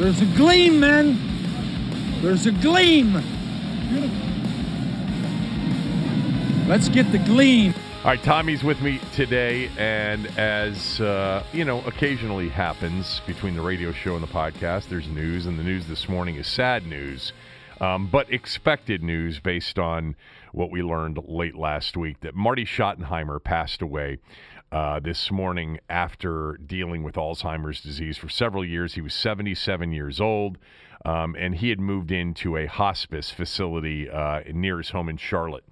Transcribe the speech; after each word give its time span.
There's 0.00 0.22
a 0.22 0.26
gleam, 0.34 0.80
man. 0.80 1.18
There's 2.22 2.46
a 2.46 2.52
gleam. 2.52 3.12
Let's 6.66 6.88
get 6.88 7.12
the 7.12 7.18
gleam. 7.18 7.74
All 7.98 8.04
right, 8.04 8.22
Tommy's 8.22 8.64
with 8.64 8.80
me 8.80 8.98
today, 9.12 9.70
and 9.76 10.24
as 10.38 11.02
uh, 11.02 11.44
you 11.52 11.66
know, 11.66 11.82
occasionally 11.82 12.48
happens 12.48 13.20
between 13.26 13.54
the 13.54 13.60
radio 13.60 13.92
show 13.92 14.14
and 14.14 14.22
the 14.22 14.32
podcast, 14.32 14.88
there's 14.88 15.06
news, 15.06 15.44
and 15.44 15.58
the 15.58 15.62
news 15.62 15.86
this 15.86 16.08
morning 16.08 16.36
is 16.36 16.46
sad 16.46 16.86
news, 16.86 17.34
um, 17.78 18.06
but 18.06 18.32
expected 18.32 19.02
news 19.02 19.38
based 19.38 19.78
on 19.78 20.16
what 20.52 20.70
we 20.70 20.82
learned 20.82 21.18
late 21.28 21.56
last 21.56 21.94
week 21.98 22.18
that 22.20 22.34
Marty 22.34 22.64
Schottenheimer 22.64 23.42
passed 23.44 23.82
away 23.82 24.18
uh, 24.72 25.00
this 25.00 25.30
morning 25.30 25.78
after 25.88 26.58
dealing 26.64 27.02
with 27.02 27.16
Alzheimer's 27.16 27.80
disease 27.80 28.16
for 28.16 28.28
several 28.28 28.64
years. 28.64 28.94
He 28.94 29.00
was 29.00 29.14
77 29.14 29.92
years 29.92 30.20
old. 30.20 30.58
Um, 31.04 31.34
and 31.38 31.54
he 31.54 31.70
had 31.70 31.80
moved 31.80 32.12
into 32.12 32.56
a 32.56 32.66
hospice 32.66 33.30
facility 33.30 34.10
uh, 34.10 34.42
near 34.52 34.78
his 34.78 34.90
home 34.90 35.08
in 35.08 35.16
Charlotte 35.16 35.64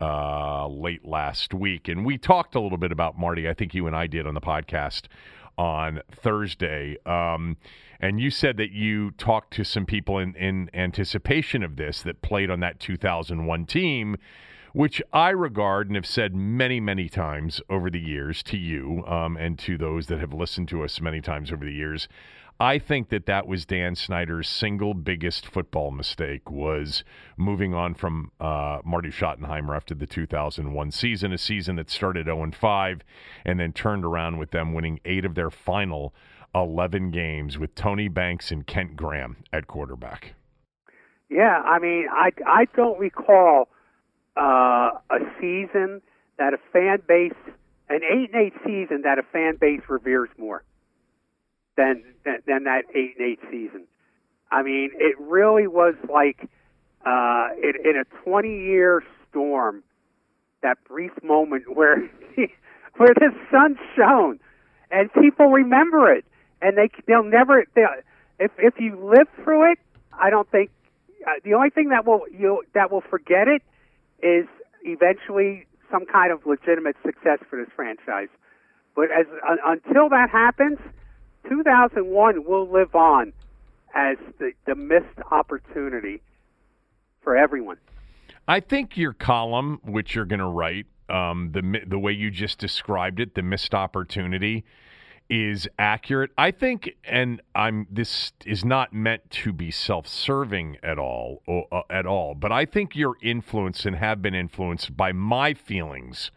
uh, 0.00 0.68
late 0.68 1.06
last 1.06 1.54
week. 1.54 1.88
And 1.88 2.04
we 2.04 2.18
talked 2.18 2.54
a 2.54 2.60
little 2.60 2.76
bit 2.76 2.92
about 2.92 3.18
Marty. 3.18 3.48
I 3.48 3.54
think 3.54 3.74
you 3.74 3.86
and 3.86 3.96
I 3.96 4.06
did 4.06 4.26
on 4.26 4.34
the 4.34 4.42
podcast 4.42 5.04
on 5.56 6.02
Thursday. 6.12 6.98
Um, 7.06 7.56
and 8.00 8.20
you 8.20 8.30
said 8.30 8.58
that 8.58 8.72
you 8.72 9.12
talked 9.12 9.54
to 9.54 9.64
some 9.64 9.86
people 9.86 10.18
in, 10.18 10.34
in 10.34 10.68
anticipation 10.74 11.62
of 11.62 11.76
this 11.76 12.02
that 12.02 12.20
played 12.20 12.50
on 12.50 12.60
that 12.60 12.78
2001 12.80 13.66
team 13.66 14.16
which 14.74 15.00
I 15.12 15.30
regard 15.30 15.86
and 15.86 15.94
have 15.94 16.04
said 16.04 16.34
many, 16.34 16.80
many 16.80 17.08
times 17.08 17.60
over 17.70 17.88
the 17.88 18.00
years 18.00 18.42
to 18.42 18.56
you 18.56 19.04
um, 19.06 19.36
and 19.36 19.56
to 19.60 19.78
those 19.78 20.08
that 20.08 20.18
have 20.18 20.34
listened 20.34 20.68
to 20.70 20.82
us 20.82 21.00
many 21.00 21.20
times 21.20 21.52
over 21.52 21.64
the 21.64 21.72
years. 21.72 22.08
I 22.58 22.80
think 22.80 23.08
that 23.10 23.26
that 23.26 23.46
was 23.46 23.64
Dan 23.64 23.94
Snyder's 23.94 24.48
single 24.48 24.92
biggest 24.92 25.46
football 25.46 25.92
mistake 25.92 26.50
was 26.50 27.04
moving 27.36 27.72
on 27.72 27.94
from 27.94 28.32
uh, 28.40 28.80
Marty 28.84 29.10
Schottenheimer 29.10 29.76
after 29.76 29.94
the 29.94 30.06
2001 30.06 30.90
season, 30.90 31.32
a 31.32 31.38
season 31.38 31.76
that 31.76 31.88
started 31.88 32.26
0 32.26 32.50
5 32.52 33.00
and 33.44 33.60
then 33.60 33.72
turned 33.72 34.04
around 34.04 34.38
with 34.38 34.50
them 34.50 34.74
winning 34.74 34.98
eight 35.04 35.24
of 35.24 35.36
their 35.36 35.50
final 35.50 36.12
11 36.52 37.12
games 37.12 37.58
with 37.58 37.76
Tony 37.76 38.08
Banks 38.08 38.50
and 38.50 38.66
Kent 38.66 38.96
Graham 38.96 39.36
at 39.52 39.68
quarterback. 39.68 40.34
Yeah, 41.30 41.62
I 41.64 41.78
mean, 41.78 42.06
I 42.10 42.30
I 42.46 42.66
don't 42.76 42.98
recall 42.98 43.68
uh, 44.36 44.90
a 45.10 45.18
season 45.40 46.02
that 46.38 46.54
a 46.54 46.58
fan 46.72 46.98
base, 47.06 47.32
an 47.88 48.00
eight 48.02 48.30
and 48.32 48.46
eight 48.46 48.54
season 48.64 49.02
that 49.02 49.18
a 49.18 49.22
fan 49.22 49.56
base 49.60 49.82
reveres 49.88 50.30
more 50.38 50.64
than 51.76 52.02
than, 52.24 52.38
than 52.46 52.64
that 52.64 52.84
eight 52.94 53.14
and 53.18 53.26
eight 53.26 53.40
season. 53.50 53.86
I 54.50 54.62
mean, 54.62 54.90
it 54.94 55.16
really 55.18 55.66
was 55.66 55.94
like 56.12 56.48
uh, 57.04 57.48
in, 57.62 57.90
in 57.90 57.96
a 57.96 58.04
twenty 58.24 58.64
year 58.64 59.02
storm. 59.30 59.82
That 60.62 60.78
brief 60.88 61.12
moment 61.22 61.76
where 61.76 61.96
where 62.96 63.14
the 63.14 63.30
sun 63.50 63.78
shone, 63.96 64.40
and 64.90 65.12
people 65.12 65.46
remember 65.46 66.10
it, 66.12 66.24
and 66.62 66.76
they 66.76 66.88
they'll 67.06 67.22
never 67.22 67.64
they'll, 67.74 67.88
if 68.38 68.50
if 68.58 68.74
you 68.80 68.96
live 68.96 69.28
through 69.42 69.72
it, 69.72 69.78
I 70.12 70.30
don't 70.30 70.50
think 70.50 70.70
uh, 71.26 71.32
the 71.44 71.54
only 71.54 71.70
thing 71.70 71.90
that 71.90 72.06
will 72.06 72.22
you 72.32 72.62
that 72.74 72.90
will 72.90 73.02
forget 73.02 73.46
it 73.46 73.62
is 74.24 74.46
eventually 74.82 75.66
some 75.90 76.06
kind 76.06 76.32
of 76.32 76.46
legitimate 76.46 76.96
success 77.04 77.38
for 77.48 77.62
this 77.62 77.68
franchise. 77.76 78.28
But 78.96 79.10
as 79.10 79.26
uh, 79.46 79.56
until 79.66 80.08
that 80.08 80.30
happens, 80.30 80.78
2001 81.48 82.44
will 82.44 82.70
live 82.70 82.94
on 82.94 83.32
as 83.94 84.16
the, 84.38 84.52
the 84.66 84.74
missed 84.74 85.20
opportunity 85.30 86.22
for 87.22 87.36
everyone. 87.36 87.76
I 88.48 88.60
think 88.60 88.96
your 88.96 89.12
column, 89.12 89.80
which 89.84 90.14
you're 90.14 90.24
going 90.24 90.40
to 90.40 90.46
write, 90.46 90.86
um, 91.08 91.50
the 91.52 91.80
the 91.86 91.98
way 91.98 92.12
you 92.12 92.30
just 92.30 92.58
described 92.58 93.20
it, 93.20 93.34
the 93.34 93.42
missed 93.42 93.74
opportunity, 93.74 94.64
is 95.30 95.66
accurate. 95.78 96.30
I 96.36 96.50
think, 96.50 96.96
and 97.04 97.40
I'm 97.54 97.86
this 97.90 98.32
is 98.44 98.64
not 98.64 98.92
meant 98.92 99.30
to 99.30 99.52
be 99.52 99.70
self-serving 99.70 100.78
at 100.82 100.98
all, 100.98 101.42
uh, 101.48 101.82
at 101.90 102.06
all. 102.06 102.34
But 102.34 102.52
I 102.52 102.64
think 102.64 102.94
you're 102.94 103.16
influenced 103.22 103.86
and 103.86 103.96
have 103.96 104.20
been 104.20 104.34
influenced 104.34 104.96
by 104.96 105.12
my 105.12 105.54
feelings 105.54 106.30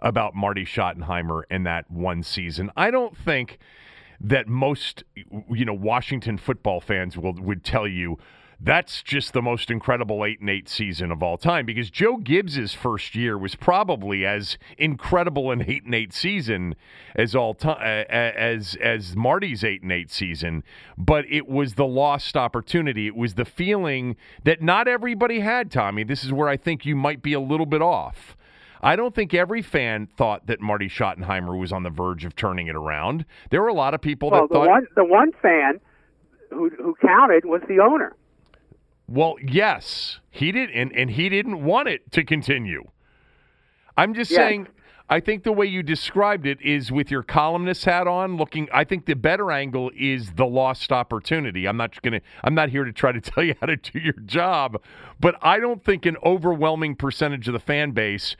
about 0.00 0.34
Marty 0.34 0.64
Schottenheimer 0.64 1.42
and 1.50 1.64
that 1.66 1.90
one 1.90 2.22
season. 2.22 2.70
I 2.76 2.90
don't 2.90 3.16
think 3.16 3.58
that 4.20 4.48
most, 4.48 5.04
you 5.50 5.64
know, 5.64 5.74
Washington 5.74 6.36
football 6.36 6.80
fans 6.80 7.16
will 7.16 7.34
would 7.34 7.64
tell 7.64 7.86
you 7.86 8.18
that's 8.60 9.02
just 9.02 9.32
the 9.32 9.42
most 9.42 9.70
incredible 9.70 10.24
8 10.24 10.40
and 10.40 10.50
8 10.50 10.68
season 10.68 11.10
of 11.10 11.22
all 11.22 11.36
time 11.36 11.66
because 11.66 11.90
Joe 11.90 12.16
Gibbs's 12.16 12.74
first 12.74 13.14
year 13.14 13.36
was 13.36 13.54
probably 13.54 14.24
as 14.24 14.58
incredible 14.78 15.50
an 15.50 15.64
8 15.66 15.84
and 15.84 15.94
8 15.94 16.12
season 16.12 16.74
as 17.14 17.34
all 17.34 17.54
time 17.54 18.06
as 18.08 18.76
as 18.76 19.16
Marty's 19.16 19.64
8 19.64 19.82
and 19.82 19.92
8 19.92 20.10
season 20.10 20.64
but 20.96 21.24
it 21.28 21.48
was 21.48 21.74
the 21.74 21.86
lost 21.86 22.36
opportunity 22.36 23.06
it 23.06 23.16
was 23.16 23.34
the 23.34 23.44
feeling 23.44 24.16
that 24.44 24.62
not 24.62 24.88
everybody 24.88 25.40
had 25.40 25.70
Tommy 25.70 26.04
this 26.04 26.24
is 26.24 26.32
where 26.32 26.48
I 26.48 26.56
think 26.56 26.86
you 26.86 26.96
might 26.96 27.22
be 27.22 27.32
a 27.32 27.40
little 27.40 27.66
bit 27.66 27.82
off 27.82 28.36
I 28.84 28.96
don't 28.96 29.14
think 29.14 29.32
every 29.32 29.62
fan 29.62 30.06
thought 30.06 30.46
that 30.46 30.60
Marty 30.60 30.88
Schottenheimer 30.90 31.58
was 31.58 31.72
on 31.72 31.84
the 31.84 31.90
verge 31.90 32.26
of 32.26 32.36
turning 32.36 32.66
it 32.66 32.76
around. 32.76 33.24
There 33.48 33.62
were 33.62 33.68
a 33.68 33.74
lot 33.74 33.94
of 33.94 34.02
people 34.02 34.30
well, 34.30 34.42
that 34.42 34.52
thought 34.52 34.64
the 34.64 34.68
one 34.68 34.86
the 34.94 35.04
one 35.06 35.32
fan 35.40 35.80
who 36.50 36.68
who 36.68 36.94
counted 37.00 37.46
was 37.46 37.62
the 37.66 37.80
owner. 37.80 38.14
Well, 39.06 39.36
yes, 39.46 40.18
he 40.30 40.50
did, 40.52 40.70
and, 40.70 40.92
and 40.92 41.10
he 41.10 41.28
didn't 41.28 41.62
want 41.62 41.88
it 41.88 42.10
to 42.12 42.24
continue. 42.24 42.84
I'm 43.96 44.14
just 44.14 44.30
Yes. 44.30 44.38
saying. 44.38 44.68
I 45.06 45.20
think 45.20 45.42
the 45.42 45.52
way 45.52 45.66
you 45.66 45.82
described 45.82 46.46
it 46.46 46.58
is 46.62 46.90
with 46.90 47.10
your 47.10 47.22
columnist 47.22 47.84
hat 47.84 48.06
on, 48.08 48.38
looking. 48.38 48.68
I 48.72 48.84
think 48.84 49.04
the 49.04 49.14
better 49.14 49.52
angle 49.52 49.90
is 49.94 50.32
the 50.32 50.46
lost 50.46 50.90
opportunity. 50.90 51.66
I'm 51.68 51.76
not 51.76 52.00
gonna. 52.00 52.22
I'm 52.42 52.54
not 52.54 52.70
here 52.70 52.84
to 52.84 52.92
try 52.92 53.12
to 53.12 53.20
tell 53.30 53.44
you 53.44 53.54
how 53.60 53.66
to 53.66 53.76
do 53.76 53.98
your 53.98 54.14
job, 54.24 54.80
but 55.20 55.36
I 55.42 55.60
don't 55.60 55.84
think 55.84 56.06
an 56.06 56.16
overwhelming 56.24 56.96
percentage 56.96 57.46
of 57.48 57.52
the 57.52 57.60
fan 57.60 57.90
base 57.90 58.34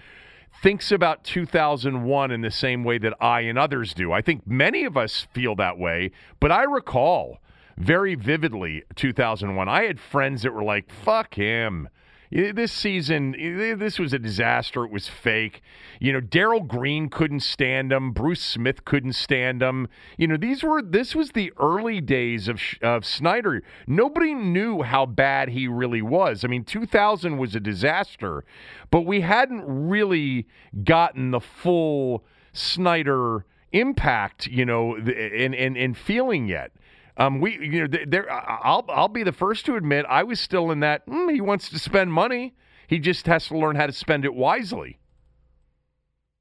thinks 0.63 0.91
about 0.91 1.23
2001 1.25 2.31
in 2.31 2.41
the 2.41 2.51
same 2.51 2.83
way 2.83 2.97
that 2.97 3.13
I 3.21 3.41
and 3.43 3.59
others 3.59 3.93
do. 3.93 4.13
I 4.13 4.23
think 4.23 4.47
many 4.47 4.85
of 4.85 4.97
us 4.97 5.27
feel 5.35 5.55
that 5.57 5.77
way, 5.79 6.13
but 6.41 6.51
I 6.51 6.63
recall 6.63 7.39
very 7.77 8.15
vividly 8.15 8.85
2001. 8.95 9.69
I 9.69 9.85
had 9.85 10.01
friends 10.01 10.43
that 10.43 10.53
were 10.53 10.63
like, 10.63 10.91
"Fuck 10.91 11.35
him." 11.35 11.89
This 12.31 12.73
season, 12.73 13.37
this 13.79 13.97
was 14.01 14.13
a 14.13 14.19
disaster. 14.19 14.85
It 14.85 14.91
was 14.91 15.09
fake. 15.09 15.63
You 16.01 16.13
know, 16.13 16.21
Darrell 16.21 16.63
Green 16.63 17.09
couldn't 17.09 17.45
stand 17.45 17.93
him. 17.93 18.11
Bruce 18.11 18.43
Smith 18.43 18.85
couldn't 18.85 19.13
stand 19.13 19.63
him. 19.63 19.87
You 20.19 20.27
know, 20.27 20.37
these 20.37 20.65
were 20.65 20.83
this 20.83 21.15
was 21.15 21.31
the 21.31 21.53
early 21.61 22.01
days 22.01 22.49
of 22.49 22.61
of 22.83 23.05
Snyder. 23.05 23.63
Nobody 23.87 24.35
knew 24.35 24.83
how 24.83 25.07
bad 25.07 25.51
he 25.51 25.69
really 25.69 26.03
was. 26.03 26.45
I 26.45 26.49
mean, 26.49 26.65
2000 26.65 27.39
was 27.39 27.55
a 27.55 27.61
disaster, 27.61 28.45
but 28.91 29.03
we 29.03 29.21
hadn't 29.21 29.63
really 29.65 30.49
gotten 30.83 31.31
the 31.31 31.41
full 31.41 32.25
Snyder 32.53 33.45
impact, 33.71 34.49
you 34.49 34.65
know, 34.65 34.97
in 34.97 35.55
in, 35.55 35.77
in 35.77 35.95
feeling 35.95 36.49
yet. 36.49 36.73
Um, 37.17 37.41
we, 37.41 37.53
you 37.53 37.87
know, 37.87 37.99
there. 38.07 38.31
I'll 38.31 38.85
I'll 38.89 39.09
be 39.09 39.23
the 39.23 39.33
first 39.33 39.67
to 39.67 39.77
admit 39.77 40.05
I 40.09 40.25
was 40.25 40.41
still 40.41 40.71
in 40.71 40.81
that. 40.81 41.07
Mm, 41.07 41.33
he 41.33 41.41
wants 41.41 41.69
to 41.71 41.79
spend 41.79 42.13
money. 42.13 42.55
He 42.89 42.99
just 42.99 43.27
has 43.27 43.47
to 43.49 43.59
learn 43.59 43.77
how 43.77 43.87
to 43.87 43.93
spend 43.93 44.25
it 44.25 44.35
wisely. 44.35 44.99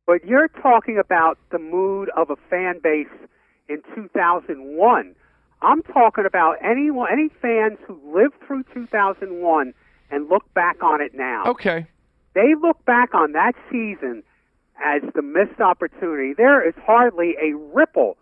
But 0.06 0.26
you're 0.26 0.50
talking 0.50 0.98
about 0.98 1.38
the 1.52 1.60
mood 1.60 2.10
of 2.18 2.30
a 2.30 2.36
fan 2.50 2.80
base 2.84 3.08
in 3.70 3.82
2001. 3.96 5.16
I'm 5.62 5.82
talking 5.84 6.26
about 6.26 6.58
anyone, 6.62 7.08
any 7.12 7.30
fans 7.42 7.78
who 7.88 8.00
lived 8.14 8.34
through 8.46 8.64
2001 8.74 9.74
and 10.12 10.30
look 10.30 10.54
back 10.54 10.84
on 10.84 11.02
it 11.02 11.14
now. 11.14 11.46
Okay. 11.46 11.88
They 12.36 12.54
look 12.62 12.84
back 12.86 13.14
on 13.14 13.32
that 13.32 13.54
season 13.72 14.24
as 14.84 15.02
the 15.16 15.22
missed 15.22 15.62
opportunity. 15.62 16.34
There 16.36 16.68
is 16.68 16.74
hardly 16.86 17.36
a 17.42 17.56
ripple 17.56 18.18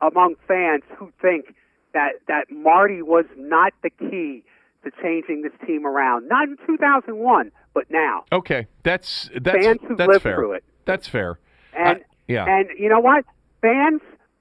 among 0.00 0.36
fans 0.46 0.82
who 0.96 1.12
think 1.20 1.54
that 1.94 2.12
that 2.28 2.50
Marty 2.50 3.02
was 3.02 3.24
not 3.36 3.72
the 3.82 3.90
key 3.90 4.44
to 4.84 4.90
changing 5.02 5.42
this 5.42 5.52
team 5.66 5.86
around. 5.86 6.28
Not 6.28 6.48
in 6.48 6.56
2001, 6.66 7.50
but 7.74 7.90
now. 7.90 8.24
Okay, 8.32 8.66
that's 8.82 9.30
that's 9.40 9.64
fans 9.64 9.80
who 9.86 9.96
that's 9.96 10.08
lived 10.08 10.22
fair. 10.22 10.36
through 10.36 10.52
it. 10.52 10.64
That's 10.84 11.08
fair. 11.08 11.38
And 11.76 11.98
I, 11.98 12.04
yeah, 12.26 12.46
and 12.46 12.68
you 12.78 12.88
know 12.88 13.00
what? 13.00 13.24
Fans 13.60 14.00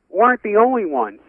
weren't 0.10 0.44
the 0.44 0.56
only 0.56 0.86
ones. 0.86 1.20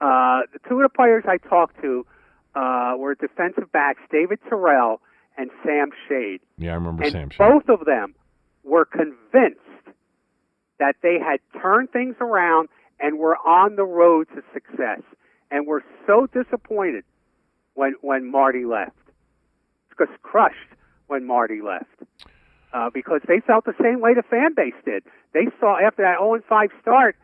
Uh, 0.00 0.40
the 0.52 0.58
two 0.68 0.76
of 0.76 0.82
the 0.82 0.94
players 0.94 1.24
I 1.26 1.38
talked 1.38 1.80
to 1.82 2.06
uh, 2.54 2.94
were 2.98 3.14
defensive 3.14 3.70
backs 3.72 4.00
David 4.10 4.38
Terrell 4.48 5.00
and 5.36 5.50
Sam 5.64 5.90
Shade. 6.08 6.40
Yeah, 6.58 6.72
I 6.72 6.74
remember 6.74 7.04
and 7.04 7.12
Sam 7.12 7.30
Shade. 7.30 7.38
Both 7.38 7.68
of 7.68 7.86
them 7.86 8.14
were 8.62 8.84
convinced 8.84 9.60
that 10.78 10.96
they 11.02 11.18
had 11.18 11.40
turned 11.60 11.90
things 11.90 12.16
around 12.20 12.68
and 13.00 13.18
were 13.18 13.36
on 13.38 13.76
the 13.76 13.84
road 13.84 14.28
to 14.34 14.42
success 14.52 15.00
and 15.54 15.68
were 15.68 15.84
so 16.04 16.26
disappointed 16.34 17.04
when 17.74 17.94
when 18.00 18.30
Marty 18.30 18.64
left. 18.64 18.96
Just 19.96 20.20
crushed 20.22 20.56
when 21.06 21.24
Marty 21.24 21.62
left. 21.62 21.86
Uh, 22.72 22.90
because 22.92 23.20
they 23.28 23.38
felt 23.46 23.64
the 23.64 23.74
same 23.80 24.00
way 24.00 24.14
the 24.14 24.24
fan 24.24 24.52
base 24.52 24.74
did. 24.84 25.04
They 25.32 25.46
saw 25.60 25.78
after 25.78 26.02
that 26.02 26.18
0 26.18 26.42
5 26.48 26.70
start, 26.82 27.16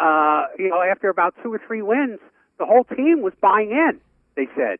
uh, 0.00 0.46
you 0.58 0.70
know, 0.70 0.80
after 0.80 1.10
about 1.10 1.34
two 1.42 1.52
or 1.52 1.60
three 1.66 1.82
wins, 1.82 2.20
the 2.58 2.64
whole 2.64 2.84
team 2.84 3.20
was 3.20 3.34
buying 3.42 3.70
in. 3.70 4.00
They 4.34 4.46
said, 4.56 4.78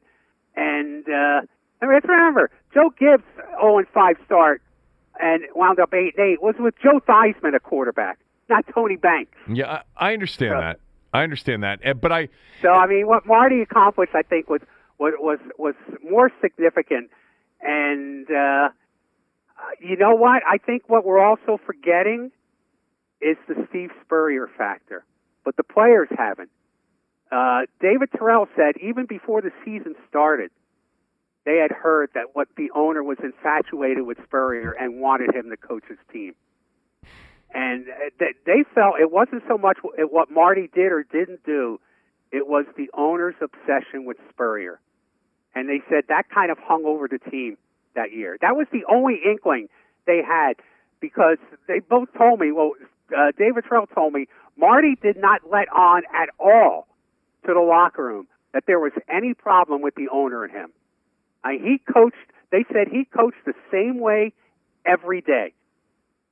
and 0.57 1.05
uh, 1.07 1.43
let's 1.83 2.07
remember 2.09 2.51
Joe 2.73 2.91
Gibbs 2.99 3.25
0 3.61 3.85
5 3.93 4.17
start 4.25 4.63
and 5.21 5.43
wound 5.55 5.79
up 5.79 5.93
8 5.93 6.15
8 6.19 6.43
was 6.43 6.55
with 6.59 6.75
Joe 6.83 7.01
Theismann 7.07 7.55
a 7.55 7.61
quarterback, 7.61 8.19
not 8.49 8.65
Tony 8.75 8.97
Banks. 8.97 9.37
Yeah, 9.47 9.83
I, 9.99 10.09
I 10.09 10.13
understand 10.15 10.53
that. 10.55 10.81
I 11.15 11.23
understand 11.23 11.63
that, 11.63 11.79
eh, 11.85 11.93
but 11.93 12.11
I. 12.11 12.29
So 12.61 12.71
I 12.71 12.89
mean, 12.89 13.07
what 13.07 13.25
Marty 13.25 13.61
accomplished, 13.61 14.15
I 14.17 14.23
think, 14.23 14.51
was 14.51 14.61
was 14.99 15.15
was, 15.21 15.39
was 15.57 15.75
more 16.03 16.31
significant. 16.43 17.09
And 17.63 18.29
uh, 18.29 18.71
you 19.81 19.97
know 19.97 20.17
what? 20.17 20.43
I 20.47 20.59
think 20.59 20.83
what 20.89 21.07
we're 21.07 21.25
also 21.25 21.59
forgetting 21.65 22.33
is 23.21 23.37
the 23.47 23.65
Steve 23.71 23.91
Spurrier 24.05 24.51
factor, 24.59 25.05
but 25.45 25.57
the 25.57 25.63
players 25.63 26.09
haven't. 26.19 26.51
Uh, 27.31 27.63
David 27.81 28.11
Terrell 28.17 28.49
said 28.57 28.75
even 28.83 29.07
before 29.07 29.41
the 29.41 29.53
season 29.65 29.95
started, 30.09 30.51
they 31.47 31.59
had 31.59 31.71
heard 31.71 32.11
that 32.15 32.35
what 32.35 32.49
the 32.57 32.73
owner 32.75 33.05
was 33.05 33.19
infatuated 33.23 34.05
with 34.05 34.19
Spurrier 34.25 34.73
and 34.73 35.01
wanted 35.01 35.33
him 35.33 35.49
to 35.51 35.57
coach 35.57 35.85
his 35.89 35.99
team 36.13 36.35
and 37.55 37.87
they 38.19 38.65
felt 38.75 38.97
it 39.01 39.11
wasn't 39.13 39.45
so 39.49 39.57
much 39.57 39.79
what 39.83 40.31
Marty 40.31 40.69
did 40.75 40.91
or 40.91 41.05
didn't 41.05 41.45
do; 41.45 41.81
it 42.33 42.49
was 42.49 42.67
the 42.77 42.91
owner's 42.95 43.37
obsession 43.41 44.05
with 44.05 44.17
Spurrier, 44.31 44.81
and 45.55 45.69
they 45.69 45.81
said 45.89 46.05
that 46.09 46.29
kind 46.35 46.51
of 46.51 46.59
hung 46.59 46.85
over 46.85 47.07
the 47.07 47.19
team 47.31 47.57
that 47.95 48.13
year. 48.13 48.37
That 48.41 48.57
was 48.57 48.67
the 48.73 48.85
only 48.91 49.21
inkling 49.25 49.69
they 50.07 50.21
had 50.27 50.55
because 51.01 51.39
they 51.69 51.79
both 51.79 52.09
told 52.19 52.41
me. 52.41 52.51
Well, 52.51 52.73
uh, 53.17 53.31
David 53.39 53.65
Terrell 53.69 53.87
told 53.87 54.13
me 54.13 54.27
Marty 54.57 54.97
did 55.01 55.17
not 55.17 55.43
let 55.49 55.69
on 55.73 56.03
at 56.13 56.31
all 56.41 56.89
to 57.47 57.55
the 57.55 57.61
locker 57.61 58.05
room 58.05 58.27
that 58.53 58.65
there 58.67 58.81
was 58.81 58.93
any 59.09 59.33
problem 59.33 59.81
with 59.81 59.95
the 59.95 60.09
owner 60.13 60.43
and 60.43 60.53
him. 60.53 60.73
Uh, 61.45 61.51
he 61.51 61.81
coached. 61.93 62.17
They 62.51 62.65
said 62.73 62.89
he 62.89 63.05
coached 63.05 63.45
the 63.47 63.55
same 63.71 64.01
way 64.01 64.33
every 64.85 65.21
day 65.21 65.55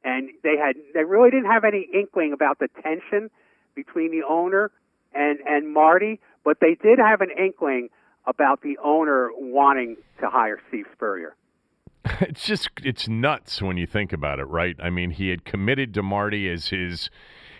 and 0.05 0.31
they 0.43 0.57
had 0.57 0.77
they 0.95 1.05
really 1.05 1.31
didn't 1.31 1.51
have 1.51 1.65
any 1.65 1.87
inkling 1.93 2.33
about 2.33 2.59
the 2.59 2.69
tension 2.83 3.31
between 3.75 4.11
the 4.11 4.27
owner 4.29 4.71
and 5.15 5.39
and 5.47 5.73
Marty, 5.73 6.21
but 6.45 6.59
they 6.61 6.77
did 6.83 6.99
have 6.99 7.21
an 7.21 7.31
inkling 7.31 7.89
about 8.27 8.63
the 8.63 8.79
owner 8.83 9.31
wanting 9.37 9.97
to 10.21 10.29
hire 10.29 10.61
Steve 10.69 10.87
Spurrier. 10.93 11.35
It's 12.21 12.45
just 12.45 12.69
it's 12.83 13.09
nuts 13.09 13.63
when 13.63 13.77
you 13.77 13.87
think 13.87 14.13
about 14.13 14.39
it, 14.39 14.45
right? 14.45 14.77
I 14.81 14.91
mean, 14.91 15.11
he 15.11 15.29
had 15.29 15.45
committed 15.45 15.95
to 15.95 16.03
Marty 16.03 16.49
as 16.49 16.69
his 16.69 17.11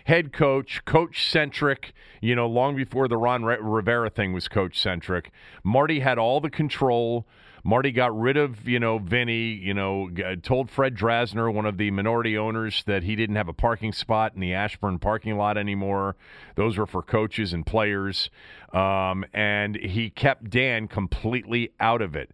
head 0.05 0.33
coach, 0.33 0.83
coach 0.85 1.29
centric, 1.29 1.93
you 2.21 2.35
know, 2.35 2.47
long 2.47 2.75
before 2.75 3.07
the 3.07 3.17
Ron 3.17 3.43
Rivera 3.43 4.09
thing 4.09 4.33
was 4.33 4.47
coach 4.47 4.79
centric. 4.79 5.31
Marty 5.63 6.01
had 6.01 6.17
all 6.17 6.41
the 6.41 6.49
control 6.49 7.25
Marty 7.65 7.91
got 7.91 8.17
rid 8.17 8.35
of, 8.35 8.67
you 8.67 8.79
know, 8.79 8.97
Vinny, 8.97 9.53
you 9.53 9.73
know, 9.73 10.09
told 10.41 10.69
Fred 10.69 10.95
Drasner, 10.95 11.51
one 11.53 11.65
of 11.65 11.77
the 11.77 11.91
minority 11.91 12.37
owners, 12.37 12.83
that 12.87 13.03
he 13.03 13.15
didn't 13.15 13.37
have 13.37 13.47
a 13.47 13.53
parking 13.53 13.93
spot 13.93 14.33
in 14.35 14.41
the 14.41 14.53
Ashburn 14.53 14.99
parking 14.99 15.37
lot 15.37 15.57
anymore. 15.57 16.17
Those 16.55 16.77
were 16.77 16.85
for 16.85 17.01
coaches 17.01 17.53
and 17.53 17.65
players. 17.65 18.29
Um, 18.73 19.23
and 19.33 19.77
he 19.77 20.09
kept 20.09 20.49
Dan 20.49 20.89
completely 20.89 21.71
out 21.79 22.01
of 22.01 22.17
it. 22.17 22.31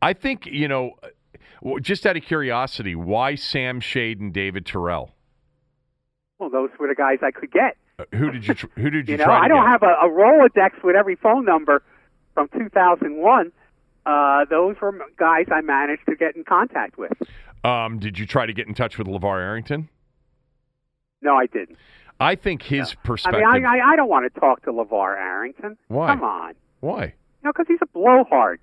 I 0.00 0.12
think, 0.12 0.46
you 0.46 0.68
know, 0.68 0.92
just 1.80 2.06
out 2.06 2.16
of 2.16 2.22
curiosity, 2.22 2.94
why 2.94 3.34
Sam 3.34 3.80
Shade 3.80 4.20
and 4.20 4.32
David 4.32 4.64
Terrell? 4.64 5.10
Well, 6.38 6.50
those 6.50 6.70
were 6.78 6.86
the 6.86 6.94
guys 6.94 7.18
I 7.22 7.32
could 7.32 7.50
get. 7.50 7.76
Uh, 7.98 8.04
who 8.16 8.30
did 8.30 8.46
you? 8.46 8.54
Tr- 8.54 8.66
who 8.76 8.90
did 8.90 9.08
you, 9.08 9.14
you 9.14 9.18
know, 9.18 9.24
try? 9.24 9.44
I 9.44 9.48
don't 9.48 9.64
get? 9.64 9.70
have 9.70 9.82
a, 9.82 10.06
a 10.06 10.08
Rolodex 10.08 10.84
with 10.84 10.94
every 10.94 11.16
phone 11.16 11.44
number 11.44 11.82
from 12.34 12.48
2001, 12.56 13.50
uh, 14.08 14.46
those 14.48 14.76
were 14.80 14.94
guys 15.18 15.46
I 15.52 15.60
managed 15.60 16.06
to 16.08 16.16
get 16.16 16.34
in 16.34 16.42
contact 16.42 16.96
with. 16.96 17.12
Um, 17.62 17.98
did 17.98 18.18
you 18.18 18.26
try 18.26 18.46
to 18.46 18.52
get 18.54 18.66
in 18.66 18.74
touch 18.74 18.96
with 18.96 19.06
LaVar 19.06 19.40
Arrington? 19.40 19.90
No, 21.20 21.34
I 21.34 21.46
didn't. 21.46 21.76
I 22.18 22.34
think 22.34 22.62
his 22.62 22.94
no. 22.94 23.00
perspective. 23.04 23.42
I 23.46 23.54
mean, 23.54 23.66
I, 23.66 23.78
I, 23.78 23.92
I 23.92 23.96
don't 23.96 24.08
want 24.08 24.32
to 24.32 24.40
talk 24.40 24.62
to 24.62 24.72
LaVar 24.72 25.16
Arrington. 25.16 25.76
Why? 25.88 26.08
Come 26.08 26.24
on. 26.24 26.54
Why? 26.80 27.04
You 27.04 27.12
know, 27.44 27.52
because 27.52 27.66
he's 27.68 27.80
a 27.82 27.86
blowhard. 27.86 28.60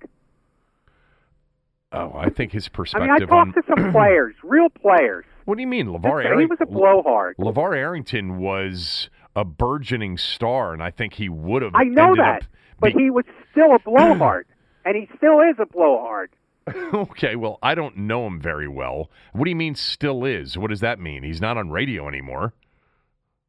Oh, 1.92 2.12
I 2.14 2.28
think 2.28 2.52
his 2.52 2.68
perspective. 2.68 3.08
I 3.08 3.14
mean, 3.14 3.22
I 3.22 3.26
talked 3.26 3.56
on... 3.56 3.62
to 3.62 3.62
some 3.68 3.92
players, 3.92 4.34
real 4.42 4.68
players. 4.68 5.24
What 5.44 5.54
do 5.54 5.60
you 5.60 5.68
mean, 5.68 5.86
LaVar? 5.86 6.24
Arrington? 6.24 6.40
He 6.40 6.46
was 6.46 6.58
a 6.60 6.66
blowhard. 6.66 7.36
LaVar 7.38 7.76
Arrington 7.76 8.38
was 8.38 9.10
a 9.36 9.44
burgeoning 9.44 10.18
star, 10.18 10.72
and 10.72 10.82
I 10.82 10.90
think 10.90 11.14
he 11.14 11.28
would 11.28 11.62
have. 11.62 11.72
I 11.76 11.84
know 11.84 12.16
that, 12.16 12.40
be... 12.40 12.46
but 12.80 12.92
he 12.92 13.10
was 13.10 13.24
still 13.52 13.74
a 13.74 13.78
blowhard 13.78 14.46
and 14.86 14.96
he 14.96 15.08
still 15.16 15.40
is 15.40 15.56
a 15.58 15.66
blowhard. 15.66 16.30
okay, 16.94 17.36
well, 17.36 17.58
I 17.62 17.74
don't 17.74 17.96
know 17.96 18.26
him 18.26 18.40
very 18.40 18.68
well. 18.68 19.10
What 19.32 19.44
do 19.44 19.50
you 19.50 19.56
mean 19.56 19.74
still 19.74 20.24
is? 20.24 20.56
What 20.56 20.70
does 20.70 20.80
that 20.80 20.98
mean? 20.98 21.22
He's 21.22 21.40
not 21.40 21.58
on 21.58 21.70
radio 21.70 22.08
anymore. 22.08 22.54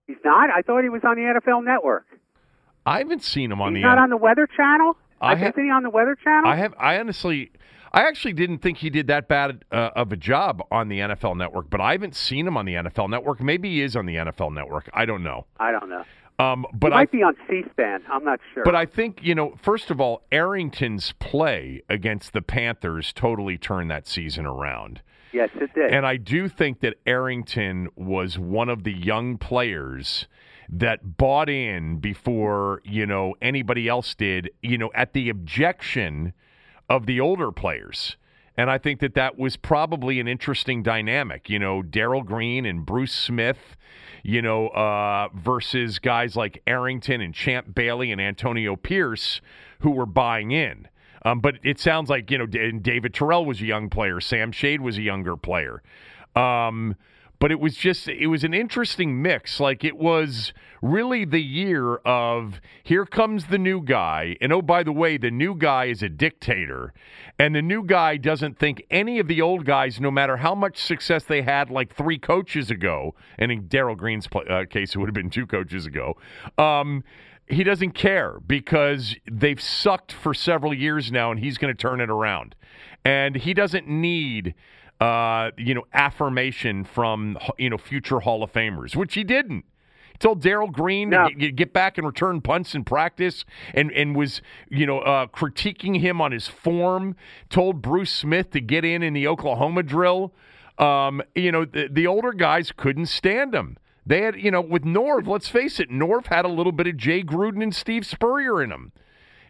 He's 0.08 0.17
not? 0.25 0.50
I 0.50 0.62
thought 0.62 0.84
he 0.84 0.89
was 0.89 1.03
on 1.06 1.15
the 1.15 1.22
NFL 1.22 1.63
network. 1.63 2.06
I 2.86 3.00
haven't 3.00 3.24
seen 3.24 3.51
him 3.51 3.62
on 3.62 3.74
the. 3.74 3.79
He's 3.79 3.84
the 3.84 3.88
not 3.88 3.98
on 3.98 4.10
the 4.10 4.17
Weather 4.17 4.48
Channel? 4.48 4.98
I 5.20 5.36
have, 5.36 5.56
he 5.56 5.62
on 5.62 5.84
the 5.84 5.89
Weather 5.89 6.15
Channel? 6.24 6.50
I 6.50 6.56
have 6.58 6.74
I 6.77 7.00
honestly 7.00 7.51
I 7.91 8.01
actually 8.03 8.34
didn't 8.34 8.60
think 8.60 8.77
he 8.77 8.89
did 8.89 9.08
that 9.08 9.27
bad 9.27 9.65
uh, 9.72 9.89
of 9.96 10.12
a 10.12 10.17
job 10.17 10.62
on 10.72 10.88
the 10.88 11.00
NFL 11.00 11.38
network, 11.38 11.70
but 11.70 11.82
I 11.82 11.94
haven't 11.94 12.15
seen 12.15 12.48
him 12.48 12.56
on 12.56 12.65
the 12.65 12.75
NFL 12.75 13.10
network. 13.10 13.41
Maybe 13.41 13.70
he 13.70 13.82
is 13.82 13.96
on 13.96 14.06
the 14.06 14.15
NFL 14.15 14.53
network. 14.53 14.89
I 14.94 15.06
don't 15.06 15.24
know. 15.24 15.46
I 15.60 15.72
don't 15.72 15.89
know. 15.89 16.03
Um, 16.39 16.65
but 16.72 16.88
he 16.88 16.91
might 16.91 17.10
I, 17.10 17.12
be 17.12 17.24
on 17.24 17.36
C-SPAN. 17.50 18.03
I'm 18.12 18.24
not 18.24 18.39
sure. 18.53 18.63
But 18.63 18.75
I 18.75 18.86
think 18.86 19.24
you 19.24 19.34
know. 19.34 19.56
First 19.62 19.89
of 19.89 20.00
all, 20.00 20.22
Arrington's 20.32 21.13
play 21.20 21.82
against 21.89 22.34
the 22.34 22.44
Panthers 22.44 23.12
totally 23.12 23.58
turned 23.58 23.89
that 23.89 24.08
season 24.08 24.46
around. 24.46 25.01
Yes, 25.34 25.50
it 25.56 25.74
did. 25.74 25.91
And 25.91 26.06
I 26.06 26.17
do 26.17 26.48
think 26.48 26.82
that 26.82 26.96
Arrington 27.06 27.89
was 27.96 28.38
one 28.38 28.70
of 28.70 28.84
the 28.84 28.94
young 28.94 29.38
players 29.38 30.27
that 30.70 31.17
bought 31.17 31.50
in 31.50 31.98
before 31.98 32.82
you 32.86 33.08
know 33.08 33.34
anybody 33.41 33.88
else 33.88 34.13
did. 34.13 34.51
You 34.62 34.77
know, 34.77 34.91
at 34.94 35.13
the 35.13 35.29
objection 35.29 36.34
of 36.88 37.08
the 37.08 37.20
older 37.20 37.51
players. 37.51 38.15
And 38.60 38.72
I 38.72 38.79
think 38.79 39.01
that 39.01 39.13
that 39.13 39.38
was 39.38 39.56
probably 39.56 40.20
an 40.20 40.27
interesting 40.27 40.82
dynamic. 40.82 41.48
You 41.48 41.60
know, 41.60 41.84
Darrell 41.84 42.24
Green 42.24 42.65
and 42.65 42.86
Bruce 42.86 43.13
Smith, 43.13 43.77
you 44.24 44.42
know, 44.42 44.68
uh, 44.70 45.30
versus 45.34 46.00
guys 46.00 46.36
like 46.36 46.62
Arrington 46.68 47.22
and 47.22 47.34
Champ 47.34 47.74
Bailey 47.74 48.12
and 48.12 48.22
Antonio 48.22 48.76
Pierce 48.76 49.42
who 49.80 49.92
were 49.92 50.06
buying 50.06 50.52
in. 50.52 50.88
Um, 51.26 51.40
but 51.40 51.56
it 51.64 51.80
sounds 51.80 52.10
like, 52.10 52.30
you 52.32 52.38
know, 52.38 52.46
David 52.46 53.14
Terrell 53.14 53.46
was 53.46 53.62
a 53.62 53.66
young 53.66 53.90
player, 53.90 54.20
Sam 54.22 54.52
Shade 54.52 54.82
was 54.82 54.98
a 54.98 55.02
younger 55.02 55.36
player. 55.36 55.82
Um, 56.36 56.96
but 57.39 57.51
it 57.51 57.60
was 57.60 57.75
just 57.75 58.08
it 58.08 58.27
was 58.27 58.44
an 58.44 58.53
interesting 58.53 59.22
mix. 59.22 59.60
Like 59.60 59.84
it 59.84 59.98
was 59.98 60.53
really 60.82 61.25
the 61.25 61.41
year 61.41 61.96
of 61.98 62.60
here 62.84 63.06
comes 63.06 63.48
the 63.48 63.58
new 63.58 63.82
guy. 63.82 64.36
And 64.41 64.51
oh 64.51 64.62
by 64.62 64.84
the 64.84 64.91
way 64.91 65.17
the 65.17 65.32
new 65.32 65.56
guy 65.56 65.86
is 65.86 66.01
a 66.01 66.10
dictator. 66.10 66.94
And 67.39 67.56
the 67.56 67.62
new 67.62 67.84
guy 67.84 68.17
doesn't 68.17 68.58
think 68.58 68.84
any 68.89 69.20
of 69.20 69.27
the 69.27 69.41
old 69.41 69.65
guys 69.65 70.00
no 70.00 70.12
matter 70.12 70.38
how 70.38 70.56
much 70.56 70.77
success 70.77 71.24
they 71.24 71.44
had 71.44 71.70
like 71.70 71.96
three 71.96 72.17
coaches 72.17 72.72
ago 72.72 73.15
and 73.38 73.51
in 73.51 73.67
Darrell 73.67 73.96
Green's 73.96 74.27
uh, 74.50 74.65
case 74.70 74.96
it 74.96 74.98
would 74.98 75.08
have 75.08 75.13
been 75.13 75.29
two 75.29 75.46
coaches 75.46 75.86
ago 75.86 76.17
um, 76.58 77.03
he 77.48 77.63
doesn't 77.63 77.91
care 77.91 78.39
because 78.46 79.15
they've 79.29 79.62
sucked 79.62 80.12
for 80.12 80.34
several 80.34 80.74
years 80.74 81.12
now 81.12 81.32
and 81.32 81.39
he's 81.39 81.58
going 81.58 81.74
to 81.74 81.79
turn 81.79 82.01
it 82.01 82.10
around. 82.10 82.56
And 83.06 83.36
he 83.38 83.53
doesn't 83.53 83.88
need 83.88 84.53
uh, 85.00 85.51
you 85.58 85.74
know, 85.74 85.86
affirmation 85.94 86.84
from 86.84 87.38
you 87.58 87.70
know 87.70 87.77
future 87.77 88.20
Hall 88.20 88.44
of 88.44 88.51
Famers, 88.51 88.96
which 88.96 89.13
he 89.13 89.24
didn't. 89.24 89.66
He 90.12 90.18
told 90.18 90.42
Darrell 90.42 90.70
Green 90.70 91.12
no. 91.12 91.30
to 91.30 91.51
get, 91.51 91.74
back 91.74 91.98
and 91.98 92.08
return 92.08 92.42
punts 92.42 92.74
in 92.74 92.84
practice, 92.84 93.46
and 93.74 93.92
and 93.92 94.16
was 94.16 94.42
you 94.70 94.86
know 94.86 95.00
uh, 95.00 95.27
critiquing 95.27 96.00
him 96.00 96.20
on 96.20 96.32
his 96.32 96.48
form. 96.48 97.16
Told 97.50 97.82
Bruce 97.82 98.12
Smith 98.12 98.51
to 98.51 98.62
get 98.62 98.84
in 98.84 99.04
in 99.04 99.13
the 99.13 99.27
Oklahoma 99.27 99.84
drill. 99.84 100.34
Um, 100.80 101.22
you 101.36 101.51
know, 101.51 101.66
the, 101.66 101.89
the 101.92 102.06
older 102.06 102.34
guys 102.34 102.72
couldn't 102.72 103.08
stand 103.08 103.56
him. 103.56 103.77
They 104.06 104.22
had, 104.22 104.39
you 104.39 104.51
know, 104.51 104.62
with 104.62 104.84
Norv, 104.84 105.27
let's 105.27 105.50
face 105.50 105.80
it, 105.80 105.89
Norv 105.89 106.27
had 106.27 106.46
a 106.46 106.50
little 106.50 106.72
bit 106.72 106.88
of 106.88 106.96
Jay 106.98 107.24
Gruden 107.24 107.62
and 107.62 107.75
Steve 107.75 108.06
Spurrier 108.06 108.62
in 108.62 108.72
him. 108.72 108.92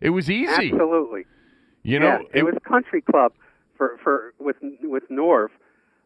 It 0.02 0.12
was 0.12 0.32
easy. 0.32 0.72
Absolutely. 0.72 1.26
You 1.84 2.00
know, 2.00 2.08
yeah, 2.08 2.20
it, 2.34 2.40
it 2.40 2.44
was 2.44 2.56
country 2.66 3.02
club 3.02 3.34
for 3.78 3.98
for 4.04 4.34
with 4.40 4.58
with 4.82 5.04
Norv. 5.10 5.48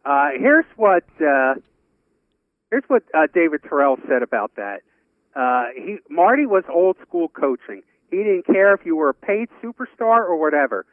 Uh, 0.05 0.29
here's 0.37 0.65
what 0.75 1.03
uh, 1.19 1.55
here's 2.69 2.83
what 2.87 3.03
uh, 3.13 3.27
David 3.33 3.61
Terrell 3.67 3.97
said 4.07 4.23
about 4.23 4.51
that. 4.55 4.81
Uh, 5.35 5.65
he 5.75 5.97
Marty 6.09 6.45
was 6.45 6.63
old 6.69 6.97
school 7.07 7.29
coaching. 7.29 7.83
He 8.09 8.17
didn't 8.17 8.45
care 8.45 8.73
if 8.73 8.81
you 8.85 8.95
were 8.95 9.09
a 9.09 9.13
paid 9.13 9.47
superstar 9.63 10.19
or 10.19 10.39
whatever. 10.39 10.85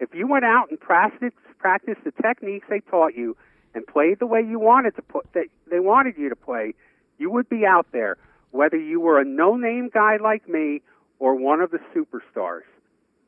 If 0.00 0.14
you 0.14 0.26
went 0.26 0.44
out 0.44 0.70
and 0.70 0.80
practiced 0.80 1.36
practiced 1.58 2.00
the 2.04 2.12
techniques 2.22 2.66
they 2.68 2.80
taught 2.80 3.14
you 3.14 3.36
and 3.74 3.86
played 3.86 4.18
the 4.18 4.26
way 4.26 4.40
you 4.40 4.58
wanted 4.58 4.96
to 4.96 5.02
put 5.02 5.32
that 5.34 5.46
they 5.70 5.80
wanted 5.80 6.16
you 6.16 6.28
to 6.28 6.36
play, 6.36 6.74
you 7.18 7.30
would 7.30 7.48
be 7.48 7.66
out 7.66 7.86
there, 7.92 8.16
whether 8.50 8.78
you 8.78 9.00
were 9.00 9.20
a 9.20 9.24
no 9.24 9.56
name 9.56 9.90
guy 9.92 10.16
like 10.22 10.48
me 10.48 10.80
or 11.18 11.34
one 11.34 11.60
of 11.60 11.70
the 11.70 11.78
superstars. 11.94 12.62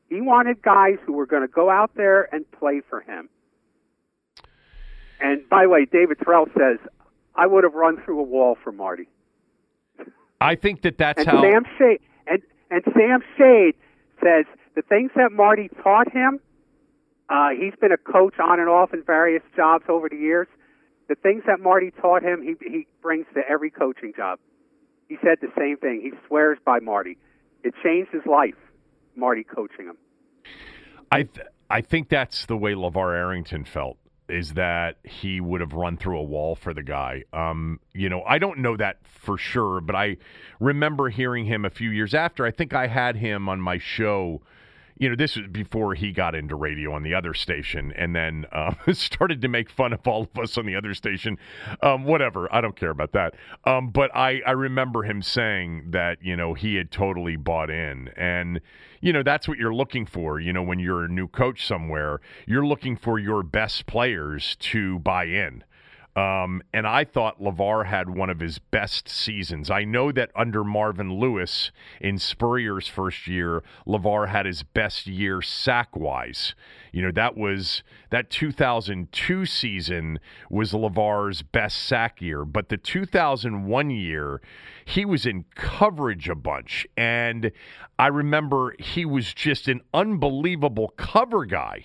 He 0.09 0.21
wanted 0.21 0.61
guys 0.61 0.97
who 1.05 1.13
were 1.13 1.25
going 1.25 1.41
to 1.41 1.47
go 1.47 1.69
out 1.69 1.91
there 1.95 2.33
and 2.33 2.49
play 2.51 2.81
for 2.89 3.01
him. 3.01 3.29
And 5.19 5.47
by 5.49 5.63
the 5.63 5.69
way, 5.69 5.85
David 5.85 6.17
Terrell 6.23 6.47
says, 6.57 6.77
I 7.35 7.47
would 7.47 7.63
have 7.63 7.73
run 7.73 8.01
through 8.03 8.19
a 8.19 8.23
wall 8.23 8.57
for 8.63 8.71
Marty. 8.71 9.07
I 10.39 10.55
think 10.55 10.81
that 10.83 10.97
that's 10.97 11.19
and 11.19 11.27
how. 11.27 11.41
Sam 11.41 11.63
Shade, 11.77 11.99
and, 12.27 12.41
and 12.69 12.83
Sam 12.95 13.21
Shade 13.37 13.75
says 14.23 14.45
the 14.75 14.81
things 14.83 15.11
that 15.15 15.31
Marty 15.31 15.69
taught 15.83 16.11
him, 16.11 16.39
uh, 17.29 17.49
he's 17.49 17.73
been 17.81 17.91
a 17.91 17.97
coach 17.97 18.35
on 18.39 18.59
and 18.59 18.69
off 18.69 18.93
in 18.93 19.03
various 19.03 19.43
jobs 19.55 19.85
over 19.89 20.07
the 20.07 20.15
years. 20.15 20.47
The 21.09 21.15
things 21.15 21.43
that 21.47 21.59
Marty 21.59 21.91
taught 21.91 22.23
him, 22.23 22.41
he, 22.41 22.55
he 22.69 22.87
brings 23.01 23.25
to 23.33 23.41
every 23.49 23.71
coaching 23.71 24.13
job. 24.15 24.39
He 25.09 25.17
said 25.21 25.37
the 25.41 25.51
same 25.57 25.77
thing. 25.77 26.01
He 26.01 26.11
swears 26.27 26.57
by 26.65 26.79
Marty. 26.79 27.17
It 27.63 27.73
changed 27.83 28.11
his 28.11 28.25
life. 28.25 28.55
Marty 29.17 29.43
coaching 29.43 29.87
him. 29.87 29.97
I 31.11 31.23
th- 31.23 31.47
I 31.69 31.81
think 31.81 32.09
that's 32.09 32.45
the 32.45 32.55
way 32.55 32.73
LaVar 32.73 33.13
Arrington 33.13 33.65
felt 33.65 33.97
is 34.29 34.53
that 34.53 34.97
he 35.03 35.39
would 35.39 35.61
have 35.61 35.73
run 35.73 35.97
through 35.97 36.19
a 36.19 36.23
wall 36.23 36.55
for 36.55 36.73
the 36.73 36.83
guy. 36.83 37.23
Um, 37.31 37.79
you 37.93 38.09
know, 38.09 38.23
I 38.23 38.39
don't 38.39 38.59
know 38.59 38.75
that 38.75 38.97
for 39.03 39.37
sure, 39.37 39.79
but 39.79 39.95
I 39.95 40.17
remember 40.59 41.09
hearing 41.09 41.45
him 41.45 41.63
a 41.63 41.69
few 41.69 41.89
years 41.89 42.13
after. 42.13 42.45
I 42.45 42.51
think 42.51 42.73
I 42.73 42.87
had 42.87 43.15
him 43.15 43.47
on 43.47 43.61
my 43.61 43.77
show 43.77 44.41
you 44.99 45.09
know, 45.09 45.15
this 45.15 45.35
was 45.35 45.47
before 45.47 45.93
he 45.93 46.11
got 46.11 46.35
into 46.35 46.55
radio 46.55 46.93
on 46.93 47.03
the 47.03 47.13
other 47.13 47.33
station 47.33 47.93
and 47.95 48.15
then 48.15 48.45
uh, 48.51 48.73
started 48.93 49.41
to 49.41 49.47
make 49.47 49.69
fun 49.69 49.93
of 49.93 50.07
all 50.07 50.23
of 50.23 50.39
us 50.41 50.57
on 50.57 50.65
the 50.65 50.75
other 50.75 50.93
station. 50.93 51.37
Um, 51.81 52.03
whatever. 52.03 52.53
I 52.53 52.61
don't 52.61 52.75
care 52.75 52.89
about 52.89 53.13
that. 53.13 53.35
Um, 53.65 53.89
but 53.89 54.15
I, 54.15 54.41
I 54.45 54.51
remember 54.51 55.03
him 55.03 55.21
saying 55.21 55.91
that, 55.91 56.17
you 56.21 56.35
know, 56.35 56.53
he 56.53 56.75
had 56.75 56.91
totally 56.91 57.35
bought 57.35 57.69
in. 57.69 58.09
And, 58.17 58.61
you 59.01 59.13
know, 59.13 59.23
that's 59.23 59.47
what 59.47 59.57
you're 59.57 59.73
looking 59.73 60.05
for. 60.05 60.39
You 60.39 60.53
know, 60.53 60.63
when 60.63 60.79
you're 60.79 61.05
a 61.05 61.09
new 61.09 61.27
coach 61.27 61.65
somewhere, 61.65 62.19
you're 62.45 62.65
looking 62.65 62.97
for 62.97 63.19
your 63.19 63.43
best 63.43 63.85
players 63.85 64.55
to 64.59 64.99
buy 64.99 65.25
in. 65.25 65.63
Um, 66.17 66.63
and 66.73 66.87
I 66.87 67.03
thought 67.03 67.39
LaVar 67.39 67.85
had 67.85 68.09
one 68.09 68.31
of 68.31 68.39
his 68.39 68.57
best 68.57 69.07
seasons. 69.07 69.69
I 69.69 69.83
know 69.83 70.11
that 70.11 70.31
under 70.35 70.63
Marvin 70.63 71.13
Lewis 71.13 71.71
in 72.01 72.17
Spurrier's 72.17 72.87
first 72.87 73.27
year, 73.27 73.63
LaVar 73.85 74.27
had 74.27 74.47
his 74.47 74.63
best 74.63 75.05
year 75.05 75.43
sack 75.43 75.95
wise. 75.95 76.55
You 76.91 77.03
know, 77.03 77.11
that 77.11 77.37
was 77.37 77.83
that 78.09 78.31
2002 78.31 79.45
season 79.45 80.19
was 80.49 80.71
LaVar's 80.71 81.43
best 81.43 81.83
sack 81.83 82.19
year, 82.19 82.45
but 82.45 82.69
the 82.69 82.77
2001 82.77 83.91
year, 83.91 84.41
he 84.85 85.05
was 85.05 85.27
in 85.27 85.45
coverage 85.53 86.29
a 86.29 86.35
bunch. 86.35 86.87
And 86.97 87.51
I 87.99 88.07
remember 88.07 88.73
he 88.79 89.05
was 89.05 89.35
just 89.35 89.67
an 89.67 89.81
unbelievable 89.93 90.93
cover 90.97 91.45
guy 91.45 91.83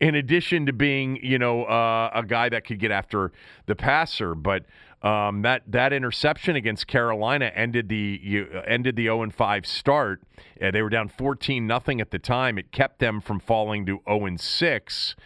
in 0.00 0.14
addition 0.14 0.66
to 0.66 0.72
being, 0.72 1.18
you 1.22 1.38
know, 1.38 1.64
uh, 1.64 2.10
a 2.14 2.22
guy 2.24 2.48
that 2.48 2.64
could 2.64 2.78
get 2.78 2.90
after 2.90 3.32
the 3.66 3.76
passer. 3.76 4.34
But 4.34 4.64
um, 5.02 5.42
that 5.42 5.62
that 5.68 5.92
interception 5.92 6.56
against 6.56 6.86
Carolina 6.86 7.46
ended 7.54 7.88
the 7.88 8.46
uh, 8.54 8.60
ended 8.60 8.96
the 8.96 9.04
0 9.04 9.22
and 9.22 9.34
5 9.34 9.66
start. 9.66 10.22
Uh, 10.60 10.70
they 10.70 10.82
were 10.82 10.90
down 10.90 11.08
14 11.08 11.66
nothing 11.66 12.00
at 12.00 12.10
the 12.10 12.18
time. 12.18 12.58
It 12.58 12.72
kept 12.72 12.98
them 12.98 13.20
from 13.20 13.40
falling 13.40 13.86
to 13.86 14.00
0 14.06 14.26
and 14.26 14.40
6. 14.40 15.16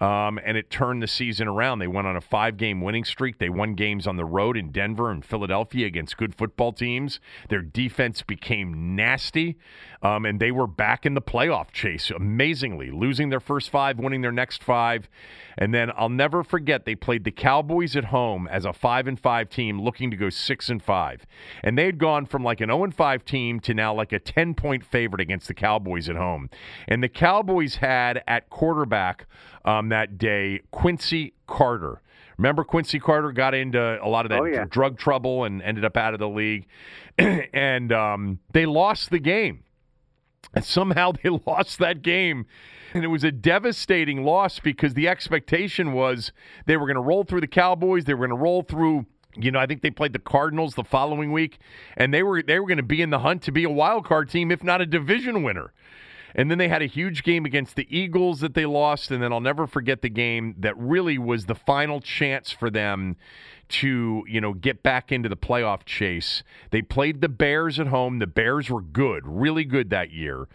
Um, 0.00 0.38
and 0.44 0.56
it 0.56 0.70
turned 0.70 1.02
the 1.02 1.06
season 1.06 1.48
around. 1.48 1.78
They 1.78 1.86
went 1.86 2.06
on 2.06 2.16
a 2.16 2.20
five 2.20 2.56
game 2.56 2.80
winning 2.80 3.04
streak. 3.04 3.38
They 3.38 3.48
won 3.48 3.74
games 3.74 4.06
on 4.06 4.16
the 4.16 4.24
road 4.24 4.56
in 4.56 4.72
Denver 4.72 5.10
and 5.10 5.24
Philadelphia 5.24 5.86
against 5.86 6.16
good 6.16 6.34
football 6.34 6.72
teams. 6.72 7.20
Their 7.48 7.62
defense 7.62 8.22
became 8.22 8.96
nasty, 8.96 9.58
um, 10.02 10.24
and 10.24 10.40
they 10.40 10.50
were 10.50 10.66
back 10.66 11.06
in 11.06 11.14
the 11.14 11.22
playoff 11.22 11.70
chase 11.72 12.10
amazingly, 12.10 12.90
losing 12.90 13.28
their 13.28 13.40
first 13.40 13.70
five, 13.70 13.98
winning 13.98 14.22
their 14.22 14.32
next 14.32 14.62
five. 14.62 15.08
And 15.58 15.74
then 15.74 15.90
I'll 15.96 16.08
never 16.08 16.42
forget 16.42 16.84
they 16.84 16.94
played 16.94 17.24
the 17.24 17.30
Cowboys 17.30 17.94
at 17.94 18.06
home 18.06 18.48
as 18.50 18.64
a 18.64 18.72
five 18.72 19.06
and 19.06 19.20
five 19.20 19.50
team 19.50 19.80
looking 19.80 20.10
to 20.10 20.16
go 20.16 20.30
six 20.30 20.70
and 20.70 20.82
five. 20.82 21.26
And 21.62 21.76
they 21.76 21.84
had 21.86 21.98
gone 21.98 22.26
from 22.26 22.42
like 22.42 22.60
an 22.60 22.68
0 22.68 22.84
and 22.84 22.94
5 22.94 23.24
team 23.24 23.60
to 23.60 23.74
now 23.74 23.94
like 23.94 24.12
a 24.12 24.18
10 24.18 24.54
point 24.54 24.84
favorite 24.84 25.20
against 25.20 25.48
the 25.48 25.54
Cowboys 25.54 26.08
at 26.08 26.16
home. 26.16 26.48
And 26.88 27.02
the 27.02 27.08
Cowboys 27.08 27.76
had 27.76 28.22
at 28.26 28.50
quarterback 28.50 29.26
um, 29.64 29.88
that 29.90 30.18
day 30.18 30.60
Quincy 30.70 31.34
Carter. 31.46 32.00
Remember, 32.38 32.64
Quincy 32.64 32.98
Carter 32.98 33.30
got 33.30 33.54
into 33.54 34.02
a 34.02 34.08
lot 34.08 34.24
of 34.24 34.30
that 34.30 34.40
oh, 34.40 34.44
yeah. 34.44 34.64
drug 34.68 34.98
trouble 34.98 35.44
and 35.44 35.62
ended 35.62 35.84
up 35.84 35.96
out 35.96 36.14
of 36.14 36.20
the 36.20 36.28
league. 36.28 36.66
and 37.18 37.92
um, 37.92 38.40
they 38.52 38.66
lost 38.66 39.10
the 39.10 39.18
game. 39.18 39.64
And 40.54 40.64
somehow 40.64 41.12
they 41.22 41.28
lost 41.28 41.78
that 41.78 42.02
game. 42.02 42.46
And 42.94 43.04
it 43.04 43.08
was 43.08 43.24
a 43.24 43.32
devastating 43.32 44.24
loss 44.24 44.58
because 44.58 44.94
the 44.94 45.08
expectation 45.08 45.92
was 45.92 46.32
they 46.66 46.76
were 46.76 46.86
going 46.86 46.96
to 46.96 47.02
roll 47.02 47.24
through 47.24 47.40
the 47.40 47.46
Cowboys, 47.46 48.04
they 48.04 48.14
were 48.14 48.26
going 48.26 48.38
to 48.38 48.42
roll 48.42 48.62
through 48.62 49.06
you 49.34 49.50
know, 49.50 49.58
I 49.58 49.66
think 49.66 49.80
they 49.80 49.90
played 49.90 50.12
the 50.12 50.18
Cardinals 50.18 50.74
the 50.74 50.84
following 50.84 51.32
week, 51.32 51.58
and 51.96 52.12
they 52.12 52.22
were 52.22 52.42
they 52.42 52.60
were 52.60 52.66
going 52.66 52.76
to 52.76 52.82
be 52.82 53.00
in 53.00 53.10
the 53.10 53.20
hunt 53.20 53.42
to 53.44 53.52
be 53.52 53.64
a 53.64 53.70
wild 53.70 54.04
card 54.04 54.28
team, 54.28 54.50
if 54.50 54.62
not 54.62 54.82
a 54.82 54.86
division 54.86 55.42
winner. 55.42 55.72
And 56.34 56.50
then 56.50 56.58
they 56.58 56.68
had 56.68 56.82
a 56.82 56.86
huge 56.86 57.22
game 57.22 57.44
against 57.44 57.76
the 57.76 57.86
Eagles 57.90 58.40
that 58.40 58.54
they 58.54 58.66
lost. 58.66 59.10
And 59.10 59.22
then 59.22 59.32
I'll 59.32 59.40
never 59.40 59.66
forget 59.66 60.02
the 60.02 60.08
game 60.08 60.54
that 60.58 60.76
really 60.78 61.18
was 61.18 61.46
the 61.46 61.54
final 61.54 62.00
chance 62.00 62.50
for 62.50 62.70
them 62.70 63.16
to, 63.68 64.24
you 64.28 64.40
know, 64.40 64.52
get 64.52 64.82
back 64.82 65.12
into 65.12 65.28
the 65.28 65.36
playoff 65.36 65.84
chase. 65.84 66.42
They 66.70 66.82
played 66.82 67.20
the 67.20 67.28
Bears 67.28 67.80
at 67.80 67.88
home. 67.88 68.18
The 68.18 68.26
Bears 68.26 68.70
were 68.70 68.82
good, 68.82 69.26
really 69.26 69.64
good 69.64 69.90
that 69.90 70.10
year. 70.10 70.48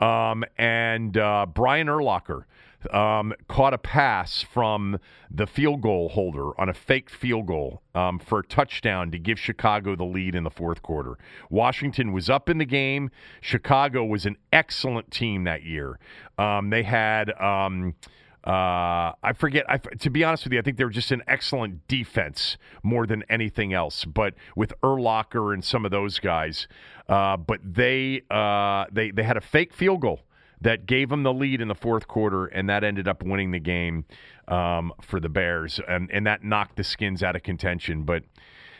Um, 0.00 0.44
and 0.56 1.16
uh, 1.16 1.46
Brian 1.52 1.88
Urlacher 1.88 2.44
um, 2.92 3.32
caught 3.48 3.74
a 3.74 3.78
pass 3.78 4.42
from 4.42 4.98
the 5.30 5.46
field 5.46 5.80
goal 5.80 6.08
holder 6.10 6.58
on 6.60 6.68
a 6.68 6.74
fake 6.74 7.10
field 7.10 7.46
goal 7.46 7.82
um, 7.94 8.18
for 8.18 8.40
a 8.40 8.46
touchdown 8.46 9.10
to 9.10 9.18
give 9.18 9.38
Chicago 9.38 9.94
the 9.96 10.04
lead 10.04 10.34
in 10.34 10.44
the 10.44 10.50
fourth 10.50 10.82
quarter. 10.82 11.18
Washington 11.50 12.12
was 12.12 12.30
up 12.30 12.48
in 12.48 12.58
the 12.58 12.64
game. 12.64 13.10
Chicago 13.40 14.04
was 14.04 14.26
an 14.26 14.36
excellent 14.52 15.10
team 15.10 15.44
that 15.44 15.62
year. 15.62 15.98
Um, 16.38 16.70
they 16.70 16.82
had. 16.82 17.30
Um, 17.40 17.94
Uh, 18.42 19.12
I 19.22 19.34
forget. 19.36 19.66
I, 19.68 19.76
to 19.76 20.08
be 20.08 20.24
honest 20.24 20.44
with 20.44 20.54
you, 20.54 20.58
I 20.58 20.62
think 20.62 20.78
they 20.78 20.84
were 20.84 20.88
just 20.88 21.12
an 21.12 21.22
excellent 21.28 21.86
defense 21.88 22.56
more 22.82 23.06
than 23.06 23.22
anything 23.28 23.74
else. 23.74 24.06
But 24.06 24.32
with 24.56 24.72
Urlacher 24.80 25.52
and 25.52 25.62
some 25.62 25.84
of 25.84 25.90
those 25.90 26.18
guys, 26.18 26.66
uh, 27.06 27.36
but 27.36 27.60
they 27.62 28.22
uh, 28.30 28.86
they 28.90 29.10
they 29.10 29.24
had 29.24 29.36
a 29.36 29.42
fake 29.42 29.74
field 29.74 30.00
goal 30.00 30.20
that 30.60 30.86
gave 30.86 31.08
them 31.08 31.22
the 31.22 31.32
lead 31.32 31.60
in 31.60 31.68
the 31.68 31.74
fourth 31.74 32.06
quarter, 32.06 32.46
and 32.46 32.68
that 32.68 32.84
ended 32.84 33.08
up 33.08 33.22
winning 33.22 33.50
the 33.50 33.60
game 33.60 34.04
um, 34.48 34.92
for 35.00 35.20
the 35.20 35.28
Bears, 35.28 35.80
and 35.88 36.10
and 36.10 36.26
that 36.26 36.44
knocked 36.44 36.76
the 36.76 36.84
Skins 36.84 37.22
out 37.22 37.36
of 37.36 37.42
contention. 37.42 38.02
But 38.02 38.24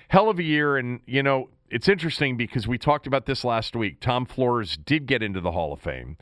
hell 0.08 0.28
of 0.28 0.38
a 0.38 0.42
year, 0.42 0.76
and 0.76 1.00
you 1.06 1.22
know 1.22 1.48
it's 1.70 1.88
interesting 1.88 2.36
because 2.36 2.66
we 2.66 2.78
talked 2.78 3.06
about 3.06 3.26
this 3.26 3.44
last 3.44 3.76
week. 3.76 4.00
Tom 4.00 4.26
Flores 4.26 4.76
did 4.76 5.06
get 5.06 5.22
into 5.22 5.40
the 5.40 5.52
Hall 5.52 5.72
of 5.72 5.80
Fame, 5.80 6.16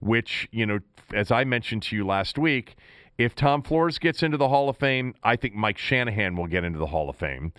which 0.00 0.48
you 0.50 0.66
know 0.66 0.80
as 1.14 1.30
I 1.30 1.44
mentioned 1.44 1.82
to 1.84 1.96
you 1.96 2.04
last 2.06 2.38
week, 2.38 2.76
if 3.18 3.34
Tom 3.34 3.62
Flores 3.62 3.98
gets 3.98 4.22
into 4.22 4.36
the 4.36 4.48
Hall 4.48 4.68
of 4.68 4.76
Fame, 4.76 5.14
I 5.22 5.36
think 5.36 5.54
Mike 5.54 5.78
Shanahan 5.78 6.36
will 6.36 6.46
get 6.46 6.64
into 6.64 6.78
the 6.78 6.86
Hall 6.86 7.08
of 7.08 7.16
Fame. 7.16 7.52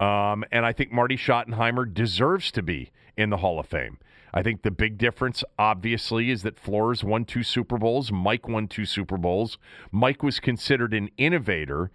Um, 0.00 0.44
and 0.50 0.64
I 0.64 0.72
think 0.72 0.90
Marty 0.90 1.16
Schottenheimer 1.16 1.92
deserves 1.92 2.50
to 2.52 2.62
be 2.62 2.90
in 3.16 3.30
the 3.30 3.36
Hall 3.36 3.58
of 3.58 3.66
Fame. 3.66 3.98
I 4.34 4.42
think 4.42 4.62
the 4.62 4.70
big 4.70 4.96
difference, 4.98 5.44
obviously, 5.58 6.30
is 6.30 6.42
that 6.42 6.58
Flores 6.58 7.04
won 7.04 7.24
two 7.24 7.42
Super 7.42 7.76
Bowls. 7.76 8.10
Mike 8.10 8.48
won 8.48 8.66
two 8.66 8.86
Super 8.86 9.18
Bowls. 9.18 9.58
Mike 9.90 10.22
was 10.22 10.40
considered 10.40 10.94
an 10.94 11.10
innovator 11.18 11.90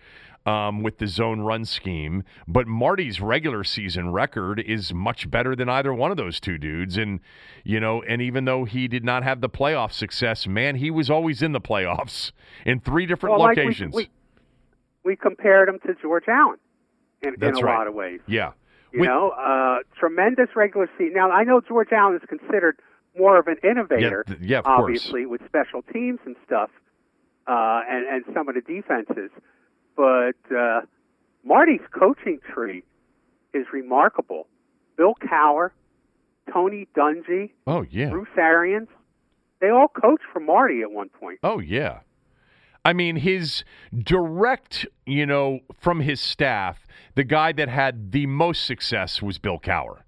um, 0.48 0.82
with 0.82 0.98
the 0.98 1.08
zone 1.08 1.42
run 1.42 1.66
scheme. 1.66 2.24
But 2.48 2.68
Marty's 2.68 3.20
regular 3.20 3.64
season 3.64 4.12
record 4.12 4.60
is 4.60 4.94
much 4.94 5.30
better 5.30 5.56
than 5.56 5.68
either 5.68 5.94
one 5.94 6.10
of 6.10 6.18
those 6.18 6.40
two 6.40 6.58
dudes. 6.58 6.98
And, 6.98 7.20
you 7.64 7.80
know, 7.80 8.02
and 8.04 8.22
even 8.22 8.46
though 8.46 8.64
he 8.64 8.88
did 8.88 9.04
not 9.04 9.24
have 9.24 9.42
the 9.42 9.50
playoff 9.50 9.92
success, 9.92 10.48
man, 10.48 10.78
he 10.78 10.90
was 10.90 11.10
always 11.10 11.42
in 11.42 11.52
the 11.52 11.62
playoffs 11.62 12.32
in 12.66 12.80
three 12.80 13.06
different 13.06 13.38
well, 13.38 13.50
locations. 13.50 13.94
Like 13.94 14.10
we, 15.04 15.12
we, 15.12 15.12
we, 15.12 15.16
compared 15.18 15.68
him 15.68 15.80
to 15.86 15.94
George 16.02 16.26
Allen 16.30 16.58
in, 17.22 17.34
in 17.36 17.44
a 17.44 17.52
right. 17.62 17.78
lot 17.78 17.88
of 17.88 17.94
ways. 17.94 18.22
Yeah. 18.26 18.52
You 18.92 19.02
with, 19.02 19.10
know, 19.10 19.30
uh, 19.30 19.80
tremendous 20.00 20.50
regular 20.56 20.90
season. 20.98 21.14
Now, 21.16 21.30
I 21.32 21.44
know 21.44 21.62
George 21.62 21.90
Allen 21.92 22.16
is 22.16 22.28
considered 22.28 22.78
more 23.18 23.38
of 23.38 23.48
an 23.48 23.58
innovator, 23.64 24.24
yeah, 24.28 24.36
yeah 24.40 24.62
obviously, 24.64 25.26
course. 25.26 25.42
with 25.42 25.50
special 25.50 25.82
teams 25.94 26.20
and 26.26 26.36
stuff, 26.46 26.70
uh, 27.48 27.82
and, 27.90 28.08
and 28.08 28.36
some 28.36 28.48
of 28.48 28.56
the 28.56 28.62
defenses 28.62 29.32
but 29.98 30.38
uh, 30.56 30.82
Marty's 31.44 31.82
coaching 31.92 32.40
tree 32.54 32.84
is 33.54 33.66
remarkable. 33.74 34.48
Bill 34.96 35.16
Cowher, 35.16 35.72
Tony 36.54 36.88
Dungy, 36.96 37.52
oh 37.66 37.84
yeah, 37.90 38.10
Bruce 38.10 38.30
Arians, 38.38 38.88
they 39.60 39.70
all 39.70 39.88
coached 39.88 40.24
for 40.32 40.40
Marty 40.40 40.82
at 40.82 40.92
one 40.92 41.10
point. 41.10 41.40
Oh 41.44 41.60
yeah. 41.60 42.00
I 42.88 42.94
mean, 42.94 43.18
his 43.18 43.66
direct, 43.94 44.86
you 45.06 45.26
know, 45.26 45.60
from 45.78 46.00
his 46.00 46.22
staff, 46.22 46.88
the 47.16 47.26
guy 47.26 47.52
that 47.52 47.68
had 47.68 48.14
the 48.14 48.28
most 48.28 48.66
success 48.66 49.22
was 49.22 49.38
Bill 49.38 49.60
Cowher. 49.60 50.04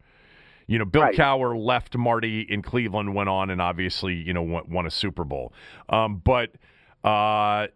You 0.65 0.79
know, 0.79 0.86
Bill 0.86 1.01
right. 1.01 1.13
Cowher 1.13 1.62
left 1.62 1.98
Marty 1.98 2.48
in 2.48 2.62
Cleveland, 2.62 3.13
went 3.13 3.27
on, 3.27 3.50
and 3.50 3.62
obviously, 3.62 4.13
you 4.13 4.31
know, 4.31 4.43
won, 4.43 4.63
won 4.69 4.86
a 4.86 4.91
Super 4.91 5.25
Bowl. 5.25 5.51
Um, 5.89 6.21
but 6.24 6.51
uh, 7.03 7.67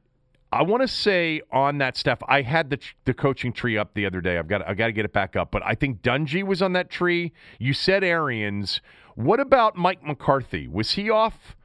I 0.53 0.61
want 0.61 0.83
to 0.83 0.87
say 0.87 1.41
on 1.51 1.79
that 1.79 1.97
stuff. 1.97 2.19
I 2.29 2.41
had 2.41 2.69
the 2.69 2.79
the 3.03 3.13
coaching 3.13 3.51
tree 3.51 3.77
up 3.77 3.95
the 3.95 4.05
other 4.05 4.21
day. 4.21 4.37
I've 4.37 4.47
got 4.47 4.65
I 4.65 4.73
got 4.73 4.85
to 4.85 4.93
get 4.93 5.03
it 5.03 5.11
back 5.11 5.35
up. 5.35 5.51
But 5.51 5.63
I 5.65 5.75
think 5.75 6.01
Dungy 6.01 6.43
was 6.43 6.61
on 6.61 6.71
that 6.73 6.89
tree. 6.89 7.33
You 7.59 7.73
said 7.73 8.05
Arians. 8.05 8.79
What 9.15 9.41
about 9.41 9.75
Mike 9.75 10.01
McCarthy? 10.01 10.69
Was 10.69 10.91
he 10.91 11.09
off? 11.09 11.57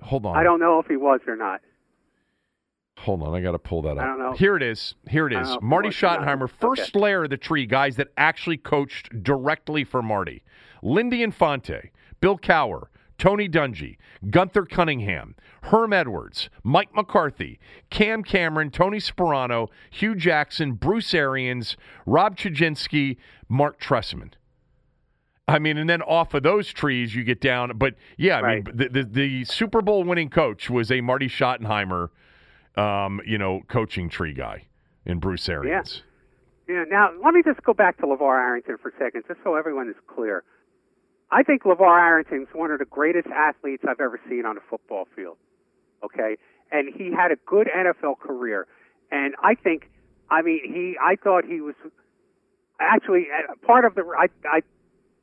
Hold 0.00 0.24
on. 0.24 0.38
I 0.38 0.42
don't 0.42 0.58
know 0.58 0.78
if 0.78 0.86
he 0.86 0.96
was 0.96 1.20
or 1.26 1.36
not. 1.36 1.60
Hold 3.04 3.22
on, 3.22 3.34
I 3.34 3.40
got 3.40 3.52
to 3.52 3.58
pull 3.58 3.82
that 3.82 3.96
up. 3.96 3.98
I 3.98 4.06
don't 4.06 4.18
know. 4.18 4.32
Here 4.32 4.56
it 4.56 4.62
is. 4.62 4.94
Here 5.08 5.26
it 5.26 5.32
is. 5.32 5.56
Marty 5.62 5.88
Schottenheimer, 5.88 6.50
first 6.50 6.94
okay. 6.94 6.98
layer 6.98 7.24
of 7.24 7.30
the 7.30 7.36
tree, 7.36 7.64
guys 7.64 7.96
that 7.96 8.08
actually 8.16 8.56
coached 8.56 9.22
directly 9.22 9.84
for 9.84 10.02
Marty. 10.02 10.42
Lindy 10.82 11.22
Infante, 11.22 11.90
Bill 12.20 12.38
Cowher, 12.38 12.88
Tony 13.18 13.48
Dungy, 13.48 13.96
Gunther 14.30 14.64
Cunningham, 14.64 15.34
Herm 15.64 15.92
Edwards, 15.92 16.50
Mike 16.62 16.94
McCarthy, 16.94 17.58
Cam 17.90 18.22
Cameron, 18.22 18.70
Tony 18.70 18.98
Sparano, 18.98 19.68
Hue 19.90 20.14
Jackson, 20.14 20.72
Bruce 20.72 21.12
Arians, 21.14 21.76
Rob 22.06 22.36
Chudzinski, 22.36 23.16
Marc 23.48 23.80
Trestman. 23.80 24.32
I 25.48 25.58
mean, 25.58 25.78
and 25.78 25.88
then 25.88 26.02
off 26.02 26.34
of 26.34 26.42
those 26.42 26.72
trees 26.72 27.14
you 27.14 27.24
get 27.24 27.40
down. 27.40 27.72
But 27.76 27.94
yeah, 28.16 28.38
I 28.38 28.42
right. 28.42 28.66
mean, 28.66 28.76
the, 28.76 28.88
the, 28.88 29.04
the 29.04 29.44
Super 29.44 29.80
Bowl 29.80 30.04
winning 30.04 30.28
coach 30.28 30.68
was 30.68 30.92
a 30.92 31.00
Marty 31.00 31.28
Schottenheimer, 31.28 32.10
um, 32.78 33.20
you 33.26 33.38
know, 33.38 33.62
coaching 33.68 34.08
tree 34.08 34.32
guy 34.32 34.66
in 35.04 35.18
Bruce 35.18 35.48
Arians. 35.48 36.02
Yeah. 36.68 36.76
yeah. 36.76 36.84
Now 36.88 37.10
let 37.22 37.34
me 37.34 37.42
just 37.44 37.62
go 37.64 37.74
back 37.74 37.98
to 37.98 38.04
LaVar 38.04 38.38
Arrington 38.38 38.76
for 38.80 38.90
a 38.90 38.92
second, 38.98 39.24
just 39.26 39.40
so 39.42 39.56
everyone 39.56 39.88
is 39.88 39.96
clear. 40.06 40.44
I 41.30 41.42
think 41.42 41.64
LaVar 41.64 42.00
Arrington 42.00 42.42
is 42.42 42.48
one 42.54 42.70
of 42.70 42.78
the 42.78 42.86
greatest 42.86 43.28
athletes 43.28 43.82
I've 43.86 44.00
ever 44.00 44.20
seen 44.28 44.46
on 44.46 44.56
a 44.56 44.60
football 44.70 45.06
field. 45.14 45.36
Okay, 46.04 46.36
and 46.70 46.88
he 46.94 47.10
had 47.12 47.32
a 47.32 47.36
good 47.44 47.66
NFL 47.66 48.20
career, 48.20 48.66
and 49.10 49.34
I 49.42 49.54
think, 49.54 49.90
I 50.30 50.42
mean, 50.42 50.60
he, 50.62 50.96
I 51.02 51.16
thought 51.16 51.44
he 51.44 51.60
was 51.60 51.74
actually 52.80 53.26
uh, 53.32 53.54
part 53.66 53.84
of 53.84 53.96
the. 53.96 54.04
I, 54.16 54.28
I, 54.48 54.60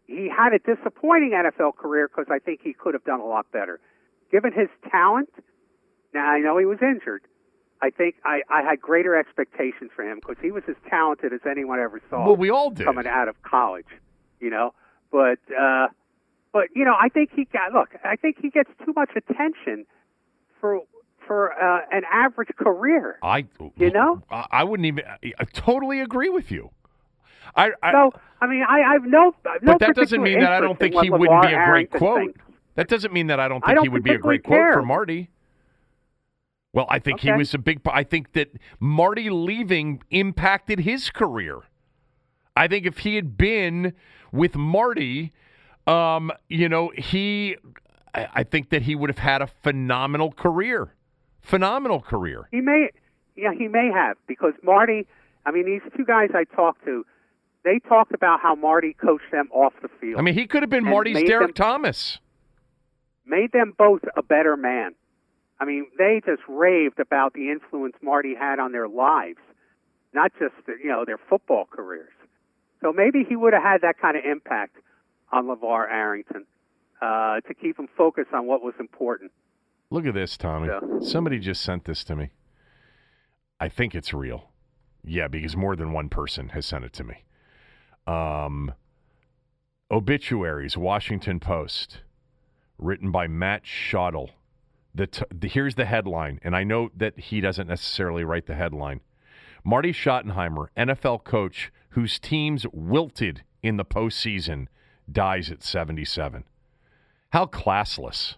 he 0.06 0.30
had 0.30 0.52
a 0.54 0.60
disappointing 0.60 1.32
NFL 1.32 1.78
career 1.78 2.10
because 2.10 2.30
I 2.30 2.39
think 2.39 2.60
he 2.62 2.74
could 2.74 2.94
have 2.94 3.06
done 3.06 3.22
a 3.22 3.26
lot 3.26 3.50
better, 3.54 3.80
given 4.32 4.52
his 4.52 4.68
talent. 4.91 5.30
Now 6.13 6.28
I 6.28 6.39
know 6.39 6.58
he 6.58 6.65
was 6.65 6.80
injured. 6.82 7.22
I 7.82 7.90
think 7.90 8.16
I, 8.24 8.42
I 8.50 8.62
had 8.62 8.82
greater 8.82 9.16
expectations 9.16 9.92
for 9.96 10.04
him 10.04 10.20
because 10.20 10.42
he 10.42 10.52
was 10.52 10.64
as 10.68 10.76
talented 10.90 11.34
as 11.34 11.42
anyone 11.50 11.80
ever 11.80 12.02
saw. 12.10 12.26
Well, 12.26 12.36
we 12.36 12.50
all 12.50 12.70
did 12.70 12.86
coming 12.86 13.08
out 13.08 13.28
of 13.28 13.42
college, 13.44 13.88
you 14.40 14.50
know. 14.50 14.74
But 15.12 15.40
uh, 15.58 15.88
but 16.54 16.70
you 16.74 16.86
know, 16.86 16.96
I 17.00 17.10
think 17.10 17.32
he 17.36 17.46
got 17.46 17.74
look. 17.74 17.90
I 18.04 18.16
think 18.16 18.38
he 18.42 18.50
gets 18.50 18.70
too 18.86 18.94
much 18.96 19.12
attention 19.16 19.86
for 20.60 20.82
for 21.28 21.52
uh, 21.54 21.82
an 21.92 22.04
average 22.12 22.50
career. 22.58 23.20
I 23.22 23.46
you 23.78 23.92
know 23.92 24.22
I, 24.30 24.46
I 24.52 24.64
wouldn't 24.64 24.88
even. 24.88 25.04
I 25.38 25.44
totally 25.54 26.02
agree 26.02 26.30
with 26.30 26.52
you. 26.52 26.72
I, 27.56 27.72
I 27.84 27.92
so 27.92 28.12
I 28.42 28.48
mean 28.48 28.64
I 28.68 28.82
I've 28.96 29.04
no, 29.04 29.36
no 29.62 29.74
but 29.74 29.80
that 29.80 29.96
doesn't 29.96 30.22
mean 30.22 30.40
that 30.40 30.52
I 30.52 30.60
don't 30.60 30.80
think 30.80 30.96
he 31.02 31.10
wouldn't 31.10 31.42
be 31.42 31.48
a 31.48 31.52
great 31.52 31.54
Arrington 31.56 32.00
quote. 32.00 32.20
Thinks. 32.20 32.42
That 32.76 32.88
doesn't 32.88 33.14
mean 33.14 33.28
that 33.28 33.40
I 33.40 33.48
don't 33.48 33.64
think 33.64 33.76
don't 33.76 33.86
he 33.86 33.90
would 33.90 34.04
be 34.04 34.14
a 34.14 34.18
great 34.18 34.44
care. 34.44 34.72
quote 34.72 34.82
for 34.82 34.86
Marty. 34.86 35.30
Well, 36.76 36.88
I 36.90 37.00
think 37.00 37.20
okay. 37.20 37.32
he 37.32 37.38
was 37.38 37.54
a 37.54 37.58
big. 37.58 37.80
I 37.88 38.04
think 38.04 38.34
that 38.34 38.50
Marty 38.82 39.30
leaving 39.30 40.04
impacted 40.12 40.80
his 40.80 41.10
career. 41.10 41.62
I 42.56 42.68
think 42.68 42.86
if 42.86 43.00
he 43.00 43.16
had 43.16 43.38
been 43.38 43.94
with 44.34 44.56
Marty, 44.56 45.32
um, 45.88 46.34
you 46.50 46.68
know, 46.68 46.92
he, 46.98 47.56
I, 48.14 48.28
I 48.36 48.44
think 48.44 48.72
that 48.72 48.82
he 48.82 48.94
would 48.94 49.10
have 49.10 49.20
had 49.20 49.42
a 49.42 49.48
phenomenal 49.48 50.34
career. 50.34 50.94
Phenomenal 51.42 52.02
career. 52.02 52.50
He 52.52 52.60
may, 52.60 52.90
yeah, 53.38 53.54
he 53.58 53.70
may 53.70 53.90
have 53.94 54.18
because 54.28 54.54
Marty. 54.62 55.08
I 55.46 55.52
mean, 55.52 55.66
these 55.66 55.82
two 55.96 56.04
guys 56.04 56.32
I 56.34 56.44
talked 56.44 56.84
to, 56.84 57.06
they 57.64 57.80
talked 57.88 58.14
about 58.14 58.42
how 58.42 58.54
Marty 58.54 58.94
coached 59.00 59.32
them 59.32 59.48
off 59.54 59.72
the 59.82 59.90
field. 60.02 60.20
I 60.20 60.24
mean, 60.24 60.34
he 60.34 60.46
could 60.46 60.62
have 60.62 60.70
been 60.70 60.84
Marty's 60.84 61.24
Derrick 61.24 61.56
them- 61.56 61.66
Thomas. 61.66 62.20
made 63.26 63.54
them 63.54 63.74
both 63.78 64.02
a 64.18 64.24
better 64.24 64.58
man. 64.58 64.94
I 65.60 65.65
mean, 65.65 65.88
they 65.98 66.22
just 66.26 66.41
raved 66.48 67.00
about 67.00 67.34
the 67.34 67.50
influence 67.50 67.96
Marty 68.02 68.36
had 68.36 68.60
on 68.60 68.72
their 68.72 68.88
lives, 68.88 69.39
not 70.13 70.32
just 70.38 70.54
you 70.68 70.89
know 70.89 71.06
their 71.06 71.20
football 71.30 71.65
careers. 71.70 72.12
So 72.82 72.91
maybe 72.91 73.24
he 73.28 73.36
would 73.36 73.54
have 73.54 73.63
had 73.63 73.82
that 73.82 74.00
kind 74.00 74.18
of 74.18 74.26
impact 74.26 74.76
on 75.32 75.46
LaVar 75.46 75.89
Arrington 75.89 76.46
uh, 77.02 77.39
to 77.41 77.54
keep 77.54 77.80
him 77.80 77.88
focused 77.98 78.34
on 78.34 78.46
what 78.46 78.62
was 78.62 78.74
important. 78.80 79.32
Look 79.89 80.06
at 80.06 80.13
this, 80.13 80.38
Tommy. 80.38 80.70
Somebody 81.02 81.39
just 81.39 81.62
sent 81.62 81.86
this 81.86 82.04
to 82.06 82.15
me. 82.15 82.32
I 83.60 83.70
think 83.70 83.96
it's 83.96 84.13
real. 84.13 84.50
Yeah, 85.04 85.28
because 85.28 85.56
more 85.56 85.76
than 85.76 85.94
one 85.94 86.10
person 86.10 86.50
has 86.50 86.65
sent 86.65 86.84
it 86.84 86.94
to 86.94 87.04
me. 87.04 87.24
Um, 88.08 88.74
obituaries, 89.91 90.76
Washington 90.78 91.39
Post, 91.39 92.02
written 92.78 93.12
by 93.12 93.28
Matt 93.28 93.63
Schudel. 93.63 94.32
The, 94.96 95.08
t- 95.08 95.26
the 95.30 95.50
here's 95.50 95.76
the 95.76 95.84
headline, 95.86 96.40
and 96.42 96.56
I 96.56 96.64
know 96.64 96.90
that 96.96 97.20
he 97.20 97.42
doesn't 97.42 97.68
necessarily 97.68 98.24
write 98.24 98.46
the 98.48 98.56
headline. 98.56 99.02
Marty 99.64 99.92
Schottenheimer, 99.92 100.68
NFL 100.78 101.24
coach 101.26 101.72
whose 101.90 102.18
teams 102.20 102.66
wilted 102.72 103.44
in 103.62 103.78
the 103.78 103.86
postseason, 103.86 104.68
dies 105.12 105.52
at 105.52 105.64
77. 105.64 106.44
How 107.32 107.46
classless 107.46 108.36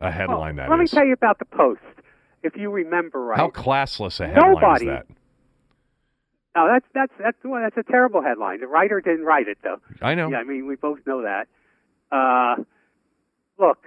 a 0.00 0.10
headline 0.10 0.56
well, 0.56 0.68
that 0.68 0.70
let 0.76 0.80
is. 0.84 0.92
me 0.92 0.98
tell 0.98 1.06
you 1.06 1.12
about 1.12 1.38
the 1.38 1.44
Post, 1.44 1.80
if 2.42 2.56
you 2.56 2.70
remember 2.70 3.20
right. 3.24 3.38
How 3.38 3.48
classless 3.50 4.20
a 4.20 4.28
headline 4.28 4.52
Nobody- 4.54 4.86
is 4.86 4.90
that? 4.90 5.06
No, 6.56 6.66
that's 6.66 6.86
that's 6.92 7.12
that's 7.20 7.36
well, 7.44 7.62
that's 7.62 7.76
a 7.76 7.88
terrible 7.88 8.22
headline. 8.22 8.60
The 8.60 8.66
writer 8.66 9.00
didn't 9.00 9.24
write 9.24 9.46
it 9.46 9.58
though. 9.62 9.80
I 10.02 10.16
know. 10.16 10.28
Yeah, 10.30 10.38
I 10.38 10.44
mean 10.44 10.66
we 10.66 10.74
both 10.74 10.98
know 11.06 11.22
that. 11.22 11.46
Uh, 12.10 12.64
look, 13.56 13.78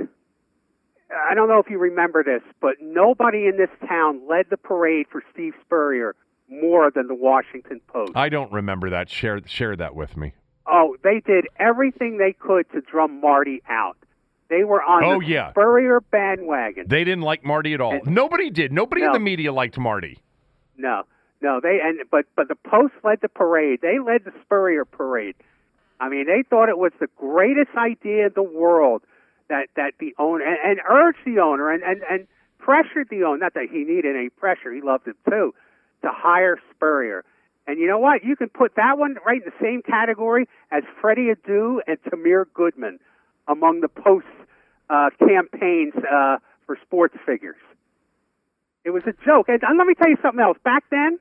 I 1.34 1.36
don't 1.36 1.48
know 1.48 1.58
if 1.58 1.68
you 1.68 1.80
remember 1.80 2.24
this, 2.24 2.44
but 2.62 2.76
nobody 2.80 3.48
in 3.48 3.58
this 3.58 3.72
town 3.88 4.22
led 4.30 4.52
the 4.52 4.56
parade 4.58 5.08
for 5.12 5.24
Steve 5.34 5.56
Spurrier 5.66 6.16
more 6.48 6.92
than 6.92 7.08
the 7.08 7.16
Washington 7.16 7.82
Post. 7.88 8.12
I 8.14 8.30
don't 8.30 8.52
remember 8.52 8.92
that. 8.92 9.10
Share 9.10 9.42
share 9.48 9.76
that 9.78 9.96
with 9.96 10.16
me. 10.16 10.34
Oh, 10.68 10.96
they 11.04 11.22
did 11.26 11.48
everything 11.58 12.20
they 12.20 12.34
could 12.34 12.72
to 12.74 12.82
drum 12.82 13.20
Marty 13.20 13.64
out. 13.68 13.98
They 14.52 14.64
were 14.64 14.84
on 14.84 15.04
Oh, 15.04 15.20
the 15.22 15.26
yeah. 15.26 15.50
Spurrier 15.54 16.02
bandwagon. 16.02 16.86
They 16.88 17.04
didn't 17.04 17.24
like 17.24 17.44
Marty 17.44 17.74
at 17.74 17.82
all. 17.82 17.94
And- 17.94 18.06
Nobody 18.14 18.52
did. 18.52 18.72
Nobody 18.72 19.02
in 19.02 19.12
the 19.12 19.18
media 19.20 19.52
liked 19.52 19.80
Marty. 19.80 20.20
No, 20.78 21.02
no, 21.42 21.60
they 21.64 21.80
and 21.84 21.98
but 22.12 22.26
but 22.36 22.48
the 22.48 22.54
Post 22.70 22.94
led 23.04 23.22
the 23.22 23.28
parade. 23.30 23.80
They 23.82 23.98
led 23.98 24.24
the 24.24 24.34
Spurrier 24.44 24.86
parade. 24.86 25.34
I 26.00 26.10
mean, 26.10 26.28
they 26.28 26.44
thought 26.48 26.70
it 26.70 26.78
was 26.78 26.92
the 27.00 27.08
greatest 27.18 27.72
idea 27.76 28.28
in 28.28 28.34
the 28.36 28.44
world 28.44 29.02
that 29.50 29.68
that 29.76 29.94
the 30.00 30.14
owner 30.18 30.44
and, 30.46 30.58
and 30.64 30.80
urged 30.90 31.20
the 31.26 31.40
owner 31.40 31.72
and 31.72 31.84
and 31.84 32.02
and 32.10 32.28
pressured 32.60 33.08
the 33.10 33.24
owner. 33.24 33.38
Not 33.38 33.54
that 33.56 33.68
he 33.72 33.84
needed 33.84 34.16
any 34.16 34.30
pressure; 34.30 34.74
he 34.74 34.82
loved 34.82 35.08
it 35.08 35.16
too, 35.30 35.54
to 36.02 36.10
hire 36.12 36.60
Spurrier. 36.76 37.24
And 37.66 37.80
you 37.80 37.88
know 37.88 38.00
what? 38.00 38.24
You 38.24 38.36
can 38.36 38.50
put 38.50 38.76
that 38.76 38.98
one 38.98 39.16
right 39.26 39.42
in 39.42 39.46
the 39.46 39.66
same 39.66 39.82
category 39.82 40.50
as 40.72 40.84
Freddie 41.00 41.30
Adu 41.34 41.78
and 41.88 41.98
Tamir 42.04 42.46
Goodman 42.54 43.00
among 43.48 43.82
the 43.82 43.88
Post 43.88 44.26
uh, 44.90 45.10
campaigns 45.20 45.94
uh, 45.96 46.38
for 46.66 46.78
sports 46.86 47.16
figures. 47.26 47.56
It 48.84 48.90
was 48.90 49.04
a 49.08 49.14
joke. 49.26 49.48
And, 49.48 49.62
and 49.64 49.78
let 49.78 49.88
me 49.88 49.94
tell 49.96 50.10
you 50.10 50.18
something 50.22 50.42
else. 50.42 50.58
Back 50.64 50.84
then, 50.92 51.20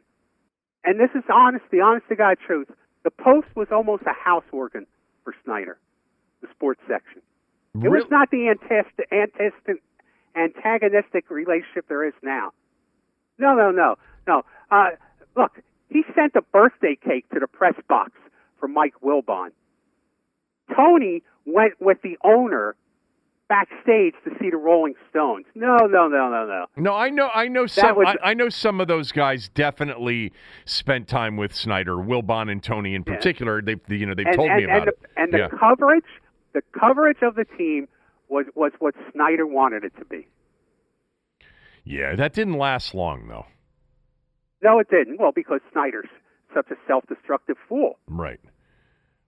and 0.85 0.99
this 0.99 1.11
is 1.15 1.23
honest, 1.33 1.65
the 1.71 1.81
honest 1.81 2.09
to 2.09 2.17
God 2.17 2.39
truth, 2.45 2.69
the 3.05 3.11
Post 3.11 3.49
was 3.55 3.69
almost 3.71 4.03
a 4.07 4.13
house 4.13 4.45
organ 4.53 4.87
for 5.25 5.35
Snyder, 5.45 5.79
the 6.41 6.49
sports 6.55 6.81
section. 6.89 7.23
It 7.75 7.89
was 7.89 8.05
not 8.11 8.31
the 8.31 8.55
antast- 8.55 9.79
antagonistic 10.37 11.31
relationship 11.31 11.87
there 11.89 12.05
is 12.07 12.13
now. 12.23 12.53
No, 13.39 13.55
no, 13.55 13.71
no, 13.71 13.97
no. 14.27 14.43
Uh, 14.71 14.91
look, 15.37 15.53
he 15.89 16.03
sent 16.15 16.35
a 16.37 16.43
birthday 16.43 16.97
cake 17.03 17.29
to 17.31 17.41
the 17.41 17.47
press 17.47 17.75
box 17.89 18.13
for 18.61 18.69
Mike 18.69 18.95
Wilbon. 19.03 19.51
Tony 20.77 21.23
went 21.47 21.81
with 21.81 21.99
the 22.03 22.19
owner 22.23 22.77
backstage 23.49 24.15
to 24.25 24.31
see 24.41 24.51
the 24.51 24.57
Rolling 24.57 24.95
Stones. 25.11 25.45
No, 25.55 25.77
no, 25.79 26.09
no, 26.09 26.29
no, 26.31 26.47
no. 26.47 26.67
No, 26.77 26.95
I 26.95 27.09
know. 27.11 27.29
I 27.35 27.49
know 27.49 27.67
some. 27.67 27.97
was- 27.97 28.17
I, 28.23 28.31
I 28.31 28.35
know 28.35 28.49
some 28.51 28.81
of 28.81 28.89
those 28.89 29.13
guys 29.13 29.49
definitely 29.49 30.33
spent 30.67 31.09
time 31.09 31.37
with 31.39 31.55
Snyder, 31.55 31.97
Wilbon, 31.97 32.51
and 32.51 32.63
Tony 32.63 32.95
in 32.95 33.03
Yeah. 33.07 33.15
particular. 33.15 33.61
They, 33.63 33.77
you 33.89 34.07
know, 34.07 34.15
they 34.15 34.25
and, 34.25 34.37
told 34.37 34.49
and, 34.51 34.59
me 34.59 34.65
about 34.65 34.79
and 34.81 34.89
it. 34.89 34.99
the, 35.01 35.21
and 35.23 35.33
the 35.33 35.39
yeah. 35.39 35.49
coverage, 35.49 36.05
the 36.55 36.63
coverage 36.79 37.19
of 37.23 37.35
the 37.35 37.45
team 37.45 37.89
was 38.29 38.47
was 38.55 38.73
what 38.79 38.95
Snyder 39.13 39.47
wanted 39.47 39.85
it 39.85 39.93
to 39.99 40.05
be. 40.05 40.27
yeah, 41.85 42.15
that 42.17 42.33
didn't 42.33 42.59
last 42.59 42.95
long 42.95 43.29
though. 43.29 43.47
No, 44.63 44.79
it 44.79 44.89
didn't. 44.91 45.19
Well, 45.19 45.33
because 45.35 45.61
Snyder's 45.73 46.09
such 46.55 46.71
a 46.71 46.77
self-destructive 46.87 47.57
fool. 47.69 47.99
Right. 48.07 48.39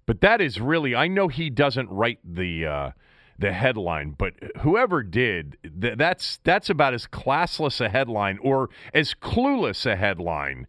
But 0.07 0.21
that 0.21 0.41
is 0.41 0.61
really. 0.61 0.95
I 0.95 1.09
know 1.09 1.29
he 1.29 1.51
doesn't 1.51 1.91
write 1.91 2.19
the. 2.25 2.67
Uh, 2.67 2.91
the 3.37 3.53
headline, 3.53 4.15
but 4.17 4.35
whoever 4.61 5.03
did, 5.03 5.57
th- 5.81 5.99
that's 5.99 6.39
that's 6.45 6.71
about 6.71 6.95
as 6.95 7.09
classless 7.09 7.85
a 7.85 7.89
headline 7.89 8.39
or 8.41 8.71
as 8.95 9.13
clueless 9.13 9.85
a 9.91 9.97
headline. 9.97 10.69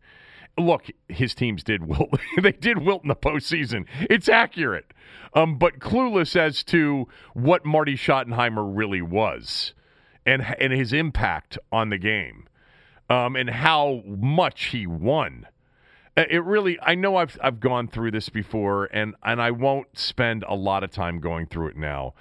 Look, 0.58 0.86
his 1.10 1.36
teams 1.36 1.64
did 1.64 1.86
wilt. 1.86 2.18
they 2.42 2.54
did 2.54 2.80
wilt 2.80 3.04
in 3.04 3.10
the 3.10 3.16
postseason. 3.16 3.86
It's 4.10 4.30
accurate, 4.30 4.94
um, 5.34 5.58
but 5.58 5.80
clueless 5.80 6.36
as 6.36 6.64
to 6.66 7.08
what 7.34 7.66
Marty 7.66 7.96
Schottenheimer 7.96 8.66
really 8.66 9.02
was, 9.02 9.74
and 10.26 10.56
and 10.60 10.72
his 10.72 10.94
impact 10.94 11.58
on 11.72 11.90
the 11.90 11.98
game, 11.98 12.48
um, 13.10 13.36
and 13.36 13.50
how 13.50 14.02
much 14.06 14.66
he 14.68 14.88
won. 14.88 15.48
Uh, 16.18 16.24
It 16.30 16.44
really, 16.44 16.80
I 16.82 16.96
know 16.96 17.18
I've 17.18 17.38
I've 17.44 17.60
gone 17.60 17.88
through 17.90 18.12
this 18.12 18.30
before, 18.30 18.86
and 18.94 19.16
and 19.24 19.42
I 19.42 19.52
won't 19.52 19.98
spend 19.98 20.46
a 20.48 20.56
lot 20.56 20.84
of 20.84 20.92
time 20.92 21.20
going 21.20 21.48
through 21.48 21.68
it 21.68 21.78
now. 21.78 22.14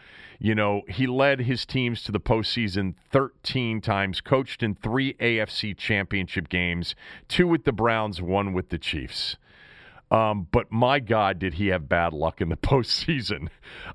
You 0.44 0.54
know, 0.54 0.82
he 0.90 1.06
led 1.06 1.40
his 1.40 1.64
teams 1.64 2.02
to 2.02 2.12
the 2.12 2.20
postseason 2.20 2.96
13 3.10 3.80
times, 3.80 4.20
coached 4.20 4.62
in 4.62 4.74
three 4.74 5.14
AFC 5.14 5.74
championship 5.74 6.50
games, 6.50 6.94
two 7.28 7.48
with 7.48 7.64
the 7.64 7.72
Browns, 7.72 8.20
one 8.20 8.52
with 8.52 8.68
the 8.68 8.76
Chiefs. 8.76 9.38
Um, 10.10 10.46
but 10.52 10.70
my 10.70 11.00
God, 11.00 11.38
did 11.38 11.54
he 11.54 11.68
have 11.68 11.88
bad 11.88 12.12
luck 12.12 12.42
in 12.42 12.50
the 12.50 12.56
postseason? 12.58 13.48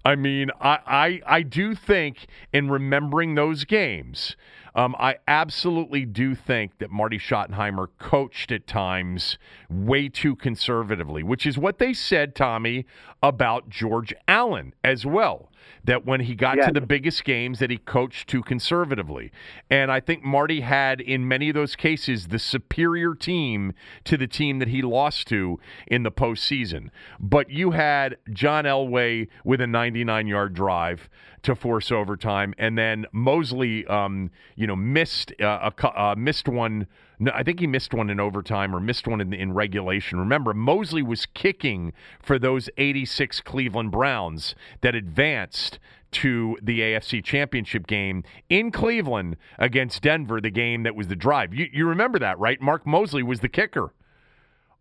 I 0.03 0.15
mean, 0.15 0.49
I, 0.59 0.79
I, 0.87 1.21
I 1.37 1.41
do 1.43 1.75
think 1.75 2.25
in 2.51 2.71
remembering 2.71 3.35
those 3.35 3.63
games, 3.63 4.35
um, 4.73 4.95
I 4.97 5.17
absolutely 5.27 6.05
do 6.05 6.33
think 6.33 6.79
that 6.79 6.89
Marty 6.89 7.19
Schottenheimer 7.19 7.89
coached 7.99 8.51
at 8.51 8.65
times 8.65 9.37
way 9.69 10.09
too 10.09 10.35
conservatively, 10.35 11.21
which 11.21 11.45
is 11.45 11.59
what 11.59 11.77
they 11.77 11.93
said, 11.93 12.33
Tommy, 12.33 12.87
about 13.21 13.69
George 13.69 14.15
Allen 14.27 14.73
as 14.83 15.05
well. 15.05 15.48
That 15.83 16.05
when 16.05 16.21
he 16.21 16.35
got 16.35 16.55
to 16.55 16.71
the 16.71 16.81
biggest 16.81 17.23
games, 17.23 17.59
that 17.59 17.69
he 17.69 17.77
coached 17.77 18.27
too 18.27 18.41
conservatively, 18.41 19.31
and 19.69 19.91
I 19.91 19.99
think 19.99 20.23
Marty 20.23 20.61
had 20.61 21.01
in 21.01 21.27
many 21.27 21.49
of 21.49 21.55
those 21.55 21.75
cases 21.75 22.27
the 22.27 22.39
superior 22.39 23.15
team 23.15 23.73
to 24.05 24.17
the 24.17 24.27
team 24.27 24.59
that 24.59 24.67
he 24.67 24.81
lost 24.81 25.27
to 25.27 25.59
in 25.87 26.03
the 26.03 26.11
postseason. 26.11 26.89
But 27.19 27.49
you 27.49 27.71
had 27.71 28.17
John 28.31 28.65
Elway 28.65 29.27
with 29.43 29.61
a 29.61 29.65
99-yard 29.65 30.53
drive 30.53 31.09
to 31.43 31.55
force 31.55 31.91
overtime, 31.91 32.53
and 32.57 32.77
then 32.77 33.05
Moseley, 33.11 33.85
um, 33.87 34.31
you 34.55 34.67
know, 34.67 34.75
missed 34.75 35.33
uh, 35.41 35.69
a 35.83 36.01
uh, 36.01 36.15
missed 36.17 36.47
one. 36.47 36.87
No, 37.19 37.31
I 37.33 37.43
think 37.43 37.59
he 37.59 37.67
missed 37.67 37.93
one 37.93 38.09
in 38.09 38.19
overtime 38.19 38.73
or 38.73 38.79
missed 38.79 39.07
one 39.07 39.19
in, 39.19 39.33
in 39.33 39.53
regulation. 39.53 40.19
Remember, 40.19 40.53
Moseley 40.53 41.01
was 41.03 41.25
kicking 41.25 41.91
for 42.21 42.39
those 42.39 42.69
86 42.77 43.41
Cleveland 43.41 43.91
Browns 43.91 44.55
that 44.81 44.95
advanced 44.95 45.79
to 46.11 46.57
the 46.61 46.79
AFC 46.79 47.23
Championship 47.23 47.87
game 47.87 48.23
in 48.49 48.71
Cleveland 48.71 49.37
against 49.57 50.01
Denver, 50.01 50.41
the 50.41 50.49
game 50.49 50.83
that 50.83 50.95
was 50.95 51.07
the 51.07 51.15
drive. 51.15 51.53
You, 51.53 51.67
you 51.71 51.87
remember 51.87 52.19
that, 52.19 52.39
right? 52.39 52.59
Mark 52.61 52.87
Moseley 52.87 53.21
was 53.21 53.41
the 53.41 53.49
kicker 53.49 53.93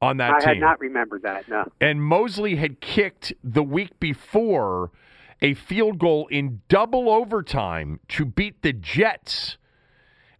on 0.01 0.17
that 0.19 0.35
I 0.35 0.39
team. 0.39 0.49
had 0.49 0.61
not 0.61 0.81
remembered 0.81 1.23
that. 1.23 1.49
No. 1.49 1.65
And 1.81 2.03
Moseley 2.03 2.57
had 2.57 2.81
kicked 2.81 3.33
the 3.43 3.63
week 3.63 3.99
before 3.99 4.91
a 5.43 5.55
field 5.55 5.99
goal 5.99 6.27
in 6.29 6.63
double 6.69 7.11
overtime 7.11 8.01
to 8.09 8.25
beat 8.25 8.63
the 8.63 8.73
Jets. 8.73 9.57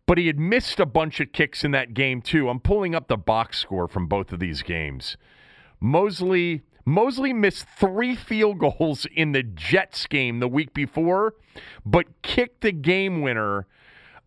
But 0.09 0.17
he 0.17 0.27
had 0.27 0.39
missed 0.39 0.81
a 0.81 0.87
bunch 0.87 1.21
of 1.21 1.33
kicks 1.33 1.65
in 1.65 1.73
that 1.73 1.93
game 1.93 2.23
too. 2.23 2.49
I'm 2.49 2.61
pulling 2.61 2.95
up 2.95 3.09
the 3.09 3.19
box 3.19 3.59
score 3.59 3.87
from 3.87 4.07
both 4.07 4.33
of 4.33 4.41
these 4.41 4.63
games. 4.63 5.19
Moseley 5.81 6.63
Moseley 6.87 7.35
missed 7.35 7.67
three 7.79 8.17
field 8.17 8.59
goals 8.59 9.07
in 9.15 9.33
the 9.33 9.43
Jets 9.43 10.07
game 10.07 10.41
the 10.41 10.49
week 10.49 10.73
before, 10.73 11.35
but 11.85 12.07
kicked 12.23 12.63
the 12.63 12.73
game 12.73 13.21
winner 13.21 13.67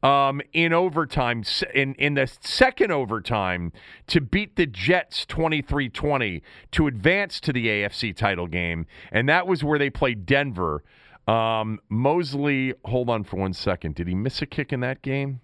um, 0.04 0.40
in 0.54 0.72
overtime, 0.72 1.44
in, 1.74 1.96
in 1.96 2.14
the 2.14 2.32
second 2.42 2.92
overtime, 2.92 3.74
to 4.06 4.22
beat 4.22 4.58
the 4.58 4.68
Jets 4.68 5.26
23 5.26 5.90
20 5.90 6.44
to 6.74 6.86
advance 6.86 7.40
to 7.40 7.52
the 7.52 7.66
AFC 7.66 8.16
title 8.16 8.46
game. 8.46 8.86
And 9.12 9.28
that 9.30 9.48
was 9.48 9.64
where 9.64 9.80
they 9.80 9.90
played 9.90 10.28
Denver. 10.28 10.84
Um, 11.28 11.80
Moseley, 11.90 12.76
hold 12.86 13.10
on 13.10 13.24
for 13.24 13.38
one 13.38 13.54
second. 13.54 13.96
Did 13.96 14.08
he 14.08 14.14
miss 14.14 14.44
a 14.44 14.46
kick 14.46 14.72
in 14.72 14.82
that 14.82 15.02
game? 15.02 15.42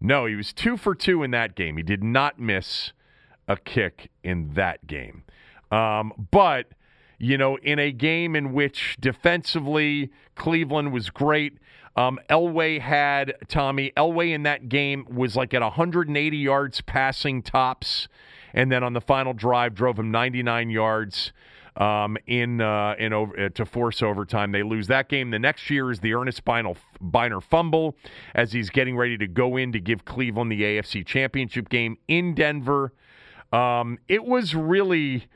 No, 0.00 0.26
he 0.26 0.34
was 0.34 0.52
two 0.52 0.76
for 0.76 0.94
two 0.94 1.22
in 1.22 1.30
that 1.32 1.54
game. 1.54 1.76
He 1.76 1.82
did 1.82 2.02
not 2.02 2.38
miss 2.38 2.92
a 3.46 3.56
kick 3.56 4.10
in 4.22 4.54
that 4.54 4.86
game. 4.86 5.24
Um, 5.70 6.28
but, 6.30 6.66
you 7.18 7.36
know, 7.36 7.56
in 7.56 7.78
a 7.78 7.92
game 7.92 8.34
in 8.34 8.52
which 8.52 8.96
defensively 8.98 10.10
Cleveland 10.36 10.92
was 10.92 11.10
great, 11.10 11.58
um, 11.96 12.18
Elway 12.30 12.80
had 12.80 13.34
Tommy. 13.48 13.92
Elway 13.96 14.32
in 14.32 14.44
that 14.44 14.68
game 14.68 15.06
was 15.10 15.36
like 15.36 15.52
at 15.52 15.60
180 15.60 16.36
yards 16.36 16.80
passing 16.80 17.42
tops, 17.42 18.08
and 18.54 18.70
then 18.70 18.82
on 18.82 18.94
the 18.94 19.00
final 19.00 19.34
drive 19.34 19.74
drove 19.74 19.98
him 19.98 20.10
99 20.10 20.70
yards 20.70 21.32
um, 21.76 22.16
in 22.26 22.60
uh, 22.60 22.94
in 22.98 23.12
over 23.12 23.38
uh, 23.38 23.48
to 23.50 23.64
force 23.64 24.02
overtime. 24.02 24.52
They 24.52 24.62
lose 24.62 24.86
that 24.88 25.08
game. 25.08 25.30
The 25.30 25.38
next 25.38 25.70
year 25.70 25.90
is 25.90 26.00
the 26.00 26.14
Earnest 26.14 26.44
Byner, 26.44 26.74
Byner 27.00 27.40
fumble 27.40 27.96
as 28.34 28.52
he's 28.52 28.70
getting 28.70 28.96
ready 28.96 29.16
to 29.18 29.26
go 29.26 29.56
in 29.56 29.72
to 29.72 29.80
give 29.80 30.04
Cleveland 30.04 30.50
the 30.52 30.62
AFC 30.62 31.06
Championship 31.06 31.68
game 31.68 31.96
in 32.08 32.34
Denver. 32.34 32.92
Um, 33.52 33.98
it 34.08 34.24
was 34.24 34.54
really 34.54 35.26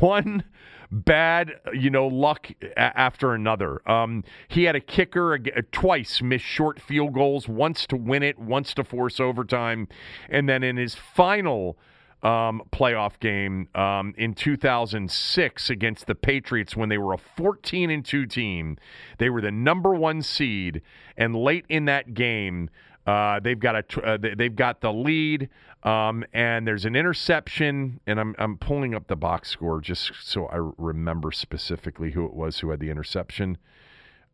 one 0.00 0.44
bad, 0.90 1.52
you 1.72 1.88
know, 1.90 2.06
luck 2.06 2.50
a- 2.62 2.98
after 2.98 3.34
another. 3.34 3.88
Um, 3.90 4.24
he 4.48 4.64
had 4.64 4.76
a 4.76 4.80
kicker 4.80 5.34
ag- 5.34 5.66
twice 5.72 6.20
miss 6.20 6.42
short 6.42 6.80
field 6.80 7.14
goals, 7.14 7.48
once 7.48 7.86
to 7.86 7.96
win 7.96 8.22
it, 8.22 8.38
once 8.38 8.74
to 8.74 8.84
force 8.84 9.18
overtime, 9.18 9.88
and 10.28 10.48
then 10.48 10.62
in 10.62 10.76
his 10.76 10.94
final 10.94 11.78
um, 12.22 12.62
playoff 12.72 13.18
game 13.18 13.68
um, 13.74 14.14
in 14.16 14.34
2006 14.34 15.70
against 15.70 16.06
the 16.06 16.14
Patriots 16.14 16.76
when 16.76 16.88
they 16.88 16.98
were 16.98 17.12
a 17.12 17.18
14 17.18 17.90
and 17.90 18.04
2 18.04 18.26
team. 18.26 18.78
They 19.18 19.28
were 19.28 19.40
the 19.40 19.50
number 19.50 19.94
one 19.94 20.22
seed, 20.22 20.82
and 21.16 21.34
late 21.34 21.64
in 21.68 21.86
that 21.86 22.14
game, 22.14 22.70
uh, 23.06 23.40
they've 23.40 23.58
got 23.58 23.74
a 23.74 24.02
uh, 24.06 24.18
they've 24.36 24.54
got 24.54 24.80
the 24.80 24.92
lead, 24.92 25.48
um, 25.82 26.24
and 26.32 26.66
there's 26.66 26.84
an 26.84 26.94
interception. 26.94 27.98
And 28.06 28.20
I'm 28.20 28.36
I'm 28.38 28.56
pulling 28.56 28.94
up 28.94 29.08
the 29.08 29.16
box 29.16 29.50
score 29.50 29.80
just 29.80 30.12
so 30.22 30.46
I 30.46 30.70
remember 30.78 31.32
specifically 31.32 32.12
who 32.12 32.24
it 32.24 32.32
was 32.32 32.60
who 32.60 32.70
had 32.70 32.78
the 32.78 32.90
interception. 32.90 33.58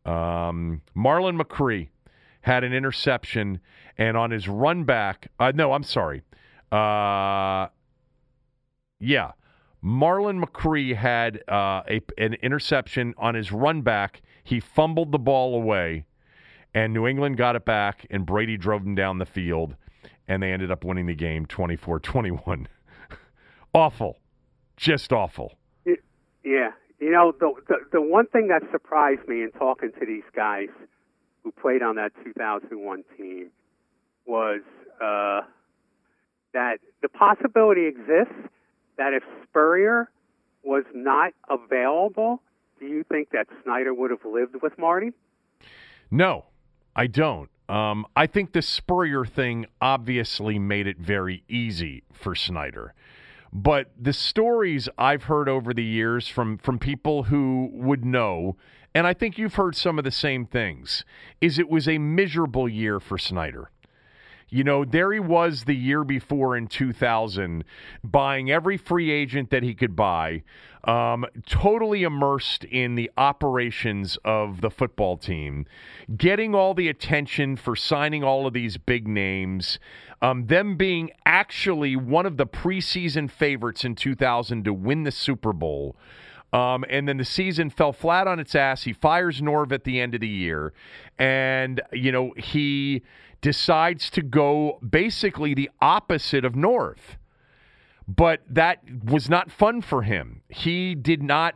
Um, 0.05 0.81
Marlon 0.95 1.41
McCree 1.41 1.89
had 2.41 2.63
an 2.63 2.71
interception, 2.71 3.59
and 3.97 4.15
on 4.15 4.29
his 4.29 4.47
run 4.47 4.83
back, 4.83 5.31
uh, 5.39 5.51
no, 5.55 5.73
I'm 5.73 5.83
sorry. 5.83 6.21
Uh, 6.71 7.67
yeah. 8.99 9.31
Marlon 9.83 10.43
McCree 10.43 10.95
had 10.95 11.41
uh, 11.47 11.83
a, 11.87 12.01
an 12.17 12.33
interception 12.35 13.13
on 13.17 13.35
his 13.35 13.51
run 13.51 13.81
back. 13.81 14.21
He 14.43 14.59
fumbled 14.59 15.11
the 15.11 15.19
ball 15.19 15.55
away, 15.55 16.05
and 16.73 16.93
New 16.93 17.07
England 17.07 17.37
got 17.37 17.55
it 17.55 17.65
back, 17.65 18.05
and 18.09 18.25
Brady 18.25 18.57
drove 18.57 18.83
them 18.83 18.95
down 18.95 19.17
the 19.17 19.25
field, 19.25 19.75
and 20.27 20.43
they 20.43 20.51
ended 20.51 20.69
up 20.69 20.83
winning 20.83 21.05
the 21.05 21.15
game 21.15 21.45
24 21.45 21.99
21. 22.01 22.67
awful. 23.73 24.17
Just 24.75 25.13
awful. 25.13 25.53
Yeah. 26.43 26.71
You 26.99 27.11
know, 27.11 27.33
the, 27.39 27.53
the, 27.67 27.75
the 27.93 28.01
one 28.01 28.27
thing 28.27 28.49
that 28.49 28.61
surprised 28.71 29.27
me 29.27 29.43
in 29.43 29.51
talking 29.51 29.91
to 29.99 30.05
these 30.05 30.23
guys 30.35 30.67
who 31.43 31.51
played 31.51 31.81
on 31.81 31.95
that 31.95 32.11
2001 32.23 33.03
team 33.17 33.49
was 34.25 34.61
uh, 35.01 35.41
that 36.53 36.79
the 37.01 37.07
possibility 37.07 37.85
exists 37.85 38.49
that 38.99 39.13
if 39.13 39.23
Spurrier 39.43 40.11
was 40.63 40.83
not 40.93 41.33
available, 41.49 42.43
do 42.79 42.85
you 42.85 43.03
think 43.03 43.29
that 43.31 43.47
Snyder 43.63 43.93
would 43.93 44.11
have 44.11 44.23
lived 44.23 44.55
with 44.61 44.77
Marty? 44.77 45.13
No, 46.11 46.45
I 46.95 47.07
don't. 47.07 47.49
Um, 47.67 48.05
I 48.15 48.27
think 48.27 48.51
the 48.51 48.61
Spurrier 48.61 49.25
thing 49.25 49.65
obviously 49.81 50.59
made 50.59 50.85
it 50.85 50.97
very 50.97 51.43
easy 51.47 52.03
for 52.11 52.35
Snyder. 52.35 52.93
But 53.53 53.91
the 53.99 54.13
stories 54.13 54.89
I've 54.97 55.23
heard 55.23 55.47
over 55.49 55.73
the 55.73 55.83
years 55.83 56.27
from, 56.27 56.57
from 56.57 56.77
people 56.77 57.23
who 57.23 57.69
would 57.73 58.03
know, 58.05 58.57
and 58.93 59.07
I 59.07 59.13
think 59.13 59.37
you've 59.37 59.55
heard 59.55 59.75
some 59.75 59.97
of 59.97 60.03
the 60.03 60.11
same 60.11 60.45
things, 60.45 61.05
is 61.41 61.57
it 61.57 61.69
was 61.69 61.87
a 61.87 61.97
miserable 61.97 62.67
year 62.67 62.99
for 62.99 63.17
Snyder. 63.17 63.71
You 64.49 64.63
know, 64.63 64.83
there 64.83 65.11
he 65.13 65.19
was 65.19 65.65
the 65.65 65.75
year 65.75 66.03
before 66.03 66.57
in 66.57 66.67
2000, 66.67 67.63
buying 68.03 68.49
every 68.49 68.77
free 68.77 69.11
agent 69.11 69.51
that 69.51 69.61
he 69.61 69.75
could 69.75 69.95
buy, 69.95 70.43
um, 70.83 71.25
totally 71.45 72.03
immersed 72.03 72.63
in 72.63 72.95
the 72.95 73.11
operations 73.17 74.17
of 74.25 74.61
the 74.61 74.71
football 74.71 75.17
team, 75.17 75.65
getting 76.17 76.55
all 76.55 76.73
the 76.73 76.87
attention 76.87 77.55
for 77.55 77.75
signing 77.75 78.23
all 78.23 78.47
of 78.47 78.53
these 78.53 78.77
big 78.77 79.07
names, 79.07 79.77
um, 80.21 80.47
them 80.47 80.75
being 80.77 81.11
actually 81.25 81.95
one 81.95 82.25
of 82.25 82.37
the 82.37 82.47
preseason 82.47 83.29
favorites 83.29 83.85
in 83.85 83.93
2000 83.95 84.65
to 84.65 84.73
win 84.73 85.03
the 85.03 85.11
Super 85.11 85.53
Bowl. 85.53 85.95
Um, 86.51 86.83
and 86.89 87.07
then 87.07 87.17
the 87.17 87.25
season 87.25 87.69
fell 87.69 87.93
flat 87.93 88.27
on 88.27 88.39
its 88.39 88.55
ass. 88.55 88.83
He 88.83 88.93
fires 88.93 89.39
Norv 89.39 89.71
at 89.71 89.83
the 89.83 89.99
end 89.99 90.15
of 90.15 90.21
the 90.21 90.27
year. 90.27 90.73
And, 91.19 91.79
you 91.93 92.11
know, 92.11 92.33
he 92.37 93.03
decides 93.41 94.09
to 94.11 94.21
go 94.21 94.79
basically 94.87 95.53
the 95.53 95.69
opposite 95.81 96.45
of 96.45 96.53
Norv. 96.53 96.97
But 98.07 98.41
that 98.49 98.79
was 99.03 99.29
not 99.29 99.51
fun 99.51 99.81
for 99.81 100.01
him. 100.01 100.41
He 100.49 100.95
did 100.95 101.21
not, 101.21 101.55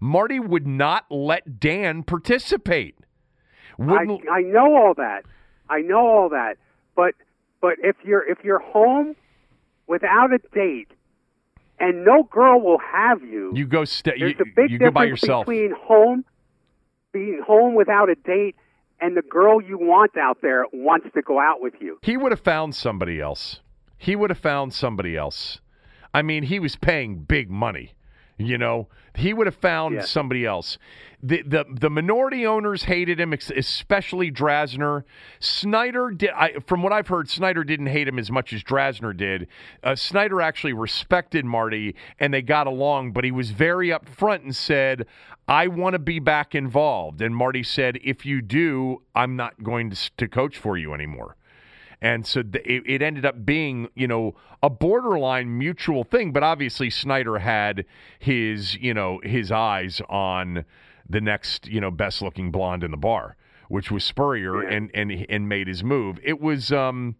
Marty 0.00 0.40
would 0.40 0.66
not 0.66 1.04
let 1.10 1.60
Dan 1.60 2.02
participate. 2.02 2.96
I, 3.78 4.06
I 4.30 4.40
know 4.42 4.74
all 4.76 4.94
that. 4.96 5.24
I 5.68 5.80
know 5.80 6.06
all 6.06 6.28
that. 6.30 6.56
But 6.96 7.14
but 7.60 7.74
if 7.82 7.96
you're 8.04 8.28
if 8.28 8.38
you're 8.44 8.58
home 8.58 9.16
without 9.86 10.32
a 10.32 10.38
date 10.52 10.88
and 11.78 12.04
no 12.04 12.24
girl 12.24 12.60
will 12.60 12.78
have 12.78 13.22
you, 13.22 13.52
you 13.54 13.66
go. 13.66 13.84
St- 13.84 14.18
there's 14.18 14.34
you, 14.38 14.44
a 14.44 14.54
big 14.54 14.70
you 14.70 14.78
difference 14.78 14.80
go 14.80 14.90
by 14.90 15.04
yourself. 15.04 15.46
between 15.46 15.72
home, 15.72 16.24
being 17.12 17.42
home 17.46 17.74
without 17.74 18.10
a 18.10 18.14
date, 18.16 18.56
and 19.00 19.16
the 19.16 19.22
girl 19.22 19.60
you 19.60 19.78
want 19.78 20.16
out 20.16 20.38
there 20.42 20.64
wants 20.72 21.08
to 21.14 21.22
go 21.22 21.38
out 21.38 21.60
with 21.60 21.74
you. 21.80 21.98
He 22.02 22.16
would 22.16 22.32
have 22.32 22.40
found 22.40 22.74
somebody 22.74 23.20
else. 23.20 23.60
He 23.98 24.16
would 24.16 24.30
have 24.30 24.38
found 24.38 24.72
somebody 24.72 25.16
else. 25.16 25.60
I 26.12 26.22
mean, 26.22 26.44
he 26.44 26.58
was 26.58 26.76
paying 26.76 27.18
big 27.18 27.50
money. 27.50 27.94
You 28.40 28.56
know, 28.56 28.88
he 29.14 29.34
would 29.34 29.46
have 29.46 29.56
found 29.56 29.96
yeah. 29.96 30.02
somebody 30.02 30.46
else. 30.46 30.78
The, 31.22 31.42
the 31.42 31.66
the 31.68 31.90
minority 31.90 32.46
owners 32.46 32.84
hated 32.84 33.20
him, 33.20 33.34
especially 33.34 34.32
Drasner. 34.32 35.04
Snyder 35.38 36.10
did. 36.10 36.30
I, 36.30 36.54
from 36.66 36.82
what 36.82 36.94
I've 36.94 37.08
heard, 37.08 37.28
Snyder 37.28 37.62
didn't 37.62 37.88
hate 37.88 38.08
him 38.08 38.18
as 38.18 38.30
much 38.30 38.54
as 38.54 38.62
Drasner 38.62 39.14
did. 39.14 39.46
Uh, 39.84 39.94
Snyder 39.94 40.40
actually 40.40 40.72
respected 40.72 41.44
Marty, 41.44 41.94
and 42.18 42.32
they 42.32 42.40
got 42.40 42.66
along. 42.66 43.12
But 43.12 43.24
he 43.24 43.30
was 43.30 43.50
very 43.50 43.88
upfront 43.88 44.44
and 44.44 44.56
said, 44.56 45.06
"I 45.46 45.66
want 45.66 45.92
to 45.92 45.98
be 45.98 46.18
back 46.18 46.54
involved." 46.54 47.20
And 47.20 47.36
Marty 47.36 47.62
said, 47.62 47.98
"If 48.02 48.24
you 48.24 48.40
do, 48.40 49.02
I'm 49.14 49.36
not 49.36 49.62
going 49.62 49.90
to, 49.90 50.10
to 50.16 50.26
coach 50.26 50.56
for 50.56 50.78
you 50.78 50.94
anymore." 50.94 51.36
And 52.02 52.26
so 52.26 52.42
th- 52.42 52.64
it, 52.64 52.82
it 52.86 53.02
ended 53.02 53.26
up 53.26 53.44
being, 53.44 53.88
you 53.94 54.08
know, 54.08 54.34
a 54.62 54.70
borderline 54.70 55.58
mutual 55.58 56.04
thing. 56.04 56.32
But 56.32 56.42
obviously, 56.42 56.90
Snyder 56.90 57.38
had 57.38 57.84
his, 58.18 58.74
you 58.76 58.94
know, 58.94 59.20
his 59.22 59.52
eyes 59.52 60.00
on 60.08 60.64
the 61.08 61.20
next, 61.20 61.66
you 61.66 61.80
know, 61.80 61.90
best 61.90 62.22
looking 62.22 62.50
blonde 62.50 62.84
in 62.84 62.90
the 62.90 62.96
bar, 62.96 63.36
which 63.68 63.90
was 63.90 64.04
Spurrier, 64.04 64.62
yeah. 64.62 64.76
and 64.76 64.90
and 64.94 65.26
and 65.28 65.48
made 65.48 65.68
his 65.68 65.84
move. 65.84 66.18
It 66.22 66.40
was. 66.40 66.72
um 66.72 67.16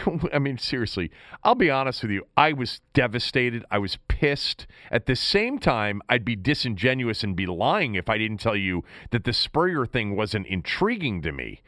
I 0.32 0.38
mean, 0.38 0.58
seriously, 0.58 1.10
I'll 1.44 1.54
be 1.54 1.70
honest 1.70 2.02
with 2.02 2.10
you. 2.10 2.26
I 2.36 2.52
was 2.52 2.80
devastated. 2.92 3.64
I 3.70 3.78
was 3.78 3.98
pissed. 4.08 4.66
At 4.90 5.06
the 5.06 5.16
same 5.16 5.58
time, 5.58 6.02
I'd 6.08 6.24
be 6.24 6.36
disingenuous 6.36 7.22
and 7.22 7.36
be 7.36 7.46
lying 7.46 7.94
if 7.94 8.08
I 8.08 8.18
didn't 8.18 8.38
tell 8.38 8.56
you 8.56 8.84
that 9.10 9.24
the 9.24 9.32
Spurrier 9.32 9.86
thing 9.86 10.16
wasn't 10.16 10.46
intriguing 10.46 11.22
to 11.22 11.32
me. 11.32 11.62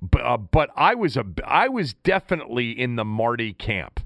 But, 0.00 0.22
uh, 0.22 0.36
but 0.36 0.70
I 0.76 0.94
was 0.94 1.16
a 1.16 1.24
I 1.44 1.68
was 1.68 1.94
definitely 1.94 2.70
in 2.70 2.96
the 2.96 3.04
Marty 3.04 3.52
camp. 3.52 4.00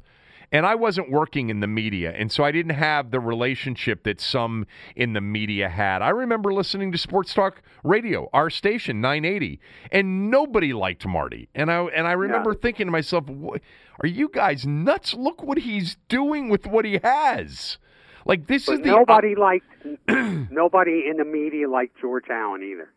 And 0.54 0.66
I 0.66 0.74
wasn't 0.74 1.10
working 1.10 1.48
in 1.48 1.60
the 1.60 1.66
media, 1.66 2.12
and 2.14 2.30
so 2.30 2.44
I 2.44 2.52
didn't 2.52 2.74
have 2.74 3.10
the 3.10 3.20
relationship 3.20 4.04
that 4.04 4.20
some 4.20 4.66
in 4.94 5.14
the 5.14 5.22
media 5.22 5.70
had. 5.70 6.02
I 6.02 6.10
remember 6.10 6.52
listening 6.52 6.92
to 6.92 6.98
Sports 6.98 7.32
Talk 7.32 7.62
Radio, 7.82 8.28
our 8.34 8.50
station 8.50 9.00
980, 9.00 9.58
and 9.90 10.30
nobody 10.30 10.74
liked 10.74 11.06
Marty. 11.06 11.48
And 11.54 11.72
I 11.72 11.84
and 11.84 12.06
I 12.06 12.12
remember 12.12 12.50
yeah. 12.50 12.58
thinking 12.60 12.86
to 12.86 12.90
myself, 12.92 13.24
"Are 13.30 14.06
you 14.06 14.28
guys 14.28 14.66
nuts? 14.66 15.14
Look 15.14 15.42
what 15.42 15.56
he's 15.56 15.96
doing 16.10 16.50
with 16.50 16.66
what 16.66 16.84
he 16.84 17.00
has." 17.02 17.78
Like 18.26 18.46
this 18.46 18.66
but 18.66 18.74
is 18.74 18.80
the 18.80 18.88
nobody 18.88 19.34
uh, 19.34 19.40
liked 19.40 19.86
nobody 20.50 21.04
in 21.08 21.16
the 21.16 21.24
media 21.24 21.68
liked 21.68 21.98
George 21.98 22.26
Allen 22.30 22.62
either. 22.62 22.92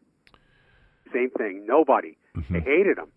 Same 1.13 1.29
thing. 1.31 1.65
Nobody. 1.65 2.17
Mm-hmm. 2.35 2.53
They 2.53 2.59
hated 2.59 2.97
him. 2.97 3.07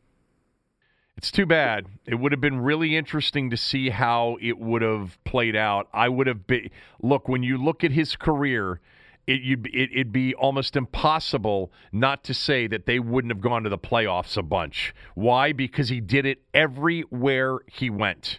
It's 1.16 1.32
too 1.32 1.46
bad. 1.46 1.86
It 2.06 2.14
would 2.14 2.30
have 2.30 2.40
been 2.40 2.60
really 2.60 2.96
interesting 2.96 3.50
to 3.50 3.56
see 3.56 3.90
how 3.90 4.36
it 4.40 4.56
would 4.56 4.82
have 4.82 5.18
played 5.24 5.56
out. 5.56 5.88
I 5.92 6.08
would 6.08 6.28
have 6.28 6.46
been 6.46 6.70
look 7.02 7.28
when 7.28 7.42
you 7.42 7.58
look 7.58 7.82
at 7.82 7.90
his 7.90 8.14
career, 8.14 8.80
it, 9.26 9.42
you'd, 9.42 9.66
it, 9.66 9.90
it'd 9.92 10.12
be 10.12 10.32
almost 10.34 10.76
impossible 10.76 11.72
not 11.90 12.22
to 12.22 12.34
say 12.34 12.68
that 12.68 12.86
they 12.86 13.00
wouldn't 13.00 13.32
have 13.32 13.40
gone 13.40 13.64
to 13.64 13.68
the 13.68 13.76
playoffs 13.76 14.36
a 14.36 14.42
bunch. 14.42 14.94
Why? 15.16 15.52
Because 15.52 15.88
he 15.88 16.00
did 16.00 16.24
it 16.24 16.42
everywhere 16.54 17.58
he 17.66 17.90
went. 17.90 18.38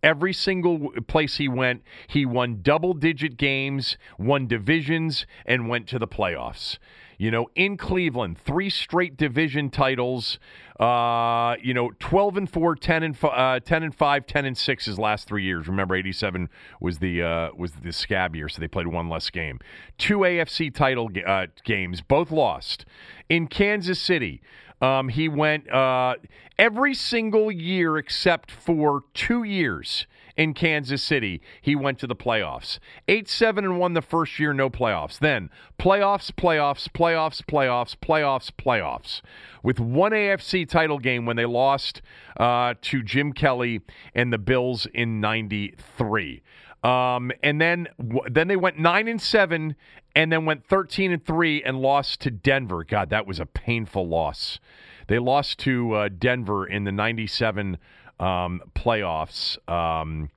Every 0.00 0.32
single 0.32 0.90
place 1.08 1.38
he 1.38 1.48
went, 1.48 1.82
he 2.06 2.24
won 2.24 2.60
double 2.62 2.94
digit 2.94 3.36
games, 3.36 3.96
won 4.18 4.46
divisions, 4.46 5.26
and 5.46 5.68
went 5.68 5.88
to 5.88 5.98
the 5.98 6.06
playoffs. 6.06 6.78
You 7.18 7.30
know, 7.30 7.48
in 7.54 7.76
Cleveland, 7.76 8.38
three 8.38 8.70
straight 8.70 9.16
division 9.16 9.70
titles. 9.70 10.38
Uh, 10.78 11.54
you 11.62 11.72
know, 11.72 11.92
12 12.00 12.36
and 12.36 12.50
4, 12.50 12.74
10 12.74 13.02
and 13.04 13.16
uh, 13.22 13.60
10 13.60 13.82
and 13.84 13.94
5, 13.94 14.26
10 14.26 14.44
and 14.44 14.58
6 14.58 14.84
his 14.84 14.98
last 14.98 15.28
3 15.28 15.44
years. 15.44 15.68
Remember 15.68 15.94
87 15.94 16.48
was 16.80 16.98
the 16.98 17.22
uh, 17.22 17.50
was 17.56 17.72
the 17.72 17.92
scab 17.92 18.34
year, 18.34 18.48
so 18.48 18.60
they 18.60 18.66
played 18.66 18.88
one 18.88 19.08
less 19.08 19.30
game. 19.30 19.60
Two 19.98 20.18
AFC 20.20 20.74
title 20.74 21.10
uh, 21.24 21.46
games, 21.62 22.00
both 22.00 22.32
lost. 22.32 22.86
In 23.28 23.46
Kansas 23.46 24.00
City, 24.00 24.42
um, 24.80 25.08
he 25.08 25.28
went 25.28 25.70
uh, 25.70 26.16
every 26.58 26.94
single 26.94 27.52
year 27.52 27.96
except 27.96 28.50
for 28.50 29.02
2 29.14 29.44
years 29.44 30.06
in 30.36 30.54
Kansas 30.54 31.02
City, 31.02 31.40
he 31.60 31.76
went 31.76 31.98
to 32.00 32.06
the 32.06 32.16
playoffs. 32.16 32.78
8 33.08 33.28
7 33.28 33.64
and 33.64 33.78
1 33.78 33.94
the 33.94 34.02
first 34.02 34.38
year, 34.38 34.52
no 34.52 34.68
playoffs. 34.68 35.18
Then 35.18 35.50
playoffs, 35.78 36.30
playoffs, 36.32 36.88
playoffs, 36.88 37.42
playoffs, 37.42 37.96
playoffs, 37.96 38.50
playoffs. 38.50 39.20
With 39.62 39.80
one 39.80 40.12
AFC 40.12 40.68
title 40.68 40.98
game 40.98 41.26
when 41.26 41.36
they 41.36 41.46
lost 41.46 42.02
uh, 42.38 42.74
to 42.82 43.02
Jim 43.02 43.32
Kelly 43.32 43.80
and 44.14 44.32
the 44.32 44.38
Bills 44.38 44.86
in 44.92 45.20
93. 45.20 46.42
Um, 46.84 47.32
and 47.42 47.60
then 47.60 47.88
then 48.30 48.46
they 48.46 48.56
went 48.56 48.78
nine 48.78 49.08
and 49.08 49.20
seven, 49.20 49.74
and 50.14 50.30
then 50.30 50.44
went 50.44 50.66
thirteen 50.66 51.12
and 51.12 51.24
three 51.24 51.62
and 51.62 51.80
lost 51.80 52.20
to 52.20 52.30
Denver. 52.30 52.84
God, 52.84 53.08
that 53.08 53.26
was 53.26 53.40
a 53.40 53.46
painful 53.46 54.06
loss. 54.06 54.60
They 55.08 55.18
lost 55.18 55.58
to 55.60 55.94
uh, 55.94 56.08
Denver 56.10 56.66
in 56.66 56.84
the 56.84 56.92
'97 56.92 57.78
um, 58.20 58.62
playoffs 58.74 59.58
um, 59.68 60.30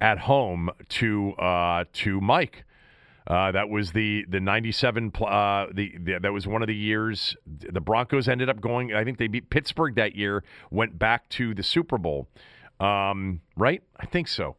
at 0.00 0.18
home 0.18 0.70
to 0.88 1.32
uh, 1.34 1.84
to 1.92 2.20
Mike. 2.20 2.64
Uh, 3.26 3.52
that 3.52 3.68
was 3.68 3.92
the 3.92 4.24
the 4.28 4.40
'97. 4.40 5.12
Uh, 5.14 5.66
the, 5.72 5.96
the, 5.98 6.18
that 6.20 6.32
was 6.32 6.46
one 6.46 6.62
of 6.62 6.68
the 6.68 6.74
years 6.74 7.36
the 7.46 7.80
Broncos 7.80 8.28
ended 8.28 8.48
up 8.48 8.60
going. 8.60 8.92
I 8.92 9.04
think 9.04 9.18
they 9.18 9.28
beat 9.28 9.48
Pittsburgh 9.50 9.94
that 9.94 10.16
year. 10.16 10.42
Went 10.70 10.98
back 10.98 11.28
to 11.30 11.54
the 11.54 11.62
Super 11.62 11.98
Bowl. 11.98 12.28
Um, 12.80 13.40
right? 13.56 13.82
I 13.98 14.06
think 14.06 14.26
so. 14.26 14.56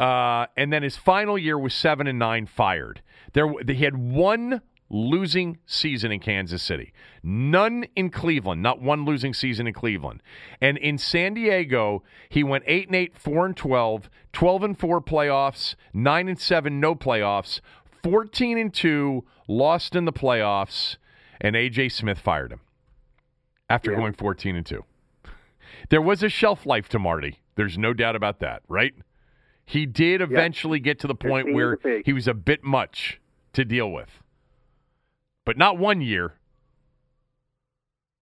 Uh, 0.00 0.46
and 0.56 0.72
then 0.72 0.82
his 0.82 0.96
final 0.96 1.36
year 1.38 1.58
was 1.58 1.74
seven 1.74 2.06
and 2.06 2.18
nine. 2.18 2.46
Fired. 2.46 3.02
There, 3.34 3.52
he 3.66 3.84
had 3.84 3.96
one 3.96 4.62
losing 4.88 5.58
season 5.66 6.12
in 6.12 6.20
Kansas 6.20 6.62
City. 6.62 6.92
None 7.22 7.86
in 7.96 8.10
Cleveland, 8.10 8.62
not 8.62 8.80
one 8.80 9.04
losing 9.04 9.34
season 9.34 9.66
in 9.66 9.74
Cleveland. 9.74 10.22
And 10.60 10.78
in 10.78 10.98
San 10.98 11.34
Diego, 11.34 12.02
he 12.28 12.44
went 12.44 12.64
8 12.66 12.86
and 12.88 12.96
8, 12.96 13.18
4 13.18 13.46
and 13.46 13.56
12, 13.56 14.10
12 14.32 14.62
and 14.62 14.78
4 14.78 15.00
playoffs, 15.00 15.74
9 15.92 16.28
and 16.28 16.38
7 16.38 16.80
no 16.80 16.94
playoffs, 16.94 17.60
14 18.02 18.58
and 18.58 18.72
2 18.72 19.24
lost 19.48 19.96
in 19.96 20.04
the 20.04 20.12
playoffs, 20.12 20.96
and 21.40 21.56
AJ 21.56 21.92
Smith 21.92 22.18
fired 22.18 22.52
him 22.52 22.60
after 23.68 23.90
yeah. 23.90 23.98
going 23.98 24.12
14 24.12 24.56
and 24.56 24.66
2. 24.66 24.84
There 25.88 26.02
was 26.02 26.22
a 26.22 26.28
shelf 26.28 26.64
life 26.64 26.88
to 26.90 26.98
Marty. 26.98 27.40
There's 27.56 27.76
no 27.76 27.92
doubt 27.92 28.16
about 28.16 28.40
that, 28.40 28.62
right? 28.68 28.94
He 29.64 29.84
did 29.84 30.20
eventually 30.20 30.78
get 30.78 31.00
to 31.00 31.08
the 31.08 31.14
point 31.14 31.52
where 31.52 31.78
he 32.04 32.12
was 32.12 32.28
a 32.28 32.34
bit 32.34 32.62
much 32.62 33.20
to 33.52 33.64
deal 33.64 33.90
with 33.90 34.22
but 35.46 35.56
not 35.56 35.78
one 35.78 36.02
year. 36.02 36.34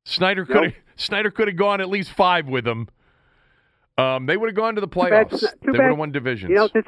Snyder 0.04 0.44
could 0.44 0.56
have 0.56 0.64
nope. 0.66 0.74
Snyder 0.96 1.32
could 1.32 1.48
have 1.48 1.56
gone 1.56 1.80
at 1.80 1.88
least 1.88 2.12
five 2.12 2.46
with 2.46 2.64
them. 2.64 2.88
Um, 3.98 4.26
they 4.26 4.37
would 4.37 4.48
have 4.48 4.54
gone 4.54 4.76
to 4.76 4.80
the 4.80 4.87
playoffs. 4.87 5.30
Too 5.30 5.46
bad, 5.46 5.54
too 5.64 5.72
they 5.72 5.78
would 5.78 5.80
have 5.80 5.98
won 5.98 6.12
divisions. 6.12 6.50
You 6.50 6.56
know, 6.56 6.68
did, 6.68 6.84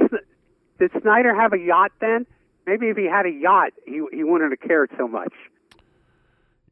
did 0.79 0.91
Snyder 1.03 1.35
have 1.35 1.53
a 1.53 1.59
yacht 1.59 1.91
then? 2.01 2.27
Maybe 2.67 2.87
if 2.87 2.97
he 2.97 3.07
had 3.07 3.27
a 3.27 3.31
yacht, 3.31 3.73
he 3.85 4.01
he 4.13 4.23
wouldn't 4.23 4.53
have 4.53 4.69
cared 4.69 4.91
so 4.97 5.09
much. 5.09 5.33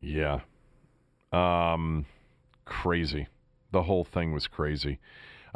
Yeah. 0.00 0.40
Um, 1.32 2.06
crazy. 2.64 3.26
The 3.72 3.82
whole 3.82 4.04
thing 4.04 4.32
was 4.32 4.46
crazy. 4.46 5.00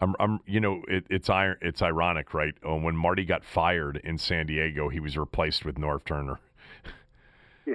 I'm, 0.00 0.14
I'm 0.18 0.40
you 0.46 0.60
know, 0.60 0.82
it, 0.88 1.04
it's 1.10 1.28
it's 1.30 1.82
ironic, 1.82 2.32
right? 2.34 2.54
Uh, 2.66 2.76
when 2.76 2.96
Marty 2.96 3.24
got 3.24 3.44
fired 3.44 4.00
in 4.02 4.16
San 4.16 4.46
Diego, 4.46 4.88
he 4.88 5.00
was 5.00 5.16
replaced 5.16 5.64
with 5.64 5.76
Norv 5.76 6.04
Turner. 6.04 6.38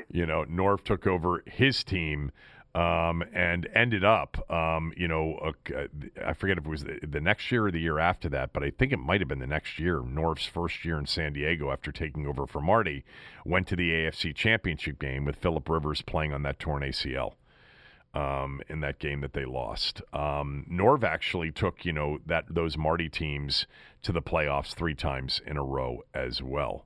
you 0.12 0.26
know, 0.26 0.46
Norv 0.46 0.84
took 0.84 1.08
over 1.08 1.44
his 1.46 1.84
team 1.84 2.32
um, 2.76 3.24
and 3.34 3.70
ended 3.76 4.04
up, 4.04 4.50
um, 4.52 4.94
you 4.98 5.08
know, 5.08 5.36
uh, 5.44 5.84
I 6.26 6.34
forget 6.34 6.58
if 6.58 6.66
it 6.66 6.70
was 6.70 6.84
the, 6.84 7.00
the, 7.08 7.22
next 7.22 7.52
year 7.52 7.68
or 7.68 7.72
the 7.72 7.80
year 7.80 8.00
after 8.00 8.30
that, 8.30 8.52
but 8.52 8.64
I 8.64 8.72
think 8.72 8.92
it 8.92 8.98
might 8.98 9.22
have 9.22 9.28
been 9.28 9.40
the 9.40 9.46
next 9.46 9.78
year. 9.78 10.00
Norv's 10.00 10.48
first 10.48 10.84
year 10.84 10.98
in 10.98 11.06
San 11.06 11.34
Diego 11.34 11.72
after 11.72 11.92
taking 11.92 12.26
over 12.26 12.48
for 12.48 12.62
Marty 12.62 13.06
went 13.46 13.68
to 13.68 13.76
the 13.76 13.92
AFC 13.92 14.34
Championship 14.34 14.98
game 14.98 15.24
with 15.24 15.36
Philip 15.36 15.70
Rivers 15.70 16.02
playing 16.02 16.34
on 16.34 16.42
that 16.44 16.60
torn 16.60 16.82
ACL. 16.82 17.34
Um, 18.16 18.62
in 18.70 18.82
that 18.82 19.00
game 19.00 19.22
that 19.22 19.34
they 19.34 19.44
lost, 19.44 20.04
um, 20.14 20.68
Norv 20.72 21.04
actually 21.04 21.50
took 21.50 21.84
you 21.84 21.92
know 21.92 22.20
that 22.28 22.46
those 22.48 22.78
Marty 22.78 23.10
teams 23.10 23.66
to 24.04 24.12
the 24.12 24.22
playoffs 24.22 24.76
three 24.76 24.94
times 24.94 25.42
in 25.48 25.58
a 25.58 25.64
row 25.64 26.04
as 26.14 26.40
well. 26.40 26.86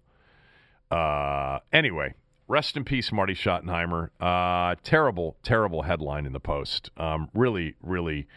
Uh, 0.89 1.59
anyway, 1.73 2.13
Rest 2.49 2.77
in 2.77 2.85
peace, 2.85 3.11
Marty 3.11 3.33
Schottenheimer. 3.33 4.09
Uh, 4.21 4.75
terrible, 4.81 5.35
terrible 5.43 5.81
headline 5.81 6.25
in 6.25 6.31
the 6.31 6.39
Post. 6.39 6.91
Um, 6.95 7.29
really, 7.33 7.75
really 7.81 8.27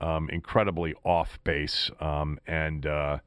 um, 0.00 0.28
incredibly 0.30 0.94
off 1.04 1.38
base. 1.44 1.90
Um, 2.00 2.40
and, 2.46 2.84
uh, 2.86 3.18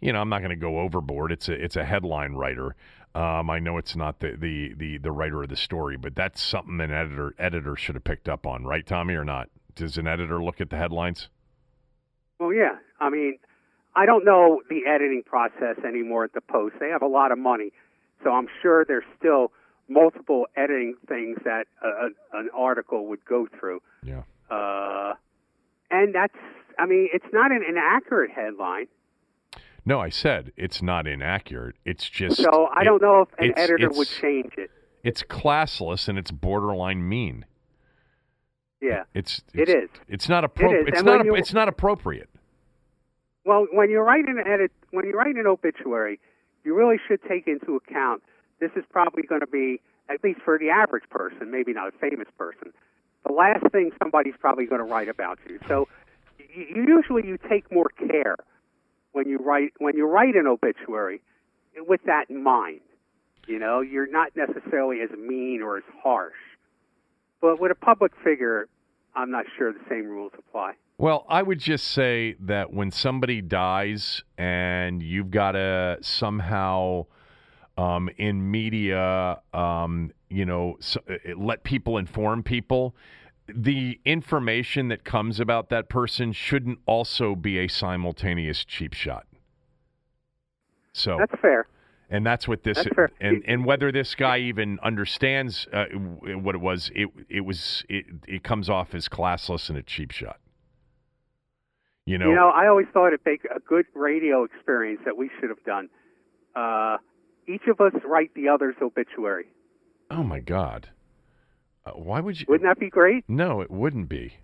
you 0.00 0.12
know, 0.12 0.20
I'm 0.20 0.28
not 0.28 0.40
going 0.40 0.50
to 0.50 0.56
go 0.56 0.80
overboard. 0.80 1.30
It's 1.30 1.48
a, 1.48 1.52
it's 1.52 1.76
a 1.76 1.84
headline 1.84 2.32
writer. 2.32 2.74
Um, 3.14 3.50
I 3.50 3.60
know 3.60 3.78
it's 3.78 3.94
not 3.94 4.18
the, 4.18 4.36
the, 4.36 4.74
the, 4.76 4.98
the 4.98 5.12
writer 5.12 5.44
of 5.44 5.48
the 5.48 5.56
story, 5.56 5.96
but 5.96 6.16
that's 6.16 6.42
something 6.42 6.80
an 6.80 6.92
editor 6.92 7.34
editor 7.38 7.76
should 7.76 7.94
have 7.94 8.04
picked 8.04 8.28
up 8.28 8.46
on, 8.46 8.64
right, 8.64 8.86
Tommy, 8.86 9.14
or 9.14 9.24
not? 9.24 9.48
Does 9.76 9.96
an 9.96 10.08
editor 10.08 10.42
look 10.42 10.60
at 10.60 10.70
the 10.70 10.76
headlines? 10.76 11.28
Well, 12.40 12.52
yeah. 12.52 12.76
I 13.00 13.10
mean, 13.10 13.38
I 13.94 14.06
don't 14.06 14.24
know 14.24 14.60
the 14.68 14.80
editing 14.88 15.22
process 15.24 15.76
anymore 15.86 16.24
at 16.24 16.32
the 16.32 16.40
Post. 16.40 16.74
They 16.80 16.88
have 16.88 17.02
a 17.02 17.06
lot 17.06 17.30
of 17.32 17.38
money, 17.38 17.72
so 18.24 18.30
I'm 18.30 18.48
sure 18.60 18.84
they're 18.84 19.04
still 19.18 19.52
multiple 19.88 20.46
editing 20.56 20.94
things 21.08 21.38
that 21.44 21.66
a, 21.82 22.08
an 22.38 22.50
article 22.54 23.06
would 23.06 23.24
go 23.24 23.46
through. 23.58 23.80
Yeah. 24.02 24.22
Uh, 24.50 25.14
and 25.90 26.14
that's, 26.14 26.36
I 26.78 26.86
mean, 26.86 27.08
it's 27.12 27.26
not 27.32 27.50
an 27.50 27.62
inaccurate 27.66 28.30
headline. 28.30 28.86
No, 29.84 30.00
I 30.00 30.10
said 30.10 30.52
it's 30.56 30.82
not 30.82 31.06
inaccurate. 31.06 31.76
It's 31.84 32.08
just. 32.08 32.36
So 32.36 32.66
I 32.66 32.82
it, 32.82 32.84
don't 32.84 33.00
know 33.00 33.22
if 33.22 33.28
an 33.38 33.54
editor 33.56 33.88
would 33.90 34.08
change 34.08 34.52
it. 34.58 34.70
It's 35.02 35.22
classless 35.22 36.08
and 36.08 36.18
it's 36.18 36.30
borderline 36.30 37.08
mean. 37.08 37.46
Yeah, 38.82 39.04
it's, 39.14 39.40
it's 39.54 39.70
it 39.70 39.74
is. 39.74 39.88
It's 40.06 40.28
not 40.28 40.44
appropriate. 40.44 40.88
It 40.88 40.94
it's 40.94 41.02
not. 41.02 41.26
A, 41.26 41.34
it's 41.34 41.52
not 41.54 41.68
appropriate. 41.68 42.28
Well, 43.44 43.66
when 43.72 43.88
you 43.88 44.00
write 44.00 44.28
an 44.28 44.38
edit, 44.46 44.70
when 44.90 45.06
you 45.06 45.12
write 45.12 45.34
an 45.34 45.46
obituary, 45.46 46.20
you 46.64 46.74
really 46.74 46.98
should 47.08 47.20
take 47.26 47.48
into 47.48 47.76
account 47.76 48.22
this 48.60 48.70
is 48.76 48.84
probably 48.90 49.22
going 49.22 49.40
to 49.40 49.46
be, 49.46 49.80
at 50.08 50.22
least 50.22 50.40
for 50.44 50.58
the 50.58 50.70
average 50.70 51.08
person, 51.10 51.50
maybe 51.50 51.72
not 51.72 51.88
a 51.88 51.98
famous 51.98 52.28
person, 52.36 52.72
the 53.26 53.32
last 53.32 53.64
thing 53.72 53.90
somebody's 54.02 54.34
probably 54.38 54.66
going 54.66 54.80
to 54.80 54.90
write 54.90 55.08
about 55.08 55.38
you. 55.48 55.58
So 55.68 55.88
you, 56.38 56.84
usually 56.86 57.26
you 57.26 57.38
take 57.48 57.70
more 57.72 57.90
care 58.08 58.36
when 59.12 59.28
you 59.28 59.38
write 59.38 59.72
when 59.78 59.96
you 59.96 60.06
write 60.06 60.34
an 60.34 60.46
obituary 60.46 61.20
with 61.76 62.00
that 62.04 62.30
in 62.30 62.42
mind. 62.42 62.80
You 63.46 63.58
know, 63.58 63.80
you're 63.80 64.10
not 64.10 64.32
necessarily 64.36 65.00
as 65.00 65.10
mean 65.10 65.62
or 65.62 65.78
as 65.78 65.84
harsh. 66.02 66.34
But 67.40 67.60
with 67.60 67.72
a 67.72 67.74
public 67.74 68.12
figure, 68.22 68.68
I'm 69.14 69.30
not 69.30 69.46
sure 69.56 69.72
the 69.72 69.78
same 69.88 70.06
rules 70.06 70.32
apply. 70.36 70.72
Well, 70.98 71.24
I 71.28 71.42
would 71.42 71.60
just 71.60 71.88
say 71.88 72.34
that 72.40 72.72
when 72.72 72.90
somebody 72.90 73.40
dies 73.40 74.22
and 74.36 75.02
you've 75.02 75.30
got 75.30 75.52
to 75.52 75.98
somehow 76.00 77.06
um, 77.78 78.10
in 78.18 78.50
media, 78.50 79.40
um, 79.54 80.10
you 80.28 80.44
know, 80.44 80.76
so, 80.80 81.00
uh, 81.08 81.14
let 81.36 81.62
people 81.62 81.96
inform 81.96 82.42
people. 82.42 82.94
The 83.48 83.98
information 84.04 84.88
that 84.88 85.04
comes 85.04 85.40
about 85.40 85.70
that 85.70 85.88
person 85.88 86.32
shouldn't 86.32 86.80
also 86.86 87.34
be 87.36 87.58
a 87.58 87.68
simultaneous 87.68 88.64
cheap 88.64 88.92
shot. 88.92 89.26
So 90.92 91.16
that's 91.18 91.40
fair. 91.40 91.68
And 92.10 92.26
that's 92.26 92.48
what 92.48 92.64
this 92.64 92.78
that's 92.78 92.94
fair. 92.94 93.10
and 93.20 93.44
and 93.46 93.64
whether 93.64 93.92
this 93.92 94.14
guy 94.14 94.38
even 94.38 94.78
understands 94.82 95.68
uh, 95.72 95.86
what 95.94 96.54
it 96.56 96.60
was, 96.60 96.90
it 96.94 97.08
it 97.28 97.42
was 97.42 97.84
it, 97.88 98.06
it 98.26 98.42
comes 98.42 98.68
off 98.68 98.94
as 98.94 99.08
classless 99.08 99.68
and 99.68 99.78
a 99.78 99.82
cheap 99.82 100.10
shot. 100.10 100.40
You 102.06 102.18
know, 102.18 102.30
you 102.30 102.34
know, 102.34 102.48
I 102.48 102.66
always 102.66 102.86
thought 102.92 103.08
it'd 103.08 103.20
make 103.24 103.44
a 103.44 103.60
good 103.60 103.86
radio 103.94 104.42
experience 104.44 105.02
that 105.04 105.16
we 105.16 105.30
should 105.38 105.50
have 105.50 105.62
done. 105.64 105.90
Uh, 106.56 106.96
each 107.48 107.66
of 107.68 107.80
us 107.80 107.92
write 108.04 108.34
the 108.34 108.48
other's 108.48 108.76
obituary. 108.80 109.46
Oh 110.10 110.22
my 110.22 110.40
God! 110.40 110.88
Uh, 111.84 111.92
why 111.92 112.20
would 112.20 112.40
you? 112.40 112.46
Wouldn't 112.48 112.68
that 112.68 112.78
be 112.78 112.90
great? 112.90 113.24
No, 113.28 113.60
it 113.60 113.70
wouldn't 113.70 114.08
be. 114.08 114.34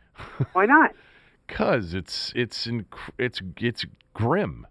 why 0.52 0.66
not? 0.66 0.92
Cause 1.48 1.94
it's 1.94 2.32
it's 2.34 2.66
inc- 2.66 3.10
it's 3.18 3.40
it's 3.58 3.84
grim. 4.14 4.66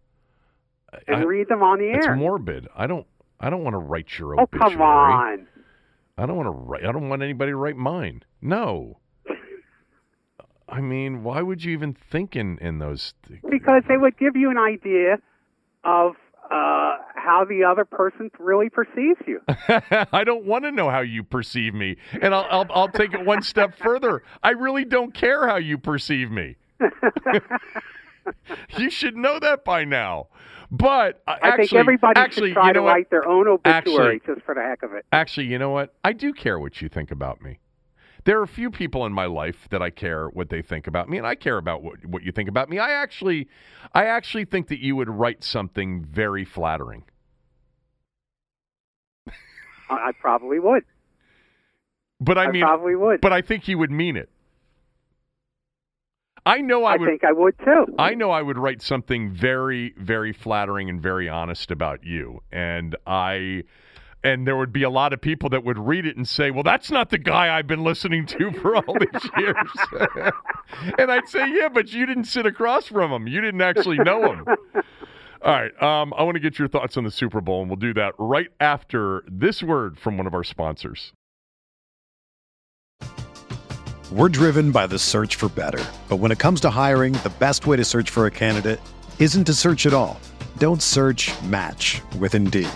And 1.07 1.17
I, 1.17 1.23
read 1.23 1.47
them 1.47 1.63
on 1.63 1.79
the 1.79 1.85
air. 1.85 1.97
It's 1.97 2.07
morbid. 2.17 2.67
I 2.75 2.87
don't 2.87 3.07
I 3.39 3.49
don't 3.49 3.63
want 3.63 3.75
to 3.75 3.79
write 3.79 4.17
your 4.17 4.39
oh, 4.39 4.43
obituary. 4.43 4.65
Oh 4.65 4.77
come 4.77 4.81
on! 4.81 5.47
I 6.17 6.25
don't 6.25 6.35
want 6.35 6.47
to 6.47 6.51
write. 6.51 6.85
I 6.85 6.91
don't 6.91 7.09
want 7.09 7.21
anybody 7.21 7.51
to 7.51 7.55
write 7.55 7.77
mine. 7.77 8.23
No. 8.41 8.97
I 10.69 10.79
mean, 10.79 11.23
why 11.23 11.41
would 11.41 11.63
you 11.63 11.73
even 11.73 11.93
think 11.93 12.35
in 12.35 12.57
in 12.59 12.79
those? 12.79 13.13
Th- 13.27 13.41
because 13.49 13.83
they 13.87 13.97
would 13.97 14.17
give 14.17 14.35
you 14.35 14.49
an 14.49 14.57
idea 14.57 15.17
of 15.83 16.13
uh, 16.49 16.90
how 17.23 17.45
the 17.45 17.63
other 17.63 17.85
person 17.85 18.31
really 18.39 18.69
perceives 18.69 19.19
you. 19.25 19.41
I 20.11 20.23
don't 20.23 20.45
want 20.45 20.63
to 20.63 20.71
know 20.71 20.89
how 20.89 21.01
you 21.01 21.23
perceive 21.23 21.73
me, 21.73 21.97
and 22.21 22.33
I'll, 22.33 22.47
I'll, 22.49 22.65
I'll 22.73 22.87
take 22.89 23.13
it 23.13 23.25
one 23.25 23.41
step 23.41 23.77
further. 23.77 24.23
I 24.43 24.51
really 24.51 24.85
don't 24.85 25.13
care 25.13 25.47
how 25.47 25.57
you 25.57 25.77
perceive 25.77 26.31
me. 26.31 26.55
you 28.77 28.89
should 28.89 29.15
know 29.15 29.39
that 29.39 29.63
by 29.63 29.83
now. 29.85 30.27
But 30.71 31.21
uh, 31.27 31.35
I 31.41 31.49
actually, 31.49 31.67
think 31.67 31.79
everybody 31.79 32.19
actually, 32.19 32.49
should 32.49 32.53
try 32.55 32.67
you 32.67 32.73
know 32.73 32.79
to 32.79 32.83
what? 32.83 32.91
write 32.91 33.09
their 33.09 33.27
own 33.27 33.47
obituary 33.47 34.15
Actually- 34.15 34.35
just 34.35 34.45
for 34.45 34.55
the 34.55 34.61
heck 34.61 34.83
of 34.83 34.93
it. 34.93 35.05
Actually, 35.11 35.47
you 35.47 35.59
know 35.59 35.69
what? 35.69 35.93
I 36.03 36.13
do 36.13 36.33
care 36.33 36.59
what 36.59 36.81
you 36.81 36.87
think 36.89 37.11
about 37.11 37.41
me. 37.41 37.59
There 38.23 38.39
are 38.39 38.43
a 38.43 38.47
few 38.47 38.69
people 38.69 39.05
in 39.07 39.13
my 39.13 39.25
life 39.25 39.67
that 39.71 39.81
I 39.81 39.89
care 39.89 40.27
what 40.29 40.49
they 40.49 40.61
think 40.61 40.85
about 40.85 41.09
me, 41.09 41.17
and 41.17 41.25
I 41.25 41.33
care 41.33 41.57
about 41.57 41.81
what, 41.81 42.05
what 42.05 42.21
you 42.23 42.31
think 42.31 42.47
about 42.47 42.69
me. 42.69 42.77
I 42.77 42.91
actually, 42.91 43.47
I 43.95 44.05
actually 44.05 44.45
think 44.45 44.67
that 44.67 44.79
you 44.79 44.95
would 44.95 45.09
write 45.09 45.43
something 45.43 46.05
very 46.05 46.45
flattering. 46.45 47.03
I, 49.91 50.09
I 50.09 50.11
probably 50.19 50.59
would. 50.59 50.83
But 52.19 52.37
I, 52.37 52.45
I 52.45 52.51
mean, 52.51 52.63
probably 52.63 52.95
would. 52.95 53.21
but 53.21 53.33
I 53.33 53.41
think 53.41 53.67
you 53.67 53.77
would 53.77 53.91
mean 53.91 54.15
it. 54.15 54.29
I 56.45 56.57
know 56.59 56.85
I, 56.85 56.93
I 56.93 56.97
would. 56.97 57.07
think 57.07 57.23
I 57.23 57.31
would 57.31 57.57
too. 57.59 57.85
I 57.99 58.15
know 58.15 58.31
I 58.31 58.41
would 58.41 58.57
write 58.57 58.81
something 58.81 59.31
very, 59.31 59.93
very 59.97 60.33
flattering 60.33 60.89
and 60.89 61.01
very 61.01 61.29
honest 61.29 61.69
about 61.69 62.03
you, 62.03 62.41
and 62.51 62.95
I, 63.05 63.63
and 64.23 64.47
there 64.47 64.57
would 64.57 64.73
be 64.73 64.81
a 64.81 64.89
lot 64.89 65.13
of 65.13 65.21
people 65.21 65.49
that 65.49 65.63
would 65.63 65.77
read 65.77 66.05
it 66.07 66.17
and 66.17 66.27
say, 66.27 66.49
"Well, 66.49 66.63
that's 66.63 66.89
not 66.89 67.11
the 67.11 67.19
guy 67.19 67.55
I've 67.55 67.67
been 67.67 67.83
listening 67.83 68.25
to 68.27 68.51
for 68.61 68.75
all 68.75 68.95
these 68.99 69.29
years." 69.37 69.67
and 70.97 71.11
I'd 71.11 71.27
say, 71.27 71.47
"Yeah, 71.47 71.69
but 71.69 71.93
you 71.93 72.07
didn't 72.07 72.25
sit 72.25 72.47
across 72.47 72.87
from 72.87 73.11
him. 73.11 73.27
You 73.27 73.41
didn't 73.41 73.61
actually 73.61 73.97
know 73.97 74.33
him." 74.33 74.45
All 75.43 75.51
right, 75.51 75.81
um, 75.81 76.13
I 76.15 76.21
want 76.21 76.35
to 76.35 76.39
get 76.39 76.59
your 76.59 76.67
thoughts 76.67 76.97
on 76.97 77.03
the 77.03 77.09
Super 77.09 77.41
Bowl, 77.41 77.61
and 77.61 77.69
we'll 77.69 77.77
do 77.77 77.95
that 77.95 78.13
right 78.19 78.49
after 78.59 79.23
this 79.27 79.63
word 79.63 79.97
from 79.97 80.15
one 80.15 80.27
of 80.27 80.35
our 80.35 80.43
sponsors. 80.43 81.13
We're 84.11 84.29
driven 84.29 84.71
by 84.71 84.85
the 84.85 84.99
search 84.99 85.37
for 85.37 85.49
better. 85.49 85.83
But 86.09 86.17
when 86.17 86.31
it 86.31 86.37
comes 86.37 86.61
to 86.61 86.69
hiring, 86.69 87.13
the 87.13 87.31
best 87.39 87.65
way 87.65 87.75
to 87.77 87.83
search 87.83 88.11
for 88.11 88.27
a 88.27 88.31
candidate 88.31 88.79
isn't 89.17 89.45
to 89.45 89.53
search 89.53 89.85
at 89.85 89.93
all. 89.93 90.19
Don't 90.57 90.83
search 90.83 91.31
match 91.43 92.01
with 92.19 92.35
Indeed. 92.35 92.69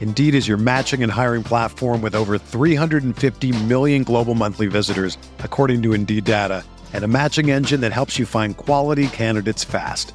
Indeed 0.00 0.34
is 0.34 0.48
your 0.48 0.56
matching 0.56 1.02
and 1.02 1.12
hiring 1.12 1.42
platform 1.42 2.00
with 2.00 2.14
over 2.14 2.38
350 2.38 3.64
million 3.64 4.04
global 4.04 4.34
monthly 4.34 4.68
visitors, 4.68 5.18
according 5.40 5.82
to 5.82 5.92
Indeed 5.92 6.24
data, 6.24 6.64
and 6.94 7.02
a 7.04 7.08
matching 7.08 7.50
engine 7.50 7.80
that 7.80 7.92
helps 7.92 8.18
you 8.18 8.24
find 8.24 8.56
quality 8.56 9.08
candidates 9.08 9.64
fast. 9.64 10.14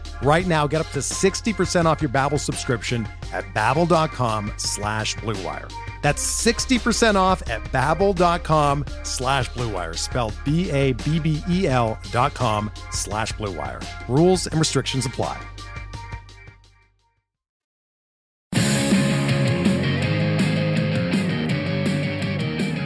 Right 0.21 0.45
now, 0.45 0.67
get 0.67 0.81
up 0.81 0.89
to 0.91 0.99
60% 0.99 1.85
off 1.85 1.99
your 1.99 2.09
Babbel 2.09 2.39
subscription 2.39 3.07
at 3.33 3.43
babbel.com 3.55 4.53
slash 4.57 5.15
bluewire. 5.15 5.71
That's 6.03 6.23
60% 6.45 7.15
off 7.15 7.47
at 7.49 7.63
babbel.com 7.71 8.85
slash 9.03 9.49
bluewire, 9.49 9.97
spelled 9.97 10.35
B-A-B-B-E-L 10.45 11.99
dot 12.11 12.33
com 12.35 12.71
slash 12.91 13.33
bluewire. 13.33 13.83
Rules 14.07 14.45
and 14.47 14.59
restrictions 14.59 15.05
apply. 15.07 15.41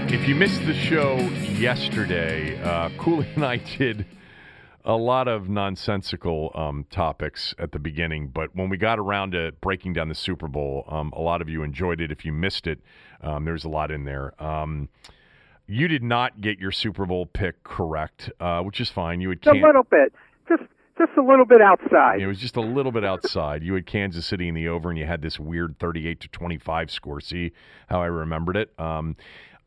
If 0.08 0.30
you 0.30 0.36
missed 0.36 0.66
the 0.66 0.74
show 0.74 1.18
yesterday, 1.60 2.62
uh, 2.64 2.90
Cooley 2.98 3.28
and 3.36 3.46
I 3.46 3.58
did 3.58 4.06
a 4.86 4.96
lot 4.96 5.28
of 5.28 5.50
nonsensical 5.50 6.52
um, 6.54 6.86
topics 6.92 7.56
at 7.58 7.72
the 7.72 7.80
beginning, 7.80 8.28
but 8.28 8.56
when 8.56 8.70
we 8.70 8.78
got 8.78 9.00
around 9.00 9.32
to 9.32 9.52
breaking 9.60 9.94
down 9.94 10.10
the 10.10 10.16
Super 10.16 10.48
Bowl, 10.48 10.86
um, 10.88 11.12
a 11.16 11.22
lot 11.22 11.42
of 11.42 11.50
you 11.50 11.64
enjoyed 11.64 12.00
it. 12.00 12.12
If 12.12 12.24
you 12.24 12.32
missed 12.32 12.68
it, 12.68 12.80
um, 13.22 13.46
there's 13.46 13.66
a 13.66 13.70
lot 13.70 13.90
in 13.90 14.06
there. 14.06 14.42
Um, 14.42 14.90
you 15.68 15.88
did 15.88 16.04
not 16.04 16.40
get 16.40 16.60
your 16.60 16.72
Super 16.72 17.08
Bowl 17.08 17.26
pick 17.26 17.64
correct, 17.64 18.30
uh, 18.40 18.62
which 18.62 18.80
is 18.80 18.90
fine. 18.92 19.22
You 19.22 19.30
had 19.30 19.42
Just 19.42 19.58
a 19.58 19.60
little 19.60 19.84
bit, 19.90 20.14
just 20.48 20.64
just 21.00 21.12
a 21.18 21.22
little 21.22 21.46
bit 21.46 21.62
outside. 21.62 22.22
it 22.22 22.28
was 22.28 22.40
just 22.40 22.56
a 22.56 22.62
little 22.62 22.92
bit 22.92 23.04
outside. 23.04 23.64
You 23.64 23.74
had 23.74 23.86
Kansas 23.88 24.26
City 24.26 24.48
in 24.48 24.54
the 24.54 24.68
over, 24.68 24.90
and 24.90 25.00
you 25.00 25.06
had 25.06 25.22
this 25.22 25.40
weird 25.40 25.78
38 25.80 26.22
to 26.22 26.28
25 26.30 26.92
score. 26.92 27.20
See 27.20 27.52
how 27.90 28.02
I 28.02 28.06
remembered 28.06 28.56
it? 28.56 28.72
Um, 28.80 29.18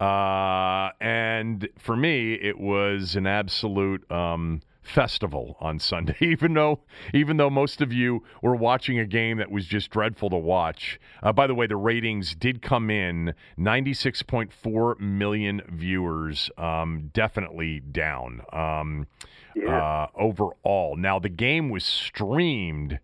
uh, 0.01 0.91
and 1.01 1.69
for 1.77 1.97
me, 1.97 2.35
it 2.35 2.59
was 2.59 3.17
an 3.17 3.27
absolute 3.27 4.11
um, 4.13 4.63
festival 4.89 5.57
on 5.61 5.79
Sunday. 5.79 6.17
Even 6.21 6.55
though, 6.55 6.81
even 7.15 7.37
though 7.37 7.51
most 7.51 7.81
of 7.81 7.93
you 7.93 8.23
were 8.43 8.57
watching 8.57 8.99
a 8.99 9.05
game 9.05 9.39
that 9.39 9.51
was 9.51 9.67
just 9.67 9.91
dreadful 9.91 10.31
to 10.31 10.37
watch. 10.37 10.99
Uh, 11.23 11.33
by 11.33 11.47
the 11.47 11.55
way, 11.55 11.67
the 11.67 11.77
ratings 11.77 12.35
did 12.35 12.63
come 12.63 12.91
in 12.91 13.35
96.4 13.59 14.99
million 15.01 15.63
viewers. 15.69 16.51
Um, 16.59 17.11
definitely 17.13 17.81
down. 17.81 18.43
Um, 18.53 19.07
Yeah. 19.55 19.77
uh, 19.77 20.07
overall. 20.15 20.97
Now 20.97 21.19
the 21.19 21.29
game 21.29 21.69
was 21.71 21.85
streamed. 21.85 23.01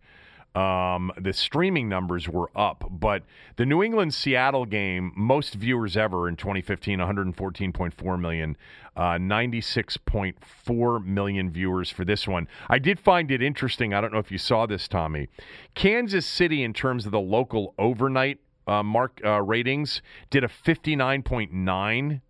Um, 0.54 1.10
the 1.20 1.32
streaming 1.32 1.88
numbers 1.88 2.28
were 2.28 2.48
up, 2.54 2.84
but 2.88 3.24
the 3.56 3.66
New 3.66 3.82
England 3.82 4.14
Seattle 4.14 4.66
game, 4.66 5.12
most 5.16 5.54
viewers 5.54 5.96
ever 5.96 6.28
in 6.28 6.36
2015, 6.36 7.00
114.4 7.00 8.20
million, 8.20 8.56
uh, 8.96 9.18
96.4 9.18 11.04
million 11.04 11.50
viewers 11.50 11.90
for 11.90 12.04
this 12.04 12.28
one. 12.28 12.46
I 12.68 12.78
did 12.78 13.00
find 13.00 13.32
it 13.32 13.42
interesting. 13.42 13.92
I 13.92 14.00
don't 14.00 14.12
know 14.12 14.20
if 14.20 14.30
you 14.30 14.38
saw 14.38 14.66
this, 14.66 14.86
Tommy. 14.86 15.26
Kansas 15.74 16.24
City, 16.24 16.62
in 16.62 16.72
terms 16.72 17.04
of 17.04 17.10
the 17.10 17.18
local 17.20 17.74
overnight 17.76 18.38
uh, 18.68 18.82
mark 18.84 19.20
uh, 19.24 19.42
ratings, 19.42 20.02
did 20.30 20.44
a 20.44 20.48
59.9. 20.48 22.20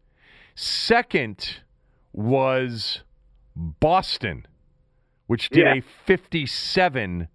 Second 0.54 1.56
was 2.14 3.02
Boston, 3.54 4.46
which 5.26 5.50
did 5.50 5.64
Yeah. 5.66 5.74
a 5.74 5.80
57 6.06 7.28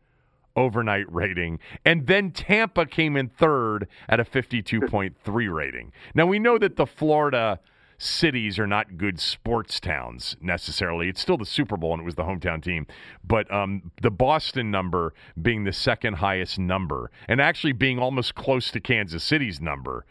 overnight 0.59 1.11
rating. 1.11 1.59
And 1.85 2.05
then 2.07 2.31
Tampa 2.31 2.85
came 2.85 3.15
in 3.15 3.29
third 3.29 3.87
at 4.07 4.19
a 4.19 4.23
52.3 4.25 5.53
rating. 5.53 5.91
Now 6.13 6.25
we 6.25 6.37
know 6.37 6.57
that 6.57 6.75
the 6.75 6.85
Florida 6.85 7.59
cities 7.97 8.57
are 8.57 8.67
not 8.67 8.97
good 8.97 9.19
sports 9.19 9.79
towns 9.79 10.37
necessarily. 10.39 11.09
It's 11.09 11.19
still 11.19 11.37
the 11.37 11.45
Super 11.45 11.75
Bowl 11.75 11.93
and 11.93 12.01
it 12.01 12.05
was 12.05 12.15
the 12.15 12.23
hometown 12.23 12.63
team, 12.63 12.87
but 13.25 13.51
um, 13.53 13.91
the 14.01 14.11
Boston 14.11 14.71
number 14.71 15.13
being 15.41 15.65
the 15.65 15.73
second 15.73 16.15
highest 16.15 16.57
number 16.59 17.11
and 17.27 17.41
actually 17.41 17.73
being 17.73 17.99
almost 17.99 18.35
close 18.35 18.71
to 18.71 18.79
Kansas 18.79 19.23
City's 19.23 19.59
number 19.59 20.05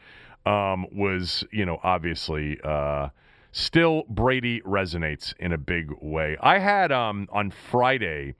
um, 0.44 0.86
was, 0.92 1.44
you 1.50 1.64
know, 1.64 1.78
obviously. 1.82 2.58
Uh, 2.62 3.08
still 3.52 4.04
Brady 4.08 4.60
resonates 4.60 5.34
in 5.38 5.52
a 5.52 5.58
big 5.58 5.90
way. 6.02 6.36
I 6.40 6.58
had 6.58 6.92
um, 6.92 7.28
on 7.32 7.50
Friday 7.50 8.34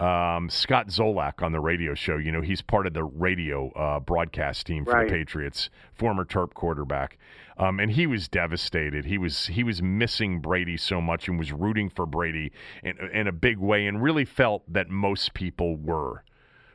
um, 0.00 0.48
Scott 0.50 0.88
Zolak 0.88 1.42
on 1.42 1.52
the 1.52 1.60
radio 1.60 1.94
show. 1.94 2.16
You 2.16 2.32
know, 2.32 2.40
he's 2.40 2.62
part 2.62 2.86
of 2.86 2.94
the 2.94 3.04
radio 3.04 3.70
uh, 3.72 4.00
broadcast 4.00 4.66
team 4.66 4.84
for 4.84 4.92
Right. 4.92 5.08
the 5.08 5.14
Patriots, 5.14 5.70
former 5.92 6.24
Terp 6.24 6.54
quarterback, 6.54 7.16
um, 7.58 7.78
and 7.78 7.92
he 7.92 8.06
was 8.06 8.26
devastated. 8.28 9.04
He 9.04 9.18
was 9.18 9.46
he 9.46 9.62
was 9.62 9.80
missing 9.82 10.40
Brady 10.40 10.76
so 10.76 11.00
much 11.00 11.28
and 11.28 11.38
was 11.38 11.52
rooting 11.52 11.90
for 11.90 12.06
Brady 12.06 12.52
in, 12.82 12.98
in 13.12 13.26
a 13.28 13.32
big 13.32 13.58
way, 13.58 13.86
and 13.86 14.02
really 14.02 14.24
felt 14.24 14.62
that 14.72 14.90
most 14.90 15.34
people 15.34 15.76
were 15.76 16.24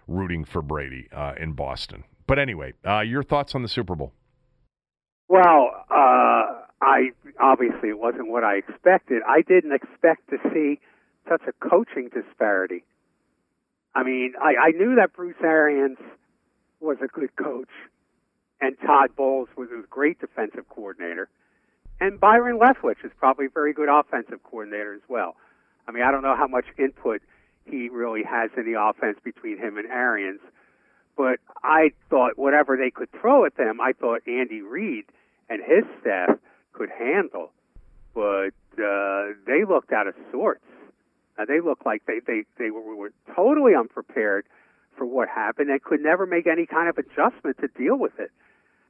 rooting 0.07 0.45
for 0.45 0.61
Brady 0.61 1.07
uh, 1.11 1.33
in 1.39 1.53
Boston. 1.53 2.03
But 2.25 2.39
anyway, 2.39 2.73
uh, 2.87 3.01
your 3.01 3.23
thoughts 3.23 3.53
on 3.55 3.61
the 3.63 3.67
Super 3.67 3.95
Bowl? 3.95 4.13
Well, 5.27 5.69
uh, 5.91 6.63
I 6.81 7.11
obviously 7.39 7.89
it 7.89 7.99
wasn't 7.99 8.29
what 8.29 8.43
I 8.43 8.55
expected. 8.55 9.21
I 9.27 9.41
didn't 9.41 9.73
expect 9.73 10.29
to 10.29 10.37
see 10.53 10.79
such 11.27 11.41
a 11.47 11.69
coaching 11.69 12.09
disparity. 12.13 12.83
I 13.95 14.03
mean, 14.03 14.33
I, 14.41 14.67
I 14.67 14.71
knew 14.71 14.95
that 14.95 15.13
Bruce 15.13 15.35
Arians 15.43 15.97
was 16.79 16.97
a 17.03 17.07
good 17.07 17.35
coach, 17.35 17.69
and 18.61 18.77
Todd 18.85 19.15
Bowles 19.15 19.49
was 19.57 19.69
a 19.71 19.85
great 19.87 20.19
defensive 20.19 20.67
coordinator, 20.69 21.29
and 21.99 22.19
Byron 22.19 22.59
Leftwich 22.59 23.03
is 23.03 23.11
probably 23.17 23.47
a 23.47 23.49
very 23.49 23.73
good 23.73 23.89
offensive 23.89 24.41
coordinator 24.43 24.93
as 24.93 25.01
well. 25.09 25.35
I 25.87 25.91
mean, 25.91 26.03
I 26.03 26.11
don't 26.11 26.21
know 26.21 26.35
how 26.35 26.47
much 26.47 26.65
input 26.77 27.21
he 27.65 27.89
really 27.89 28.23
has 28.23 28.51
in 28.55 28.71
the 28.71 28.79
offense 28.79 29.17
between 29.23 29.57
him 29.57 29.77
and 29.77 29.87
Arians, 29.87 30.39
but 31.17 31.39
I 31.63 31.91
thought 32.09 32.37
whatever 32.37 32.77
they 32.77 32.91
could 32.91 33.11
throw 33.11 33.45
at 33.45 33.57
them, 33.57 33.81
I 33.81 33.93
thought 33.93 34.21
Andy 34.27 34.61
Reid 34.61 35.05
and 35.49 35.61
his 35.61 35.83
staff 35.99 36.37
could 36.71 36.89
handle. 36.89 37.51
But 38.13 38.53
uh, 38.81 39.33
they 39.45 39.65
looked 39.67 39.91
out 39.91 40.07
of 40.07 40.15
sorts. 40.31 40.63
Uh, 41.39 41.45
they 41.45 41.61
looked 41.61 41.85
like 41.85 42.03
they, 42.05 42.19
they, 42.25 42.43
they 42.57 42.69
were, 42.69 42.95
were 42.95 43.13
totally 43.35 43.73
unprepared 43.73 44.45
for 44.97 45.05
what 45.05 45.29
happened 45.29 45.69
and 45.69 45.81
could 45.81 46.01
never 46.01 46.25
make 46.25 46.45
any 46.45 46.65
kind 46.65 46.89
of 46.89 46.97
adjustment 46.97 47.57
to 47.59 47.67
deal 47.69 47.97
with 47.97 48.19
it. 48.19 48.31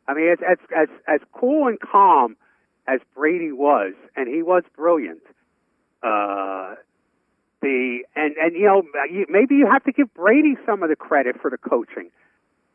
I 0.07 0.15
mean, 0.15 0.29
as, 0.29 0.39
as, 0.49 0.57
as, 0.75 0.87
as 1.07 1.19
cool 1.33 1.67
and 1.67 1.79
calm 1.79 2.35
as 2.87 2.99
Brady 3.13 3.51
was, 3.51 3.93
and 4.15 4.27
he 4.27 4.41
was 4.41 4.63
brilliant, 4.75 5.21
uh, 6.01 6.75
the 7.61 7.99
and 8.15 8.35
and 8.37 8.55
you 8.55 8.65
know 8.65 8.83
maybe 9.27 9.55
you 9.55 9.67
have 9.69 9.83
to 9.83 9.91
give 9.91 10.13
Brady 10.13 10.55
some 10.65 10.81
of 10.81 10.89
the 10.89 10.95
credit 10.95 11.35
for 11.41 11.51
the 11.51 11.57
coaching. 11.57 12.09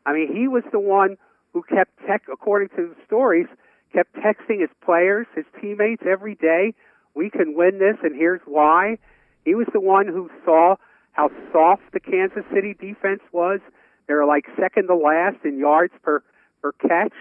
I 0.05 0.13
mean, 0.13 0.33
he 0.33 0.47
was 0.47 0.63
the 0.71 0.79
one 0.79 1.17
who 1.53 1.63
kept 1.63 1.91
tech, 2.05 2.23
according 2.31 2.69
to 2.69 2.93
the 2.93 2.95
stories, 3.05 3.47
kept 3.91 4.13
texting 4.15 4.61
his 4.61 4.69
players, 4.83 5.25
his 5.35 5.45
teammates 5.59 6.03
every 6.07 6.35
day. 6.35 6.75
We 7.15 7.29
can 7.29 7.55
win 7.55 7.79
this, 7.79 7.97
and 8.03 8.15
here's 8.15 8.41
why. 8.45 8.99
He 9.45 9.55
was 9.55 9.67
the 9.71 9.79
one 9.79 10.07
who 10.07 10.29
saw 10.43 10.75
how 11.11 11.29
soft 11.53 11.83
the 11.93 11.99
Kansas 11.99 12.43
City 12.53 12.73
defense 12.73 13.21
was. 13.31 13.61
They 14.07 14.13
were 14.13 14.25
like 14.25 14.45
second 14.59 14.87
to 14.87 14.95
last 14.95 15.37
in 15.45 15.57
yards 15.59 15.93
per 16.03 16.23
per 16.61 16.73
catch, 16.73 17.13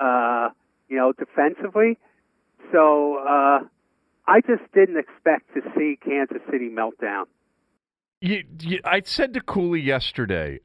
uh, 0.00 0.50
you 0.88 0.96
know, 0.96 1.12
defensively. 1.12 1.98
So 2.72 3.18
uh, 3.18 3.60
I 4.26 4.40
just 4.40 4.62
didn't 4.72 4.96
expect 4.98 5.52
to 5.54 5.60
see 5.76 5.98
Kansas 6.02 6.42
City 6.50 6.68
melt 6.68 6.94
down. 7.00 7.26
You, 8.20 8.44
you, 8.60 8.80
I 8.84 9.02
said 9.04 9.34
to 9.34 9.40
Cooley 9.40 9.80
yesterday, 9.80 10.60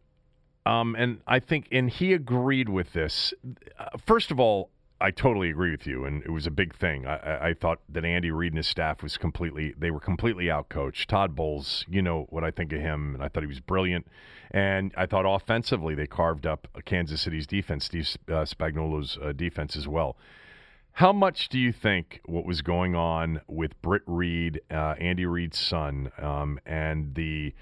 um, 0.66 0.96
and 0.98 1.20
I 1.28 1.40
think, 1.40 1.68
and 1.72 1.90
he 1.90 2.14
agreed 2.14 2.70
with 2.70 2.94
this. 2.94 3.34
Uh, 3.78 3.98
first 4.06 4.32
of 4.32 4.40
all, 4.40 4.70
I 5.02 5.12
totally 5.12 5.50
agree 5.50 5.72
with 5.72 5.88
you, 5.88 6.06
and 6.06 6.22
it 6.24 6.30
was 6.30 6.46
a 6.46 6.52
big 6.52 6.76
thing. 6.76 7.08
I, 7.08 7.50
I, 7.50 7.54
thought 7.54 7.80
that 7.90 8.06
Andy 8.06 8.30
Reid 8.32 8.54
and 8.54 8.58
his 8.58 8.68
staff 8.68 9.02
was 9.02 9.18
completely, 9.18 9.74
they 9.78 9.90
were 9.90 10.00
completely 10.00 10.46
outcoached. 10.46 11.08
Todd 11.08 11.36
Bowles, 11.36 11.86
you 11.90 12.02
know 12.02 12.28
what 12.30 12.44
I 12.44 12.52
think 12.52 12.72
of 12.72 12.80
him, 12.80 13.16
and 13.16 13.24
I 13.24 13.28
thought 13.28 13.44
he 13.44 13.48
was 13.48 13.60
brilliant. 13.60 14.08
And 14.52 14.94
I 14.96 15.06
thought 15.06 15.26
offensively, 15.26 15.96
they 15.96 16.08
carved 16.08 16.46
up 16.46 16.68
Kansas 16.86 17.22
City's 17.22 17.48
defense, 17.48 17.86
Steve 17.86 18.16
uh, 18.28 18.46
Spagnuolo's 18.46 19.18
uh, 19.22 19.32
defense 19.32 19.76
as 19.76 19.88
well. 19.88 20.18
How 20.94 21.14
much 21.14 21.50
do 21.50 21.58
you 21.58 21.72
think 21.72 22.20
what 22.26 22.46
was 22.46 22.62
going 22.62 22.96
on 22.96 23.42
with 23.48 23.82
Britt 23.82 24.04
Reid, 24.06 24.62
uh, 24.70 24.96
Andy 25.00 25.26
Reid's 25.26 25.58
son, 25.58 26.12
um, 26.20 26.60
and 26.66 27.16
the, 27.16 27.54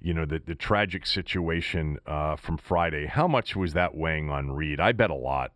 you 0.00 0.14
know, 0.14 0.24
the 0.24 0.40
the 0.44 0.54
tragic 0.54 1.06
situation 1.06 1.98
uh, 2.06 2.36
from 2.36 2.56
Friday? 2.56 3.06
How 3.06 3.28
much 3.28 3.54
was 3.54 3.74
that 3.74 3.94
weighing 3.94 4.30
on 4.30 4.50
Reid? 4.50 4.80
I 4.80 4.92
bet 4.92 5.10
a 5.10 5.14
lot. 5.14 5.52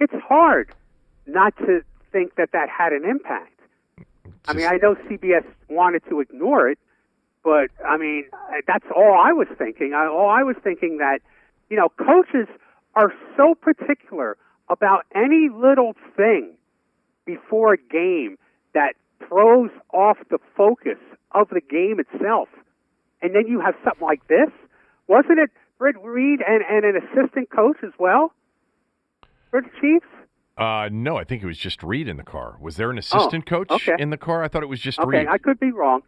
It's 0.00 0.14
hard 0.26 0.72
not 1.26 1.56
to 1.58 1.82
think 2.10 2.34
that 2.36 2.52
that 2.52 2.68
had 2.68 2.92
an 2.92 3.04
impact. 3.04 3.60
I 4.46 4.54
mean, 4.54 4.66
I 4.66 4.78
know 4.82 4.94
CBS 4.94 5.44
wanted 5.68 6.02
to 6.08 6.20
ignore 6.20 6.70
it, 6.70 6.78
but 7.44 7.70
I 7.86 7.98
mean, 7.98 8.24
that's 8.66 8.86
all 8.96 9.14
I 9.14 9.32
was 9.32 9.46
thinking. 9.58 9.92
I, 9.94 10.06
all 10.06 10.30
I 10.30 10.42
was 10.42 10.56
thinking 10.64 10.98
that, 10.98 11.20
you 11.68 11.76
know, 11.76 11.90
coaches 11.90 12.48
are 12.94 13.12
so 13.36 13.54
particular 13.54 14.38
about 14.70 15.04
any 15.14 15.48
little 15.54 15.94
thing 16.16 16.54
before 17.26 17.74
a 17.74 17.76
game 17.76 18.38
that 18.72 18.94
throws 19.28 19.70
off 19.92 20.16
the 20.30 20.38
focus 20.56 20.98
of 21.32 21.48
the 21.50 21.60
game 21.60 22.00
itself. 22.00 22.48
And 23.20 23.34
then 23.34 23.46
you 23.46 23.60
have 23.60 23.74
something 23.84 24.04
like 24.04 24.26
this. 24.28 24.48
Wasn't 25.06 25.38
it 25.38 25.50
Britt 25.78 25.96
Reid 26.02 26.40
and, 26.46 26.64
and 26.68 26.84
an 26.84 26.96
assistant 26.96 27.50
coach 27.50 27.76
as 27.84 27.92
well 27.98 28.32
for 29.50 29.60
the 29.62 29.68
Chiefs? 29.80 30.06
Uh, 30.56 30.88
no, 30.92 31.16
I 31.16 31.24
think 31.24 31.42
it 31.42 31.46
was 31.46 31.56
just 31.58 31.82
Reid 31.82 32.06
in 32.08 32.16
the 32.18 32.22
car. 32.22 32.56
Was 32.60 32.76
there 32.76 32.90
an 32.90 32.98
assistant 32.98 33.46
coach 33.46 33.68
Oh, 33.70 33.76
okay. 33.76 33.94
in 33.98 34.10
the 34.10 34.16
car? 34.18 34.42
I 34.42 34.48
thought 34.48 34.62
it 34.62 34.68
was 34.68 34.80
just 34.80 34.98
Okay, 34.98 35.18
Reid. 35.20 35.28
I 35.28 35.38
could 35.38 35.58
be 35.58 35.70
wrong. 35.72 36.02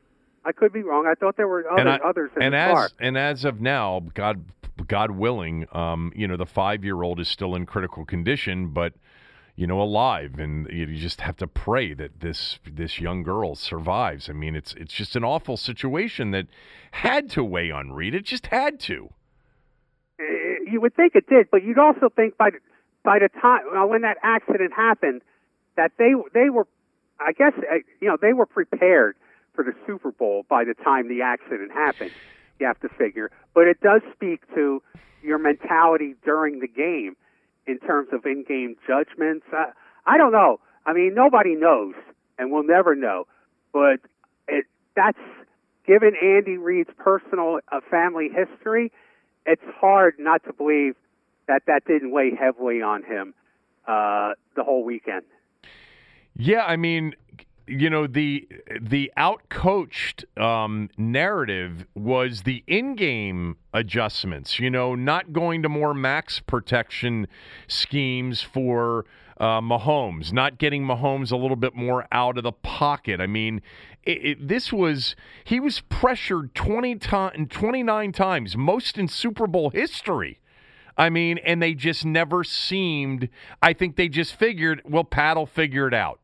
I 0.45 0.53
could 0.53 0.73
be 0.73 0.83
wrong. 0.83 1.07
I 1.07 1.15
thought 1.15 1.37
there 1.37 1.49
were 1.49 1.65
other, 1.71 1.81
and 1.81 1.89
I- 1.89 1.97
others 1.99 2.31
in 2.37 2.43
and 2.43 2.55
the 2.55 2.59
as 2.59 2.73
car. 2.75 2.89
and 3.01 3.17
as 3.17 3.45
of 3.45 3.61
now, 3.61 4.01
God 4.15 4.45
God 4.89 5.13
willing, 5.13 5.67
um, 5.73 6.13
you 6.17 6.27
know, 6.27 6.37
the 6.37 6.47
five 6.47 6.83
year 6.85 7.03
old 7.03 7.21
is 7.21 7.29
still 7.29 7.55
in 7.55 7.65
critical 7.67 8.05
condition, 8.05 8.69
but 8.69 8.95
you 9.55 9.67
know, 9.67 9.81
alive, 9.81 10.39
and 10.39 10.67
you 10.71 10.87
just 10.97 11.21
have 11.21 11.37
to 11.37 11.47
pray 11.47 11.93
that 11.95 12.21
this 12.21 12.59
this 12.71 12.99
young 13.01 13.23
girl 13.23 13.55
survives. 13.55 14.29
I 14.29 14.33
mean, 14.33 14.57
it's 14.57 14.75
it's 14.75 14.93
just 14.95 15.15
an 15.15 15.23
awful 15.25 15.57
situation 15.57 16.31
that 16.33 16.47
had 16.91 17.31
to 17.31 17.45
weigh 17.45 17.71
on 17.71 17.93
Reid. 17.93 18.15
It 18.15 18.25
just 18.25 18.47
had 18.47 18.81
to. 18.81 19.11
Uh, 20.19 20.25
you 20.71 20.81
would 20.81 20.95
think 20.97 21.15
it 21.15 21.27
did, 21.29 21.49
but 21.51 21.63
you'd 21.63 21.79
also 21.79 22.09
think 22.15 22.37
by 22.37 22.51
by 23.05 23.19
the 23.19 23.29
time 23.41 23.63
well, 23.73 23.89
when 23.89 24.03
that 24.03 24.19
accident 24.23 24.73
happened, 24.73 25.23
that 25.77 25.93
they 25.99 26.13
they 26.35 26.51
were, 26.51 26.67
I 27.21 27.33
guess, 27.33 27.53
uh, 27.59 27.77
you 28.01 28.09
know, 28.09 28.17
they 28.21 28.33
were 28.33 28.47
prepared 28.47 29.17
for 29.55 29.65
the 29.65 29.73
Super 29.87 30.13
Bowl 30.13 30.45
by 30.49 30.65
the 30.65 30.75
time 30.75 31.09
the 31.09 31.23
accident 31.23 31.73
happened. 31.73 32.13
You 32.59 32.67
have 32.67 32.81
to 32.81 32.89
figure, 32.89 33.31
but 33.55 33.67
it 33.67 33.81
does 33.81 34.03
speak 34.15 34.43
to 34.55 34.83
your 35.23 35.39
mentality 35.39 36.15
during 36.25 36.61
the 36.61 36.69
game 36.69 37.17
in 37.67 37.79
terms 37.79 38.09
of 38.13 38.25
in-game 38.27 38.77
judgments. 38.87 39.47
Uh, 39.53 39.67
I 40.07 40.19
don't 40.19 40.33
know. 40.33 40.61
I 40.85 40.93
mean, 40.93 41.15
nobody 41.15 41.55
knows, 41.55 41.95
and 42.39 42.51
we'll 42.51 42.65
never 42.65 42.95
know. 42.95 43.27
But 43.73 44.01
it 44.49 44.67
that's 44.95 45.19
given 45.87 46.13
Andy 46.23 46.57
Reid's 46.57 46.91
personal 46.99 47.61
uh, 47.71 47.81
family 47.91 48.29
history 48.29 48.93
it's 49.47 49.63
hard 49.81 50.15
not 50.19 50.45
to 50.45 50.53
believe 50.53 50.95
that 51.53 51.63
that 51.67 51.85
didn't 51.87 52.13
weigh 52.13 52.35
heavily 52.35 52.81
on 52.81 53.03
him 53.03 53.35
uh, 53.87 54.33
the 54.57 54.65
whole 54.65 54.85
weekend. 54.85 55.25
Yeah, 56.35 56.65
I 56.65 56.77
mean, 56.77 57.15
you 57.67 57.91
know 57.91 58.07
the 58.07 58.49
the 58.81 59.13
outcoached 59.19 60.25
um, 60.41 60.89
narrative 60.97 61.87
was 61.95 62.43
the 62.43 62.65
in-game 62.67 63.57
adjustments. 63.75 64.59
You 64.59 64.71
know, 64.71 64.95
not 64.95 65.33
going 65.33 65.63
to 65.63 65.69
more 65.69 65.93
max 65.93 66.41
protection 66.41 67.29
schemes 67.69 68.41
for 68.41 69.05
uh, 69.39 69.61
Mahomes, 69.61 70.33
not 70.33 70.57
getting 70.57 70.85
Mahomes 70.85 71.33
a 71.33 71.37
little 71.37 71.57
bit 71.57 71.75
more 71.75 72.07
out 72.11 72.39
of 72.39 72.45
the 72.45 72.53
pocket. 72.53 73.21
I 73.21 73.27
mean, 73.27 73.61
it, 74.05 74.25
it, 74.25 74.49
this 74.49 74.73
was 74.73 75.15
he 75.45 75.61
was 75.61 75.81
pressured 75.81 76.55
twenty 76.55 76.95
times, 76.95 77.49
twenty 77.51 77.83
nine 77.83 78.13
times, 78.13 78.57
most 78.57 78.97
in 78.97 79.07
Super 79.07 79.47
Bowl 79.47 79.69
history. 79.69 80.39
I 80.97 81.11
mean, 81.11 81.39
and 81.39 81.63
they 81.63 81.75
just 81.75 82.05
never 82.05 82.45
seemed. 82.45 83.29
I 83.63 83.73
think 83.73 83.97
they 83.97 84.09
just 84.09 84.35
figured, 84.35 84.83
well, 84.85 85.05
Pat 85.05 85.37
will 85.37 85.47
figure 85.47 85.89
it 85.89 85.95
out. 85.95 86.21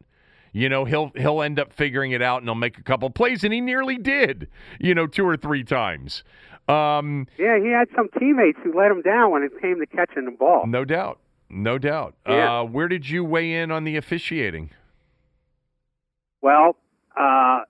You 0.52 0.68
know, 0.68 0.84
he'll 0.84 1.12
he'll 1.14 1.42
end 1.42 1.58
up 1.58 1.72
figuring 1.72 2.12
it 2.12 2.22
out, 2.22 2.38
and 2.38 2.46
he'll 2.48 2.54
make 2.54 2.78
a 2.78 2.82
couple 2.82 3.08
plays, 3.10 3.44
and 3.44 3.52
he 3.52 3.60
nearly 3.60 3.96
did. 3.96 4.48
You 4.80 4.94
know, 4.94 5.06
two 5.06 5.26
or 5.26 5.36
three 5.36 5.62
times. 5.64 6.24
Um, 6.68 7.26
Yeah, 7.38 7.58
he 7.58 7.70
had 7.70 7.88
some 7.96 8.08
teammates 8.18 8.58
who 8.62 8.76
let 8.76 8.90
him 8.90 9.00
down 9.02 9.30
when 9.30 9.42
it 9.42 9.52
came 9.60 9.78
to 9.80 9.86
catching 9.86 10.26
the 10.26 10.30
ball. 10.32 10.66
no 10.66 10.84
doubt, 10.84 11.18
No 11.48 11.78
doubt. 11.78 12.14
Yeah. 12.26 12.60
Uh, 12.60 12.64
where 12.64 12.88
did 12.88 13.08
you 13.08 13.24
weigh 13.24 13.54
in 13.54 13.70
on 13.70 13.84
the 13.84 13.96
officiating? 13.96 14.70
Well, 16.42 16.76
uh, 17.18 17.60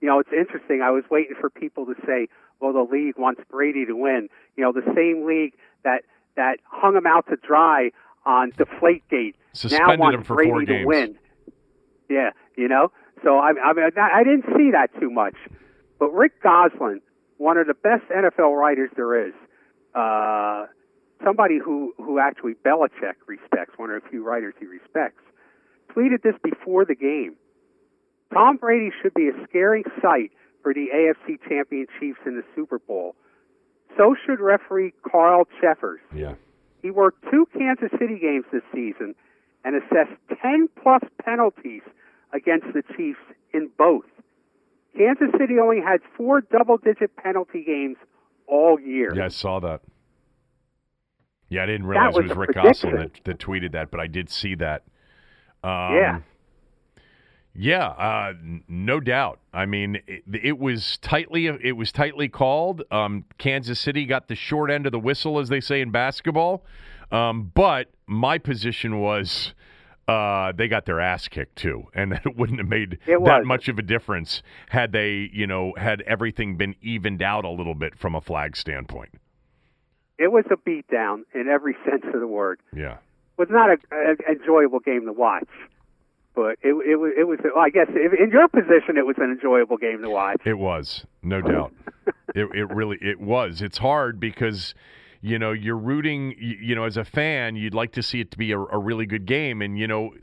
you 0.00 0.08
know, 0.08 0.20
it's 0.20 0.32
interesting. 0.32 0.82
I 0.82 0.90
was 0.90 1.04
waiting 1.10 1.34
for 1.40 1.50
people 1.50 1.86
to 1.86 1.94
say, 2.06 2.28
"Well, 2.60 2.72
the 2.72 2.82
league 2.90 3.18
wants 3.18 3.40
Brady 3.50 3.86
to 3.86 3.94
win." 3.94 4.28
You 4.56 4.64
know, 4.64 4.72
the 4.72 4.92
same 4.94 5.24
league 5.26 5.54
that 5.84 6.02
that 6.38 6.58
hung 6.64 6.96
him 6.96 7.06
out 7.06 7.26
to 7.28 7.36
dry 7.36 7.90
on 8.24 8.52
Deflategate 8.52 9.34
now 9.34 9.52
Suspended 9.52 9.98
wants 10.00 10.14
him 10.16 10.22
for 10.24 10.36
Brady 10.36 10.50
four 10.50 10.60
to 10.60 10.66
games. 10.66 10.86
win. 10.86 11.18
Yeah, 12.08 12.30
you 12.56 12.68
know. 12.68 12.90
So 13.24 13.38
I, 13.38 13.50
I 13.50 13.72
mean, 13.74 13.90
I 13.96 14.20
I 14.20 14.24
didn't 14.24 14.46
see 14.56 14.70
that 14.72 14.88
too 15.00 15.10
much, 15.10 15.34
but 15.98 16.10
Rick 16.14 16.42
Gosselin, 16.42 17.00
one 17.36 17.58
of 17.58 17.66
the 17.66 17.74
best 17.74 18.04
NFL 18.10 18.56
writers 18.56 18.90
there 18.96 19.26
is, 19.28 19.34
uh, 19.94 20.66
somebody 21.24 21.58
who 21.58 21.92
who 21.96 22.18
actually 22.20 22.54
Belichick 22.64 23.16
respects, 23.26 23.76
one 23.76 23.90
of 23.90 24.02
the 24.02 24.08
few 24.08 24.24
writers 24.24 24.54
he 24.60 24.66
respects, 24.66 25.22
tweeted 25.94 26.22
this 26.22 26.34
before 26.42 26.84
the 26.84 26.94
game. 26.94 27.34
Tom 28.32 28.56
Brady 28.58 28.90
should 29.02 29.14
be 29.14 29.28
a 29.28 29.32
scary 29.48 29.82
sight 30.00 30.30
for 30.62 30.72
the 30.72 30.86
AFC 30.94 31.38
champion 31.48 31.86
Chiefs 31.98 32.20
in 32.26 32.36
the 32.36 32.44
Super 32.54 32.78
Bowl. 32.78 33.16
So 33.96 34.14
should 34.26 34.40
referee 34.40 34.92
Carl 35.10 35.46
Cheffers. 35.60 36.00
Yeah. 36.14 36.34
He 36.82 36.90
worked 36.90 37.24
two 37.30 37.46
Kansas 37.56 37.90
City 37.98 38.18
games 38.20 38.44
this 38.52 38.62
season 38.72 39.14
and 39.64 39.74
assessed 39.76 40.12
10 40.40 40.68
plus 40.82 41.02
penalties 41.24 41.82
against 42.32 42.66
the 42.72 42.82
Chiefs 42.96 43.18
in 43.52 43.68
both. 43.76 44.04
Kansas 44.96 45.28
City 45.38 45.54
only 45.60 45.80
had 45.80 46.00
four 46.16 46.40
double 46.40 46.76
digit 46.76 47.14
penalty 47.16 47.64
games 47.64 47.96
all 48.46 48.78
year. 48.80 49.12
Yeah, 49.14 49.24
I 49.26 49.28
saw 49.28 49.58
that. 49.60 49.80
Yeah, 51.48 51.62
I 51.62 51.66
didn't 51.66 51.86
realize 51.86 52.14
was 52.14 52.24
it 52.26 52.28
was 52.28 52.36
Rick 52.36 52.54
Gosselin 52.54 52.96
that, 52.96 53.20
that 53.24 53.38
tweeted 53.38 53.72
that, 53.72 53.90
but 53.90 54.00
I 54.00 54.06
did 54.06 54.30
see 54.30 54.54
that. 54.56 54.82
Um, 55.64 55.94
Yeah. 55.94 56.20
Yeah, 57.60 57.88
uh, 57.88 58.34
no 58.68 59.00
doubt. 59.00 59.40
I 59.52 59.66
mean, 59.66 60.00
it, 60.06 60.22
it 60.32 60.58
was 60.60 60.96
tightly 60.98 61.46
it 61.46 61.76
was 61.76 61.90
tightly 61.90 62.28
called. 62.28 62.84
Um, 62.92 63.24
Kansas 63.36 63.80
City 63.80 64.06
got 64.06 64.28
the 64.28 64.36
short 64.36 64.70
end 64.70 64.86
of 64.86 64.92
the 64.92 64.98
whistle, 65.00 65.40
as 65.40 65.48
they 65.48 65.60
say 65.60 65.80
in 65.80 65.90
basketball. 65.90 66.64
Um, 67.10 67.50
but 67.52 67.88
my 68.06 68.38
position 68.38 69.00
was 69.00 69.54
uh, 70.06 70.52
they 70.52 70.68
got 70.68 70.86
their 70.86 71.00
ass 71.00 71.26
kicked 71.26 71.56
too, 71.56 71.88
and 71.94 72.12
that 72.12 72.24
it 72.24 72.36
wouldn't 72.36 72.60
have 72.60 72.68
made 72.68 72.98
It 73.06 73.24
that 73.24 73.44
much 73.44 73.68
of 73.68 73.76
a 73.78 73.82
difference 73.82 74.40
had 74.68 74.92
they, 74.92 75.28
you 75.32 75.46
know, 75.48 75.74
had 75.76 76.02
everything 76.02 76.56
been 76.56 76.76
evened 76.80 77.22
out 77.22 77.44
a 77.44 77.50
little 77.50 77.74
bit 77.74 77.98
from 77.98 78.14
a 78.14 78.20
flag 78.20 78.56
standpoint. 78.56 79.10
It 80.16 80.30
was 80.30 80.44
a 80.52 80.56
beatdown 80.56 81.22
in 81.34 81.48
every 81.48 81.74
sense 81.84 82.04
of 82.14 82.20
the 82.20 82.26
word. 82.28 82.60
Yeah. 82.72 82.98
It 83.38 83.48
was 83.48 83.48
not 83.50 83.70
an 83.70 84.16
enjoyable 84.28 84.78
game 84.80 85.06
to 85.06 85.12
watch, 85.12 85.48
but 86.38 86.56
it, 86.62 86.72
it 86.86 86.96
was. 86.96 87.12
It 87.18 87.24
was. 87.26 87.40
Well, 87.42 87.64
I 87.64 87.68
guess 87.68 87.88
in 87.88 88.30
your 88.30 88.46
position, 88.46 88.96
it 88.96 89.04
was 89.04 89.16
an 89.18 89.24
enjoyable 89.24 89.76
game 89.76 90.02
to 90.02 90.08
watch. 90.08 90.40
It 90.44 90.56
was, 90.56 91.04
no 91.20 91.40
doubt. 91.52 91.74
it 92.32 92.48
it 92.54 92.70
really 92.72 92.96
it 93.00 93.20
was. 93.20 93.60
It's 93.60 93.78
hard 93.78 94.20
because 94.20 94.72
you 95.20 95.36
know 95.36 95.50
you're 95.50 95.76
rooting. 95.76 96.36
You, 96.38 96.56
you 96.60 96.74
know, 96.76 96.84
as 96.84 96.96
a 96.96 97.04
fan, 97.04 97.56
you'd 97.56 97.74
like 97.74 97.90
to 97.92 98.04
see 98.04 98.20
it 98.20 98.30
to 98.30 98.38
be 98.38 98.52
a, 98.52 98.58
a 98.58 98.78
really 98.78 99.04
good 99.04 99.26
game. 99.26 99.60
And 99.60 99.76
you 99.76 99.88
know, 99.88 100.14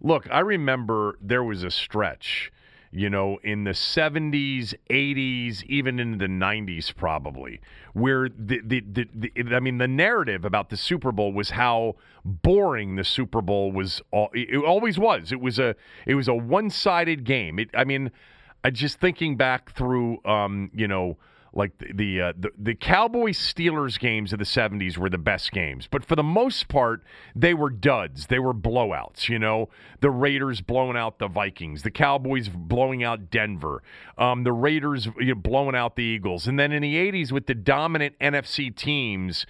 look, 0.00 0.28
I 0.30 0.40
remember 0.40 1.18
there 1.20 1.42
was 1.42 1.64
a 1.64 1.72
stretch. 1.72 2.52
You 2.90 3.10
know, 3.10 3.38
in 3.42 3.64
the 3.64 3.72
70s, 3.72 4.74
80s, 4.90 5.62
even 5.64 5.98
in 6.00 6.16
the 6.16 6.26
90s, 6.26 6.94
probably, 6.94 7.60
where 7.92 8.28
the, 8.30 8.60
the, 8.64 8.80
the, 8.80 9.08
the 9.14 9.54
I 9.54 9.60
mean, 9.60 9.76
the 9.76 9.88
narrative 9.88 10.44
about 10.46 10.70
the 10.70 10.76
Super 10.76 11.12
Bowl 11.12 11.32
was 11.32 11.50
how 11.50 11.96
boring 12.24 12.96
the 12.96 13.04
Super 13.04 13.42
Bowl 13.42 13.72
was. 13.72 14.00
It 14.32 14.64
always 14.64 14.98
was. 14.98 15.32
It 15.32 15.40
was 15.40 15.58
a 15.58 15.76
it 16.06 16.14
was 16.14 16.28
a 16.28 16.34
one 16.34 16.70
sided 16.70 17.24
game. 17.24 17.58
It, 17.58 17.68
I 17.74 17.84
mean, 17.84 18.10
I 18.64 18.70
just 18.70 18.98
thinking 19.00 19.36
back 19.36 19.72
through, 19.74 20.24
um, 20.24 20.70
you 20.74 20.88
know, 20.88 21.18
like 21.58 21.76
the 21.78 21.92
the, 21.92 22.20
uh, 22.20 22.32
the 22.38 22.50
the 22.56 22.74
Cowboys 22.74 23.36
Steelers 23.36 23.98
games 23.98 24.32
of 24.32 24.38
the 24.38 24.44
'70s 24.44 24.96
were 24.96 25.10
the 25.10 25.18
best 25.18 25.50
games, 25.52 25.88
but 25.90 26.04
for 26.04 26.16
the 26.16 26.22
most 26.22 26.68
part, 26.68 27.02
they 27.34 27.52
were 27.52 27.68
duds. 27.68 28.28
They 28.28 28.38
were 28.38 28.54
blowouts. 28.54 29.28
You 29.28 29.38
know, 29.38 29.68
the 30.00 30.10
Raiders 30.10 30.60
blowing 30.60 30.96
out 30.96 31.18
the 31.18 31.26
Vikings, 31.26 31.82
the 31.82 31.90
Cowboys 31.90 32.48
blowing 32.48 33.02
out 33.02 33.28
Denver, 33.30 33.82
um, 34.16 34.44
the 34.44 34.52
Raiders 34.52 35.06
you 35.18 35.34
know, 35.34 35.34
blowing 35.34 35.74
out 35.74 35.96
the 35.96 36.04
Eagles, 36.04 36.46
and 36.46 36.58
then 36.58 36.70
in 36.72 36.80
the 36.80 36.94
'80s 36.94 37.32
with 37.32 37.46
the 37.46 37.54
dominant 37.54 38.18
NFC 38.20 38.74
teams. 38.74 39.44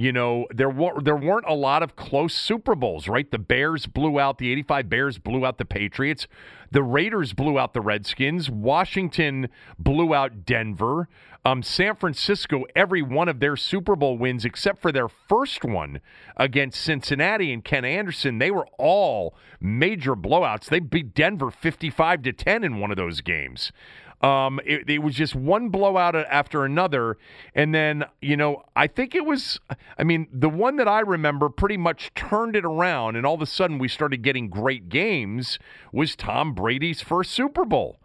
You 0.00 0.12
know, 0.12 0.46
there 0.54 0.70
were 0.70 1.02
there 1.02 1.16
weren't 1.16 1.46
a 1.48 1.54
lot 1.54 1.82
of 1.82 1.96
close 1.96 2.32
Super 2.32 2.76
Bowls, 2.76 3.08
right? 3.08 3.28
The 3.28 3.38
Bears 3.38 3.86
blew 3.86 4.20
out 4.20 4.38
the 4.38 4.52
85 4.52 4.88
Bears 4.88 5.18
blew 5.18 5.44
out 5.44 5.58
the 5.58 5.64
Patriots. 5.64 6.28
The 6.70 6.84
Raiders 6.84 7.32
blew 7.32 7.58
out 7.58 7.74
the 7.74 7.80
Redskins. 7.80 8.48
Washington 8.48 9.48
blew 9.76 10.14
out 10.14 10.44
Denver. 10.44 11.08
Um, 11.44 11.64
San 11.64 11.96
Francisco, 11.96 12.62
every 12.76 13.02
one 13.02 13.28
of 13.28 13.40
their 13.40 13.56
Super 13.56 13.96
Bowl 13.96 14.16
wins, 14.16 14.44
except 14.44 14.80
for 14.80 14.92
their 14.92 15.08
first 15.08 15.64
one 15.64 16.00
against 16.36 16.80
Cincinnati 16.80 17.52
and 17.52 17.64
Ken 17.64 17.84
Anderson, 17.84 18.38
they 18.38 18.52
were 18.52 18.68
all 18.78 19.34
major 19.60 20.14
blowouts. 20.14 20.66
They 20.66 20.78
beat 20.78 21.12
Denver 21.12 21.50
55 21.50 22.22
to 22.22 22.32
10 22.32 22.62
in 22.62 22.78
one 22.78 22.92
of 22.92 22.96
those 22.96 23.20
games. 23.20 23.72
Um, 24.20 24.60
it, 24.64 24.88
it 24.88 24.98
was 24.98 25.14
just 25.14 25.34
one 25.34 25.68
blowout 25.68 26.16
after 26.16 26.64
another. 26.64 27.18
And 27.54 27.74
then, 27.74 28.04
you 28.20 28.36
know, 28.36 28.64
I 28.74 28.86
think 28.86 29.14
it 29.14 29.24
was, 29.24 29.60
I 29.96 30.04
mean, 30.04 30.26
the 30.32 30.48
one 30.48 30.76
that 30.76 30.88
I 30.88 31.00
remember 31.00 31.48
pretty 31.48 31.76
much 31.76 32.12
turned 32.14 32.56
it 32.56 32.64
around, 32.64 33.16
and 33.16 33.24
all 33.24 33.34
of 33.34 33.42
a 33.42 33.46
sudden 33.46 33.78
we 33.78 33.88
started 33.88 34.22
getting 34.22 34.48
great 34.48 34.88
games 34.88 35.58
was 35.92 36.16
Tom 36.16 36.52
Brady's 36.52 37.00
first 37.00 37.30
Super 37.30 37.64
Bowl 37.64 37.98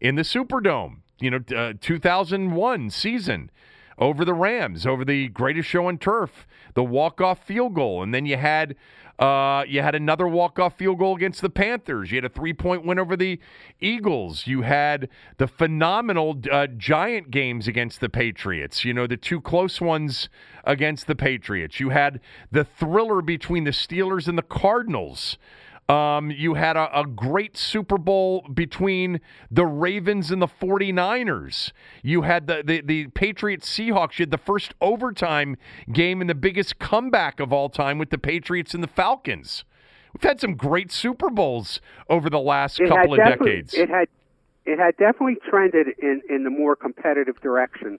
in 0.00 0.16
the 0.16 0.22
Superdome, 0.22 0.98
you 1.18 1.30
know, 1.30 1.40
uh, 1.56 1.72
2001 1.80 2.90
season 2.90 3.50
over 3.98 4.24
the 4.24 4.34
Rams, 4.34 4.86
over 4.86 5.04
the 5.04 5.28
greatest 5.28 5.68
show 5.68 5.86
on 5.86 5.98
turf, 5.98 6.46
the 6.74 6.84
walk-off 6.84 7.44
field 7.46 7.74
goal, 7.74 8.02
and 8.02 8.14
then 8.14 8.26
you 8.26 8.36
had 8.36 8.76
uh, 9.18 9.64
you 9.68 9.80
had 9.80 9.94
another 9.94 10.26
walk-off 10.26 10.76
field 10.76 10.98
goal 10.98 11.14
against 11.14 11.40
the 11.40 11.48
Panthers. 11.50 12.10
You 12.10 12.16
had 12.16 12.24
a 12.24 12.28
three-point 12.28 12.84
win 12.84 12.98
over 12.98 13.16
the 13.16 13.38
Eagles. 13.80 14.48
You 14.48 14.62
had 14.62 15.08
the 15.36 15.46
phenomenal 15.46 16.40
uh, 16.50 16.66
giant 16.66 17.30
games 17.30 17.68
against 17.68 18.00
the 18.00 18.08
Patriots. 18.08 18.84
You 18.84 18.92
know, 18.92 19.06
the 19.06 19.16
two 19.16 19.40
close 19.40 19.80
ones 19.80 20.28
against 20.64 21.06
the 21.06 21.14
Patriots. 21.14 21.78
You 21.78 21.90
had 21.90 22.20
the 22.50 22.64
thriller 22.64 23.22
between 23.22 23.62
the 23.62 23.70
Steelers 23.70 24.26
and 24.26 24.36
the 24.36 24.42
Cardinals. 24.42 25.38
Um, 25.88 26.30
you 26.30 26.54
had 26.54 26.76
a, 26.76 27.00
a 27.00 27.06
great 27.06 27.58
Super 27.58 27.98
Bowl 27.98 28.46
between 28.52 29.20
the 29.50 29.66
Ravens 29.66 30.30
and 30.30 30.40
the 30.40 30.48
49ers. 30.48 31.72
You 32.02 32.22
had 32.22 32.46
the, 32.46 32.62
the, 32.64 32.80
the 32.80 33.06
Patriots 33.08 33.68
Seahawks. 33.68 34.18
You 34.18 34.22
had 34.22 34.30
the 34.30 34.38
first 34.38 34.74
overtime 34.80 35.56
game 35.92 36.22
and 36.22 36.30
the 36.30 36.34
biggest 36.34 36.78
comeback 36.78 37.38
of 37.38 37.52
all 37.52 37.68
time 37.68 37.98
with 37.98 38.08
the 38.08 38.18
Patriots 38.18 38.72
and 38.72 38.82
the 38.82 38.88
Falcons. 38.88 39.64
We've 40.14 40.22
had 40.22 40.40
some 40.40 40.54
great 40.54 40.90
Super 40.90 41.28
Bowls 41.28 41.80
over 42.08 42.30
the 42.30 42.40
last 42.40 42.80
It 42.80 42.88
couple 42.88 43.14
of 43.14 43.18
decades. 43.18 43.74
It 43.74 43.90
had 43.90 44.08
it 44.64 44.78
had 44.78 44.96
definitely 44.96 45.36
trended 45.50 45.88
in 46.00 46.22
in 46.30 46.44
the 46.44 46.50
more 46.50 46.76
competitive 46.76 47.40
direction 47.42 47.98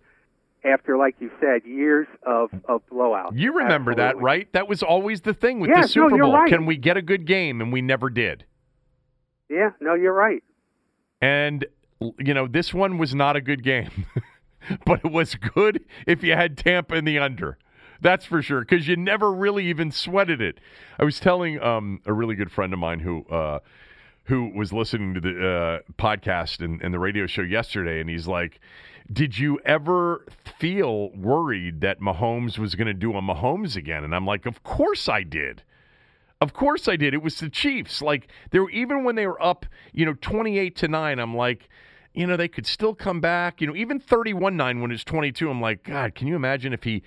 after, 0.66 0.98
like 0.98 1.16
you 1.20 1.32
said, 1.40 1.62
years 1.66 2.08
of 2.26 2.50
of 2.68 2.82
blowouts. 2.92 3.32
you 3.38 3.54
remember 3.54 3.96
that, 3.96 4.18
right? 4.20 4.52
That 4.54 4.68
was 4.68 4.82
always 4.84 5.22
the 5.22 5.34
thing 5.34 5.60
with 5.60 5.70
Yeah, 5.70 5.84
the 5.84 5.88
Super 5.88 6.16
you're 6.16 6.26
Bowl. 6.26 6.34
right. 6.34 6.50
Can 6.50 6.66
we 6.66 6.78
get 6.78 6.98
a 6.98 7.02
good 7.02 7.26
game? 7.26 7.62
And 7.62 7.72
we 7.72 7.82
never 7.82 8.10
did. 8.10 8.46
Yeah, 9.50 9.70
no, 9.80 9.94
you're 9.94 10.14
right. 10.14 10.44
And 11.22 11.66
you 12.20 12.34
know, 12.34 12.48
this 12.48 12.74
one 12.74 12.98
was 12.98 13.16
not 13.16 13.36
a 13.36 13.42
good 13.42 13.64
game, 13.64 14.06
but 14.86 15.00
it 15.04 15.12
was 15.12 15.36
good 15.36 15.84
if 16.06 16.24
you 16.24 16.34
had 16.34 16.58
Tampa 16.58 16.96
in 16.96 17.06
the 17.06 17.20
under. 17.20 17.58
That's 18.02 18.26
for 18.26 18.42
sure, 18.42 18.60
because 18.60 18.88
you 18.88 18.98
never 18.98 19.32
really 19.32 19.66
even 19.68 19.90
sweated 19.92 20.42
it. 20.42 20.60
I 21.00 21.06
was 21.06 21.20
telling 21.20 21.62
um, 21.62 22.02
a 22.06 22.12
really 22.12 22.36
good 22.36 22.52
friend 22.52 22.74
of 22.74 22.80
mine 22.80 23.00
who 23.00 23.24
uh, 23.28 23.60
who 24.26 24.52
was 24.56 24.74
listening 24.74 25.14
to 25.14 25.22
the 25.22 25.30
uh, 25.30 25.92
podcast 26.02 26.64
and, 26.64 26.82
and 26.82 26.94
the 26.94 27.00
radio 27.00 27.28
show 27.28 27.42
yesterday, 27.42 28.00
and 28.00 28.10
he's 28.10 28.28
like, 28.28 28.60
"Did 29.12 29.38
you 29.38 29.60
ever 29.66 30.26
feel 30.60 31.12
worried 31.12 31.82
that 31.82 32.00
Mahomes 32.00 32.58
was 32.58 32.76
going 32.76 32.88
to 32.88 32.94
do 32.94 33.16
a 33.16 33.22
Mahomes 33.22 33.76
again?" 33.76 34.04
And 34.04 34.14
I'm 34.16 34.26
like, 34.26 34.46
"Of 34.46 34.64
course 34.64 35.08
I 35.08 35.24
did." 35.24 35.64
Of 36.42 36.54
course 36.54 36.88
I 36.88 36.98
did. 36.98 37.14
It 37.14 37.24
was 37.24 37.40
the 37.40 37.50
Chiefs. 37.50 38.02
Like 38.02 38.28
they 38.52 38.60
were 38.60 38.70
even 38.72 39.04
when 39.04 39.16
they 39.16 39.26
were 39.26 39.42
up, 39.42 39.66
you 39.94 40.06
know, 40.06 40.16
28 40.20 40.76
to 40.76 40.88
9, 40.88 41.18
I'm 41.18 41.36
like, 41.36 41.70
you 42.14 42.28
know, 42.28 42.38
they 42.38 42.48
could 42.48 42.66
still 42.66 42.94
come 42.94 43.22
back. 43.22 43.62
You 43.62 43.68
know, 43.68 43.76
even 43.76 44.00
31-9 44.00 44.82
when 44.82 44.92
it's 44.92 45.04
22, 45.04 45.50
I'm 45.50 45.62
like, 45.62 45.84
god, 45.84 46.14
can 46.16 46.28
you 46.28 46.36
imagine 46.36 46.74
if 46.74 46.84
he 46.84 47.04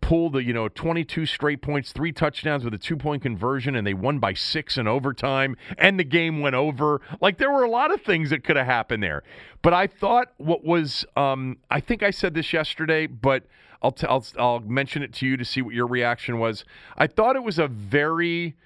pulled 0.00 0.34
the 0.34 0.42
you 0.42 0.52
know 0.52 0.68
22 0.68 1.26
straight 1.26 1.62
points, 1.62 1.92
three 1.92 2.12
touchdowns 2.12 2.64
with 2.64 2.74
a 2.74 2.78
two 2.78 2.96
point 2.96 3.22
conversion, 3.22 3.76
and 3.76 3.86
they 3.86 3.94
won 3.94 4.18
by 4.18 4.34
six 4.34 4.76
in 4.76 4.86
overtime, 4.86 5.56
and 5.78 5.98
the 5.98 6.04
game 6.04 6.40
went 6.40 6.54
over. 6.54 7.00
Like 7.20 7.38
there 7.38 7.50
were 7.50 7.64
a 7.64 7.70
lot 7.70 7.92
of 7.92 8.02
things 8.02 8.30
that 8.30 8.44
could 8.44 8.56
have 8.56 8.66
happened 8.66 9.02
there. 9.02 9.22
But 9.62 9.74
I 9.74 9.86
thought 9.86 10.32
what 10.36 10.64
was 10.64 11.04
um, 11.16 11.58
I 11.70 11.80
think 11.80 12.02
I 12.02 12.10
said 12.10 12.34
this 12.34 12.52
yesterday, 12.52 13.06
but 13.06 13.44
I'll, 13.82 13.92
t- 13.92 14.06
I'll 14.06 14.24
I'll 14.38 14.60
mention 14.60 15.02
it 15.02 15.12
to 15.14 15.26
you 15.26 15.36
to 15.36 15.44
see 15.44 15.62
what 15.62 15.74
your 15.74 15.86
reaction 15.86 16.38
was. 16.38 16.64
I 16.96 17.06
thought 17.06 17.36
it 17.36 17.42
was 17.42 17.58
a 17.58 17.68
very 17.68 18.56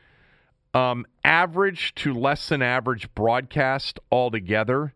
um, 0.74 1.06
average 1.24 1.94
to 1.96 2.14
less 2.14 2.48
than 2.48 2.62
average 2.62 3.12
broadcast 3.14 3.98
altogether. 4.10 4.94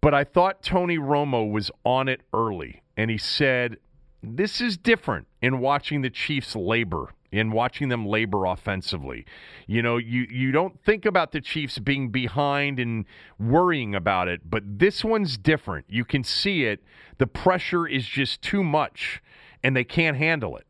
But 0.00 0.14
I 0.14 0.24
thought 0.24 0.62
Tony 0.62 0.98
Romo 0.98 1.50
was 1.50 1.70
on 1.84 2.08
it 2.08 2.20
early, 2.32 2.82
and 2.96 3.10
he 3.10 3.18
said, 3.18 3.78
This 4.22 4.60
is 4.60 4.76
different 4.76 5.26
in 5.46 5.60
watching 5.60 6.02
the 6.02 6.10
Chiefs 6.10 6.56
labor, 6.56 7.14
in 7.30 7.52
watching 7.52 7.88
them 7.88 8.04
labor 8.04 8.46
offensively. 8.46 9.24
You 9.68 9.80
know, 9.80 9.96
you, 9.96 10.26
you 10.28 10.50
don't 10.50 10.82
think 10.82 11.06
about 11.06 11.30
the 11.30 11.40
Chiefs 11.40 11.78
being 11.78 12.08
behind 12.08 12.80
and 12.80 13.04
worrying 13.38 13.94
about 13.94 14.26
it, 14.26 14.50
but 14.50 14.64
this 14.80 15.04
one's 15.04 15.38
different. 15.38 15.86
You 15.88 16.04
can 16.04 16.24
see 16.24 16.64
it. 16.64 16.82
The 17.18 17.28
pressure 17.28 17.86
is 17.86 18.04
just 18.04 18.42
too 18.42 18.64
much, 18.64 19.22
and 19.62 19.76
they 19.76 19.84
can't 19.84 20.16
handle 20.16 20.56
it. 20.56 20.66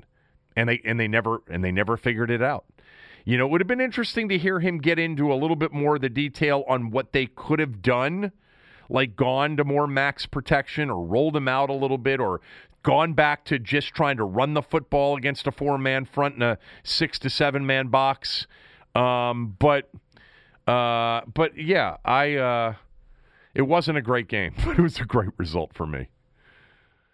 And 0.55 0.68
they 0.68 0.83
and 0.85 1.01
they 1.01 1.09
never 1.09 1.41
and 1.49 1.64
they 1.64 1.72
never 1.72 1.97
figured 1.97 2.31
it 2.31 2.43
out. 2.43 2.66
You 3.24 3.39
know, 3.39 3.47
it 3.47 3.53
would 3.53 3.62
have 3.62 3.68
been 3.68 3.81
interesting 3.81 4.29
to 4.29 4.37
hear 4.37 4.61
him 4.61 4.77
get 4.77 4.99
into 4.99 5.33
a 5.33 5.37
little 5.37 5.57
bit 5.57 5.72
more 5.72 5.97
of 5.97 6.03
the 6.03 6.11
detail 6.11 6.64
on 6.68 6.91
what 6.91 7.12
they 7.12 7.27
could 7.27 7.61
have 7.61 7.81
done, 7.81 8.33
like 8.91 9.16
gone 9.16 9.57
to 9.57 9.64
more 9.64 9.87
max 9.87 10.27
protection 10.27 10.91
or 10.91 11.03
rolled 11.03 11.35
him 11.35 11.49
out 11.49 11.70
a 11.70 11.74
little 11.74 11.99
bit 11.99 12.20
or 12.20 12.43
gone 12.87 13.14
back 13.14 13.45
to 13.45 13.59
just 13.59 13.89
trying 13.89 14.16
to 14.16 14.22
run 14.24 14.55
the 14.55 14.62
football 14.62 15.16
against 15.16 15.49
a 15.49 15.51
four 15.51 15.76
man 15.76 16.05
front 16.05 16.37
in 16.37 16.43
a 16.43 16.57
six 16.84 17.18
to 17.18 17.28
seven 17.28 17.66
man 17.66 17.89
box. 17.89 18.47
Um, 18.95 19.57
but 19.59 19.91
uh, 20.68 21.22
but 21.34 21.59
yeah, 21.59 21.97
I 22.05 22.37
uh, 22.37 22.74
it 23.55 23.62
wasn't 23.62 23.99
a 23.99 24.03
great 24.03 24.28
game, 24.28 24.55
but 24.64 24.78
it 24.78 24.82
was 24.82 25.01
a 25.01 25.05
great 25.05 25.30
result 25.37 25.72
for 25.74 25.87
me. 25.87 26.07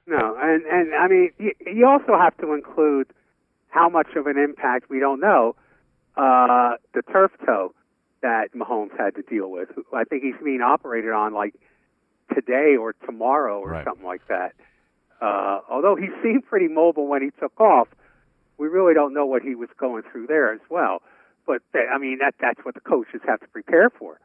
No, 0.07 0.37
and 0.39 0.63
and 0.67 0.95
I 0.95 1.09
mean, 1.09 1.31
you, 1.39 1.53
you 1.67 1.87
also 1.89 2.19
have 2.21 2.37
to 2.39 2.53
include 2.53 3.07
how 3.69 3.89
much 3.89 4.09
of 4.15 4.27
an 4.27 4.37
impact 4.37 4.91
we 4.91 5.01
don't 5.01 5.21
know 5.21 5.57
uh, 6.19 6.73
the 6.93 7.01
turf 7.11 7.31
toe 7.47 7.73
that 8.21 8.53
Mahomes 8.55 8.97
had 8.99 9.15
to 9.15 9.23
deal 9.23 9.51
with. 9.51 9.71
I 9.95 10.05
think 10.05 10.23
he's 10.23 10.35
being 10.45 10.61
operated 10.61 11.13
on 11.13 11.33
like 11.33 11.55
today 12.35 12.77
or 12.79 12.93
tomorrow 13.07 13.59
or 13.61 13.71
Right. 13.71 13.85
something 13.87 14.05
like 14.07 14.29
that. 14.29 14.53
Uh, 15.23 15.61
although 15.71 15.95
he 15.95 16.09
seemed 16.23 16.45
pretty 16.45 16.69
mobile 16.69 17.07
when 17.07 17.23
he 17.23 17.31
took 17.39 17.59
off, 17.61 17.89
we 18.59 18.69
really 18.69 18.93
don't 18.93 19.15
know 19.15 19.25
what 19.25 19.43
he 19.43 19.55
was 19.55 19.69
going 19.79 20.03
through 20.11 20.27
there 20.27 20.53
as 20.53 20.61
well. 20.69 21.01
But 21.47 21.63
th- 21.73 21.87
I 21.93 21.99
mean, 21.99 22.19
that 22.19 22.35
that's 22.41 22.65
what 22.65 22.75
the 22.75 22.81
coaches 22.81 23.21
have 23.27 23.41
to 23.41 23.49
prepare 23.49 23.91
for. 23.91 24.21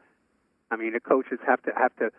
I 0.70 0.76
mean, 0.76 0.92
the 0.92 1.00
coaches 1.00 1.38
have 1.46 1.62
to 1.62 1.72
have 1.76 1.94
to. 1.96 2.10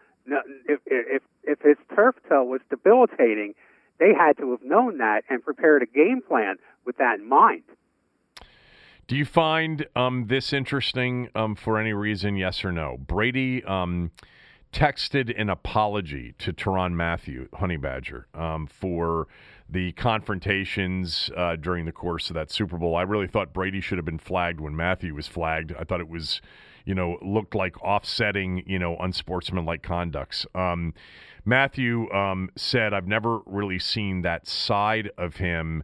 If 0.67 0.79
if 0.85 1.21
if 1.43 1.61
his 1.61 1.77
turf 1.95 2.15
toe 2.27 2.43
was 2.43 2.61
debilitating, 2.69 3.53
they 3.99 4.13
had 4.13 4.37
to 4.37 4.51
have 4.51 4.63
known 4.63 4.97
that 4.97 5.23
and 5.29 5.43
prepared 5.43 5.83
a 5.83 5.85
game 5.85 6.21
plan 6.27 6.57
with 6.85 6.97
that 6.97 7.19
in 7.19 7.29
mind. 7.29 7.63
Do 9.07 9.15
you 9.15 9.25
find 9.25 9.87
um, 9.95 10.27
this 10.27 10.53
interesting 10.53 11.29
um, 11.33 11.55
for 11.55 11.79
any 11.79 11.93
reason? 11.93 12.35
Yes 12.35 12.63
or 12.63 12.71
no? 12.71 12.97
Brady 12.97 13.63
um, 13.63 14.11
texted 14.71 15.33
an 15.39 15.49
apology 15.49 16.33
to 16.39 16.53
Tyrann 16.53 16.93
Mathieu, 16.93 17.47
Honey 17.53 17.77
Badger, 17.77 18.27
um, 18.33 18.67
for 18.67 19.27
the 19.67 19.91
confrontations 19.93 21.29
uh, 21.35 21.55
during 21.55 21.85
the 21.85 21.91
course 21.91 22.29
of 22.29 22.33
that 22.35 22.51
Super 22.51 22.77
Bowl. 22.77 22.95
I 22.95 23.03
really 23.03 23.27
thought 23.27 23.53
Brady 23.53 23.81
should 23.81 23.97
have 23.97 24.05
been 24.05 24.19
flagged 24.19 24.59
when 24.59 24.75
Mathieu 24.75 25.13
was 25.13 25.27
flagged. 25.27 25.73
I 25.77 25.83
thought 25.83 25.99
it 25.99 26.09
was, 26.09 26.41
you 26.85 26.95
know, 26.95 27.17
looked 27.21 27.55
like 27.55 27.79
offsetting, 27.83 28.63
you 28.65 28.79
know, 28.79 28.95
unsportsmanlike 28.97 29.83
conducts. 29.83 30.45
Um, 30.55 30.93
Mathieu 31.45 32.09
um, 32.11 32.49
said, 32.55 32.93
"I've 32.93 33.07
never 33.07 33.39
really 33.45 33.79
seen 33.79 34.21
that 34.23 34.47
side 34.47 35.11
of 35.17 35.37
him." 35.37 35.83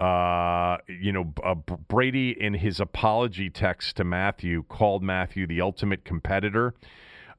Uh, 0.00 0.78
you 0.88 1.12
know, 1.12 1.32
uh, 1.44 1.54
Brady 1.54 2.30
in 2.30 2.54
his 2.54 2.80
apology 2.80 3.48
text 3.48 3.96
to 3.96 4.04
Mathieu 4.04 4.64
called 4.64 5.02
Mathieu 5.04 5.46
the 5.46 5.60
ultimate 5.60 6.04
competitor. 6.04 6.74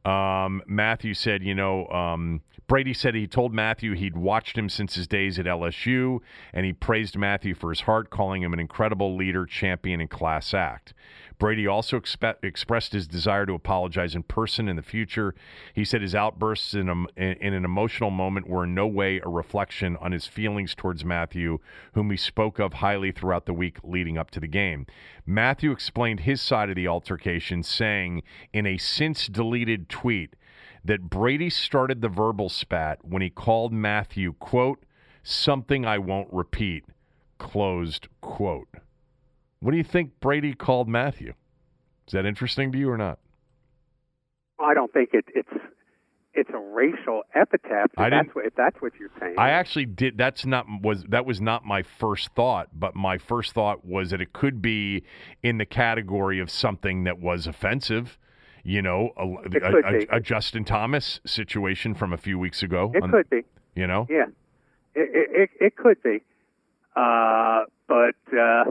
Um, 0.05 0.61
Mathieu 0.67 1.13
said, 1.13 1.43
you 1.43 1.55
know, 1.55 1.87
um, 1.87 2.41
Brady 2.67 2.93
said 2.93 3.15
he 3.15 3.27
told 3.27 3.53
Mathieu 3.53 3.93
he'd 3.93 4.15
watched 4.17 4.57
him 4.57 4.69
since 4.69 4.95
his 4.95 5.07
days 5.07 5.37
at 5.37 5.45
LSU, 5.45 6.19
and 6.53 6.65
he 6.65 6.73
praised 6.73 7.17
Mathieu 7.17 7.53
for 7.53 7.69
his 7.69 7.81
heart, 7.81 8.09
calling 8.09 8.41
him 8.41 8.53
an 8.53 8.59
incredible 8.59 9.15
leader, 9.15 9.45
champion, 9.45 10.01
and 10.01 10.09
class 10.09 10.53
act. 10.53 10.93
Brady 11.37 11.67
also 11.67 11.99
expe- 11.99 12.43
expressed 12.43 12.93
his 12.93 13.07
desire 13.07 13.45
to 13.45 13.53
apologize 13.53 14.15
in 14.15 14.23
person 14.23 14.67
in 14.67 14.75
the 14.75 14.81
future. 14.81 15.35
He 15.73 15.83
said 15.83 16.01
his 16.01 16.15
outbursts 16.15 16.73
in, 16.73 16.89
a, 16.89 16.93
in, 17.17 17.37
in 17.41 17.53
an 17.53 17.65
emotional 17.65 18.09
moment 18.09 18.47
were 18.47 18.63
in 18.63 18.73
no 18.73 18.87
way 18.87 19.19
a 19.19 19.27
reflection 19.27 19.97
on 19.97 20.11
his 20.11 20.27
feelings 20.27 20.75
towards 20.75 21.03
Mathieu, 21.03 21.59
whom 21.93 22.11
he 22.11 22.17
spoke 22.17 22.59
of 22.59 22.75
highly 22.75 23.11
throughout 23.11 23.45
the 23.45 23.53
week 23.53 23.77
leading 23.83 24.17
up 24.17 24.31
to 24.31 24.39
the 24.39 24.47
game. 24.47 24.85
Mathieu 25.25 25.71
explained 25.71 26.21
his 26.21 26.41
side 26.41 26.69
of 26.69 26.75
the 26.75 26.87
altercation, 26.87 27.63
saying 27.63 28.23
in 28.53 28.65
a 28.65 28.77
since 28.77 29.27
deleted 29.27 29.89
tweet 29.89 30.35
that 30.83 31.09
Brady 31.09 31.49
started 31.49 32.01
the 32.01 32.09
verbal 32.09 32.47
spat 32.47 33.03
when 33.03 33.21
he 33.21 33.29
called 33.29 33.73
Mathieu, 33.73 34.33
quote, 34.33 34.85
something 35.23 35.85
I 35.85 35.97
won't 35.97 36.31
repeat, 36.31 36.85
closed 37.39 38.07
quote. 38.21 38.69
What 39.65 39.71
do 39.71 39.77
you 39.77 39.83
think 39.83 40.19
Brady 40.19 40.53
called 40.53 40.87
Mathieu? 40.87 41.33
Is 42.07 42.11
that 42.13 42.23
interesting 42.23 42.71
to 42.71 42.77
you 42.77 42.87
or 42.91 42.99
not? 42.99 43.17
I 44.59 44.75
don't 44.75 44.93
think 44.93 45.09
it, 45.13 45.25
it's 45.33 45.49
it's 46.35 46.51
a 46.51 46.59
racial 46.59 47.23
epithet. 47.33 47.85
If 47.93 47.97
I 47.97 48.11
that's 48.11 48.29
what, 48.35 48.45
if 48.45 48.53
that's 48.53 48.79
what 48.79 48.91
you're 48.99 49.09
saying. 49.19 49.33
I 49.39 49.49
actually 49.49 49.87
did. 49.87 50.19
That's 50.19 50.45
not 50.45 50.67
was 50.83 51.03
that 51.09 51.25
was 51.25 51.41
not 51.41 51.65
my 51.65 51.81
first 51.81 52.29
thought, 52.35 52.67
but 52.79 52.93
my 52.95 53.17
first 53.17 53.53
thought 53.53 53.83
was 53.83 54.11
that 54.11 54.21
it 54.21 54.33
could 54.33 54.61
be 54.61 55.01
in 55.41 55.57
the 55.57 55.65
category 55.65 56.39
of 56.39 56.51
something 56.51 57.05
that 57.05 57.17
was 57.19 57.47
offensive. 57.47 58.19
You 58.63 58.83
know, 58.83 59.13
a, 59.17 59.23
a- 59.25 59.95
a- 60.13 60.17
a 60.17 60.19
Justin 60.19 60.63
Thomas 60.63 61.21
situation 61.25 61.95
from 61.95 62.13
a 62.13 62.17
few 62.17 62.37
weeks 62.37 62.61
ago. 62.61 62.91
it 62.93 63.01
on- 63.01 63.09
could 63.09 63.31
be. 63.31 63.41
You 63.75 63.87
know, 63.87 64.05
Yeah, 64.11 64.25
it 64.93 65.09
it, 65.11 65.29
it, 65.41 65.49
it 65.59 65.75
could 65.75 66.03
be. 66.03 66.21
Uh, 66.95 67.63
but 67.87 68.15
uh, 68.31 68.65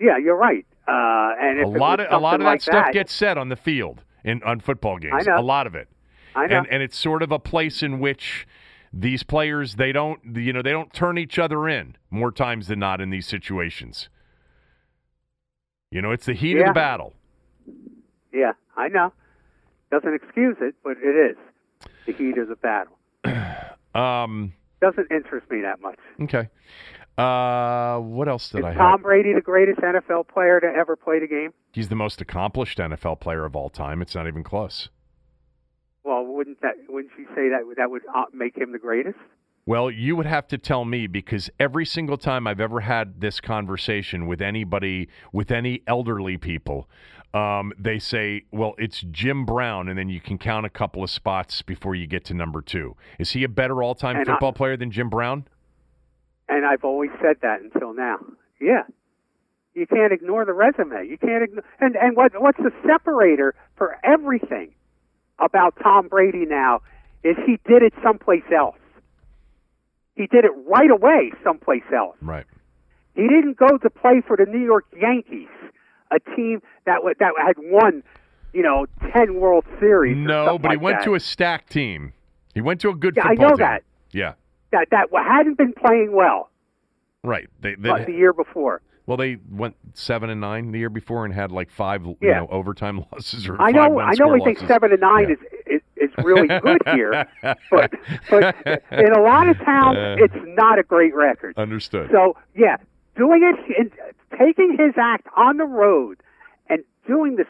yeah, 0.00 0.18
you're 0.18 0.36
right. 0.36 0.66
Uh, 0.86 1.32
and 1.40 1.60
a 1.60 1.66
lot 1.66 2.00
of 2.00 2.06
a 2.10 2.18
lot 2.18 2.34
of 2.34 2.40
something 2.40 2.44
that 2.44 2.50
like 2.50 2.60
stuff 2.60 2.86
that, 2.86 2.92
gets 2.92 3.12
said 3.12 3.38
on 3.38 3.48
the 3.48 3.56
field 3.56 4.02
in 4.24 4.42
on 4.42 4.60
football 4.60 4.98
games. 4.98 5.26
A 5.26 5.40
lot 5.40 5.66
of 5.66 5.74
it. 5.74 5.88
I 6.34 6.46
know. 6.46 6.58
and 6.58 6.66
and 6.68 6.82
it's 6.82 6.98
sort 6.98 7.22
of 7.22 7.32
a 7.32 7.38
place 7.38 7.82
in 7.82 8.00
which 8.00 8.46
these 8.92 9.22
players 9.22 9.76
they 9.76 9.92
don't 9.92 10.20
you 10.36 10.52
know 10.52 10.62
they 10.62 10.70
don't 10.72 10.92
turn 10.92 11.16
each 11.18 11.38
other 11.38 11.68
in 11.68 11.96
more 12.10 12.30
times 12.30 12.66
than 12.66 12.78
not 12.78 13.00
in 13.00 13.10
these 13.10 13.26
situations. 13.26 14.08
You 15.90 16.02
know, 16.02 16.10
it's 16.10 16.26
the 16.26 16.34
heat 16.34 16.58
of 16.58 16.66
the 16.66 16.72
battle. 16.72 17.14
yeah, 18.32 18.52
I 18.76 18.88
know. 18.88 19.12
Doesn't 19.92 20.12
excuse 20.12 20.56
it, 20.60 20.74
but 20.82 20.96
it 21.00 21.30
is 21.30 21.36
the 22.04 22.12
heat 22.12 22.36
of 22.36 22.48
the 22.48 22.56
battle. 22.56 22.98
Um, 23.94 24.52
Doesn't 24.80 25.06
interest 25.12 25.48
me 25.52 25.60
that 25.60 25.80
much. 25.80 26.00
okay. 26.22 26.48
Uh, 27.16 27.98
what 27.98 28.28
else 28.28 28.48
did 28.48 28.58
Is 28.60 28.64
I 28.64 28.68
have? 28.70 28.78
Tom 28.78 29.02
Brady 29.02 29.32
the 29.32 29.40
greatest 29.40 29.78
NFL 29.80 30.26
player 30.28 30.58
to 30.60 30.66
ever 30.66 30.96
play 30.96 31.20
the 31.20 31.28
game? 31.28 31.52
He's 31.72 31.88
the 31.88 31.94
most 31.94 32.20
accomplished 32.20 32.78
NFL 32.78 33.20
player 33.20 33.44
of 33.44 33.54
all 33.54 33.70
time. 33.70 34.02
It's 34.02 34.14
not 34.14 34.26
even 34.26 34.42
close. 34.42 34.88
Well, 36.02 36.24
wouldn't 36.26 36.60
that 36.62 36.74
wouldn't 36.88 37.12
you 37.18 37.26
say 37.34 37.48
that 37.50 37.60
that 37.76 37.90
would 37.90 38.02
uh, 38.14 38.24
make 38.32 38.56
him 38.58 38.72
the 38.72 38.78
greatest? 38.78 39.16
Well, 39.66 39.90
you 39.90 40.14
would 40.16 40.26
have 40.26 40.46
to 40.48 40.58
tell 40.58 40.84
me 40.84 41.06
because 41.06 41.48
every 41.58 41.86
single 41.86 42.18
time 42.18 42.46
I've 42.46 42.60
ever 42.60 42.80
had 42.80 43.22
this 43.22 43.40
conversation 43.40 44.26
with 44.26 44.42
anybody, 44.42 45.08
with 45.32 45.50
any 45.50 45.82
elderly 45.86 46.36
people, 46.36 46.86
um, 47.32 47.72
they 47.78 47.98
say, 47.98 48.42
well, 48.52 48.74
it's 48.76 49.00
Jim 49.10 49.46
Brown, 49.46 49.88
and 49.88 49.98
then 49.98 50.10
you 50.10 50.20
can 50.20 50.36
count 50.36 50.66
a 50.66 50.70
couple 50.70 51.02
of 51.02 51.08
spots 51.08 51.62
before 51.62 51.94
you 51.94 52.06
get 52.06 52.26
to 52.26 52.34
number 52.34 52.60
two. 52.60 52.94
Is 53.18 53.30
he 53.30 53.42
a 53.42 53.48
better 53.48 53.82
all 53.82 53.94
time 53.94 54.16
And 54.16 54.28
I- 54.28 54.32
football 54.32 54.52
player 54.52 54.76
than 54.76 54.90
Jim 54.90 55.08
Brown? 55.08 55.46
And 56.48 56.64
I've 56.66 56.84
always 56.84 57.10
said 57.22 57.36
that 57.42 57.60
until 57.62 57.94
now. 57.94 58.18
Yeah. 58.60 58.82
You 59.74 59.86
can't 59.86 60.12
ignore 60.12 60.44
the 60.44 60.52
resume. 60.52 61.06
You 61.08 61.18
can't 61.18 61.42
ignore 61.42 61.64
and 61.80 61.96
and 61.96 62.16
what 62.16 62.32
what's 62.40 62.58
the 62.58 62.70
separator 62.86 63.54
for 63.76 63.96
everything 64.04 64.72
about 65.40 65.74
Tom 65.82 66.06
Brady 66.08 66.46
now 66.46 66.80
is 67.24 67.36
he 67.44 67.58
did 67.66 67.82
it 67.82 67.92
someplace 68.02 68.44
else. 68.56 68.76
He 70.16 70.26
did 70.28 70.44
it 70.44 70.52
right 70.68 70.90
away 70.90 71.32
someplace 71.42 71.82
else. 71.94 72.16
Right. 72.20 72.44
He 73.16 73.22
didn't 73.22 73.56
go 73.56 73.76
to 73.78 73.90
play 73.90 74.22
for 74.26 74.36
the 74.36 74.44
New 74.46 74.64
York 74.64 74.84
Yankees, 74.96 75.48
a 76.12 76.20
team 76.36 76.62
that 76.86 77.02
wa- 77.02 77.14
that 77.18 77.32
had 77.44 77.56
won, 77.58 78.02
you 78.52 78.62
know, 78.62 78.86
10 79.12 79.40
World 79.40 79.64
Series. 79.80 80.16
No, 80.16 80.56
but 80.58 80.70
he 80.70 80.76
like 80.76 80.84
went 80.84 80.98
that. 80.98 81.04
to 81.06 81.14
a 81.16 81.20
stacked 81.20 81.70
team. 81.70 82.12
He 82.54 82.60
went 82.60 82.80
to 82.82 82.90
a 82.90 82.94
good 82.94 83.14
Yeah, 83.16 83.26
I 83.26 83.34
know 83.34 83.48
team. 83.50 83.56
that. 83.58 83.82
Yeah. 84.12 84.34
That 84.74 84.88
that 84.90 85.08
hadn't 85.26 85.56
been 85.58 85.72
playing 85.72 86.12
well. 86.12 86.50
Right. 87.22 87.48
They, 87.60 87.74
they 87.76 88.04
the 88.04 88.12
year 88.12 88.32
before. 88.32 88.82
well, 89.06 89.16
they 89.16 89.38
went 89.50 89.76
seven 89.94 90.28
and 90.30 90.40
nine 90.40 90.72
the 90.72 90.78
year 90.78 90.90
before 90.90 91.24
and 91.24 91.32
had 91.32 91.50
like 91.52 91.70
five, 91.70 92.04
you 92.04 92.16
know, 92.20 92.46
overtime 92.50 93.04
losses 93.12 93.48
or 93.48 93.60
I 93.60 93.70
know. 93.70 93.98
I 93.98 94.12
know. 94.14 94.28
We 94.28 94.40
think 94.44 94.58
seven 94.68 94.92
and 94.92 95.00
nine 95.00 95.28
Yeah. 95.28 95.34
is, 95.34 95.80
is 95.96 96.10
is 96.10 96.24
really 96.24 96.48
good 96.48 96.82
here, 96.94 97.26
but 97.70 97.92
but 98.30 98.54
in 98.92 99.12
a 99.12 99.22
lot 99.22 99.48
of 99.48 99.56
towns, 99.58 99.96
Uh. 99.96 100.16
it's 100.24 100.34
not 100.48 100.78
a 100.78 100.82
great 100.82 101.14
record. 101.14 101.56
Understood. 101.56 102.10
So 102.12 102.36
yeah, 102.54 102.76
doing 103.16 103.42
it, 103.42 103.78
in, 103.78 103.90
taking 104.38 104.76
his 104.78 104.92
act 104.98 105.26
on 105.36 105.56
the 105.56 105.64
road, 105.64 106.18
and 106.68 106.82
doing 107.06 107.36
this, 107.36 107.46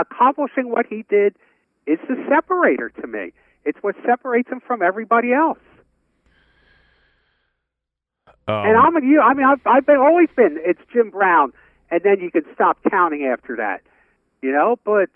accomplishing 0.00 0.70
what 0.70 0.86
he 0.86 1.04
did, 1.10 1.34
is 1.86 1.98
the 2.08 2.16
separator 2.30 2.88
to 3.00 3.06
me. 3.06 3.32
It's 3.64 3.78
what 3.82 3.94
separates 4.06 4.48
him 4.48 4.60
from 4.66 4.80
everybody 4.82 5.32
else. 5.34 5.58
Um, 8.48 8.54
and 8.66 8.76
I'm 8.76 8.96
a 8.96 9.00
you. 9.04 9.20
I 9.20 9.34
mean, 9.34 9.46
I've, 9.46 9.60
I've 9.66 9.86
been 9.86 9.98
always 9.98 10.28
been. 10.36 10.58
It's 10.64 10.80
Jim 10.92 11.10
Brown, 11.10 11.52
and 11.90 12.00
then 12.02 12.20
you 12.20 12.30
can 12.30 12.42
stop 12.54 12.78
counting 12.90 13.24
after 13.24 13.56
that. 13.56 13.82
You 14.42 14.50
know, 14.52 14.76
but 14.84 15.08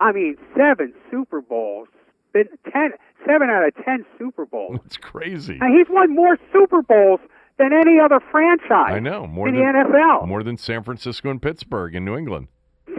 I 0.00 0.12
mean, 0.12 0.36
seven 0.56 0.94
Super 1.10 1.40
Bowls, 1.42 1.88
been 2.32 2.48
ten, 2.72 2.92
seven 3.26 3.50
out 3.50 3.66
of 3.66 3.74
ten 3.84 4.04
Super 4.18 4.46
Bowls. 4.46 4.78
it's 4.86 4.96
crazy. 4.96 5.58
And 5.60 5.76
he's 5.76 5.86
won 5.90 6.14
more 6.14 6.38
Super 6.52 6.82
Bowls 6.82 7.20
than 7.58 7.72
any 7.74 7.98
other 8.02 8.20
franchise. 8.30 8.92
I 8.94 8.98
know 8.98 9.26
more 9.26 9.48
in 9.48 9.54
than 9.54 9.64
the 9.64 9.84
NFL. 9.90 10.26
more 10.26 10.42
than 10.42 10.56
San 10.56 10.82
Francisco 10.82 11.30
and 11.30 11.40
Pittsburgh 11.42 11.94
and 11.94 12.04
New 12.04 12.16
England. 12.16 12.48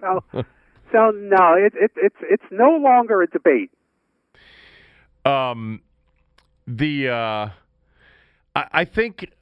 So, 0.00 0.24
so 0.90 1.10
no, 1.14 1.54
it, 1.54 1.72
it, 1.80 1.92
it's 1.96 2.16
it's 2.22 2.42
no 2.50 2.76
longer 2.76 3.22
a 3.22 3.26
debate. 3.28 3.70
Um, 5.24 5.82
the 6.66 7.08
uh, 7.08 7.48
I, 8.54 8.66
I 8.72 8.84
think. 8.84 9.32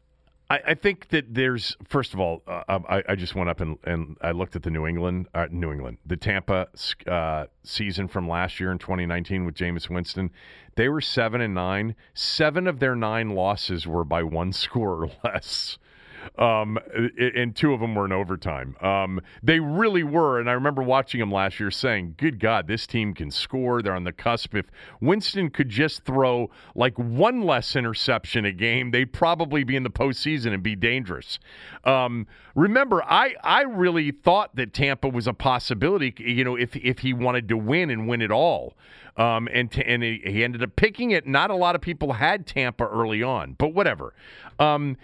I, 0.53 0.75
think 0.75 1.11
that 1.11 1.33
there's 1.33 1.77
first 1.87 2.13
of 2.13 2.19
all, 2.19 2.43
uh, 2.49 2.81
I, 2.89 3.05
I 3.11 3.15
just 3.15 3.37
went 3.37 3.49
up 3.49 3.61
and, 3.61 3.79
and 3.85 4.17
I 4.21 4.33
looked 4.33 4.57
at 4.57 4.65
the 4.65 4.71
New 4.71 4.85
England, 4.85 5.29
uh, 5.33 5.47
New 5.49 5.71
England, 5.71 5.99
the 6.05 6.17
Tampa 6.17 6.67
uh, 7.07 7.47
season 7.63 8.09
from 8.09 8.29
last 8.29 8.59
year 8.59 8.73
in 8.73 8.79
2019 8.79 9.45
with 9.45 9.55
Jameis 9.55 9.89
Winston. 9.89 10.33
They 10.75 10.89
were 10.89 11.01
seven 11.01 11.41
and 11.41 11.55
nine. 11.55 11.95
Seven 12.15 12.67
of 12.67 12.81
their 12.81 12.97
nine 12.97 13.31
losses 13.31 13.87
were 13.87 14.03
by 14.03 14.25
one 14.25 14.53
score 14.65 15.05
or 15.05 15.11
less. 15.23 15.79
Um, 16.39 16.79
and 17.19 17.55
two 17.55 17.73
of 17.73 17.81
them 17.81 17.95
were 17.95 18.05
in 18.05 18.13
overtime. 18.13 18.77
Um, 18.81 19.21
they 19.43 19.61
really 19.61 20.03
were, 20.03 20.41
and 20.41 20.49
I 20.49 20.53
remember 20.53 20.83
watching 20.83 21.21
them 21.21 21.31
last 21.31 21.61
year, 21.61 21.71
saying, 21.71 22.15
"Good 22.17 22.39
God, 22.41 22.67
this 22.67 22.87
team 22.87 23.15
can 23.15 23.31
score. 23.31 23.83
They're 23.83 23.95
on 23.95 24.05
the 24.05 24.13
cusp. 24.13 24.55
If 24.55 24.67
Winston 25.01 25.51
could 25.51 25.69
just 25.69 26.05
throw 26.05 26.51
like 26.75 26.99
one 26.99 27.43
less 27.43 27.77
interception 27.77 28.45
a 28.45 28.53
game, 28.53 28.91
they'd 28.91 29.13
probably 29.13 29.65
be 29.65 29.77
in 29.77 29.83
the 29.83 29.91
postseason 29.91 30.53
and 30.53 30.63
be 30.63 30.77
dangerous." 30.77 31.39
Um, 31.85 32.27
remember, 32.55 33.03
I 33.05 33.35
I 33.43 33.63
really 33.63 34.11
thought 34.11 34.57
that 34.57 34.73
Tampa 34.73 35.09
was 35.09 35.27
a 35.27 35.35
possibility. 35.35 36.15
You 36.19 36.45
know, 36.45 36.57
if 36.57 36.77
if 36.77 37.01
he 37.01 37.13
wanted 37.13 37.49
to 37.49 37.57
win 37.57 37.91
and 37.91 38.09
win 38.09 38.23
it 38.23 38.31
all. 38.31 38.75
Um, 39.17 39.49
and 39.53 39.71
t- 39.71 39.83
and 39.85 40.03
he, 40.03 40.23
he 40.25 40.45
ended 40.45 40.63
up 40.63 40.77
picking 40.77 41.11
it. 41.11 41.27
Not 41.27 41.51
a 41.51 41.55
lot 41.55 41.75
of 41.75 41.81
people 41.81 42.13
had 42.13 42.47
Tampa 42.47 42.85
early 42.85 43.23
on, 43.23 43.55
but 43.59 43.75
whatever. 43.75 44.15
Um, 44.59 44.97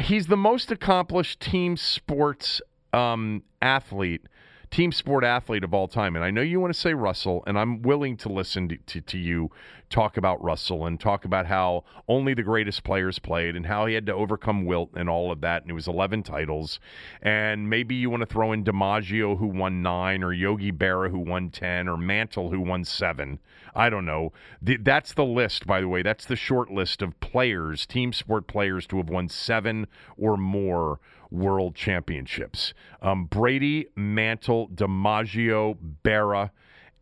he's 0.00 0.26
the 0.26 0.36
most 0.36 0.70
accomplished 0.70 1.40
team 1.40 1.76
sports 1.76 2.60
um, 2.92 3.42
athlete, 3.60 4.22
team 4.70 4.92
sport 4.92 5.24
athlete 5.24 5.64
of 5.64 5.74
all 5.74 5.88
time. 5.88 6.16
And 6.16 6.24
I 6.24 6.30
know 6.30 6.40
you 6.40 6.60
want 6.60 6.72
to 6.72 6.78
say 6.78 6.94
Russell, 6.94 7.42
and 7.46 7.58
I'm 7.58 7.82
willing 7.82 8.16
to 8.18 8.28
listen 8.30 8.68
to, 8.68 8.76
to, 8.76 9.00
to 9.00 9.18
you 9.18 9.50
talk 9.90 10.16
about 10.16 10.42
Russell 10.42 10.86
and 10.86 10.98
talk 10.98 11.24
about 11.26 11.46
how 11.46 11.84
only 12.08 12.32
the 12.32 12.42
greatest 12.42 12.82
players 12.82 13.18
played 13.18 13.54
and 13.54 13.66
how 13.66 13.84
he 13.84 13.94
had 13.94 14.06
to 14.06 14.14
overcome 14.14 14.64
Wilt 14.64 14.90
and 14.94 15.08
all 15.08 15.30
of 15.30 15.42
that. 15.42 15.62
And 15.62 15.70
it 15.70 15.74
was 15.74 15.86
11 15.86 16.22
titles. 16.22 16.80
And 17.20 17.68
maybe 17.68 17.94
you 17.94 18.08
want 18.08 18.22
to 18.22 18.26
throw 18.26 18.52
in 18.52 18.64
DiMaggio, 18.64 19.38
who 19.38 19.46
won 19.46 19.82
nine, 19.82 20.24
or 20.24 20.32
Yogi 20.32 20.72
Berra, 20.72 21.10
who 21.10 21.18
won 21.18 21.50
10, 21.50 21.88
or 21.88 21.98
Mantle, 21.98 22.50
who 22.50 22.60
won 22.60 22.84
seven. 22.84 23.38
I 23.74 23.88
don't 23.88 24.04
know. 24.04 24.32
The, 24.60 24.76
that's 24.76 25.14
the 25.14 25.24
list, 25.24 25.66
by 25.66 25.80
the 25.80 25.88
way. 25.88 26.02
That's 26.02 26.24
the 26.26 26.36
short 26.36 26.70
list 26.70 27.02
of 27.02 27.18
players, 27.20 27.86
team 27.86 28.12
sport 28.12 28.46
players, 28.46 28.86
to 28.88 28.98
have 28.98 29.08
won 29.08 29.28
seven 29.28 29.86
or 30.16 30.36
more 30.36 31.00
world 31.30 31.74
championships. 31.74 32.74
Um, 33.00 33.24
Brady, 33.24 33.86
Mantle, 33.96 34.68
DiMaggio, 34.68 35.76
Berra, 36.04 36.50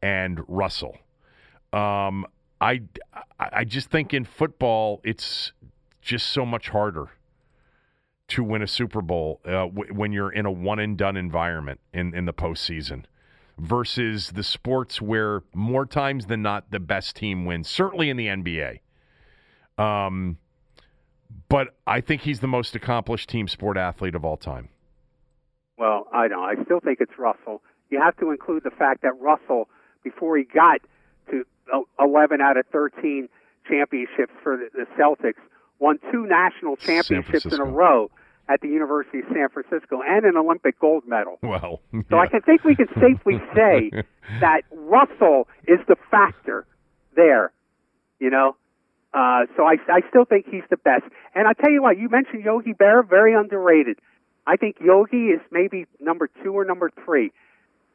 and 0.01 0.41
Russell. 0.47 0.99
Um, 1.73 2.27
I, 2.61 2.83
I 3.39 3.65
just 3.65 3.91
think 3.91 4.15
in 4.15 4.25
football 4.25 5.01
it's 5.03 5.53
just 6.01 6.29
so 6.29 6.45
much 6.47 6.69
harder 6.69 7.09
to 8.29 8.45
win 8.45 8.63
a 8.63 8.67
Super 8.67 9.03
Bowl 9.03 9.41
uh, 9.45 9.67
w- 9.67 9.93
when 9.93 10.13
you're 10.13 10.31
in 10.31 10.47
a 10.47 10.51
one 10.51 10.79
and 10.79 10.97
done 10.97 11.17
environment 11.17 11.81
in, 11.93 12.15
in 12.15 12.27
the 12.27 12.33
postseason 12.33 13.05
versus 13.61 14.31
the 14.31 14.43
sports 14.43 15.01
where 15.01 15.43
more 15.55 15.87
times 15.87 16.27
than 16.27 16.43
not 16.43 16.71
the 16.71 16.81
best 16.81 17.17
team 17.17 17.45
wins. 17.45 17.69
Certainly 17.69 18.11
in 18.11 18.17
the 18.17 18.27
NBA. 18.27 18.81
Um, 19.79 20.39
but 21.49 21.69
I 21.87 22.01
think 22.01 22.23
he's 22.23 22.41
the 22.41 22.49
most 22.49 22.75
accomplished 22.75 23.29
team 23.29 23.49
sport 23.49 23.77
athlete 23.77 24.15
of 24.15 24.25
all 24.25 24.37
time. 24.37 24.69
Well, 25.79 26.07
I 26.13 26.29
don't. 26.29 26.43
I 26.43 26.63
still 26.65 26.81
think 26.81 26.99
it's 27.01 27.19
Russell. 27.19 27.63
You 27.91 28.01
have 28.01 28.17
to 28.19 28.31
include 28.31 28.65
the 28.65 28.71
fact 28.71 29.03
that 29.03 29.13
Russell, 29.21 29.69
before 30.05 30.37
he 30.37 30.45
got 30.45 30.81
to 31.31 31.45
uh, 31.73 31.81
11 31.99 32.41
out 32.41 32.57
of 32.57 32.67
13 32.73 33.29
championships 33.69 34.33
for 34.43 34.57
the, 34.57 34.69
the 34.73 34.87
Celtics, 34.99 35.41
won 35.79 35.99
two 36.13 36.27
national 36.27 36.77
championships 36.77 37.47
in 37.47 37.61
a 37.61 37.65
row 37.65 38.11
at 38.51 38.61
the 38.61 38.69
University 38.69 39.21
of 39.21 39.27
San 39.33 39.49
Francisco 39.49 40.01
and 40.07 40.25
an 40.25 40.37
Olympic 40.37 40.79
gold 40.81 41.05
medal. 41.07 41.39
Well, 41.43 41.81
So 42.11 42.19
I 42.19 42.27
can 42.27 42.43
think 42.43 42.65
we 42.65 42.75
can 42.75 42.89
safely 43.01 43.41
say 43.55 43.91
that 44.41 44.63
Russell 44.73 45.47
is 45.69 45.79
the 45.87 45.97
factor 46.11 46.67
there. 47.15 47.53
You 48.19 48.31
know, 48.31 48.57
uh, 49.15 49.47
so 49.57 49.65
I, 49.65 49.77
I 49.89 50.01
still 50.09 50.25
think 50.25 50.47
he's 50.51 50.65
the 50.69 50.77
best. 50.77 51.05
And 51.35 51.47
I 51.47 51.53
tell 51.53 51.71
you 51.71 51.83
what, 51.83 51.97
you 51.97 52.09
mentioned 52.09 52.45
Yogi 52.45 52.75
Berra, 52.75 53.09
very 53.09 53.35
underrated. 53.35 53.99
I 54.47 54.57
think 54.57 54.77
Yogi 54.81 55.29
is 55.29 55.41
maybe 55.51 55.87
number 56.01 56.29
two 56.43 56.53
or 56.53 56.65
number 56.65 56.91
three 57.05 57.33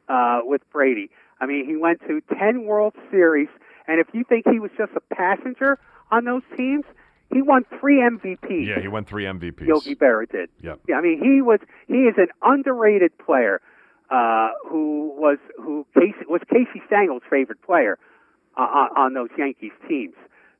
uh, 0.08 0.40
with 0.42 0.62
Brady. 0.72 1.10
I 1.40 1.46
mean, 1.46 1.66
he 1.66 1.76
went 1.76 2.00
to 2.08 2.22
ten 2.38 2.64
World 2.64 2.94
Series, 3.10 3.48
and 3.86 4.00
if 4.00 4.06
you 4.14 4.24
think 4.24 4.48
he 4.50 4.58
was 4.58 4.70
just 4.78 4.92
a 4.96 5.14
passenger 5.14 5.78
on 6.10 6.24
those 6.24 6.42
teams, 6.56 6.84
he 7.32 7.42
won 7.42 7.64
three 7.80 7.98
MVPs. 8.00 8.66
yeah, 8.66 8.80
he 8.80 8.88
won 8.88 9.04
three 9.04 9.24
MVPs. 9.24 9.66
Yogi 9.66 9.94
Berra 9.94 10.30
did. 10.30 10.48
Yep. 10.62 10.80
Yeah, 10.88 10.96
I 10.96 11.00
mean 11.00 11.20
he 11.22 11.42
was 11.42 11.60
he 11.88 12.04
is 12.04 12.14
an 12.16 12.28
underrated 12.42 13.16
player 13.18 13.60
uh, 14.10 14.50
who 14.68 15.12
was 15.16 15.38
who 15.56 15.86
Casey 15.94 16.24
was 16.28 16.40
Casey 16.50 16.82
Stengel's 16.86 17.22
favorite 17.28 17.62
player 17.62 17.98
uh, 18.56 18.60
on, 18.60 18.88
on 18.96 19.14
those 19.14 19.30
Yankees 19.36 19.72
teams. 19.88 20.14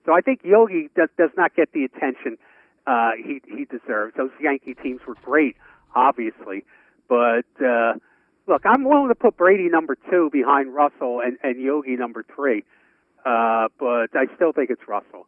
So 0.04 0.12
I 0.12 0.20
think 0.20 0.40
Yogi 0.44 0.90
does 0.96 1.08
does 1.16 1.30
not 1.36 1.54
get 1.54 1.72
the 1.72 1.84
attention 1.84 2.38
uh, 2.86 3.12
he 3.16 3.40
he 3.46 3.64
deserves. 3.64 4.14
Those 4.16 4.30
Yankee 4.40 4.74
teams 4.74 5.00
were 5.06 5.16
great, 5.24 5.56
obviously, 5.94 6.64
but 7.08 7.46
uh, 7.64 7.94
look, 8.46 8.62
I'm 8.64 8.84
willing 8.84 9.08
to 9.08 9.14
put 9.14 9.36
Brady 9.36 9.68
number 9.68 9.96
two 10.10 10.30
behind 10.32 10.74
Russell 10.74 11.20
and, 11.20 11.38
and 11.42 11.60
Yogi 11.60 11.96
number 11.96 12.24
three, 12.34 12.64
uh, 13.26 13.68
but 13.78 14.08
I 14.14 14.26
still 14.36 14.52
think 14.52 14.70
it's 14.70 14.86
Russell. 14.86 15.26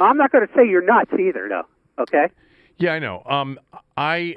I'm 0.00 0.16
not 0.16 0.32
going 0.32 0.46
to 0.46 0.52
say 0.54 0.68
you're 0.68 0.82
nuts 0.82 1.12
either, 1.12 1.48
though. 1.48 2.02
Okay. 2.02 2.26
Yeah, 2.76 2.92
I 2.92 2.98
know. 2.98 3.22
Um, 3.24 3.58
I 3.96 4.36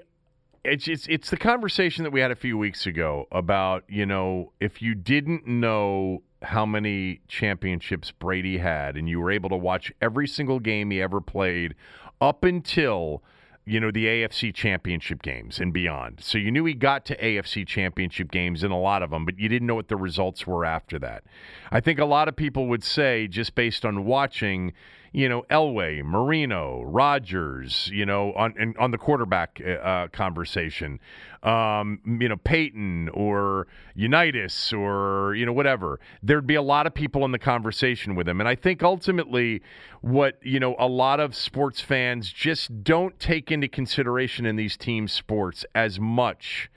it's 0.63 0.87
it's 0.87 1.07
it's 1.07 1.29
the 1.29 1.37
conversation 1.37 2.03
that 2.03 2.11
we 2.11 2.19
had 2.19 2.31
a 2.31 2.35
few 2.35 2.57
weeks 2.57 2.85
ago 2.85 3.27
about 3.31 3.83
you 3.87 4.05
know 4.05 4.51
if 4.59 4.81
you 4.81 4.93
didn't 4.93 5.47
know 5.47 6.21
how 6.41 6.65
many 6.65 7.19
championships 7.27 8.11
Brady 8.11 8.57
had 8.57 8.95
and 8.95 9.09
you 9.09 9.19
were 9.19 9.31
able 9.31 9.49
to 9.49 9.57
watch 9.57 9.91
every 10.01 10.27
single 10.27 10.59
game 10.59 10.91
he 10.91 11.01
ever 11.01 11.19
played 11.19 11.75
up 12.21 12.43
until 12.43 13.23
you 13.69 13.79
know 13.79 13.91
the 13.91 14.07
AFC 14.07 14.51
championship 14.51 15.21
games 15.21 15.59
and 15.59 15.71
beyond. 15.71 16.21
So 16.21 16.39
you 16.39 16.49
knew 16.49 16.65
he 16.65 16.73
got 16.73 17.05
to 17.05 17.17
AFC 17.17 17.67
championship 17.67 18.31
games 18.31 18.63
in 18.63 18.71
a 18.71 18.79
lot 18.79 19.03
of 19.03 19.11
them, 19.11 19.25
but 19.25 19.37
you 19.37 19.47
didn't 19.47 19.67
know 19.67 19.75
what 19.75 19.89
the 19.89 19.95
results 19.95 20.47
were 20.47 20.65
after 20.65 20.97
that. 20.97 21.23
I 21.71 21.79
think 21.79 21.99
a 21.99 22.05
lot 22.05 22.27
of 22.27 22.35
people 22.35 22.65
would 22.65 22.83
say 22.83 23.27
just 23.27 23.53
based 23.53 23.85
on 23.85 24.05
watching 24.05 24.73
you 25.11 25.27
know, 25.27 25.43
Elway, 25.49 26.03
Marino, 26.03 26.83
Rodgers, 26.83 27.89
you 27.93 28.05
know, 28.05 28.33
on 28.33 28.75
on 28.77 28.91
the 28.91 28.97
quarterback 28.97 29.61
uh, 29.61 30.07
conversation, 30.11 30.99
um, 31.43 31.99
you 32.19 32.29
know, 32.29 32.37
Peyton 32.37 33.09
or 33.09 33.67
Unitas 33.95 34.71
or 34.71 35.33
you 35.35 35.45
know 35.45 35.53
whatever. 35.53 35.99
There'd 36.21 36.47
be 36.47 36.55
a 36.55 36.61
lot 36.61 36.85
of 36.85 36.93
people 36.93 37.25
in 37.25 37.31
the 37.31 37.39
conversation 37.39 38.15
with 38.15 38.27
him, 38.27 38.39
and 38.39 38.47
I 38.47 38.55
think 38.55 38.83
ultimately, 38.83 39.61
what 40.01 40.37
you 40.43 40.59
know, 40.59 40.75
a 40.77 40.87
lot 40.87 41.19
of 41.19 41.35
sports 41.35 41.81
fans 41.81 42.31
just 42.31 42.83
don't 42.83 43.19
take 43.19 43.51
into 43.51 43.67
consideration 43.67 44.45
in 44.45 44.55
these 44.55 44.77
team 44.77 45.07
sports 45.07 45.65
as 45.73 45.99
much 45.99 46.69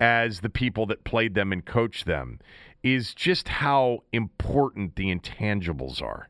as 0.00 0.40
the 0.40 0.50
people 0.50 0.86
that 0.86 1.04
played 1.04 1.34
them 1.34 1.52
and 1.52 1.64
coached 1.64 2.06
them 2.06 2.40
is 2.82 3.14
just 3.14 3.48
how 3.48 4.02
important 4.12 4.96
the 4.96 5.14
intangibles 5.14 6.00
are. 6.00 6.28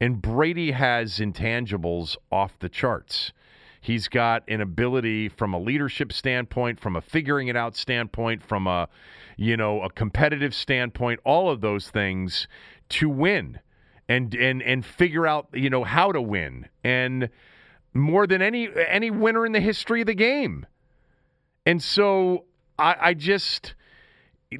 And 0.00 0.20
Brady 0.20 0.72
has 0.72 1.18
intangibles 1.18 2.16
off 2.30 2.58
the 2.58 2.68
charts. 2.68 3.32
He's 3.80 4.08
got 4.08 4.42
an 4.48 4.60
ability 4.60 5.28
from 5.28 5.54
a 5.54 5.60
leadership 5.60 6.12
standpoint, 6.12 6.80
from 6.80 6.96
a 6.96 7.00
figuring 7.00 7.48
it 7.48 7.56
out 7.56 7.76
standpoint, 7.76 8.42
from 8.42 8.66
a 8.66 8.88
you 9.36 9.56
know 9.56 9.82
a 9.82 9.90
competitive 9.90 10.54
standpoint, 10.54 11.20
all 11.24 11.50
of 11.50 11.60
those 11.60 11.88
things 11.88 12.48
to 12.88 13.08
win 13.08 13.60
and 14.08 14.34
and 14.34 14.62
and 14.62 14.84
figure 14.84 15.26
out 15.26 15.48
you 15.52 15.70
know 15.70 15.84
how 15.84 16.12
to 16.12 16.20
win 16.20 16.68
and 16.84 17.28
more 17.94 18.26
than 18.26 18.42
any 18.42 18.68
any 18.88 19.10
winner 19.10 19.46
in 19.46 19.52
the 19.52 19.60
history 19.60 20.00
of 20.00 20.06
the 20.06 20.14
game. 20.14 20.66
And 21.64 21.82
so 21.82 22.44
I, 22.78 22.96
I 23.00 23.14
just 23.14 23.74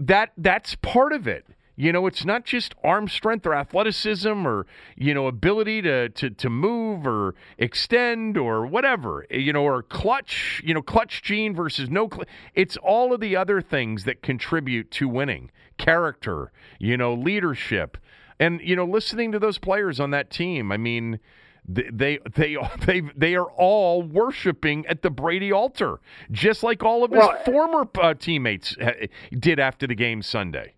that 0.00 0.32
that's 0.36 0.74
part 0.76 1.12
of 1.12 1.26
it. 1.26 1.46
You 1.76 1.92
know, 1.92 2.06
it's 2.06 2.24
not 2.24 2.44
just 2.44 2.74
arm 2.82 3.06
strength 3.06 3.46
or 3.46 3.54
athleticism 3.54 4.46
or, 4.46 4.66
you 4.96 5.12
know, 5.12 5.26
ability 5.26 5.82
to, 5.82 6.08
to, 6.08 6.30
to 6.30 6.48
move 6.48 7.06
or 7.06 7.34
extend 7.58 8.38
or 8.38 8.66
whatever, 8.66 9.26
you 9.30 9.52
know, 9.52 9.62
or 9.62 9.82
clutch, 9.82 10.62
you 10.64 10.72
know, 10.72 10.80
clutch 10.80 11.22
gene 11.22 11.54
versus 11.54 11.90
no. 11.90 12.08
Cl- 12.10 12.24
it's 12.54 12.78
all 12.78 13.12
of 13.12 13.20
the 13.20 13.36
other 13.36 13.60
things 13.60 14.04
that 14.04 14.22
contribute 14.22 14.90
to 14.92 15.06
winning 15.06 15.50
character, 15.76 16.50
you 16.78 16.96
know, 16.96 17.12
leadership. 17.12 17.98
And, 18.40 18.60
you 18.62 18.74
know, 18.74 18.86
listening 18.86 19.30
to 19.32 19.38
those 19.38 19.58
players 19.58 20.00
on 20.00 20.10
that 20.12 20.30
team, 20.30 20.72
I 20.72 20.78
mean, 20.78 21.20
they 21.68 22.18
they 22.24 22.56
they 22.86 23.02
they 23.16 23.34
are 23.34 23.50
all 23.50 24.02
worshiping 24.02 24.86
at 24.86 25.02
the 25.02 25.10
Brady 25.10 25.52
altar, 25.52 26.00
just 26.30 26.62
like 26.62 26.82
all 26.82 27.04
of 27.04 27.10
his 27.10 27.18
well, 27.18 27.42
former 27.44 27.88
uh, 28.00 28.14
teammates 28.14 28.76
uh, 28.78 28.92
did 29.38 29.58
after 29.58 29.86
the 29.86 29.94
game 29.94 30.22
Sunday. 30.22 30.75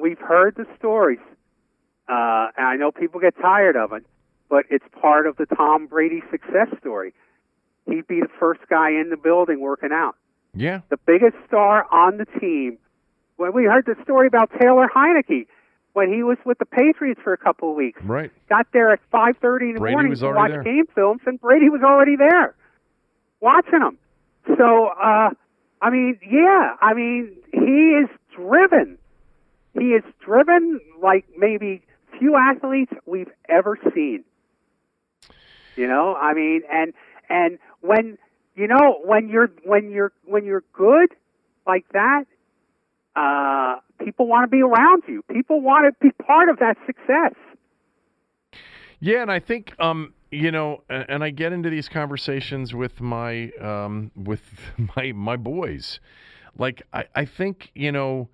We've 0.00 0.18
heard 0.18 0.56
the 0.56 0.66
stories, 0.78 1.20
uh, 2.08 2.48
and 2.56 2.66
I 2.66 2.76
know 2.76 2.90
people 2.90 3.20
get 3.20 3.34
tired 3.40 3.76
of 3.76 3.92
it, 3.92 4.04
but 4.48 4.64
it's 4.70 4.84
part 5.00 5.26
of 5.26 5.36
the 5.36 5.46
Tom 5.46 5.86
Brady 5.86 6.22
success 6.30 6.68
story. 6.80 7.12
He'd 7.86 8.06
be 8.06 8.20
the 8.20 8.28
first 8.38 8.60
guy 8.68 8.90
in 8.90 9.10
the 9.10 9.16
building 9.16 9.60
working 9.60 9.90
out. 9.92 10.16
Yeah, 10.54 10.80
the 10.88 10.96
biggest 10.96 11.36
star 11.46 11.86
on 11.92 12.18
the 12.18 12.26
team. 12.40 12.78
When 13.36 13.52
we 13.52 13.64
heard 13.64 13.86
the 13.86 13.96
story 14.04 14.28
about 14.28 14.50
Taylor 14.60 14.88
Heinicke, 14.94 15.46
when 15.94 16.12
he 16.12 16.22
was 16.22 16.36
with 16.44 16.58
the 16.58 16.66
Patriots 16.66 17.20
for 17.24 17.32
a 17.32 17.38
couple 17.38 17.70
of 17.70 17.76
weeks. 17.76 18.00
Right. 18.02 18.30
Got 18.48 18.66
there 18.72 18.92
at 18.92 19.00
5:30 19.10 19.68
in 19.70 19.74
the 19.74 19.80
Brady 19.80 19.94
morning 19.94 20.14
to 20.14 20.32
watch 20.32 20.50
there. 20.50 20.62
game 20.62 20.86
films, 20.94 21.22
and 21.24 21.40
Brady 21.40 21.70
was 21.70 21.82
already 21.82 22.16
there, 22.16 22.54
watching 23.40 23.80
them. 23.80 23.98
So, 24.58 24.88
uh, 24.88 25.30
I 25.80 25.90
mean, 25.90 26.18
yeah, 26.28 26.76
I 26.80 26.94
mean, 26.94 27.36
he 27.52 27.96
is 28.02 28.08
driven. 28.36 28.98
He 29.78 29.86
is 29.86 30.04
driven 30.24 30.80
like 31.02 31.26
maybe 31.36 31.82
few 32.18 32.36
athletes 32.36 32.92
we've 33.06 33.30
ever 33.48 33.78
seen. 33.94 34.24
You 35.76 35.88
know, 35.88 36.14
I 36.14 36.34
mean, 36.34 36.62
and 36.70 36.92
and 37.28 37.58
when 37.80 38.18
you 38.54 38.68
know 38.68 39.00
when 39.04 39.28
you're 39.28 39.50
when 39.64 39.90
you're 39.90 40.12
when 40.24 40.44
you're 40.44 40.62
good 40.72 41.14
like 41.66 41.86
that, 41.92 42.24
uh, 43.16 43.80
people 44.04 44.28
want 44.28 44.44
to 44.44 44.48
be 44.48 44.62
around 44.62 45.02
you. 45.08 45.22
People 45.32 45.60
want 45.60 45.86
to 45.86 46.04
be 46.04 46.12
part 46.24 46.48
of 46.48 46.58
that 46.58 46.76
success. 46.86 47.34
Yeah, 49.00 49.22
and 49.22 49.32
I 49.32 49.40
think 49.40 49.74
um, 49.80 50.14
you 50.30 50.50
know, 50.50 50.82
and, 50.88 51.22
I 51.22 51.30
get 51.30 51.52
into 51.52 51.70
these 51.70 51.88
conversations 51.88 52.74
with 52.74 53.00
my 53.00 53.50
um, 53.60 54.12
with 54.16 54.42
my 54.96 55.12
my 55.12 55.36
boys. 55.36 55.98
Like 56.56 56.82
I, 56.92 57.04
I 57.14 57.24
think 57.24 57.70
you 57.74 57.90
know 57.90 58.28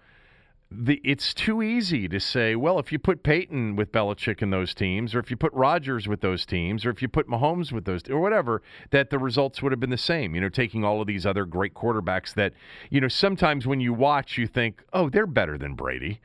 the 0.73 1.01
it's 1.03 1.35
too 1.35 1.63
easy 1.63 2.09
to 2.09 2.21
say, 2.21 2.55
well, 2.55 2.79
if 2.79 2.93
you 2.93 2.99
put 2.99 3.23
Peyton 3.23 3.75
with 3.75 3.91
Belichick 3.91 4.41
in 4.41 4.51
those 4.51 4.73
teams, 4.73 5.15
or 5.15 5.19
if 5.19 5.31
you 5.31 5.37
put 5.37 5.53
Rodgers 5.53 6.07
with 6.07 6.21
those 6.21 6.47
teams, 6.47 6.87
or 6.87 6.91
if 6.91 7.03
you 7.03 7.09
put 7.09 7.29
Mahomes 7.29 7.73
with 7.73 7.85
those, 7.85 8.03
or 8.09 8.21
whatever, 8.21 8.63
that 8.91 9.11
the 9.11 9.19
results 9.19 9.63
would 9.63 9.73
have 9.73 9.81
been 9.81 9.91
the 9.91 9.99
same. 9.99 10.35
You 10.35 10.41
know, 10.41 10.49
taking 10.49 10.85
all 10.85 11.01
of 11.01 11.09
these 11.09 11.27
other 11.27 11.45
great 11.45 11.75
quarterbacks 11.75 12.35
that, 12.35 12.53
you 12.89 13.01
know, 13.01 13.09
sometimes 13.09 13.67
when 13.67 13.81
you 13.81 13.93
watch, 13.93 14.39
you 14.39 14.47
think, 14.47 14.83
oh, 14.93 15.09
they're 15.09 15.27
better 15.27 15.59
than 15.59 15.75
Brady. 15.75 16.21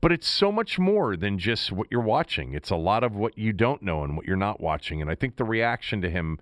But 0.00 0.12
it's 0.12 0.28
so 0.28 0.52
much 0.52 0.78
more 0.78 1.16
than 1.16 1.38
just 1.38 1.72
what 1.72 1.88
you're 1.90 2.00
watching. 2.00 2.54
It's 2.54 2.70
a 2.70 2.76
lot 2.76 3.02
of 3.02 3.14
what 3.14 3.36
you 3.38 3.52
don't 3.52 3.82
know 3.82 4.04
and 4.04 4.16
what 4.16 4.26
you're 4.26 4.36
not 4.36 4.60
watching. 4.60 5.00
And 5.00 5.10
I 5.10 5.14
think 5.14 5.36
the 5.36 5.44
reaction 5.44 6.02
to 6.02 6.10
him 6.10 6.38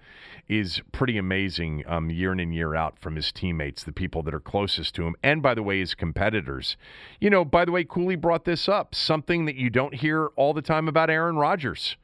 is 0.48 0.82
pretty 0.92 1.16
amazing 1.16 1.84
um, 1.86 2.10
year 2.10 2.32
in 2.32 2.40
and 2.40 2.54
year 2.54 2.74
out 2.74 2.98
from 2.98 3.16
his 3.16 3.32
teammates, 3.32 3.84
the 3.84 3.92
people 3.92 4.22
that 4.24 4.34
are 4.34 4.40
closest 4.40 4.94
to 4.96 5.06
him, 5.06 5.14
and 5.22 5.42
by 5.42 5.54
the 5.54 5.62
way, 5.62 5.78
his 5.78 5.94
competitors. 5.94 6.76
You 7.20 7.30
know, 7.30 7.44
by 7.44 7.64
the 7.64 7.72
way, 7.72 7.84
Cooley 7.84 8.16
brought 8.16 8.44
this 8.44 8.68
up 8.68 8.94
something 8.94 9.46
that 9.46 9.56
you 9.56 9.70
don't 9.70 9.94
hear 9.94 10.26
all 10.36 10.52
the 10.52 10.62
time 10.62 10.88
about 10.88 11.08
Aaron 11.08 11.36
Rodgers. 11.36 11.96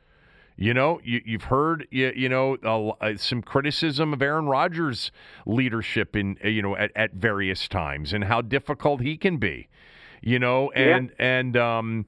You 0.56 0.74
know, 0.74 1.00
you, 1.02 1.22
have 1.32 1.44
heard 1.44 1.88
you, 1.90 2.12
you 2.14 2.28
know 2.28 2.56
uh, 3.00 3.16
some 3.16 3.40
criticism 3.40 4.12
of 4.12 4.20
Aaron 4.20 4.46
Rodgers' 4.46 5.10
leadership 5.46 6.14
in 6.14 6.36
you 6.44 6.60
know 6.60 6.76
at, 6.76 6.92
at 6.94 7.14
various 7.14 7.66
times 7.66 8.12
and 8.12 8.24
how 8.24 8.42
difficult 8.42 9.00
he 9.00 9.16
can 9.16 9.38
be 9.38 9.68
you 10.20 10.38
know, 10.38 10.70
and 10.72 11.10
yeah. 11.18 11.26
and 11.26 11.56
um, 11.56 12.06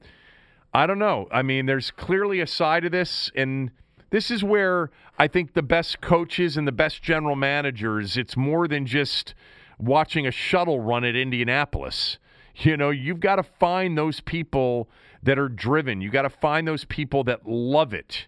I 0.73 0.87
don't 0.87 0.99
know. 0.99 1.27
I 1.31 1.41
mean, 1.41 1.65
there's 1.65 1.91
clearly 1.91 2.39
a 2.39 2.47
side 2.47 2.85
of 2.85 2.91
this, 2.91 3.31
and 3.35 3.71
this 4.09 4.31
is 4.31 4.43
where 4.43 4.91
I 5.17 5.27
think 5.27 5.53
the 5.53 5.63
best 5.63 6.01
coaches 6.01 6.57
and 6.57 6.67
the 6.67 6.71
best 6.71 7.01
general 7.01 7.35
managers. 7.35 8.17
It's 8.17 8.37
more 8.37 8.67
than 8.67 8.85
just 8.85 9.33
watching 9.79 10.27
a 10.27 10.31
shuttle 10.31 10.79
run 10.79 11.03
at 11.03 11.15
Indianapolis. 11.15 12.17
You 12.55 12.77
know, 12.77 12.91
you've 12.91 13.19
got 13.19 13.37
to 13.37 13.43
find 13.43 13.97
those 13.97 14.19
people 14.19 14.87
that 15.23 15.39
are 15.39 15.49
driven. 15.49 16.01
You 16.01 16.11
got 16.11 16.21
to 16.23 16.29
find 16.29 16.67
those 16.67 16.85
people 16.85 17.23
that 17.23 17.47
love 17.47 17.93
it 17.93 18.27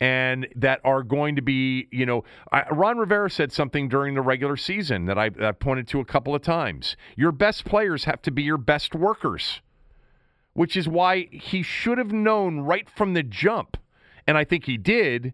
and 0.00 0.46
that 0.54 0.80
are 0.84 1.02
going 1.02 1.36
to 1.36 1.42
be, 1.42 1.88
you 1.90 2.04
know, 2.04 2.24
I, 2.52 2.64
Ron 2.70 2.98
Rivera 2.98 3.30
said 3.30 3.52
something 3.52 3.88
during 3.88 4.14
the 4.14 4.20
regular 4.20 4.56
season 4.56 5.06
that 5.06 5.18
I, 5.18 5.30
I 5.40 5.52
pointed 5.52 5.88
to 5.88 6.00
a 6.00 6.04
couple 6.04 6.34
of 6.34 6.42
times. 6.42 6.96
Your 7.16 7.32
best 7.32 7.64
players 7.64 8.04
have 8.04 8.20
to 8.22 8.30
be 8.30 8.42
your 8.42 8.58
best 8.58 8.94
workers, 8.94 9.62
which 10.52 10.76
is 10.76 10.86
why 10.86 11.28
he 11.32 11.62
should 11.62 11.98
have 11.98 12.12
known 12.12 12.60
right 12.60 12.88
from 12.90 13.14
the 13.14 13.22
jump, 13.22 13.76
and 14.26 14.36
I 14.36 14.44
think 14.44 14.66
he 14.66 14.76
did, 14.76 15.32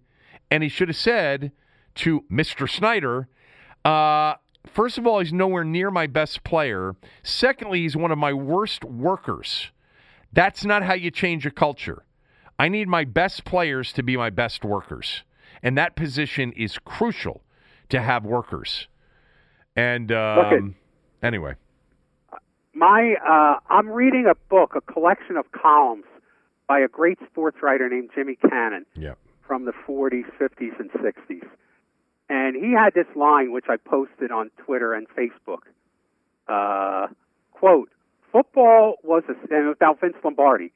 and 0.50 0.62
he 0.62 0.68
should 0.68 0.88
have 0.88 0.96
said 0.96 1.50
to 1.96 2.24
Mr. 2.30 2.70
Snyder, 2.70 3.28
uh, 3.84 4.34
first 4.66 4.96
of 4.96 5.06
all, 5.06 5.18
he's 5.18 5.32
nowhere 5.32 5.64
near 5.64 5.90
my 5.90 6.06
best 6.06 6.44
player. 6.44 6.94
Secondly, 7.22 7.82
he's 7.82 7.96
one 7.96 8.12
of 8.12 8.18
my 8.18 8.32
worst 8.32 8.84
workers. 8.84 9.70
That's 10.32 10.64
not 10.64 10.84
how 10.84 10.94
you 10.94 11.10
change 11.10 11.44
a 11.46 11.50
culture. 11.50 12.04
I 12.59 12.68
need 12.68 12.88
my 12.88 13.05
best 13.05 13.44
players 13.44 13.92
to 13.94 14.03
be 14.03 14.16
my 14.16 14.30
best 14.30 14.64
workers. 14.64 15.22
And 15.62 15.76
that 15.78 15.96
position 15.96 16.53
is 16.53 16.78
crucial 16.78 17.42
to 17.88 18.00
have 18.00 18.24
workers. 18.24 18.88
And 19.76 20.12
um, 20.12 20.74
anyway. 21.22 21.55
My 22.74 23.14
uh, 23.28 23.59
I'm 23.72 23.88
reading 23.88 24.26
a 24.30 24.34
book, 24.48 24.74
a 24.74 24.80
collection 24.80 25.36
of 25.36 25.50
columns 25.53 26.05
by 26.66 26.80
a 26.80 26.88
great 26.88 27.18
sports 27.30 27.59
writer 27.62 27.88
named 27.88 28.11
Jimmy 28.14 28.36
Cannon 28.36 28.86
yeah. 28.96 29.14
from 29.46 29.66
the 29.66 29.72
40s, 29.86 30.24
50s, 30.40 30.80
and 30.80 30.90
60s. 30.92 31.46
And 32.28 32.57
he 32.57 32.72
had 32.72 32.94
this 32.94 33.07
line, 33.14 33.53
which 33.53 33.66
I 33.68 33.76
posted 33.76 34.30
on 34.30 34.50
Twitter 34.64 34.94
and 34.94 35.07
Facebook. 35.11 35.64
Uh, 36.48 37.09
quote, 37.53 37.90
football 38.32 38.94
was 39.03 39.22
a, 39.28 39.55
and 39.55 39.68
about 39.68 40.00
Vince 40.00 40.16
Lombardi 40.24 40.72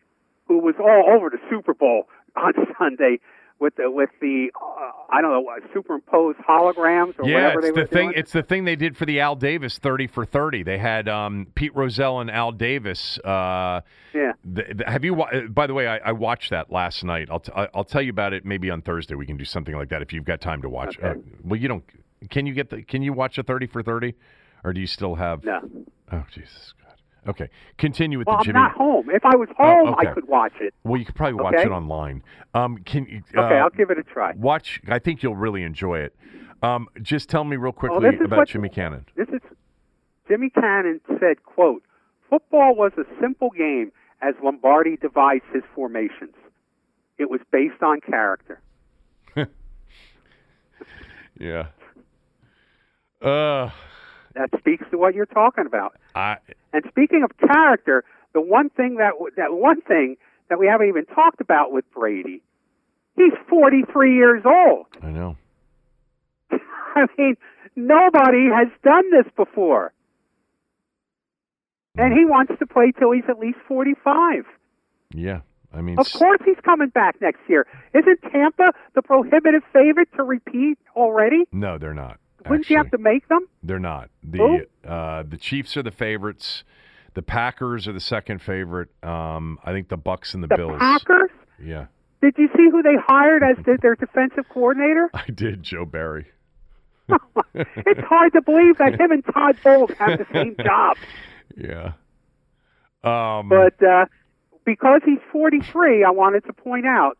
who 0.47 0.59
was 0.59 0.75
all 0.79 1.15
over 1.15 1.31
the 1.31 1.39
Super 1.51 1.75
Bowl 1.75 2.09
on 2.37 2.53
Sunday 2.79 3.19
with 3.59 3.75
the 3.77 3.91
with 3.91 4.11
the 4.21 4.51
uh, 4.55 4.91
I 5.11 5.23
don't 5.23 5.31
know 5.31 5.47
superimposed 5.73 6.39
holograms 6.39 7.19
or 7.19 7.29
yeah, 7.29 7.35
whatever 7.35 7.63
they 7.63 7.71
were 7.71 7.83
the 7.83 7.87
thing. 7.87 8.09
Doing. 8.09 8.19
It's 8.19 8.33
the 8.33 8.43
thing 8.43 8.65
they 8.65 8.77
did 8.77 8.97
for 8.97 9.07
the 9.07 9.21
Al 9.21 9.37
Davis 9.37 9.79
thirty 9.79 10.07
for 10.07 10.25
thirty. 10.25 10.63
They 10.63 10.79
had 10.79 11.09
um, 11.09 11.47
Pete 11.55 11.75
Rozelle 11.75 12.21
and 12.21 12.31
Al 12.31 12.53
Davis. 12.53 13.19
Uh, 13.19 13.81
yeah. 14.15 14.33
The, 14.45 14.75
the, 14.75 14.85
have 14.91 15.05
you? 15.05 15.25
By 15.49 15.67
the 15.67 15.75
way, 15.75 15.87
I, 15.87 15.99
I, 15.99 16.13
watched 16.13 16.51
that 16.51 16.71
last 16.71 17.05
night. 17.05 17.29
I'll 17.31 17.41
t- 17.41 17.53
I'll 17.75 17.85
tell 17.85 18.03
you 18.03 18.11
about 18.11 18.33
it 18.33 18.45
maybe 18.45 18.71
on 18.71 18.83
Thursday. 18.83 19.15
We 19.15 19.27
can 19.27 19.37
do 19.37 19.45
something 19.45 19.75
like 19.75 19.89
that 19.89 20.03
if 20.03 20.13
you've 20.13 20.25
got 20.25 20.41
time 20.41 20.63
to 20.63 20.69
watch. 20.69 20.99
Okay. 20.99 21.19
Uh, 21.19 21.23
well, 21.45 21.59
you 21.59 21.69
don't. 21.69 21.85
Can 22.31 22.47
you 22.47 22.55
get 22.55 22.71
the? 22.71 22.83
Can 22.83 23.03
you 23.03 23.13
watch 23.13 23.39
a 23.39 23.43
thirty 23.43 23.67
for 23.67 23.83
thirty, 23.83 24.15
or 24.65 24.73
do 24.73 24.81
you 24.81 24.87
still 24.87 25.15
have? 25.15 25.45
No. 25.45 25.61
Oh 26.13 26.25
Jesus. 26.33 26.75
Okay, 27.29 27.49
continue 27.77 28.19
with 28.19 28.29
well, 28.29 28.39
the 28.39 28.45
Jimmy. 28.45 28.59
I'm 28.59 28.65
not 28.67 28.77
home. 28.77 29.11
If 29.11 29.25
I 29.25 29.35
was 29.35 29.49
oh, 29.59 29.65
home, 29.65 29.89
oh, 29.89 29.93
okay. 29.95 30.09
I 30.09 30.15
could 30.15 30.29
watch 30.29 30.53
it. 30.61 30.73
Well, 30.85 30.99
you 30.99 31.05
could 31.05 31.17
probably 31.17 31.43
watch 31.43 31.55
okay? 31.55 31.65
it 31.65 31.73
online. 31.73 32.23
Um, 32.55 32.79
can 32.79 33.25
uh, 33.37 33.41
okay? 33.41 33.57
I'll 33.57 33.71
give 33.71 33.91
it 33.91 33.99
a 33.99 34.05
try. 34.05 34.33
Watch. 34.37 34.81
I 34.89 34.99
think 34.99 35.23
you'll 35.23 35.37
really 35.37 35.63
enjoy 35.63 35.99
it. 35.99 36.15
Um, 36.63 36.89
just 37.03 37.29
tell 37.29 37.45
me 37.45 37.57
real 37.57 37.73
quickly 37.73 38.09
about 38.09 38.39
what, 38.39 38.49
Jimmy 38.49 38.69
Cannon. 38.69 39.07
This 39.17 39.29
is 39.29 39.41
Jimmy 40.29 40.51
Cannon 40.51 41.01
said, 41.19 41.43
"quote 41.45 41.83
Football 42.31 42.77
was 42.77 42.93
a 42.97 43.05
simple 43.21 43.51
game 43.51 43.91
as 44.23 44.35
Lombardi 44.43 44.97
devised 44.97 45.45
his 45.53 45.63
formations. 45.75 46.35
It 47.19 47.29
was 47.29 47.41
based 47.51 47.83
on 47.83 48.01
character." 48.01 48.61
yeah. 51.39 51.67
Uh 53.21 53.71
that 54.37 54.51
speaks 54.59 54.85
to 54.91 54.99
what 54.99 55.15
you're 55.15 55.27
talking 55.27 55.67
about. 55.67 55.97
I, 56.15 56.37
and 56.77 56.85
speaking 56.91 57.23
of 57.25 57.31
character, 57.39 58.05
the 58.35 58.41
one 58.41 58.69
thing 58.71 58.97
that 58.97 59.13
that 59.37 59.53
one 59.53 59.81
thing 59.81 60.17
that 60.49 60.59
we 60.59 60.67
haven't 60.67 60.89
even 60.89 61.07
talked 61.07 61.41
about 61.41 61.73
with 61.73 61.85
Brady, 61.93 62.43
he's 63.17 63.33
43 63.49 64.15
years 64.15 64.43
old. 64.45 64.87
I 65.03 65.11
know. 65.11 65.37
I 66.51 67.07
mean, 67.19 67.37
nobody 67.75 68.49
has 68.55 68.69
done 68.85 69.11
this 69.11 69.27
before. 69.37 69.93
And 71.99 72.13
he 72.13 72.27
wants 72.27 72.53
to 72.59 72.67
play 72.67 72.93
till 72.99 73.11
he's 73.13 73.25
at 73.29 73.39
least 73.39 73.57
45. 73.67 74.45
Yeah. 75.15 75.41
I 75.73 75.81
mean, 75.81 75.99
Of 75.99 76.13
course 76.13 76.41
he's 76.45 76.59
coming 76.63 76.91
back 76.91 77.17
next 77.23 77.41
year. 77.49 77.67
Isn't 77.95 78.21
Tampa 78.31 78.67
the 78.95 79.01
prohibitive 79.03 79.63
favorite 79.73 80.09
to 80.17 80.23
repeat 80.23 80.79
already? 80.95 81.45
no, 81.53 81.79
they're 81.79 81.95
not. 81.95 82.19
Wouldn't 82.51 82.71
you 82.71 82.77
have 82.77 82.91
to 82.91 82.99
make 82.99 83.29
them? 83.29 83.47
They're 83.63 83.79
not. 83.79 84.11
The 84.23 84.67
uh, 84.87 85.23
the 85.29 85.37
Chiefs 85.37 85.77
are 85.77 85.83
the 85.83 85.91
favorites. 85.91 86.65
The 87.15 87.23
Packers 87.23 87.89
are 87.89 87.93
the 87.93 88.01
second 88.01 88.43
favorite. 88.43 88.89
Um, 89.03 89.59
I 89.65 89.73
think 89.73 89.89
the 89.89 89.97
Bucs 89.99 90.35
and 90.35 90.43
the, 90.43 90.49
The 90.49 90.57
Bills. 90.57 90.79
Packers? 90.79 91.31
Yeah, 91.63 91.87
Did 92.21 92.35
you 92.37 92.49
see 92.55 92.69
who 92.71 92.83
they 92.83 92.97
hired 93.07 93.43
as 93.43 93.57
the, 93.65 93.79
their 93.81 93.95
defensive 93.97 94.47
coordinator? 94.51 95.09
I 95.15 95.25
did. 95.35 95.63
Joe 95.63 95.87
Barry. 95.87 96.27
it's 97.55 98.01
hard 98.07 98.33
to 98.35 98.43
believe 98.43 98.77
that 98.79 99.01
him 99.01 99.13
and 99.13 99.25
Todd 99.25 99.57
Bowles 99.65 99.91
have 99.99 100.19
the 100.19 100.27
same 100.33 100.57
job. 100.63 100.97
Yeah. 101.57 101.93
Um, 103.05 103.49
But 103.49 103.83
uh, 103.83 104.07
because 104.65 105.01
he's 105.05 105.21
43, 105.33 106.05
I 106.05 106.11
wanted 106.11 106.45
to 106.47 106.53
point 106.53 106.85
out 106.85 107.17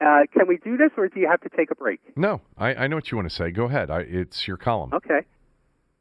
uh, 0.00 0.20
can 0.32 0.46
we 0.46 0.58
do 0.58 0.76
this 0.76 0.90
or 0.96 1.08
do 1.08 1.20
you 1.20 1.28
have 1.28 1.40
to 1.42 1.48
take 1.48 1.70
a 1.70 1.74
break? 1.74 2.00
no, 2.16 2.40
I, 2.58 2.74
I 2.74 2.86
know 2.86 2.96
what 2.96 3.10
you 3.10 3.16
want 3.16 3.28
to 3.30 3.34
say. 3.34 3.50
Go 3.50 3.64
ahead. 3.64 3.90
I, 3.90 4.00
it's 4.00 4.46
your 4.46 4.56
column. 4.56 4.92
Okay. 4.92 5.20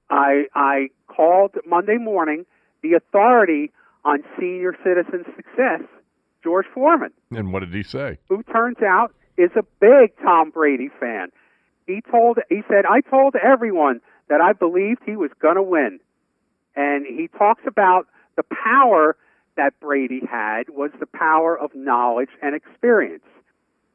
I 0.10 0.46
I 0.54 0.90
called 1.08 1.52
Monday 1.66 1.98
morning 1.98 2.46
the 2.84 2.94
authority 2.94 3.72
on 4.04 4.24
senior 4.40 4.76
citizen 4.84 5.26
success, 5.36 5.82
George 6.44 6.68
Foreman, 6.74 7.12
And 7.32 7.52
what 7.52 7.62
did 7.62 7.74
he 7.74 7.82
say? 7.84 8.20
who 8.30 8.44
turns 8.44 8.78
out 8.86 9.14
is 9.38 9.50
a 9.56 9.64
big 9.80 10.16
Tom 10.24 10.52
Brady 10.52 10.90
fan. 11.00 11.30
He 11.88 12.02
told 12.12 12.38
he 12.50 12.62
said 12.68 12.86
I 12.86 13.02
told 13.02 13.36
everyone 13.36 14.02
that 14.30 14.42
I 14.42 14.54
believed 14.54 15.02
he 15.06 15.16
was 15.16 15.32
going 15.42 15.56
to 15.56 15.64
win. 15.64 16.00
And 16.76 17.06
he 17.06 17.28
talks 17.30 17.62
about 17.66 18.08
the 18.36 18.44
power 18.44 19.16
that 19.56 19.80
Brady 19.80 20.22
had 20.30 20.68
was 20.70 20.92
the 21.00 21.06
power 21.06 21.58
of 21.58 21.74
knowledge 21.74 22.30
and 22.42 22.54
experience. 22.54 23.24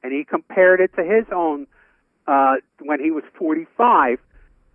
And 0.03 0.13
he 0.13 0.25
compared 0.25 0.81
it 0.81 0.93
to 0.97 1.03
his 1.03 1.27
own 1.35 1.67
uh, 2.27 2.57
when 2.81 3.01
he 3.01 3.11
was 3.11 3.25
45, 3.39 4.19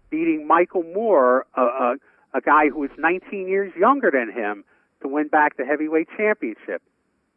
beating 0.09 0.47
Michael 0.47 0.83
Moorer, 0.83 1.45
a, 1.55 1.61
a, 1.61 1.95
a 2.33 2.41
guy 2.41 2.69
who 2.69 2.79
was 2.79 2.91
19 2.97 3.47
years 3.47 3.73
younger 3.77 4.11
than 4.11 4.31
him, 4.31 4.63
to 5.01 5.07
win 5.07 5.27
back 5.27 5.57
the 5.57 5.65
heavyweight 5.65 6.07
championship. 6.17 6.81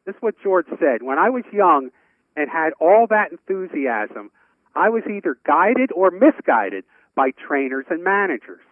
This 0.05 0.15
is 0.15 0.23
what 0.23 0.35
George 0.43 0.67
said. 0.81 1.03
When 1.03 1.19
I 1.19 1.31
was 1.31 1.45
young 1.53 1.91
and 2.37 2.51
had 2.51 2.73
all 2.81 3.07
that 3.11 3.31
enthusiasm, 3.33 4.31
I 4.75 4.89
was 4.89 5.03
either 5.11 5.37
guided 5.47 5.91
or 5.93 6.11
misguided 6.11 6.85
by 7.15 7.33
trainers 7.33 7.87
and 7.91 8.03
managers. 8.05 8.63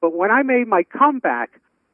But 0.00 0.14
when 0.14 0.30
I 0.30 0.42
made 0.42 0.66
my 0.66 0.82
comeback, 0.82 1.50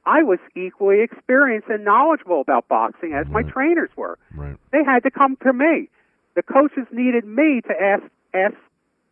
I 0.06 0.22
was 0.22 0.38
equally 0.56 1.02
experienced 1.02 1.68
and 1.68 1.84
knowledgeable 1.84 2.40
about 2.40 2.66
boxing 2.68 3.12
as 3.12 3.26
my 3.28 3.42
trainers 3.42 3.90
were. 3.94 4.18
Right. 4.34 4.56
They 4.72 4.82
had 4.82 5.02
to 5.02 5.10
come 5.10 5.36
to 5.42 5.52
me. 5.52 5.90
The 6.38 6.44
coaches 6.44 6.86
needed 6.92 7.24
me 7.24 7.62
to 7.62 7.74
ask 7.82 8.04
ask 8.32 8.54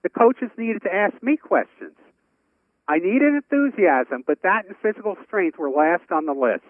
the 0.05 0.09
coaches 0.09 0.49
needed 0.57 0.83
to 0.85 0.95
ask 0.95 1.21
me 1.25 1.37
questions. 1.37 1.97
I 2.87 2.99
needed 2.99 3.35
enthusiasm, 3.35 4.23
but 4.25 4.43
that 4.43 4.67
and 4.69 4.77
physical 4.81 5.17
strength 5.27 5.59
were 5.59 5.69
last 5.69 6.13
on 6.13 6.27
the 6.27 6.35
list. 6.35 6.63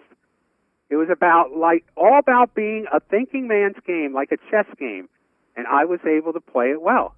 It 0.89 0.95
was 0.95 1.09
about 1.11 1.55
like 1.55 1.85
all 1.95 2.17
about 2.17 2.55
being 2.55 2.87
a 2.91 2.99
thinking 2.99 3.47
man's 3.47 3.75
game, 3.85 4.15
like 4.15 4.31
a 4.31 4.37
chess 4.49 4.65
game, 4.79 5.07
and 5.55 5.67
I 5.67 5.85
was 5.85 5.99
able 6.03 6.33
to 6.33 6.39
play 6.39 6.71
it 6.71 6.81
well. 6.81 7.13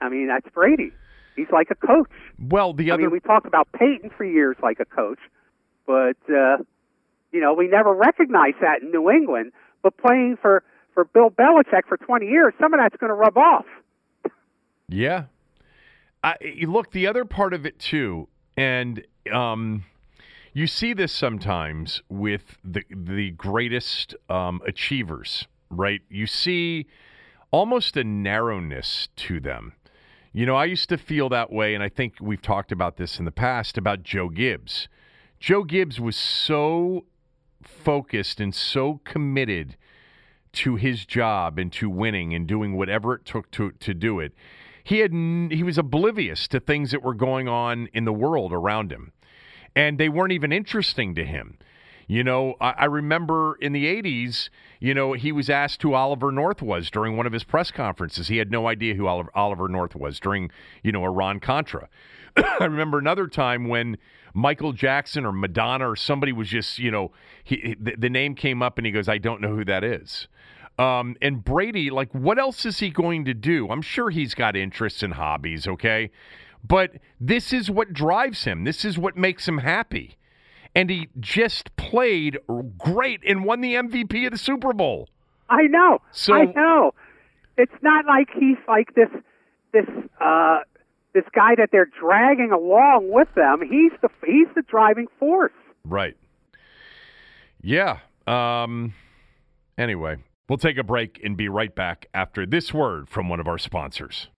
I 0.00 0.08
mean, 0.08 0.26
that's 0.26 0.52
Brady. 0.52 0.90
He's 1.36 1.50
like 1.52 1.70
a 1.70 1.76
coach. 1.76 2.10
Well, 2.40 2.72
the 2.72 2.90
other 2.90 3.02
I 3.02 3.06
mean, 3.06 3.12
we 3.12 3.20
talked 3.20 3.46
about 3.46 3.68
Peyton 3.70 4.10
for 4.16 4.24
years 4.24 4.56
like 4.60 4.80
a 4.80 4.84
coach, 4.84 5.20
but 5.86 6.16
uh, 6.28 6.56
you 7.30 7.40
know, 7.40 7.54
we 7.54 7.68
never 7.68 7.94
recognized 7.94 8.56
that 8.62 8.82
in 8.82 8.90
New 8.90 9.12
England. 9.12 9.52
But 9.80 9.96
playing 9.98 10.38
for 10.42 10.64
for 10.96 11.04
Bill 11.04 11.30
Belichick 11.30 11.86
for 11.86 11.98
20 11.98 12.26
years, 12.26 12.54
some 12.58 12.72
of 12.72 12.80
that's 12.80 12.96
going 12.96 13.10
to 13.10 13.14
rub 13.14 13.36
off. 13.36 13.66
Yeah. 14.88 15.24
I, 16.24 16.36
look, 16.62 16.90
the 16.90 17.06
other 17.06 17.26
part 17.26 17.52
of 17.52 17.66
it 17.66 17.78
too, 17.78 18.28
and 18.56 19.04
um, 19.32 19.84
you 20.54 20.66
see 20.66 20.94
this 20.94 21.12
sometimes 21.12 22.02
with 22.08 22.56
the 22.64 22.82
the 22.90 23.30
greatest 23.32 24.16
um, 24.30 24.60
achievers, 24.66 25.46
right? 25.70 26.00
You 26.08 26.26
see 26.26 26.86
almost 27.50 27.96
a 27.96 28.02
narrowness 28.02 29.08
to 29.16 29.38
them. 29.38 29.74
You 30.32 30.46
know, 30.46 30.56
I 30.56 30.64
used 30.64 30.88
to 30.88 30.98
feel 30.98 31.28
that 31.28 31.52
way, 31.52 31.74
and 31.74 31.82
I 31.82 31.88
think 31.88 32.14
we've 32.20 32.42
talked 32.42 32.72
about 32.72 32.96
this 32.96 33.18
in 33.18 33.24
the 33.24 33.30
past 33.30 33.78
about 33.78 34.02
Joe 34.02 34.28
Gibbs. 34.28 34.88
Joe 35.38 35.62
Gibbs 35.62 36.00
was 36.00 36.16
so 36.16 37.04
focused 37.62 38.40
and 38.40 38.54
so 38.54 39.00
committed 39.04 39.76
to 40.52 40.76
his 40.76 41.04
job 41.04 41.58
and 41.58 41.72
to 41.74 41.88
winning 41.90 42.34
and 42.34 42.46
doing 42.46 42.76
whatever 42.76 43.14
it 43.14 43.24
took 43.24 43.50
to 43.52 43.72
to 43.72 43.94
do 43.94 44.20
it. 44.20 44.32
He 44.82 44.98
had 44.98 45.12
he 45.12 45.62
was 45.62 45.78
oblivious 45.78 46.46
to 46.48 46.60
things 46.60 46.92
that 46.92 47.02
were 47.02 47.14
going 47.14 47.48
on 47.48 47.88
in 47.92 48.04
the 48.04 48.12
world 48.12 48.52
around 48.52 48.92
him, 48.92 49.12
and 49.74 49.98
they 49.98 50.08
weren't 50.08 50.32
even 50.32 50.52
interesting 50.52 51.14
to 51.16 51.24
him. 51.24 51.58
You 52.08 52.22
know, 52.22 52.54
I, 52.60 52.70
I 52.70 52.84
remember 52.84 53.56
in 53.60 53.72
the 53.72 53.84
'80s, 53.84 54.48
you 54.78 54.94
know, 54.94 55.12
he 55.14 55.32
was 55.32 55.50
asked 55.50 55.82
who 55.82 55.94
Oliver 55.94 56.30
North 56.30 56.62
was 56.62 56.88
during 56.90 57.16
one 57.16 57.26
of 57.26 57.32
his 57.32 57.42
press 57.42 57.70
conferences. 57.70 58.28
He 58.28 58.36
had 58.36 58.50
no 58.50 58.68
idea 58.68 58.94
who 58.94 59.08
Oliver, 59.08 59.30
Oliver 59.34 59.68
North 59.68 59.96
was 59.96 60.20
during, 60.20 60.50
you 60.84 60.92
know, 60.92 61.04
Iran 61.04 61.40
Contra. 61.40 61.88
I 62.60 62.64
remember 62.64 62.98
another 62.98 63.26
time 63.26 63.68
when 63.68 63.96
Michael 64.34 64.72
Jackson 64.72 65.24
or 65.24 65.32
Madonna 65.32 65.88
or 65.90 65.96
somebody 65.96 66.32
was 66.32 66.48
just, 66.48 66.78
you 66.78 66.90
know, 66.90 67.12
he, 67.42 67.74
the, 67.80 67.94
the 67.96 68.10
name 68.10 68.34
came 68.34 68.62
up 68.62 68.78
and 68.78 68.86
he 68.86 68.92
goes, 68.92 69.08
I 69.08 69.18
don't 69.18 69.40
know 69.40 69.54
who 69.54 69.64
that 69.64 69.82
is. 69.84 70.28
Um, 70.78 71.16
and 71.22 71.42
Brady, 71.42 71.88
like, 71.90 72.12
what 72.12 72.38
else 72.38 72.66
is 72.66 72.80
he 72.80 72.90
going 72.90 73.24
to 73.24 73.34
do? 73.34 73.68
I'm 73.70 73.80
sure 73.80 74.10
he's 74.10 74.34
got 74.34 74.56
interests 74.56 75.02
and 75.02 75.14
hobbies, 75.14 75.66
okay? 75.66 76.10
But 76.62 76.92
this 77.20 77.52
is 77.52 77.70
what 77.70 77.92
drives 77.94 78.44
him. 78.44 78.64
This 78.64 78.84
is 78.84 78.98
what 78.98 79.16
makes 79.16 79.48
him 79.48 79.58
happy. 79.58 80.18
And 80.74 80.90
he 80.90 81.08
just 81.18 81.74
played 81.76 82.38
great 82.76 83.20
and 83.26 83.44
won 83.46 83.62
the 83.62 83.74
MVP 83.74 84.26
of 84.26 84.32
the 84.32 84.38
Super 84.38 84.74
Bowl. 84.74 85.08
I 85.48 85.62
know. 85.62 86.02
So- 86.10 86.34
I 86.34 86.44
know. 86.46 86.92
It's 87.56 87.72
not 87.80 88.04
like 88.04 88.28
he's 88.38 88.58
like 88.68 88.94
this 88.94 89.08
this 89.72 89.86
uh 90.20 90.58
this 91.16 91.24
guy 91.34 91.54
that 91.56 91.70
they're 91.72 91.88
dragging 91.98 92.52
along 92.52 93.08
with 93.10 93.28
them. 93.34 93.62
He's 93.62 93.92
the 94.02 94.08
he's 94.24 94.48
the 94.54 94.62
driving 94.62 95.06
force. 95.18 95.52
Right. 95.82 96.14
Yeah. 97.62 98.00
Um, 98.26 98.92
anyway, 99.78 100.18
we'll 100.48 100.58
take 100.58 100.76
a 100.76 100.84
break 100.84 101.18
and 101.24 101.36
be 101.36 101.48
right 101.48 101.74
back 101.74 102.06
after 102.12 102.44
this 102.44 102.74
word 102.74 103.08
from 103.08 103.30
one 103.30 103.40
of 103.40 103.48
our 103.48 103.56
sponsors. 103.56 104.28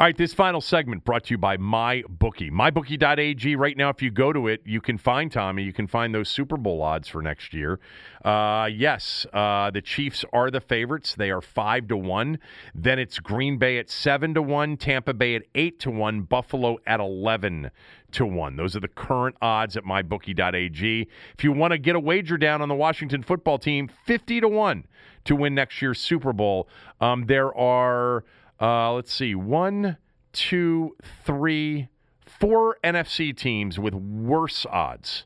All 0.00 0.06
right, 0.06 0.16
this 0.16 0.32
final 0.32 0.60
segment 0.60 1.02
brought 1.02 1.24
to 1.24 1.34
you 1.34 1.38
by 1.38 1.56
MyBookie. 1.56 2.52
MyBookie.ag. 2.52 3.56
Right 3.56 3.76
now, 3.76 3.88
if 3.88 4.00
you 4.00 4.12
go 4.12 4.32
to 4.32 4.46
it, 4.46 4.62
you 4.64 4.80
can 4.80 4.96
find 4.96 5.32
Tommy. 5.32 5.64
You 5.64 5.72
can 5.72 5.88
find 5.88 6.14
those 6.14 6.28
Super 6.28 6.56
Bowl 6.56 6.80
odds 6.82 7.08
for 7.08 7.20
next 7.20 7.52
year. 7.52 7.80
Uh, 8.24 8.68
yes, 8.72 9.26
uh, 9.32 9.72
the 9.72 9.82
Chiefs 9.82 10.24
are 10.32 10.52
the 10.52 10.60
favorites. 10.60 11.16
They 11.16 11.32
are 11.32 11.40
five 11.40 11.88
to 11.88 11.96
one. 11.96 12.38
Then 12.76 13.00
it's 13.00 13.18
Green 13.18 13.58
Bay 13.58 13.76
at 13.78 13.90
seven 13.90 14.34
to 14.34 14.42
one, 14.42 14.76
Tampa 14.76 15.14
Bay 15.14 15.34
at 15.34 15.42
eight 15.56 15.80
to 15.80 15.90
one, 15.90 16.20
Buffalo 16.20 16.78
at 16.86 17.00
eleven 17.00 17.72
to 18.12 18.24
one. 18.24 18.54
Those 18.54 18.76
are 18.76 18.80
the 18.80 18.86
current 18.86 19.34
odds 19.42 19.76
at 19.76 19.82
MyBookie.ag. 19.82 21.08
If 21.36 21.42
you 21.42 21.50
want 21.50 21.72
to 21.72 21.78
get 21.78 21.96
a 21.96 22.00
wager 22.00 22.38
down 22.38 22.62
on 22.62 22.68
the 22.68 22.76
Washington 22.76 23.24
football 23.24 23.58
team, 23.58 23.90
fifty 24.06 24.40
to 24.40 24.46
one 24.46 24.86
to 25.24 25.34
win 25.34 25.56
next 25.56 25.82
year's 25.82 25.98
Super 25.98 26.32
Bowl. 26.32 26.68
Um, 27.00 27.26
there 27.26 27.52
are. 27.58 28.22
Uh, 28.60 28.92
let's 28.92 29.12
see, 29.12 29.34
one, 29.34 29.96
two, 30.32 30.96
three, 31.24 31.88
four 32.26 32.78
NFC 32.82 33.36
teams 33.36 33.78
with 33.78 33.94
worse 33.94 34.66
odds. 34.66 35.24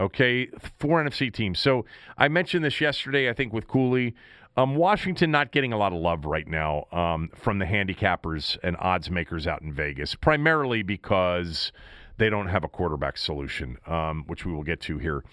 Okay, 0.00 0.48
four 0.78 1.02
NFC 1.02 1.32
teams. 1.32 1.58
So 1.58 1.84
I 2.18 2.28
mentioned 2.28 2.64
this 2.64 2.80
yesterday, 2.80 3.28
I 3.28 3.32
think, 3.32 3.52
with 3.52 3.68
Cooley. 3.68 4.14
Um, 4.56 4.76
Washington 4.76 5.30
not 5.30 5.50
getting 5.50 5.72
a 5.72 5.76
lot 5.76 5.92
of 5.92 6.00
love 6.00 6.24
right 6.24 6.46
now 6.46 6.86
um, 6.92 7.30
from 7.34 7.58
the 7.58 7.64
handicappers 7.64 8.56
and 8.62 8.76
odds 8.78 9.10
makers 9.10 9.46
out 9.46 9.62
in 9.62 9.72
Vegas, 9.72 10.14
primarily 10.14 10.82
because 10.82 11.72
they 12.18 12.30
don't 12.30 12.46
have 12.46 12.62
a 12.62 12.68
quarterback 12.68 13.18
solution, 13.18 13.78
um, 13.86 14.24
which 14.26 14.44
we 14.44 14.52
will 14.52 14.62
get 14.62 14.80
to 14.82 14.98
here 14.98 15.24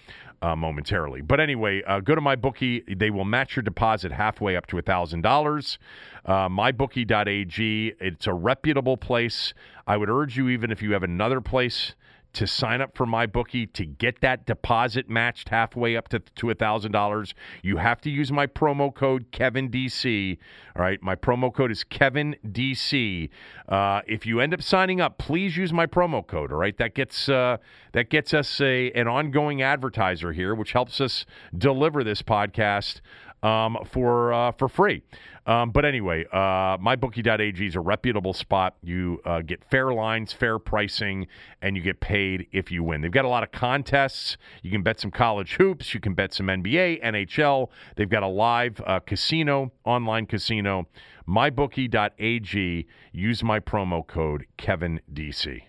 uh, 0.42 0.56
momentarily. 0.56 1.22
But 1.22 1.40
anyway, 1.40 1.82
uh, 1.84 2.00
go 2.00 2.14
to 2.14 2.20
my 2.20 2.36
bookie. 2.36 2.80
They 2.80 3.10
will 3.10 3.24
match 3.24 3.56
your 3.56 3.62
deposit 3.62 4.12
halfway 4.12 4.56
up 4.56 4.66
to 4.66 4.76
$1,000. 4.76 5.78
Uh, 6.24 6.48
mybookie.ag. 6.48 7.94
It's 8.00 8.26
a 8.26 8.34
reputable 8.34 8.96
place. 8.96 9.54
I 9.86 9.96
would 9.96 10.10
urge 10.10 10.36
you, 10.36 10.48
even 10.48 10.70
if 10.70 10.82
you 10.82 10.92
have 10.92 11.02
another 11.02 11.40
place 11.40 11.94
to 12.34 12.46
sign 12.46 12.80
up 12.80 12.96
for 12.96 13.06
my 13.06 13.26
bookie 13.26 13.66
to 13.66 13.84
get 13.84 14.20
that 14.20 14.46
deposit 14.46 15.08
matched 15.08 15.50
halfway 15.50 15.96
up 15.96 16.08
to 16.08 16.18
to 16.18 16.52
thousand 16.54 16.92
dollars, 16.92 17.34
you 17.62 17.78
have 17.78 18.00
to 18.02 18.10
use 18.10 18.30
my 18.32 18.46
promo 18.46 18.94
code 18.94 19.30
Kevin 19.32 19.70
DC. 19.70 20.38
All 20.76 20.82
right, 20.82 21.02
my 21.02 21.14
promo 21.14 21.52
code 21.52 21.70
is 21.70 21.84
Kevin 21.84 22.36
DC. 22.46 23.28
Uh, 23.68 24.00
if 24.06 24.26
you 24.26 24.40
end 24.40 24.54
up 24.54 24.62
signing 24.62 25.00
up, 25.00 25.18
please 25.18 25.56
use 25.56 25.72
my 25.72 25.86
promo 25.86 26.26
code. 26.26 26.52
All 26.52 26.58
right, 26.58 26.76
that 26.78 26.94
gets 26.94 27.28
uh, 27.28 27.58
that 27.92 28.10
gets 28.10 28.34
us 28.34 28.60
a 28.60 28.90
an 28.92 29.08
ongoing 29.08 29.62
advertiser 29.62 30.32
here, 30.32 30.54
which 30.54 30.72
helps 30.72 31.00
us 31.00 31.26
deliver 31.56 32.04
this 32.04 32.22
podcast 32.22 33.00
um, 33.42 33.78
for 33.90 34.32
uh, 34.32 34.52
for 34.52 34.68
free. 34.68 35.02
Um, 35.44 35.70
but 35.70 35.84
anyway, 35.84 36.24
uh, 36.32 36.78
mybookie.ag 36.78 37.66
is 37.66 37.74
a 37.74 37.80
reputable 37.80 38.32
spot. 38.32 38.76
You 38.82 39.20
uh, 39.24 39.40
get 39.40 39.64
fair 39.64 39.92
lines, 39.92 40.32
fair 40.32 40.58
pricing, 40.60 41.26
and 41.60 41.76
you 41.76 41.82
get 41.82 41.98
paid 42.00 42.46
if 42.52 42.70
you 42.70 42.84
win. 42.84 43.00
They've 43.00 43.10
got 43.10 43.24
a 43.24 43.28
lot 43.28 43.42
of 43.42 43.50
contests. 43.50 44.36
You 44.62 44.70
can 44.70 44.82
bet 44.82 45.00
some 45.00 45.10
college 45.10 45.54
hoops. 45.54 45.94
You 45.94 46.00
can 46.00 46.14
bet 46.14 46.32
some 46.32 46.46
NBA, 46.46 47.02
NHL. 47.02 47.68
They've 47.96 48.08
got 48.08 48.22
a 48.22 48.28
live 48.28 48.80
uh, 48.86 49.00
casino, 49.00 49.72
online 49.84 50.26
casino. 50.26 50.86
Mybookie.ag. 51.28 52.86
Use 53.12 53.42
my 53.42 53.60
promo 53.60 54.06
code 54.06 54.46
KevinDC. 54.58 55.62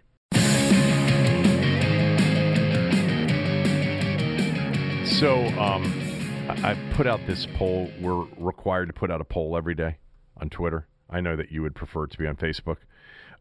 So, 5.05 5.47
um, 5.59 6.02
I- 6.49 6.77
put 6.93 7.07
out 7.07 7.19
this 7.25 7.47
poll. 7.55 7.89
We're 8.01 8.25
required 8.37 8.87
to 8.87 8.93
put 8.93 9.09
out 9.11 9.21
a 9.21 9.25
poll 9.25 9.57
every 9.57 9.75
day 9.75 9.97
on 10.37 10.49
Twitter. 10.49 10.87
I 11.09 11.21
know 11.21 11.35
that 11.35 11.51
you 11.51 11.61
would 11.61 11.75
prefer 11.75 12.05
it 12.05 12.11
to 12.11 12.17
be 12.17 12.27
on 12.27 12.35
Facebook. 12.35 12.77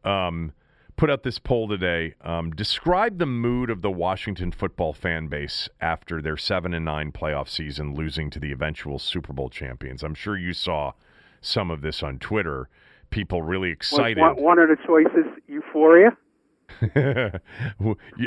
Um, 0.04 0.52
put 0.96 1.10
out 1.10 1.22
this 1.22 1.38
poll 1.38 1.68
today. 1.68 2.14
Um, 2.22 2.50
describe 2.50 3.18
the 3.18 3.26
mood 3.26 3.70
of 3.70 3.82
the 3.82 3.90
Washington 3.90 4.52
football 4.52 4.92
fan 4.92 5.28
base 5.28 5.68
after 5.80 6.20
their 6.20 6.36
seven 6.36 6.74
and 6.74 6.84
nine 6.84 7.12
playoff 7.12 7.48
season, 7.48 7.94
losing 7.94 8.30
to 8.30 8.40
the 8.40 8.52
eventual 8.52 8.98
Super 8.98 9.32
Bowl 9.32 9.48
champions. 9.48 10.02
I'm 10.02 10.14
sure 10.14 10.36
you 10.36 10.52
saw 10.52 10.92
some 11.40 11.70
of 11.70 11.80
this 11.80 12.02
on 12.02 12.18
Twitter. 12.18 12.68
People 13.10 13.42
really 13.42 13.70
excited. 13.70 14.18
One, 14.18 14.42
one 14.42 14.58
of 14.58 14.68
the 14.68 14.76
choices, 14.86 15.26
euphoria. 15.46 16.16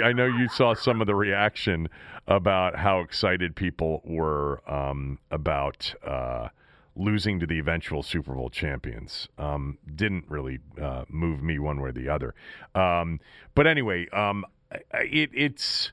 I 0.03 0.13
know 0.13 0.25
you 0.25 0.47
saw 0.49 0.73
some 0.73 1.01
of 1.01 1.07
the 1.07 1.15
reaction 1.15 1.89
about 2.27 2.77
how 2.77 2.99
excited 2.99 3.55
people 3.55 4.01
were 4.05 4.61
um, 4.71 5.19
about 5.31 5.93
uh, 6.05 6.49
losing 6.95 7.39
to 7.39 7.45
the 7.45 7.59
eventual 7.59 8.03
Super 8.03 8.33
Bowl 8.33 8.49
champions. 8.49 9.27
Um, 9.37 9.77
didn't 9.93 10.25
really 10.29 10.59
uh, 10.81 11.05
move 11.09 11.41
me 11.43 11.59
one 11.59 11.81
way 11.81 11.89
or 11.89 11.91
the 11.91 12.09
other. 12.09 12.33
Um, 12.73 13.19
but 13.53 13.67
anyway, 13.67 14.07
um, 14.09 14.45
it, 14.93 15.29
it's 15.33 15.91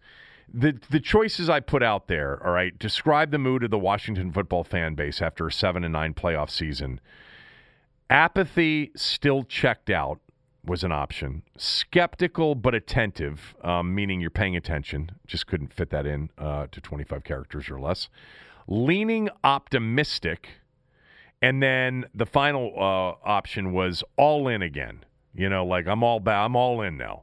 the 0.52 0.78
the 0.90 1.00
choices 1.00 1.48
I 1.48 1.60
put 1.60 1.82
out 1.82 2.08
there. 2.08 2.44
All 2.44 2.52
right, 2.52 2.78
describe 2.78 3.30
the 3.30 3.38
mood 3.38 3.64
of 3.64 3.70
the 3.70 3.78
Washington 3.78 4.32
football 4.32 4.64
fan 4.64 4.94
base 4.94 5.20
after 5.20 5.46
a 5.46 5.52
seven 5.52 5.84
and 5.84 5.92
nine 5.92 6.14
playoff 6.14 6.50
season. 6.50 7.00
Apathy 8.10 8.90
still 8.94 9.42
checked 9.42 9.88
out 9.88 10.20
was 10.64 10.84
an 10.84 10.92
option. 10.92 11.42
Skeptical 11.56 12.54
but 12.54 12.74
attentive, 12.74 13.54
um, 13.62 13.94
meaning 13.94 14.20
you're 14.20 14.30
paying 14.30 14.56
attention. 14.56 15.10
Just 15.26 15.46
couldn't 15.46 15.72
fit 15.72 15.90
that 15.90 16.06
in 16.06 16.30
uh, 16.38 16.66
to 16.70 16.80
25 16.80 17.24
characters 17.24 17.68
or 17.68 17.80
less. 17.80 18.08
Leaning 18.68 19.28
optimistic. 19.42 20.48
And 21.40 21.62
then 21.62 22.06
the 22.14 22.26
final 22.26 22.72
uh, 22.76 23.28
option 23.28 23.72
was 23.72 24.04
all 24.16 24.46
in 24.46 24.62
again. 24.62 25.04
You 25.34 25.48
know, 25.48 25.64
like 25.64 25.86
I'm 25.86 26.02
all 26.04 26.20
ba- 26.20 26.30
I'm 26.32 26.54
all 26.54 26.82
in 26.82 26.96
now. 26.96 27.22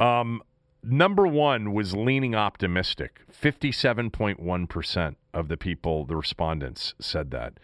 Um, 0.00 0.42
number 0.82 1.26
one 1.26 1.72
was 1.72 1.94
leaning 1.94 2.34
optimistic. 2.34 3.20
57.1% 3.30 5.16
of 5.34 5.48
the 5.48 5.56
people, 5.56 6.04
the 6.04 6.16
respondents, 6.16 6.94
said 6.98 7.30
that. 7.30 7.54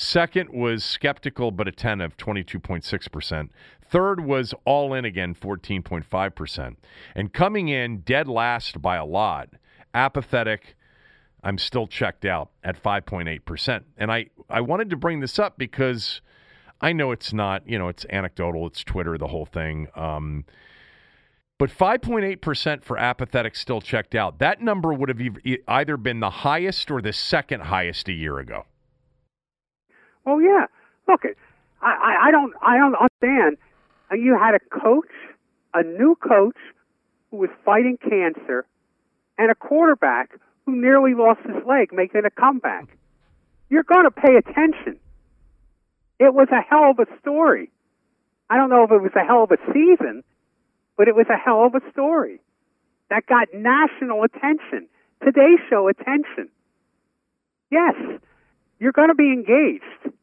Second 0.00 0.50
was 0.50 0.84
skeptical 0.84 1.50
but 1.50 1.66
attentive, 1.66 2.16
22.6%. 2.16 3.48
Third 3.82 4.20
was 4.20 4.54
all 4.64 4.94
in 4.94 5.04
again, 5.04 5.34
14.5%. 5.34 6.76
And 7.16 7.32
coming 7.32 7.66
in 7.66 8.02
dead 8.02 8.28
last 8.28 8.80
by 8.80 8.94
a 8.94 9.04
lot, 9.04 9.48
apathetic, 9.92 10.76
I'm 11.42 11.58
still 11.58 11.88
checked 11.88 12.24
out 12.24 12.50
at 12.62 12.80
5.8%. 12.80 13.82
And 13.96 14.12
I, 14.12 14.26
I 14.48 14.60
wanted 14.60 14.88
to 14.90 14.96
bring 14.96 15.18
this 15.18 15.36
up 15.36 15.58
because 15.58 16.20
I 16.80 16.92
know 16.92 17.10
it's 17.10 17.32
not, 17.32 17.68
you 17.68 17.76
know, 17.76 17.88
it's 17.88 18.06
anecdotal, 18.08 18.68
it's 18.68 18.84
Twitter, 18.84 19.18
the 19.18 19.26
whole 19.26 19.46
thing. 19.46 19.88
Um, 19.96 20.44
but 21.58 21.70
5.8% 21.70 22.84
for 22.84 22.96
apathetic 22.98 23.56
still 23.56 23.80
checked 23.80 24.14
out. 24.14 24.38
That 24.38 24.62
number 24.62 24.94
would 24.94 25.08
have 25.08 25.20
either 25.66 25.96
been 25.96 26.20
the 26.20 26.30
highest 26.30 26.88
or 26.88 27.02
the 27.02 27.12
second 27.12 27.62
highest 27.62 28.08
a 28.08 28.12
year 28.12 28.38
ago. 28.38 28.64
Oh 30.28 30.38
yeah. 30.38 30.66
Look, 31.08 31.22
I, 31.80 31.86
I, 31.86 32.28
I 32.28 32.30
don't 32.30 32.52
I 32.60 32.76
don't 32.76 32.94
understand. 32.94 33.56
Uh, 34.10 34.16
you 34.16 34.38
had 34.38 34.54
a 34.54 34.60
coach, 34.60 35.08
a 35.72 35.82
new 35.82 36.16
coach 36.16 36.56
who 37.30 37.38
was 37.38 37.50
fighting 37.64 37.96
cancer, 37.96 38.66
and 39.38 39.50
a 39.50 39.54
quarterback 39.54 40.38
who 40.66 40.76
nearly 40.76 41.14
lost 41.14 41.40
his 41.46 41.64
leg 41.66 41.92
making 41.92 42.22
a 42.26 42.30
comeback. 42.30 42.88
You're 43.70 43.84
going 43.84 44.04
to 44.04 44.10
pay 44.10 44.36
attention. 44.36 44.98
It 46.18 46.34
was 46.34 46.48
a 46.50 46.60
hell 46.60 46.90
of 46.90 46.98
a 46.98 47.06
story. 47.20 47.70
I 48.50 48.56
don't 48.56 48.68
know 48.68 48.84
if 48.84 48.90
it 48.90 49.00
was 49.00 49.12
a 49.14 49.24
hell 49.24 49.44
of 49.44 49.50
a 49.50 49.58
season, 49.72 50.24
but 50.96 51.08
it 51.08 51.14
was 51.14 51.26
a 51.30 51.36
hell 51.36 51.64
of 51.64 51.74
a 51.74 51.90
story 51.90 52.40
that 53.08 53.24
got 53.26 53.48
national 53.54 54.24
attention, 54.24 54.88
Today 55.24 55.56
Show 55.70 55.88
attention. 55.88 56.48
Yes, 57.70 57.94
you're 58.78 58.92
going 58.92 59.08
to 59.08 59.14
be 59.14 59.32
engaged. 59.32 60.14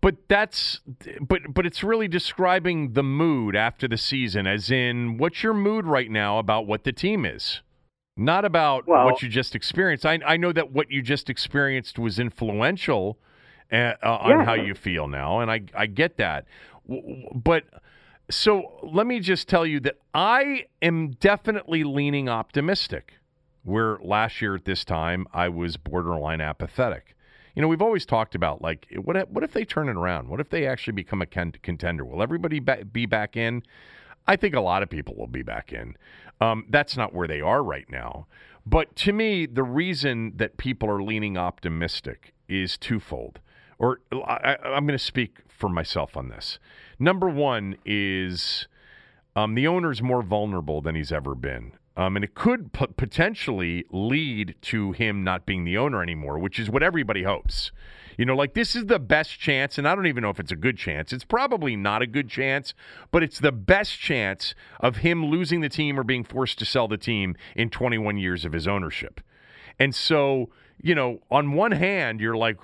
But 0.00 0.16
that's 0.28 0.80
but 1.20 1.42
but 1.52 1.66
it's 1.66 1.82
really 1.82 2.06
describing 2.06 2.92
the 2.92 3.02
mood 3.02 3.56
after 3.56 3.88
the 3.88 3.96
season, 3.96 4.46
as 4.46 4.70
in 4.70 5.18
what's 5.18 5.42
your 5.42 5.54
mood 5.54 5.86
right 5.86 6.10
now 6.10 6.38
about 6.38 6.66
what 6.66 6.84
the 6.84 6.92
team 6.92 7.24
is, 7.24 7.62
not 8.16 8.44
about 8.44 8.86
well, 8.86 9.06
what 9.06 9.22
you 9.22 9.28
just 9.28 9.54
experienced. 9.56 10.06
I 10.06 10.20
I 10.24 10.36
know 10.36 10.52
that 10.52 10.70
what 10.72 10.90
you 10.90 11.02
just 11.02 11.28
experienced 11.28 11.98
was 11.98 12.18
influential 12.18 13.18
uh, 13.72 13.94
on 14.02 14.38
yes. 14.38 14.46
how 14.46 14.54
you 14.54 14.74
feel 14.74 15.08
now, 15.08 15.40
and 15.40 15.50
I 15.50 15.62
I 15.74 15.86
get 15.86 16.16
that, 16.18 16.46
but. 17.34 17.64
So 18.30 18.78
let 18.82 19.06
me 19.06 19.20
just 19.20 19.48
tell 19.48 19.64
you 19.64 19.80
that 19.80 19.96
I 20.12 20.66
am 20.82 21.12
definitely 21.12 21.82
leaning 21.82 22.28
optimistic. 22.28 23.14
Where 23.62 23.98
last 24.02 24.42
year 24.42 24.54
at 24.54 24.66
this 24.66 24.84
time 24.84 25.26
I 25.32 25.48
was 25.48 25.78
borderline 25.78 26.42
apathetic. 26.42 27.16
You 27.58 27.62
know, 27.62 27.66
we've 27.66 27.82
always 27.82 28.06
talked 28.06 28.36
about 28.36 28.62
like 28.62 28.86
what 28.94 29.16
if, 29.16 29.28
what 29.30 29.42
if 29.42 29.52
they 29.52 29.64
turn 29.64 29.88
it 29.88 29.96
around? 29.96 30.28
What 30.28 30.38
if 30.38 30.48
they 30.48 30.64
actually 30.64 30.92
become 30.92 31.20
a 31.20 31.26
contender? 31.26 32.04
Will 32.04 32.22
everybody 32.22 32.60
be 32.60 33.04
back 33.04 33.36
in? 33.36 33.64
I 34.28 34.36
think 34.36 34.54
a 34.54 34.60
lot 34.60 34.84
of 34.84 34.88
people 34.88 35.16
will 35.16 35.26
be 35.26 35.42
back 35.42 35.72
in. 35.72 35.96
Um, 36.40 36.66
that's 36.70 36.96
not 36.96 37.12
where 37.12 37.26
they 37.26 37.40
are 37.40 37.64
right 37.64 37.90
now. 37.90 38.28
But 38.64 38.94
to 38.94 39.12
me, 39.12 39.44
the 39.44 39.64
reason 39.64 40.34
that 40.36 40.56
people 40.56 40.88
are 40.88 41.02
leaning 41.02 41.36
optimistic 41.36 42.32
is 42.48 42.78
twofold. 42.78 43.40
Or 43.80 44.02
I, 44.12 44.56
am 44.62 44.86
going 44.86 44.96
to 44.96 45.04
speak 45.04 45.38
for 45.48 45.68
myself 45.68 46.16
on 46.16 46.28
this. 46.28 46.60
Number 47.00 47.28
one 47.28 47.76
is 47.84 48.68
um, 49.34 49.56
the 49.56 49.66
owner's 49.66 50.00
more 50.00 50.22
vulnerable 50.22 50.80
than 50.80 50.94
he's 50.94 51.10
ever 51.10 51.34
been. 51.34 51.72
Um, 51.98 52.14
and 52.14 52.24
it 52.24 52.36
could 52.36 52.72
p- 52.72 52.86
potentially 52.96 53.84
lead 53.90 54.54
to 54.62 54.92
him 54.92 55.24
not 55.24 55.44
being 55.44 55.64
the 55.64 55.76
owner 55.76 56.00
anymore, 56.00 56.38
which 56.38 56.60
is 56.60 56.70
what 56.70 56.84
everybody 56.84 57.24
hopes. 57.24 57.72
You 58.16 58.24
know, 58.24 58.36
like 58.36 58.54
this 58.54 58.76
is 58.76 58.86
the 58.86 59.00
best 59.00 59.40
chance, 59.40 59.78
and 59.78 59.88
I 59.88 59.96
don't 59.96 60.06
even 60.06 60.22
know 60.22 60.30
if 60.30 60.38
it's 60.38 60.52
a 60.52 60.56
good 60.56 60.78
chance. 60.78 61.12
It's 61.12 61.24
probably 61.24 61.74
not 61.74 62.00
a 62.00 62.06
good 62.06 62.28
chance, 62.28 62.72
but 63.10 63.24
it's 63.24 63.40
the 63.40 63.50
best 63.50 63.98
chance 63.98 64.54
of 64.78 64.98
him 64.98 65.26
losing 65.26 65.60
the 65.60 65.68
team 65.68 65.98
or 65.98 66.04
being 66.04 66.22
forced 66.22 66.60
to 66.60 66.64
sell 66.64 66.86
the 66.86 66.96
team 66.96 67.36
in 67.56 67.68
21 67.68 68.16
years 68.16 68.44
of 68.44 68.52
his 68.52 68.68
ownership. 68.68 69.20
And 69.76 69.92
so, 69.92 70.50
you 70.80 70.94
know, 70.94 71.18
on 71.32 71.52
one 71.52 71.72
hand, 71.72 72.20
you're 72.20 72.36
like, 72.36 72.58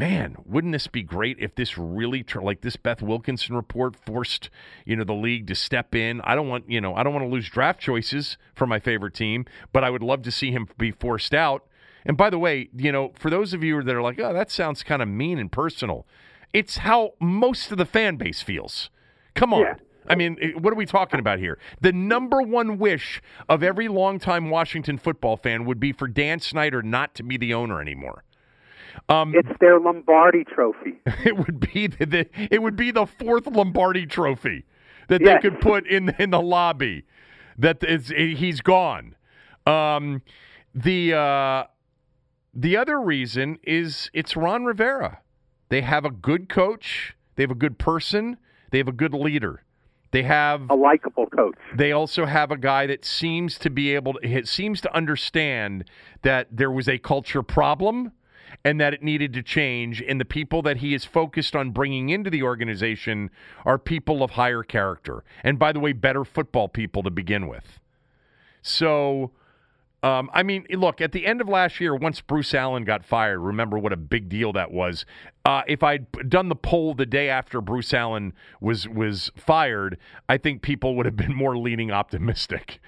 man, 0.00 0.34
wouldn't 0.46 0.72
this 0.72 0.86
be 0.86 1.02
great 1.02 1.36
if 1.38 1.54
this 1.54 1.76
really 1.76 2.22
tr- 2.22 2.40
like 2.40 2.62
this 2.62 2.76
Beth 2.76 3.02
Wilkinson 3.02 3.54
report 3.54 3.94
forced 3.94 4.48
you 4.86 4.96
know 4.96 5.04
the 5.04 5.12
league 5.12 5.46
to 5.48 5.54
step 5.54 5.94
in? 5.94 6.22
I 6.22 6.34
don't 6.34 6.48
want 6.48 6.68
you 6.68 6.80
know 6.80 6.94
I 6.94 7.02
don't 7.02 7.12
want 7.12 7.26
to 7.26 7.30
lose 7.30 7.50
draft 7.50 7.78
choices 7.80 8.38
for 8.54 8.66
my 8.66 8.80
favorite 8.80 9.12
team, 9.12 9.44
but 9.72 9.84
I 9.84 9.90
would 9.90 10.02
love 10.02 10.22
to 10.22 10.32
see 10.32 10.52
him 10.52 10.66
be 10.78 10.90
forced 10.90 11.34
out. 11.34 11.66
And 12.06 12.16
by 12.16 12.30
the 12.30 12.38
way, 12.38 12.70
you 12.74 12.90
know, 12.90 13.12
for 13.14 13.28
those 13.28 13.52
of 13.52 13.62
you 13.62 13.82
that 13.82 13.94
are 13.94 14.00
like, 14.00 14.18
oh, 14.18 14.32
that 14.32 14.50
sounds 14.50 14.82
kind 14.82 15.02
of 15.02 15.08
mean 15.08 15.38
and 15.38 15.52
personal, 15.52 16.06
it's 16.54 16.78
how 16.78 17.12
most 17.20 17.70
of 17.70 17.76
the 17.76 17.84
fan 17.84 18.16
base 18.16 18.40
feels. 18.40 18.88
Come 19.34 19.52
on. 19.52 19.60
Yeah. 19.60 19.74
I 20.08 20.14
mean, 20.14 20.38
what 20.58 20.72
are 20.72 20.76
we 20.76 20.86
talking 20.86 21.20
about 21.20 21.38
here? 21.38 21.58
The 21.82 21.92
number 21.92 22.40
one 22.40 22.78
wish 22.78 23.20
of 23.50 23.62
every 23.62 23.86
longtime 23.86 24.48
Washington 24.48 24.96
football 24.96 25.36
fan 25.36 25.66
would 25.66 25.78
be 25.78 25.92
for 25.92 26.08
Dan 26.08 26.40
Snyder 26.40 26.82
not 26.82 27.14
to 27.16 27.22
be 27.22 27.36
the 27.36 27.52
owner 27.52 27.82
anymore. 27.82 28.24
Um, 29.08 29.34
it's 29.34 29.48
their 29.60 29.78
Lombardi 29.80 30.44
Trophy. 30.44 31.00
It 31.24 31.36
would 31.36 31.60
be 31.60 31.86
the, 31.86 32.06
the, 32.06 32.26
it 32.50 32.62
would 32.62 32.76
be 32.76 32.90
the 32.90 33.06
fourth 33.06 33.46
Lombardi 33.46 34.06
Trophy 34.06 34.64
that 35.08 35.20
yes. 35.20 35.42
they 35.42 35.50
could 35.50 35.60
put 35.60 35.86
in 35.86 36.14
in 36.18 36.30
the 36.30 36.40
lobby. 36.40 37.04
That 37.58 37.82
he's 37.82 38.60
gone. 38.60 39.14
Um, 39.66 40.22
the 40.74 41.14
uh, 41.14 41.64
the 42.54 42.76
other 42.76 43.00
reason 43.00 43.58
is 43.62 44.10
it's 44.14 44.36
Ron 44.36 44.64
Rivera. 44.64 45.20
They 45.68 45.82
have 45.82 46.04
a 46.04 46.10
good 46.10 46.48
coach. 46.48 47.16
They 47.36 47.42
have 47.42 47.50
a 47.50 47.56
good 47.56 47.78
person. 47.78 48.38
They 48.70 48.78
have 48.78 48.88
a 48.88 48.92
good 48.92 49.14
leader. 49.14 49.62
They 50.12 50.24
have 50.24 50.68
a 50.70 50.74
likable 50.74 51.26
coach. 51.26 51.54
They 51.76 51.92
also 51.92 52.26
have 52.26 52.50
a 52.50 52.56
guy 52.56 52.86
that 52.86 53.04
seems 53.04 53.58
to 53.58 53.70
be 53.70 53.94
able 53.94 54.14
to 54.14 54.44
seems 54.44 54.80
to 54.80 54.94
understand 54.94 55.84
that 56.22 56.48
there 56.50 56.70
was 56.70 56.88
a 56.88 56.98
culture 56.98 57.42
problem 57.42 58.12
and 58.64 58.80
that 58.80 58.94
it 58.94 59.02
needed 59.02 59.32
to 59.34 59.42
change 59.42 60.02
and 60.02 60.20
the 60.20 60.24
people 60.24 60.62
that 60.62 60.78
he 60.78 60.94
is 60.94 61.04
focused 61.04 61.56
on 61.56 61.70
bringing 61.70 62.08
into 62.08 62.30
the 62.30 62.42
organization 62.42 63.30
are 63.64 63.78
people 63.78 64.22
of 64.22 64.32
higher 64.32 64.62
character. 64.62 65.24
And 65.42 65.58
by 65.58 65.72
the 65.72 65.80
way, 65.80 65.92
better 65.92 66.24
football 66.24 66.68
people 66.68 67.02
to 67.02 67.10
begin 67.10 67.48
with. 67.48 67.78
So 68.62 69.32
um, 70.02 70.30
I 70.32 70.42
mean, 70.42 70.66
look, 70.70 71.02
at 71.02 71.12
the 71.12 71.26
end 71.26 71.42
of 71.42 71.48
last 71.48 71.78
year, 71.78 71.94
once 71.94 72.22
Bruce 72.22 72.54
Allen 72.54 72.84
got 72.84 73.04
fired, 73.04 73.38
remember 73.38 73.78
what 73.78 73.92
a 73.92 73.98
big 73.98 74.30
deal 74.30 74.52
that 74.54 74.70
was. 74.70 75.04
Uh, 75.44 75.62
if 75.66 75.82
I'd 75.82 76.10
done 76.28 76.48
the 76.48 76.56
poll 76.56 76.94
the 76.94 77.04
day 77.04 77.28
after 77.28 77.60
Bruce 77.60 77.92
Allen 77.92 78.32
was 78.62 78.88
was 78.88 79.30
fired, 79.36 79.98
I 80.26 80.38
think 80.38 80.62
people 80.62 80.96
would 80.96 81.04
have 81.04 81.16
been 81.16 81.34
more 81.34 81.58
leaning 81.58 81.90
optimistic. 81.90 82.80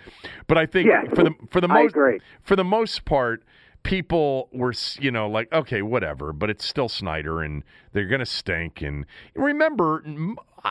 But 0.47 0.57
I 0.57 0.65
think 0.65 0.89
yeah, 0.89 1.03
for 1.15 1.23
the 1.23 1.35
for 1.51 1.61
the 1.61 1.69
most 1.69 1.95
for 2.41 2.57
the 2.57 2.65
most 2.65 3.05
part, 3.05 3.43
people 3.83 4.49
were 4.53 4.75
you 5.01 5.11
know 5.11 5.29
like 5.29 5.53
okay, 5.53 5.83
whatever. 5.83 6.33
But 6.33 6.51
it's 6.51 6.65
still 6.65 6.89
Snyder, 6.89 7.43
and 7.43 7.63
they're 7.93 8.07
going 8.07 8.21
to 8.21 8.27
stink. 8.27 8.83
And 8.83 9.07
remember, 9.35 10.05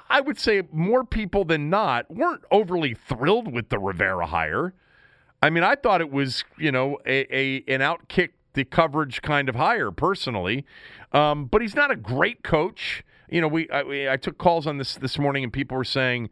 I 0.10 0.22
would 0.22 0.40
say 0.40 0.64
more 0.72 1.04
people 1.04 1.46
than 1.46 1.70
not 1.70 2.10
weren't 2.10 2.44
overly 2.52 2.94
thrilled 2.94 3.52
with 3.52 3.70
the 3.70 3.80
Rivera 3.80 4.28
hire. 4.28 4.74
I 5.42 5.50
mean, 5.50 5.64
I 5.64 5.76
thought 5.76 6.02
it 6.02 6.12
was, 6.12 6.44
you 6.58 6.72
know, 6.72 7.00
a, 7.06 7.36
a 7.36 7.64
an 7.68 7.82
outkick 7.82 8.30
the 8.54 8.66
coverage 8.66 9.22
kind 9.22 9.50
of 9.50 9.56
hire 9.56 9.92
personally, 9.92 10.66
um, 11.14 11.46
but 11.46 11.62
he's 11.62 11.76
not 11.76 11.90
a 11.92 11.96
great 11.96 12.44
coach. 12.44 13.04
You 13.30 13.42
know, 13.42 13.48
we 13.48 13.70
I, 13.70 13.84
we 13.84 14.10
I, 14.10 14.18
took 14.18 14.38
calls 14.38 14.68
on 14.68 14.78
this 14.78 14.96
this 14.96 15.18
morning, 15.18 15.44
and 15.44 15.54
people 15.54 15.78
were 15.78 15.84
saying, 15.84 16.30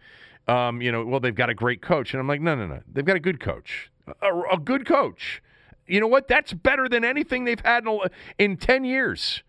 um, 0.47 0.81
you 0.81 0.91
know, 0.91 1.05
well 1.05 1.19
they've 1.19 1.35
got 1.35 1.49
a 1.49 1.53
great 1.53 1.81
coach, 1.81 2.13
and 2.13 2.19
I'm 2.19 2.27
like, 2.27 2.41
no, 2.41 2.55
no, 2.55 2.67
no, 2.67 2.81
they've 2.91 3.05
got 3.05 3.15
a 3.15 3.21
good 3.21 3.39
coach, 3.39 3.89
a, 4.21 4.41
a 4.53 4.57
good 4.57 4.85
coach. 4.85 5.41
You 5.89 5.99
know 5.99 6.07
what? 6.07 6.27
That's 6.27 6.53
better 6.53 6.87
than 6.87 7.03
anything 7.03 7.45
they've 7.45 7.59
had 7.59 7.85
in, 7.85 7.99
in 8.37 8.57
ten 8.57 8.85
years, 8.85 9.43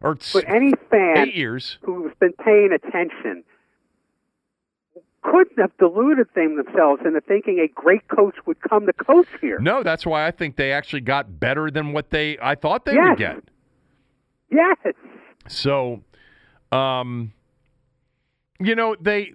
or 0.00 0.16
but 0.32 0.44
any 0.48 0.72
fan 0.90 1.18
eight 1.18 1.34
years 1.34 1.78
who's 1.82 2.12
been 2.20 2.34
paying 2.34 2.70
attention 2.72 3.44
couldn't 5.22 5.58
have 5.58 5.76
deluded 5.78 6.28
them 6.34 6.56
themselves 6.56 7.02
into 7.04 7.20
thinking 7.22 7.58
a 7.58 7.68
great 7.68 8.06
coach 8.08 8.36
would 8.46 8.60
come 8.60 8.86
to 8.86 8.92
coach 8.92 9.26
here. 9.40 9.58
No, 9.58 9.82
that's 9.82 10.06
why 10.06 10.26
I 10.26 10.30
think 10.30 10.56
they 10.56 10.72
actually 10.72 11.00
got 11.00 11.40
better 11.40 11.70
than 11.70 11.92
what 11.92 12.10
they 12.10 12.38
I 12.40 12.54
thought 12.54 12.84
they 12.84 12.94
yes. 12.94 13.08
would 13.08 13.18
get. 13.18 13.44
Yes. 14.50 14.94
So, 15.48 16.02
um, 16.70 17.32
you 18.60 18.74
know 18.74 18.96
they 19.00 19.32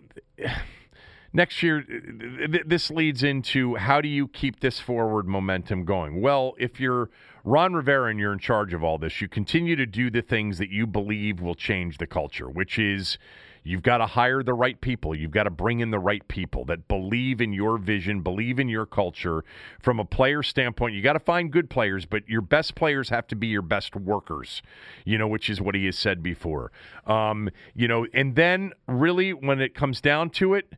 next 1.34 1.62
year. 1.62 1.82
Th- 1.82 2.64
this 2.66 2.90
leads 2.90 3.24
into 3.24 3.76
how 3.76 4.00
do 4.00 4.08
you 4.08 4.28
keep 4.28 4.60
this 4.60 4.80
forward 4.80 5.28
momentum 5.28 5.84
going? 5.84 6.22
Well, 6.22 6.54
if 6.58 6.80
you're 6.80 7.10
Ron 7.44 7.74
Rivera 7.74 8.10
and 8.10 8.20
you're 8.20 8.34
in 8.34 8.40
charge 8.40 8.74
of 8.74 8.84
all 8.84 8.98
this, 8.98 9.20
you 9.20 9.28
continue 9.28 9.76
to 9.76 9.86
do 9.86 10.10
the 10.10 10.22
things 10.22 10.58
that 10.60 10.70
you 10.70 10.88
believe 10.88 11.42
will 11.42 11.56
change 11.56 11.98
the 11.98 12.08
culture, 12.08 12.50
which 12.50 12.80
is 12.80 13.18
You've 13.64 13.82
got 13.82 14.00
to 14.00 14.06
hire 14.06 14.44
the 14.44 14.54
right 14.54 14.80
people. 14.80 15.16
You've 15.16 15.32
got 15.32 15.44
to 15.44 15.50
bring 15.50 15.80
in 15.80 15.90
the 15.90 16.00
right 16.00 16.26
people 16.28 16.66
that 16.66 16.88
believe 16.88 17.40
in 17.40 17.54
your 17.54 17.78
vision, 17.78 18.22
believe 18.22 18.60
in 18.60 18.68
your 18.68 18.86
culture. 18.86 19.44
From 19.80 20.00
a 20.00 20.06
player 20.06 20.44
standpoint, 20.44 20.96
you 20.96 21.02
got 21.02 21.14
to 21.14 21.20
find 21.20 21.52
good 21.52 21.70
players, 21.70 22.06
but 22.06 22.28
your 22.28 22.42
best 22.42 22.76
players 22.76 23.10
have 23.10 23.26
to 23.28 23.36
be 23.36 23.48
your 23.48 23.62
best 23.62 23.96
workers, 23.96 24.62
you 25.06 25.18
know, 25.18 25.28
which 25.28 25.50
is 25.50 25.62
what 25.62 25.76
he 25.76 25.86
has 25.86 25.98
said 25.98 26.22
before. 26.22 26.72
Um, 27.08 27.50
you 27.74 27.88
know, 27.88 28.06
and 28.14 28.36
then 28.36 28.74
really 28.88 29.32
when 29.32 29.62
it 29.62 29.74
comes 29.74 30.02
down 30.02 30.30
to 30.32 30.54
it, 30.56 30.74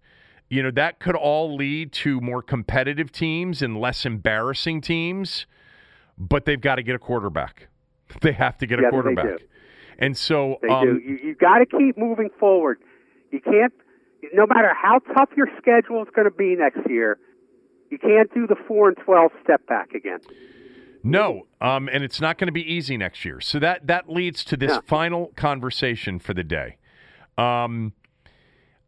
you 0.49 0.61
know, 0.61 0.71
that 0.71 0.99
could 0.99 1.15
all 1.15 1.55
lead 1.55 1.91
to 1.91 2.21
more 2.21 2.41
competitive 2.41 3.11
teams 3.11 3.61
and 3.61 3.79
less 3.79 4.05
embarrassing 4.05 4.81
teams, 4.81 5.45
but 6.17 6.45
they've 6.45 6.61
got 6.61 6.75
to 6.75 6.83
get 6.83 6.95
a 6.95 6.99
quarterback. 6.99 7.67
They 8.21 8.33
have 8.33 8.57
to 8.59 8.67
get 8.67 8.79
yes, 8.79 8.87
a 8.87 8.91
quarterback. 8.91 9.41
And 9.97 10.15
so 10.15 10.57
they 10.61 10.69
um, 10.69 10.85
do. 10.85 11.01
You, 11.03 11.19
you 11.23 11.35
got 11.35 11.57
to 11.57 11.65
keep 11.65 11.97
moving 11.97 12.29
forward. 12.39 12.77
You 13.31 13.41
can't, 13.41 13.73
no 14.31 14.45
matter 14.45 14.71
how 14.73 14.99
tough 14.99 15.29
your 15.35 15.47
schedule 15.57 16.01
is 16.03 16.07
going 16.15 16.29
to 16.29 16.35
be 16.35 16.55
next 16.55 16.87
year, 16.87 17.17
you 17.89 17.97
can't 17.97 18.33
do 18.33 18.47
the 18.47 18.55
four 18.67 18.89
and 18.89 18.97
twelve 19.03 19.31
step 19.43 19.65
back 19.67 19.93
again. 19.93 20.19
No, 21.03 21.47
um, 21.61 21.89
and 21.91 22.03
it's 22.03 22.21
not 22.21 22.37
going 22.37 22.47
to 22.47 22.53
be 22.53 22.63
easy 22.63 22.95
next 22.95 23.25
year. 23.25 23.41
So 23.41 23.59
that 23.59 23.87
that 23.87 24.09
leads 24.09 24.43
to 24.45 24.57
this 24.57 24.71
yeah. 24.71 24.79
final 24.85 25.33
conversation 25.35 26.19
for 26.19 26.33
the 26.33 26.43
day. 26.43 26.77
Um, 27.37 27.93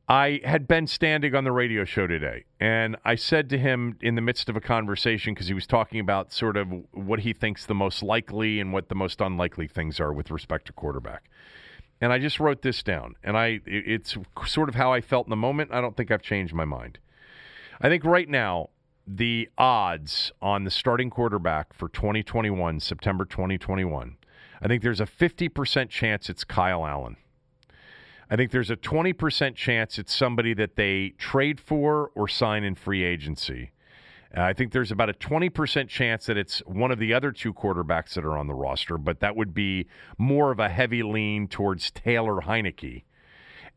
I 0.09 0.39
had 0.45 0.69
Ben 0.69 0.85
Standig 0.85 1.37
on 1.37 1.43
the 1.43 1.51
radio 1.51 1.83
show 1.83 2.07
today, 2.07 2.45
and 2.61 2.95
I 3.03 3.15
said 3.15 3.49
to 3.49 3.57
him 3.57 3.97
in 3.99 4.15
the 4.15 4.21
midst 4.21 4.47
of 4.47 4.55
a 4.55 4.61
conversation 4.61 5.33
because 5.33 5.47
he 5.47 5.53
was 5.53 5.67
talking 5.67 5.99
about 5.99 6.31
sort 6.31 6.55
of 6.55 6.69
what 6.93 7.19
he 7.19 7.33
thinks 7.33 7.65
the 7.65 7.75
most 7.75 8.01
likely 8.01 8.61
and 8.61 8.71
what 8.71 8.87
the 8.87 8.95
most 8.95 9.19
unlikely 9.19 9.67
things 9.67 9.99
are 9.99 10.13
with 10.13 10.31
respect 10.31 10.67
to 10.67 10.73
quarterback. 10.73 11.29
And 11.99 12.13
I 12.13 12.19
just 12.19 12.39
wrote 12.39 12.61
this 12.61 12.83
down, 12.83 13.15
and 13.21 13.37
I 13.37 13.59
it's 13.65 14.15
sort 14.45 14.69
of 14.69 14.75
how 14.75 14.93
I 14.93 15.01
felt 15.01 15.25
in 15.25 15.29
the 15.29 15.35
moment. 15.35 15.71
I 15.73 15.81
don't 15.81 15.97
think 15.97 16.09
I've 16.09 16.21
changed 16.21 16.53
my 16.53 16.65
mind. 16.65 16.99
I 17.81 17.89
think 17.89 18.05
right 18.05 18.29
now 18.29 18.69
the 19.05 19.49
odds 19.57 20.31
on 20.41 20.63
the 20.63 20.71
starting 20.71 21.09
quarterback 21.09 21.73
for 21.73 21.89
2021, 21.89 22.79
September 22.79 23.25
2021, 23.25 24.15
I 24.61 24.67
think 24.67 24.83
there's 24.83 25.01
a 25.01 25.05
50% 25.05 25.89
chance 25.89 26.29
it's 26.29 26.45
Kyle 26.45 26.85
Allen. 26.85 27.17
I 28.29 28.35
think 28.35 28.51
there's 28.51 28.69
a 28.69 28.75
20% 28.75 29.55
chance 29.55 29.97
it's 29.97 30.13
somebody 30.13 30.53
that 30.55 30.75
they 30.75 31.13
trade 31.17 31.59
for 31.61 32.11
or 32.13 32.27
sign 32.27 32.63
in 32.63 32.75
free 32.75 33.03
agency. 33.03 33.71
Uh, 34.35 34.41
I 34.41 34.53
think 34.53 34.73
there's 34.73 34.91
about 34.91 35.09
a 35.09 35.13
20% 35.13 35.87
chance 35.87 36.25
that 36.25 36.35
it's 36.35 36.59
one 36.59 36.91
of 36.91 36.99
the 36.99 37.13
other 37.13 37.31
two 37.31 37.53
quarterbacks 37.53 38.13
that 38.15 38.25
are 38.25 38.37
on 38.37 38.47
the 38.47 38.53
roster, 38.53 38.97
but 38.97 39.21
that 39.21 39.37
would 39.37 39.53
be 39.53 39.87
more 40.17 40.51
of 40.51 40.59
a 40.59 40.67
heavy 40.67 41.03
lean 41.03 41.47
towards 41.47 41.89
Taylor 41.91 42.41
Heinicke. 42.41 43.03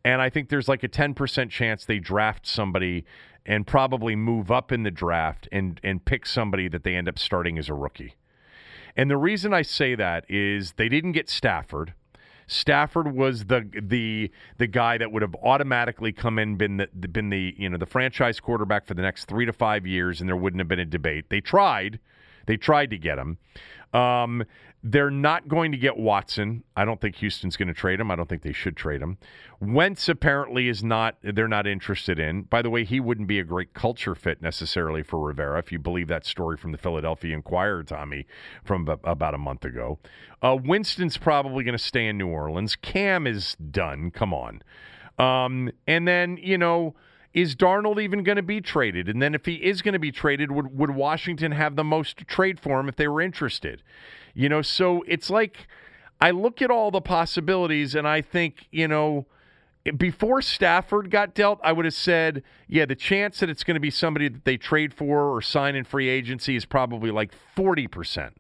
And 0.04 0.20
I 0.20 0.30
think 0.30 0.48
there's 0.48 0.68
like 0.68 0.82
a 0.82 0.88
10% 0.88 1.50
chance 1.50 1.84
they 1.84 1.98
draft 1.98 2.46
somebody 2.46 3.04
and 3.46 3.66
probably 3.66 4.16
move 4.16 4.50
up 4.50 4.72
in 4.72 4.82
the 4.82 4.90
draft 4.90 5.48
and, 5.52 5.80
and 5.84 6.04
pick 6.04 6.26
somebody 6.26 6.68
that 6.68 6.82
they 6.82 6.96
end 6.96 7.08
up 7.08 7.18
starting 7.18 7.58
as 7.58 7.68
a 7.68 7.74
rookie. 7.74 8.14
And 8.96 9.10
the 9.10 9.16
reason 9.16 9.54
I 9.54 9.62
say 9.62 9.94
that 9.94 10.24
is 10.28 10.72
they 10.72 10.88
didn't 10.88 11.12
get 11.12 11.30
Stafford. 11.30 11.94
Stafford 12.50 13.14
was 13.14 13.44
the 13.44 13.70
the 13.80 14.30
the 14.58 14.66
guy 14.66 14.98
that 14.98 15.12
would 15.12 15.22
have 15.22 15.36
automatically 15.36 16.12
come 16.12 16.36
in 16.36 16.56
been 16.56 16.78
the 16.78 17.08
been 17.08 17.30
the 17.30 17.54
you 17.56 17.68
know 17.68 17.78
the 17.78 17.86
franchise 17.86 18.40
quarterback 18.40 18.86
for 18.86 18.94
the 18.94 19.02
next 19.02 19.26
three 19.26 19.46
to 19.46 19.52
five 19.52 19.86
years, 19.86 20.20
and 20.20 20.28
there 20.28 20.36
wouldn't 20.36 20.58
have 20.60 20.66
been 20.66 20.80
a 20.80 20.84
debate. 20.84 21.26
They 21.28 21.40
tried, 21.40 22.00
they 22.50 22.56
tried 22.56 22.90
to 22.90 22.98
get 22.98 23.16
him. 23.16 23.38
Um, 23.92 24.42
they're 24.82 25.10
not 25.10 25.46
going 25.46 25.70
to 25.70 25.78
get 25.78 25.96
Watson. 25.96 26.64
I 26.74 26.84
don't 26.84 27.00
think 27.00 27.14
Houston's 27.16 27.56
going 27.56 27.68
to 27.68 27.74
trade 27.74 28.00
him. 28.00 28.10
I 28.10 28.16
don't 28.16 28.28
think 28.28 28.42
they 28.42 28.52
should 28.52 28.76
trade 28.76 29.00
him. 29.00 29.18
Wentz 29.60 30.08
apparently 30.08 30.68
is 30.68 30.82
not. 30.82 31.16
They're 31.22 31.46
not 31.46 31.68
interested 31.68 32.18
in. 32.18 32.42
By 32.42 32.62
the 32.62 32.70
way, 32.70 32.84
he 32.84 32.98
wouldn't 32.98 33.28
be 33.28 33.38
a 33.38 33.44
great 33.44 33.72
culture 33.72 34.16
fit 34.16 34.42
necessarily 34.42 35.04
for 35.04 35.20
Rivera 35.20 35.60
if 35.60 35.70
you 35.70 35.78
believe 35.78 36.08
that 36.08 36.26
story 36.26 36.56
from 36.56 36.72
the 36.72 36.78
Philadelphia 36.78 37.34
Inquirer, 37.36 37.84
Tommy, 37.84 38.26
from 38.64 38.88
about 38.88 39.34
a 39.34 39.38
month 39.38 39.64
ago. 39.64 40.00
Uh, 40.42 40.56
Winston's 40.60 41.18
probably 41.18 41.62
going 41.62 41.78
to 41.78 41.84
stay 41.84 42.08
in 42.08 42.18
New 42.18 42.28
Orleans. 42.28 42.74
Cam 42.74 43.28
is 43.28 43.54
done. 43.54 44.10
Come 44.10 44.34
on. 44.34 44.62
Um, 45.20 45.70
and 45.86 46.08
then 46.08 46.36
you 46.42 46.58
know 46.58 46.96
is 47.32 47.54
Darnold 47.54 48.02
even 48.02 48.24
going 48.24 48.36
to 48.36 48.42
be 48.42 48.60
traded? 48.60 49.08
And 49.08 49.22
then 49.22 49.34
if 49.34 49.46
he 49.46 49.54
is 49.54 49.82
going 49.82 49.92
to 49.92 50.00
be 50.00 50.10
traded, 50.10 50.50
would, 50.50 50.76
would 50.76 50.90
Washington 50.90 51.52
have 51.52 51.76
the 51.76 51.84
most 51.84 52.18
to 52.18 52.24
trade 52.24 52.58
for 52.58 52.80
him 52.80 52.88
if 52.88 52.96
they 52.96 53.08
were 53.08 53.20
interested? 53.20 53.82
You 54.34 54.48
know, 54.48 54.62
so 54.62 55.04
it's 55.06 55.30
like 55.30 55.68
I 56.20 56.30
look 56.32 56.60
at 56.60 56.70
all 56.70 56.90
the 56.90 57.00
possibilities 57.00 57.94
and 57.94 58.06
I 58.06 58.20
think, 58.20 58.66
you 58.70 58.88
know, 58.88 59.26
before 59.96 60.42
Stafford 60.42 61.10
got 61.10 61.34
dealt, 61.34 61.58
I 61.62 61.72
would 61.72 61.86
have 61.86 61.94
said, 61.94 62.42
yeah, 62.68 62.84
the 62.84 62.94
chance 62.94 63.40
that 63.40 63.48
it's 63.48 63.64
going 63.64 63.76
to 63.76 63.80
be 63.80 63.90
somebody 63.90 64.28
that 64.28 64.44
they 64.44 64.56
trade 64.56 64.92
for 64.92 65.34
or 65.34 65.40
sign 65.40 65.74
in 65.74 65.84
free 65.84 66.08
agency 66.08 66.54
is 66.54 66.66
probably 66.66 67.10
like 67.10 67.32
40% 67.56 68.32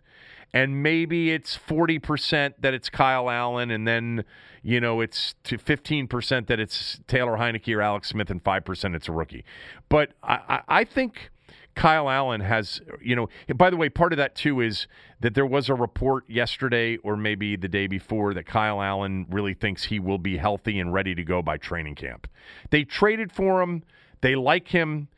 and 0.52 0.82
maybe 0.82 1.30
it's 1.30 1.56
40% 1.56 2.54
that 2.58 2.74
it's 2.74 2.90
Kyle 2.90 3.30
Allen, 3.30 3.70
and 3.70 3.86
then, 3.86 4.24
you 4.62 4.80
know, 4.80 5.00
it's 5.00 5.34
to 5.44 5.58
15% 5.58 6.46
that 6.46 6.58
it's 6.58 7.00
Taylor 7.06 7.36
Heinicke 7.36 7.74
or 7.74 7.82
Alex 7.82 8.08
Smith, 8.08 8.30
and 8.30 8.42
5% 8.42 8.94
it's 8.94 9.08
a 9.08 9.12
rookie. 9.12 9.44
But 9.88 10.12
I, 10.22 10.60
I 10.68 10.84
think 10.84 11.30
Kyle 11.74 12.10
Allen 12.10 12.40
has, 12.40 12.80
you 13.00 13.14
know, 13.14 13.28
by 13.54 13.70
the 13.70 13.76
way, 13.76 13.88
part 13.88 14.12
of 14.12 14.16
that 14.16 14.34
too 14.34 14.60
is 14.60 14.86
that 15.20 15.34
there 15.34 15.46
was 15.46 15.68
a 15.68 15.74
report 15.74 16.28
yesterday 16.28 16.96
or 16.98 17.16
maybe 17.16 17.56
the 17.56 17.68
day 17.68 17.86
before 17.86 18.34
that 18.34 18.46
Kyle 18.46 18.82
Allen 18.82 19.26
really 19.30 19.54
thinks 19.54 19.84
he 19.84 20.00
will 20.00 20.18
be 20.18 20.36
healthy 20.36 20.80
and 20.80 20.92
ready 20.92 21.14
to 21.14 21.22
go 21.22 21.42
by 21.42 21.56
training 21.56 21.94
camp. 21.94 22.26
They 22.70 22.84
traded 22.84 23.32
for 23.32 23.62
him, 23.62 23.84
they 24.20 24.34
like 24.34 24.68
him 24.68 25.08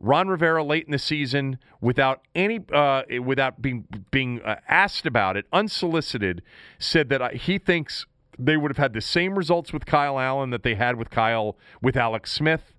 Ron 0.00 0.28
Rivera 0.28 0.64
late 0.64 0.86
in 0.86 0.92
the 0.92 0.98
season, 0.98 1.58
without 1.80 2.22
any, 2.34 2.60
uh, 2.72 3.02
without 3.22 3.60
being 3.60 3.84
being 4.10 4.40
uh, 4.42 4.56
asked 4.66 5.04
about 5.04 5.36
it, 5.36 5.44
unsolicited, 5.52 6.42
said 6.78 7.10
that 7.10 7.20
uh, 7.20 7.28
he 7.30 7.58
thinks 7.58 8.06
they 8.38 8.56
would 8.56 8.70
have 8.70 8.78
had 8.78 8.94
the 8.94 9.02
same 9.02 9.36
results 9.36 9.72
with 9.72 9.84
Kyle 9.84 10.18
Allen 10.18 10.50
that 10.50 10.62
they 10.62 10.74
had 10.74 10.96
with 10.96 11.10
Kyle 11.10 11.56
with 11.82 11.96
Alex 11.96 12.32
Smith. 12.32 12.72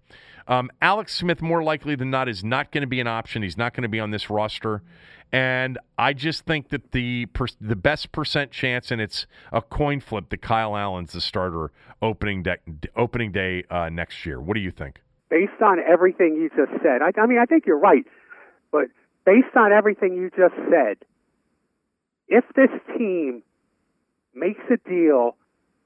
Um, 0.48 0.72
Alex 0.82 1.16
Smith, 1.16 1.44
more 1.44 1.64
likely 1.64 1.96
than 1.96 2.10
not, 2.10 2.28
is 2.28 2.44
not 2.44 2.72
going 2.72 2.82
to 2.82 2.88
be 2.88 3.00
an 3.00 3.08
option. 3.08 3.44
He's 3.44 3.58
not 3.58 3.76
going 3.76 3.84
to 3.84 3.90
be 3.90 4.00
on 4.00 4.10
this 4.10 4.32
roster, 4.32 4.82
and 5.32 5.78
I 6.00 6.14
just 6.14 6.46
think 6.46 6.70
that 6.70 6.92
the 6.92 7.28
per- 7.28 7.46
the 7.62 7.76
best 7.76 8.12
percent 8.12 8.50
chance, 8.50 8.90
and 8.90 9.00
it's 9.00 9.28
a 9.52 9.62
coin 9.62 10.00
flip, 10.00 10.30
that 10.30 10.42
Kyle 10.42 10.76
Allen's 10.76 11.14
the 11.14 11.22
starter 11.22 11.72
opening 12.02 12.42
day 12.42 12.58
opening 12.96 13.32
day 13.32 13.64
uh, 13.70 13.90
next 13.90 14.26
year. 14.26 14.42
What 14.42 14.56
do 14.56 14.60
you 14.60 14.72
think? 14.72 15.02
Based 15.32 15.62
on 15.64 15.78
everything 15.80 16.36
you 16.36 16.50
just 16.50 16.72
said, 16.84 17.02
I, 17.02 17.20
I 17.20 17.26
mean, 17.26 17.40
I 17.40 17.46
think 17.46 17.66
you're 17.66 17.80
right, 17.80 18.04
but 18.70 18.88
based 19.26 19.56
on 19.56 19.72
everything 19.72 20.14
you 20.14 20.30
just 20.30 20.56
said, 20.70 20.98
if 22.28 22.44
this 22.54 22.70
team 22.98 23.42
makes 24.36 24.60
a 24.70 24.78
deal 24.90 25.38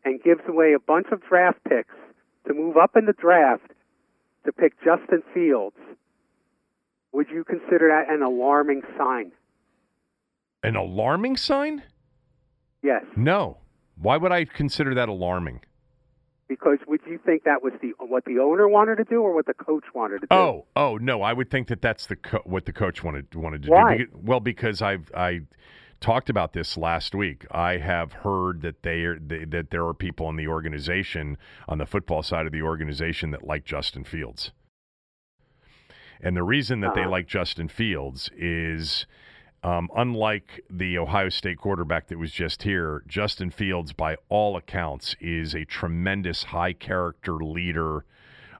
and 0.04 0.22
gives 0.22 0.42
away 0.48 0.74
a 0.74 0.80
bunch 0.80 1.08
of 1.12 1.22
draft 1.22 1.60
picks 1.70 1.94
to 2.48 2.56
move 2.56 2.76
up 2.76 2.96
in 2.98 3.06
the 3.06 3.14
draft 3.14 3.72
to 4.46 4.52
pick 4.52 4.74
Justin 4.84 5.22
Fields, 5.32 5.78
would 7.14 7.28
you 7.30 7.44
consider 7.44 7.90
that 7.90 8.12
an 8.12 8.24
alarming 8.24 8.82
sign? 8.98 9.32
An 10.64 10.76
alarming 10.76 11.38
sign? 11.38 11.84
Yes. 12.82 13.04
No. 13.16 13.58
Why 13.96 14.18
would 14.18 14.32
I 14.32 14.46
consider 14.46 14.96
that 14.96 15.08
alarming? 15.08 15.62
Because 16.48 16.78
would 16.88 17.02
you 17.08 17.20
think 17.26 17.44
that 17.46 17.64
was 17.64 17.74
the 17.82 17.94
what 18.00 18.24
the 18.26 18.38
owner 18.40 18.68
wanted 18.68 18.98
to 18.98 19.04
do 19.04 19.22
or 19.22 19.34
what 19.34 19.48
the 19.48 19.54
coach 19.56 19.86
wanted 19.96 20.22
to 20.22 20.28
do? 20.28 20.36
Oh, 20.36 20.66
oh 20.76 20.98
no, 20.98 21.22
I 21.24 21.34
would 21.34 21.50
think 21.50 21.68
that 21.70 21.82
that's 21.82 22.06
the 22.06 22.16
co- 22.16 22.44
what 22.46 22.66
the 22.66 22.74
coach 22.74 23.04
wanted 23.04 23.34
wanted 23.34 23.64
to 23.64 23.72
Why? 23.72 23.98
do. 23.98 24.08
Well, 24.14 24.40
because 24.40 24.82
I've 24.82 25.12
I 25.16 25.42
talked 26.02 26.30
about 26.30 26.54
this 26.54 26.78
last 26.78 27.16
week. 27.16 27.48
I 27.50 27.78
have 27.78 28.14
heard 28.14 28.62
that 28.62 28.84
they, 28.84 29.02
are, 29.06 29.18
they 29.18 29.46
that 29.46 29.72
there 29.72 29.88
are 29.88 29.94
people 29.96 30.30
in 30.30 30.36
the 30.36 30.48
organization 30.48 31.38
on 31.68 31.80
the 31.80 31.86
football 31.88 32.22
side 32.22 32.46
of 32.46 32.52
the 32.52 32.62
organization 32.62 33.32
that 33.32 33.44
like 33.44 33.66
Justin 33.66 34.04
Fields. 34.04 34.52
And 36.22 36.36
the 36.38 36.44
reason 36.44 36.80
that 36.82 36.94
they 36.94 37.02
Uh-huh. 37.02 37.10
like 37.10 37.28
Justin 37.28 37.68
Fields 37.70 38.30
is 38.38 39.06
um, 39.64 39.90
unlike 39.96 40.62
the 40.70 40.98
Ohio 40.98 41.30
State 41.30 41.58
quarterback 41.58 42.08
that 42.08 42.20
was 42.20 42.32
just 42.32 42.64
here, 42.64 43.04
Justin 43.08 43.50
Fields, 43.50 43.94
by 43.94 44.18
all 44.30 44.58
accounts, 44.58 45.16
is 45.20 45.56
a 45.56 45.66
tremendous 45.66 46.44
high 46.44 46.74
character 46.74 47.34
leader 47.34 48.06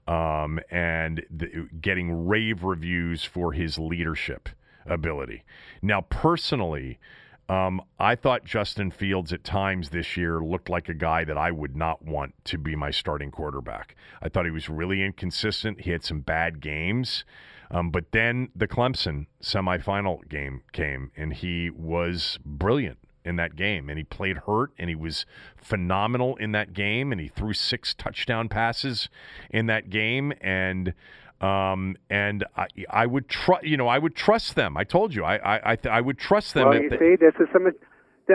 um, 0.08 0.60
and 0.72 1.26
the, 1.30 1.68
getting 1.82 2.28
rave 2.28 2.64
reviews 2.64 3.24
for 3.24 3.54
his 3.54 3.78
leadership 3.78 4.50
ability. 4.86 5.44
Now, 5.82 6.02
personally, 6.02 7.00
um, 7.48 7.82
I 8.00 8.16
thought 8.16 8.44
Justin 8.44 8.90
Fields 8.90 9.32
at 9.32 9.44
times 9.44 9.90
this 9.90 10.18
year 10.18 10.40
looked 10.40 10.70
like 10.70 10.90
a 10.90 10.96
guy 10.96 11.24
that 11.26 11.38
I 11.38 11.52
would 11.52 11.76
not 11.76 12.04
want 12.04 12.34
to 12.46 12.58
be 12.58 12.76
my 12.76 12.90
starting 12.90 13.30
quarterback. 13.30 13.96
I 14.22 14.30
thought 14.30 14.46
he 14.46 14.52
was 14.52 14.70
really 14.70 15.04
inconsistent. 15.04 15.82
He 15.82 15.92
had 15.92 16.04
some 16.04 16.22
bad 16.22 16.60
games. 16.60 17.24
Um, 17.72 17.90
but 17.90 18.12
then 18.12 18.50
the 18.56 18.68
Clemson 18.68 19.28
semifinal 19.42 20.28
game 20.30 20.62
came, 20.72 21.12
and 21.16 21.34
he 21.34 21.70
was 21.70 22.40
brilliant 22.46 23.00
in 23.24 23.36
that 23.38 23.56
game. 23.56 23.90
And 23.90 23.98
he 23.98 24.04
played 24.04 24.38
hurt, 24.40 24.72
and 24.78 24.90
he 24.90 24.96
was 24.96 25.26
phenomenal 25.58 26.36
in 26.38 26.52
that 26.52 26.74
game. 26.74 27.12
And 27.12 27.20
he 27.20 27.28
threw 27.28 27.54
six 27.54 27.94
touchdown 27.94 28.50
passes 28.50 29.10
in 29.50 29.66
that 29.66 29.90
game. 29.90 30.34
And 30.42 30.94
um, 31.42 31.98
and 32.10 32.46
I, 32.56 32.68
I 32.90 33.06
would 33.06 33.28
trust, 33.28 33.66
you 33.66 33.78
know, 33.78 33.88
I 33.88 34.00
would 34.00 34.16
trust 34.16 34.56
them. 34.56 34.78
I 34.78 34.84
told 34.84 35.14
you, 35.14 35.24
I, 35.26 35.36
I, 35.36 35.72
I, 35.72 35.76
th- 35.76 35.92
I 35.92 36.00
would 36.00 36.18
trust 36.18 36.54
them. 36.54 36.70
Well, 36.70 36.82
you 36.82 36.90
they- 36.90 36.98
see, 36.98 37.16
this 37.20 37.34
is 37.40 37.48
some. 37.52 37.68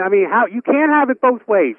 I 0.01 0.07
mean, 0.09 0.29
how 0.29 0.45
you 0.45 0.61
can't 0.61 0.91
have 0.91 1.09
it 1.09 1.19
both 1.19 1.41
ways. 1.47 1.75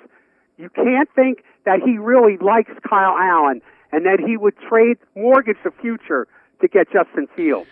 You 0.59 0.69
can't 0.69 1.09
think 1.15 1.45
that 1.65 1.81
he 1.85 1.97
really 1.97 2.37
likes 2.39 2.73
Kyle 2.89 3.17
Allen 3.17 3.63
and 3.91 4.05
that 4.05 4.21
he 4.21 4.37
would 4.37 4.55
trade 4.69 4.99
mortgage 5.17 5.57
the 5.65 5.71
future 5.81 6.29
to 6.63 6.69
get 6.69 6.87
Justin 6.93 7.27
Fields. 7.37 7.69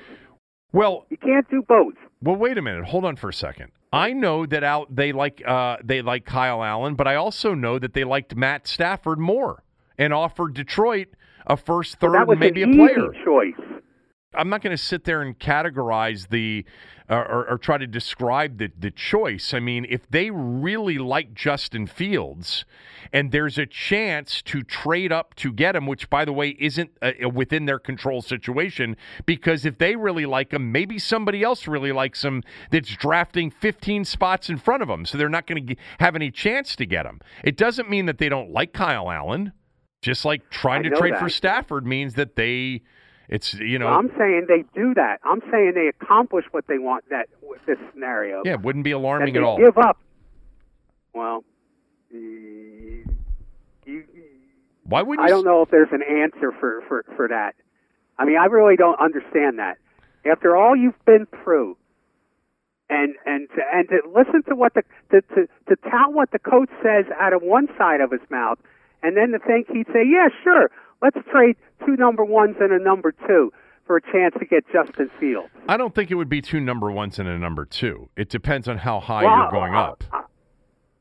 well, 0.72 1.06
You 1.10 1.16
can't 1.16 1.48
do 1.50 1.62
both. 1.66 1.94
Well, 2.22 2.36
wait 2.36 2.58
a 2.58 2.62
minute. 2.62 2.84
Hold 2.84 3.04
on 3.06 3.16
for 3.16 3.30
a 3.30 3.32
second. 3.32 3.72
I 3.92 4.12
know 4.12 4.46
that 4.46 4.62
out 4.62 4.94
they 4.94 5.12
like 5.12 5.42
uh, 5.46 5.78
they 5.82 6.02
like 6.02 6.24
Kyle 6.24 6.62
Allen, 6.62 6.94
but 6.94 7.08
I 7.08 7.16
also 7.16 7.54
know 7.54 7.78
that 7.78 7.92
they 7.94 8.04
liked 8.04 8.36
Matt 8.36 8.68
Stafford 8.68 9.18
more 9.18 9.64
and 9.98 10.12
offered 10.12 10.54
Detroit 10.54 11.08
a 11.46 11.56
first, 11.56 11.96
third, 11.98 12.14
and 12.28 12.38
maybe 12.38 12.62
a 12.62 12.68
player. 12.68 13.12
choice. 13.24 13.54
I'm 14.34 14.48
not 14.48 14.62
going 14.62 14.76
to 14.76 14.82
sit 14.82 15.04
there 15.04 15.22
and 15.22 15.38
categorize 15.38 16.28
the 16.28 16.64
uh, 17.08 17.14
or, 17.14 17.50
or 17.50 17.58
try 17.58 17.76
to 17.76 17.86
describe 17.86 18.58
the 18.58 18.70
the 18.78 18.90
choice. 18.92 19.52
I 19.52 19.58
mean, 19.58 19.84
if 19.88 20.08
they 20.08 20.30
really 20.30 20.98
like 20.98 21.34
Justin 21.34 21.88
Fields, 21.88 22.64
and 23.12 23.32
there's 23.32 23.58
a 23.58 23.66
chance 23.66 24.40
to 24.42 24.62
trade 24.62 25.10
up 25.10 25.34
to 25.36 25.52
get 25.52 25.74
him, 25.74 25.86
which 25.86 26.08
by 26.08 26.24
the 26.24 26.32
way 26.32 26.56
isn't 26.60 26.90
uh, 27.02 27.28
within 27.32 27.66
their 27.66 27.80
control 27.80 28.22
situation, 28.22 28.96
because 29.26 29.64
if 29.64 29.78
they 29.78 29.96
really 29.96 30.26
like 30.26 30.52
him, 30.52 30.70
maybe 30.70 31.00
somebody 31.00 31.42
else 31.42 31.66
really 31.66 31.90
likes 31.90 32.22
him 32.22 32.44
that's 32.70 32.94
drafting 32.96 33.50
15 33.50 34.04
spots 34.04 34.48
in 34.48 34.58
front 34.58 34.82
of 34.82 34.88
them, 34.88 35.04
so 35.04 35.18
they're 35.18 35.28
not 35.28 35.48
going 35.48 35.66
to 35.66 35.76
have 35.98 36.14
any 36.14 36.30
chance 36.30 36.76
to 36.76 36.86
get 36.86 37.04
him. 37.04 37.20
It 37.42 37.56
doesn't 37.56 37.90
mean 37.90 38.06
that 38.06 38.18
they 38.18 38.28
don't 38.28 38.52
like 38.52 38.72
Kyle 38.72 39.10
Allen. 39.10 39.52
Just 40.02 40.24
like 40.24 40.48
trying 40.48 40.82
to 40.84 40.90
trade 40.90 41.12
that. 41.12 41.20
for 41.20 41.28
Stafford 41.28 41.86
means 41.86 42.14
that 42.14 42.36
they. 42.36 42.82
It's 43.30 43.54
you 43.54 43.78
know 43.78 43.86
I'm 43.86 44.10
saying 44.18 44.46
they 44.48 44.64
do 44.74 44.92
that. 44.94 45.20
I'm 45.22 45.40
saying 45.52 45.72
they 45.76 45.86
accomplish 45.86 46.44
what 46.50 46.66
they 46.66 46.78
want 46.78 47.08
that 47.10 47.28
with 47.40 47.64
this 47.64 47.78
scenario. 47.92 48.42
Yeah, 48.44 48.54
it 48.54 48.62
wouldn't 48.62 48.84
be 48.84 48.90
alarming 48.90 49.36
at 49.36 49.42
all. 49.44 49.56
give 49.56 49.78
up. 49.78 49.98
Well, 51.14 51.44
you, 52.10 53.04
you, 53.86 54.04
Why 54.82 55.02
would 55.02 55.20
you? 55.20 55.24
I 55.24 55.28
don't 55.28 55.44
know 55.44 55.62
if 55.62 55.70
there's 55.70 55.92
an 55.92 56.02
answer 56.02 56.52
for, 56.58 56.82
for, 56.88 57.04
for 57.16 57.28
that. 57.28 57.54
I 58.18 58.24
mean, 58.24 58.36
I 58.36 58.46
really 58.46 58.76
don't 58.76 59.00
understand 59.00 59.60
that. 59.60 59.78
After 60.24 60.56
all 60.56 60.74
you've 60.74 61.02
been 61.04 61.26
through, 61.44 61.76
and 62.88 63.14
and 63.24 63.48
to, 63.50 63.62
and 63.72 63.88
to 63.90 64.00
listen 64.12 64.42
to 64.48 64.56
what 64.56 64.74
the 64.74 64.82
to, 65.12 65.20
to 65.36 65.46
to 65.68 65.76
tout 65.88 66.12
what 66.12 66.32
the 66.32 66.40
coach 66.40 66.68
says 66.82 67.04
out 67.18 67.32
of 67.32 67.42
one 67.42 67.68
side 67.78 68.00
of 68.00 68.10
his 68.10 68.20
mouth, 68.28 68.58
and 69.04 69.16
then 69.16 69.30
to 69.30 69.38
think 69.38 69.68
he'd 69.68 69.86
say, 69.92 70.02
"Yeah, 70.04 70.28
sure, 70.42 70.70
let's 71.02 71.16
trade 71.32 71.56
two 71.86 71.96
number 71.96 72.24
ones 72.24 72.56
and 72.60 72.72
a 72.72 72.78
number 72.82 73.12
two 73.26 73.52
for 73.86 73.96
a 73.96 74.02
chance 74.12 74.34
to 74.38 74.44
get 74.46 74.64
Justin 74.72 75.10
Fields." 75.18 75.48
I 75.68 75.76
don't 75.76 75.94
think 75.94 76.10
it 76.10 76.14
would 76.14 76.28
be 76.28 76.40
two 76.42 76.60
number 76.60 76.90
ones 76.90 77.18
and 77.18 77.28
a 77.28 77.38
number 77.38 77.64
two. 77.64 78.08
It 78.16 78.28
depends 78.28 78.68
on 78.68 78.78
how 78.78 79.00
high 79.00 79.24
Well, 79.24 79.36
you're 79.36 79.50
going 79.50 79.74
I- 79.74 79.80
up. 79.82 80.04
I, 80.12 80.22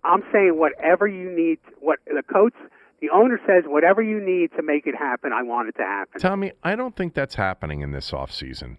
I'm 0.04 0.24
saying 0.32 0.58
whatever 0.58 1.08
you 1.08 1.30
need, 1.30 1.60
what 1.82 2.00
the 2.08 2.24
coach, 2.24 2.54
the 3.02 3.10
owner 3.10 3.40
says, 3.46 3.66
whatever 3.68 4.02
you 4.02 4.20
need 4.22 4.52
to 4.56 4.64
make 4.64 4.88
it 4.88 4.96
happen, 4.96 5.32
I 5.34 5.44
want 5.44 5.70
it 5.70 5.76
to 5.78 5.84
happen. 5.84 6.20
Tommy, 6.22 6.54
I 6.64 6.76
don't 6.76 6.96
think 6.96 7.14
that's 7.14 7.36
happening 7.36 7.82
in 7.82 7.92
this 7.92 8.12
offseason. 8.12 8.78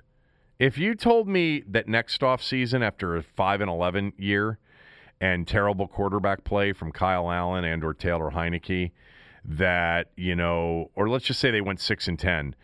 If 0.59 0.77
you 0.79 0.95
told 0.95 1.29
me 1.29 1.63
that 1.69 1.89
next 1.89 2.23
offseason, 2.23 2.83
after 2.83 3.17
a 3.17 3.23
5 3.23 3.61
and 3.61 3.71
11 3.71 4.15
year 4.19 4.59
and 5.21 5.47
terrible 5.47 5.87
quarterback 5.89 6.43
play 6.45 6.73
from 6.73 6.91
Kyle 6.91 7.31
Allen 7.31 7.65
and 7.65 7.85
or 7.85 7.93
Taylor 7.95 8.31
Heinicke, 8.31 8.91
that, 9.45 10.09
you 10.17 10.35
know, 10.35 10.91
or 10.95 11.09
let's 11.09 11.25
just 11.25 11.41
say 11.41 11.51
they 11.51 11.61
went 11.61 11.81
6 11.81 12.09
and 12.09 12.19
10, 12.19 12.55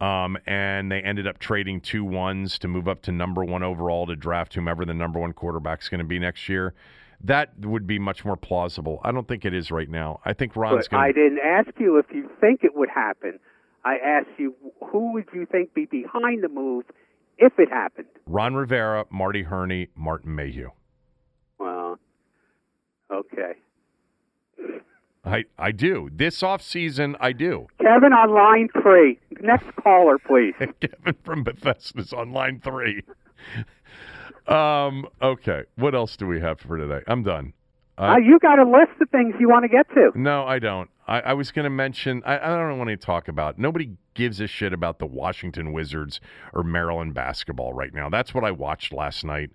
um, 0.00 0.36
and 0.46 0.90
they 0.92 1.00
ended 1.00 1.26
up 1.26 1.38
trading 1.38 1.80
two 1.80 2.04
ones 2.04 2.58
to 2.58 2.68
move 2.68 2.88
up 2.88 3.02
to 3.02 3.12
number 3.12 3.44
one 3.44 3.62
overall 3.62 4.06
to 4.06 4.16
draft 4.16 4.54
whomever 4.54 4.84
the 4.84 4.94
number 4.94 5.18
one 5.18 5.32
quarterback 5.32 5.82
is 5.82 5.88
going 5.88 5.98
to 5.98 6.04
be 6.04 6.18
next 6.18 6.48
year, 6.48 6.74
that 7.24 7.58
would 7.60 7.86
be 7.86 7.98
much 7.98 8.24
more 8.24 8.36
plausible. 8.36 9.00
I 9.02 9.12
don't 9.12 9.26
think 9.26 9.44
it 9.44 9.54
is 9.54 9.70
right 9.70 9.88
now. 9.88 10.20
I 10.24 10.34
think 10.34 10.54
Ron's 10.54 10.88
going 10.88 11.02
I 11.02 11.12
didn't 11.12 11.38
ask 11.38 11.70
you 11.78 11.96
if 11.98 12.06
you 12.12 12.30
think 12.40 12.60
it 12.62 12.76
would 12.76 12.90
happen. 12.90 13.38
I 13.84 13.96
asked 13.96 14.38
you 14.38 14.54
who 14.90 15.12
would 15.14 15.26
you 15.32 15.46
think 15.46 15.72
be 15.72 15.86
behind 15.86 16.42
the 16.42 16.48
move 16.48 16.84
if 17.38 17.52
it 17.58 17.70
happened. 17.70 18.08
Ron 18.26 18.54
Rivera, 18.54 19.04
Marty 19.10 19.42
Hurney, 19.42 19.88
Martin 19.94 20.34
Mayhew. 20.34 20.70
Well, 21.58 21.98
okay. 23.10 23.52
I, 25.26 25.44
I 25.58 25.72
do. 25.72 26.08
This 26.12 26.40
offseason, 26.42 27.16
I 27.20 27.32
do. 27.32 27.66
Kevin 27.80 28.12
on 28.12 28.30
line 28.32 28.68
three. 28.80 29.18
Next 29.40 29.66
caller, 29.82 30.18
please. 30.18 30.54
Kevin 30.80 31.16
from 31.24 31.42
Bethesda's 31.42 32.12
on 32.12 32.32
line 32.32 32.60
three. 32.60 33.02
um, 34.46 35.06
okay. 35.20 35.64
What 35.74 35.94
else 35.94 36.16
do 36.16 36.26
we 36.26 36.40
have 36.40 36.60
for 36.60 36.78
today? 36.78 37.00
I'm 37.08 37.24
done. 37.24 37.52
Uh, 37.98 38.16
you 38.22 38.38
got 38.38 38.58
a 38.58 38.64
list 38.68 39.00
of 39.00 39.08
things 39.10 39.34
you 39.40 39.48
want 39.48 39.64
to 39.64 39.68
get 39.68 39.88
to. 39.94 40.12
No, 40.14 40.44
I 40.44 40.58
don't. 40.58 40.90
I, 41.08 41.20
I 41.20 41.32
was 41.32 41.50
going 41.50 41.64
to 41.64 41.70
mention, 41.70 42.22
I, 42.26 42.38
I 42.38 42.48
don't 42.48 42.78
want 42.78 42.90
to 42.90 42.96
talk 42.96 43.26
about, 43.26 43.58
nobody 43.58 43.92
gives 44.12 44.38
a 44.40 44.46
shit 44.46 44.74
about 44.74 44.98
the 44.98 45.06
Washington 45.06 45.72
Wizards 45.72 46.20
or 46.52 46.62
Maryland 46.62 47.14
basketball 47.14 47.72
right 47.72 47.94
now. 47.94 48.10
That's 48.10 48.34
what 48.34 48.44
I 48.44 48.50
watched 48.50 48.92
last 48.92 49.24
night. 49.24 49.50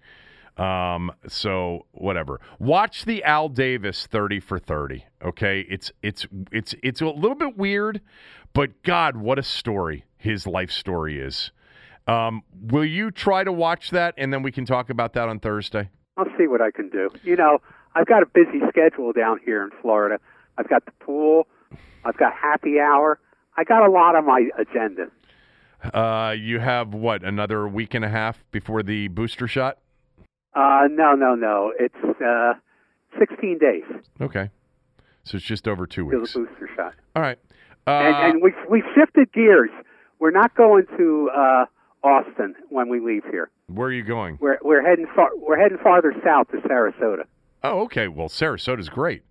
Um, 0.57 1.11
so 1.27 1.85
whatever. 1.91 2.39
Watch 2.59 3.05
the 3.05 3.23
Al 3.23 3.49
Davis 3.49 4.05
30 4.07 4.39
for 4.39 4.59
30. 4.59 5.05
Okay. 5.23 5.65
It's, 5.69 5.91
it's, 6.01 6.27
it's, 6.51 6.75
it's 6.83 7.01
a 7.01 7.07
little 7.07 7.35
bit 7.35 7.57
weird, 7.57 8.01
but 8.53 8.83
God, 8.83 9.17
what 9.17 9.39
a 9.39 9.43
story 9.43 10.05
his 10.17 10.45
life 10.45 10.71
story 10.71 11.19
is. 11.19 11.51
Um, 12.07 12.43
will 12.59 12.85
you 12.85 13.11
try 13.11 13.43
to 13.43 13.51
watch 13.51 13.91
that, 13.91 14.13
and 14.17 14.33
then 14.33 14.41
we 14.41 14.51
can 14.51 14.65
talk 14.65 14.89
about 14.89 15.13
that 15.13 15.29
on 15.29 15.39
Thursday? 15.39 15.89
I'll 16.17 16.25
see 16.37 16.47
what 16.47 16.61
I 16.61 16.71
can 16.71 16.89
do. 16.89 17.09
You 17.23 17.35
know, 17.35 17.59
I've 17.95 18.07
got 18.07 18.23
a 18.23 18.25
busy 18.25 18.59
schedule 18.69 19.13
down 19.13 19.39
here 19.45 19.63
in 19.63 19.69
Florida. 19.81 20.19
I've 20.57 20.69
got 20.69 20.85
the 20.85 20.91
pool. 21.03 21.47
I've 22.03 22.17
got 22.17 22.33
happy 22.33 22.79
hour. 22.79 23.19
I 23.57 23.63
got 23.63 23.85
a 23.85 23.91
lot 23.91 24.15
on 24.15 24.25
my 24.25 24.49
agenda. 24.57 25.07
Uh, 25.93 26.35
you 26.37 26.59
have 26.59 26.93
what 26.93 27.23
another 27.23 27.67
week 27.67 27.93
and 27.93 28.05
a 28.05 28.09
half 28.09 28.43
before 28.51 28.83
the 28.83 29.07
booster 29.07 29.47
shot? 29.47 29.77
Uh, 30.53 30.87
no, 30.89 31.13
no, 31.13 31.35
no. 31.35 31.71
It's 31.79 31.95
uh, 32.21 32.53
16 33.19 33.57
days 33.57 33.83
Okay, 34.19 34.49
so 35.23 35.37
it's 35.37 35.45
just 35.45 35.67
over 35.67 35.85
two 35.85 36.09
till 36.09 36.19
weeks. 36.19 36.33
the 36.33 36.39
booster 36.41 36.69
shot. 36.75 36.93
All 37.15 37.21
right. 37.21 37.37
Uh, 37.87 37.91
and 37.91 38.33
and 38.33 38.43
we 38.43 38.53
we 38.69 38.83
shifted 38.95 39.31
gears. 39.33 39.69
We're 40.19 40.31
not 40.31 40.55
going 40.55 40.85
to 40.97 41.29
uh, 41.35 41.65
Austin 42.03 42.55
when 42.69 42.89
we 42.89 42.99
leave 42.99 43.23
here. 43.31 43.49
where 43.67 43.87
are 43.87 43.91
you 43.93 44.03
going? 44.03 44.37
We're 44.39 44.59
we're 44.61 44.83
heading 44.87 45.07
far, 45.15 45.29
we're 45.35 45.57
heading 45.57 45.77
farther 45.81 46.13
south 46.23 46.49
to 46.51 46.57
Sarasota. 46.57 47.23
Oh, 47.63 47.81
okay. 47.81 48.07
Well, 48.07 48.27
Sarasota's 48.29 48.89
great. 48.89 49.23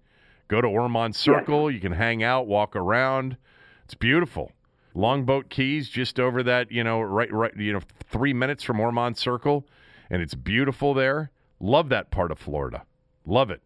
Go 0.48 0.60
to 0.60 0.66
Ormond 0.68 1.14
Circle. 1.14 1.70
You 1.70 1.80
can 1.80 1.92
hang 1.92 2.22
out, 2.24 2.46
walk 2.48 2.74
around. 2.74 3.36
It's 3.84 3.94
beautiful. 3.94 4.52
Longboat 4.94 5.48
Key's, 5.48 5.88
just 5.88 6.18
over 6.18 6.42
that, 6.42 6.72
you 6.72 6.82
know, 6.82 7.00
right, 7.00 7.32
right, 7.32 7.56
you 7.56 7.72
know, 7.72 7.80
three 8.08 8.32
minutes 8.32 8.64
from 8.64 8.80
Ormond 8.80 9.16
Circle, 9.16 9.64
and 10.10 10.20
it's 10.22 10.34
beautiful 10.34 10.92
there. 10.94 11.30
Love 11.60 11.88
that 11.90 12.10
part 12.10 12.30
of 12.30 12.38
Florida. 12.38 12.82
Love 13.26 13.50
it. 13.50 13.60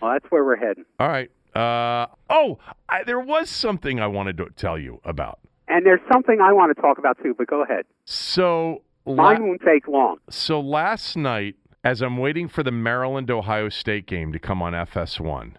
Well, 0.00 0.12
that's 0.12 0.26
where 0.30 0.44
we're 0.44 0.56
heading. 0.56 0.84
All 1.00 1.08
right. 1.08 1.30
Uh, 1.54 2.06
oh, 2.28 2.58
I, 2.88 3.02
there 3.04 3.20
was 3.20 3.48
something 3.48 3.98
I 3.98 4.06
wanted 4.08 4.36
to 4.38 4.48
tell 4.56 4.78
you 4.78 5.00
about. 5.04 5.38
And 5.68 5.86
there's 5.86 6.00
something 6.12 6.38
I 6.40 6.52
want 6.52 6.76
to 6.76 6.80
talk 6.80 6.98
about 6.98 7.16
too, 7.22 7.34
but 7.36 7.46
go 7.46 7.62
ahead. 7.62 7.84
So, 8.04 8.82
la- 9.06 9.14
Mine 9.32 9.46
won't 9.48 9.62
take 9.64 9.88
long. 9.88 10.18
so 10.28 10.60
last 10.60 11.16
night, 11.16 11.56
as 11.82 12.02
I'm 12.02 12.18
waiting 12.18 12.46
for 12.48 12.62
the 12.62 12.70
Maryland 12.72 13.30
Ohio 13.30 13.68
State 13.68 14.06
game 14.06 14.32
to 14.32 14.38
come 14.38 14.60
on 14.60 14.74
FS1, 14.74 15.52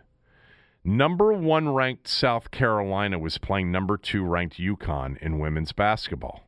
number 0.83 1.33
one 1.33 1.69
ranked 1.69 2.07
South 2.07 2.51
Carolina 2.51 3.17
was 3.17 3.37
playing 3.37 3.71
number 3.71 3.97
two 3.97 4.23
ranked 4.23 4.57
UConn 4.57 5.17
in 5.17 5.39
women's 5.39 5.71
basketball. 5.71 6.43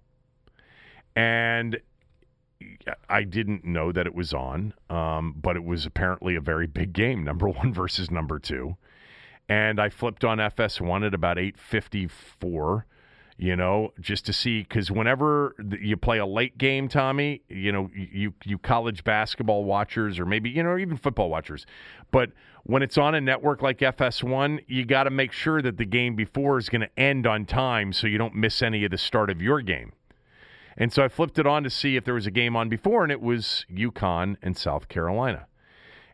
And 1.16 1.80
I 3.07 3.23
didn't 3.23 3.64
know 3.64 3.91
that 3.91 4.06
it 4.06 4.14
was 4.14 4.34
on, 4.34 4.73
um, 4.90 5.36
but 5.41 5.56
it 5.56 5.64
was 5.64 5.86
apparently 5.86 6.36
a 6.36 6.41
very 6.41 6.68
big 6.68 6.94
game, 6.94 7.23
number 7.23 7.48
one 7.49 7.73
versus 7.73 8.11
number 8.11 8.40
two. 8.40 8.76
And 9.48 9.80
I 9.80 9.90
flipped 9.90 10.23
on 10.23 10.38
FS1 10.38 11.07
at 11.07 11.14
about 11.14 11.40
854 11.40 12.86
you 13.41 13.56
know, 13.56 13.94
just 14.02 14.26
to 14.26 14.34
see 14.34 14.64
because 14.64 14.91
whenever 14.91 15.56
you 15.80 15.95
play 15.95 16.18
a 16.18 16.26
late 16.26 16.57
game, 16.57 16.90
Tommy, 16.90 17.41
you 17.48 17.72
know, 17.72 17.90
you 17.95 18.34
you 18.44 18.57
college 18.57 19.06
basketball 19.06 19.64
watchers 19.64 20.19
or 20.19 20.26
maybe 20.26 20.49
you 20.49 20.61
know 20.61 20.77
even 20.77 20.98
football 20.98 21.30
watchers, 21.30 21.65
but 22.11 22.31
when 22.64 22.84
it's 22.84 22.98
on 22.98 23.15
a 23.15 23.22
network 23.22 23.61
like 23.61 23.80
FS1, 23.80 24.60
you 24.68 24.84
got 24.84 25.06
to 25.06 25.10
make 25.10 25.31
sure 25.31 25.61
that 25.61 25.77
the 25.77 25.86
game 25.86 26.18
before 26.18 26.57
is 26.57 26.68
going 26.68 26.81
to 26.81 26.99
end 26.99 27.26
on 27.26 27.45
time 27.45 27.94
so 27.94 28.07
you 28.07 28.18
don't 28.18 28.36
miss 28.36 28.61
any 28.61 28.84
of 28.84 28.91
the 28.91 28.98
start 28.98 29.30
of 29.30 29.41
your 29.41 29.61
game. 29.61 29.94
And 30.80 30.91
so 30.91 31.03
I 31.03 31.10
flipped 31.10 31.38
it 31.38 31.45
on 31.45 31.64
to 31.64 31.69
see 31.69 31.95
if 31.97 32.06
there 32.06 32.14
was 32.14 32.26
a 32.26 32.31
game 32.31 32.56
on 32.56 32.69
before, 32.69 33.03
and 33.03 33.11
it 33.11 33.22
was 33.22 33.65
UConn 33.72 34.38
and 34.41 34.57
South 34.57 34.88
Carolina. 34.88 35.45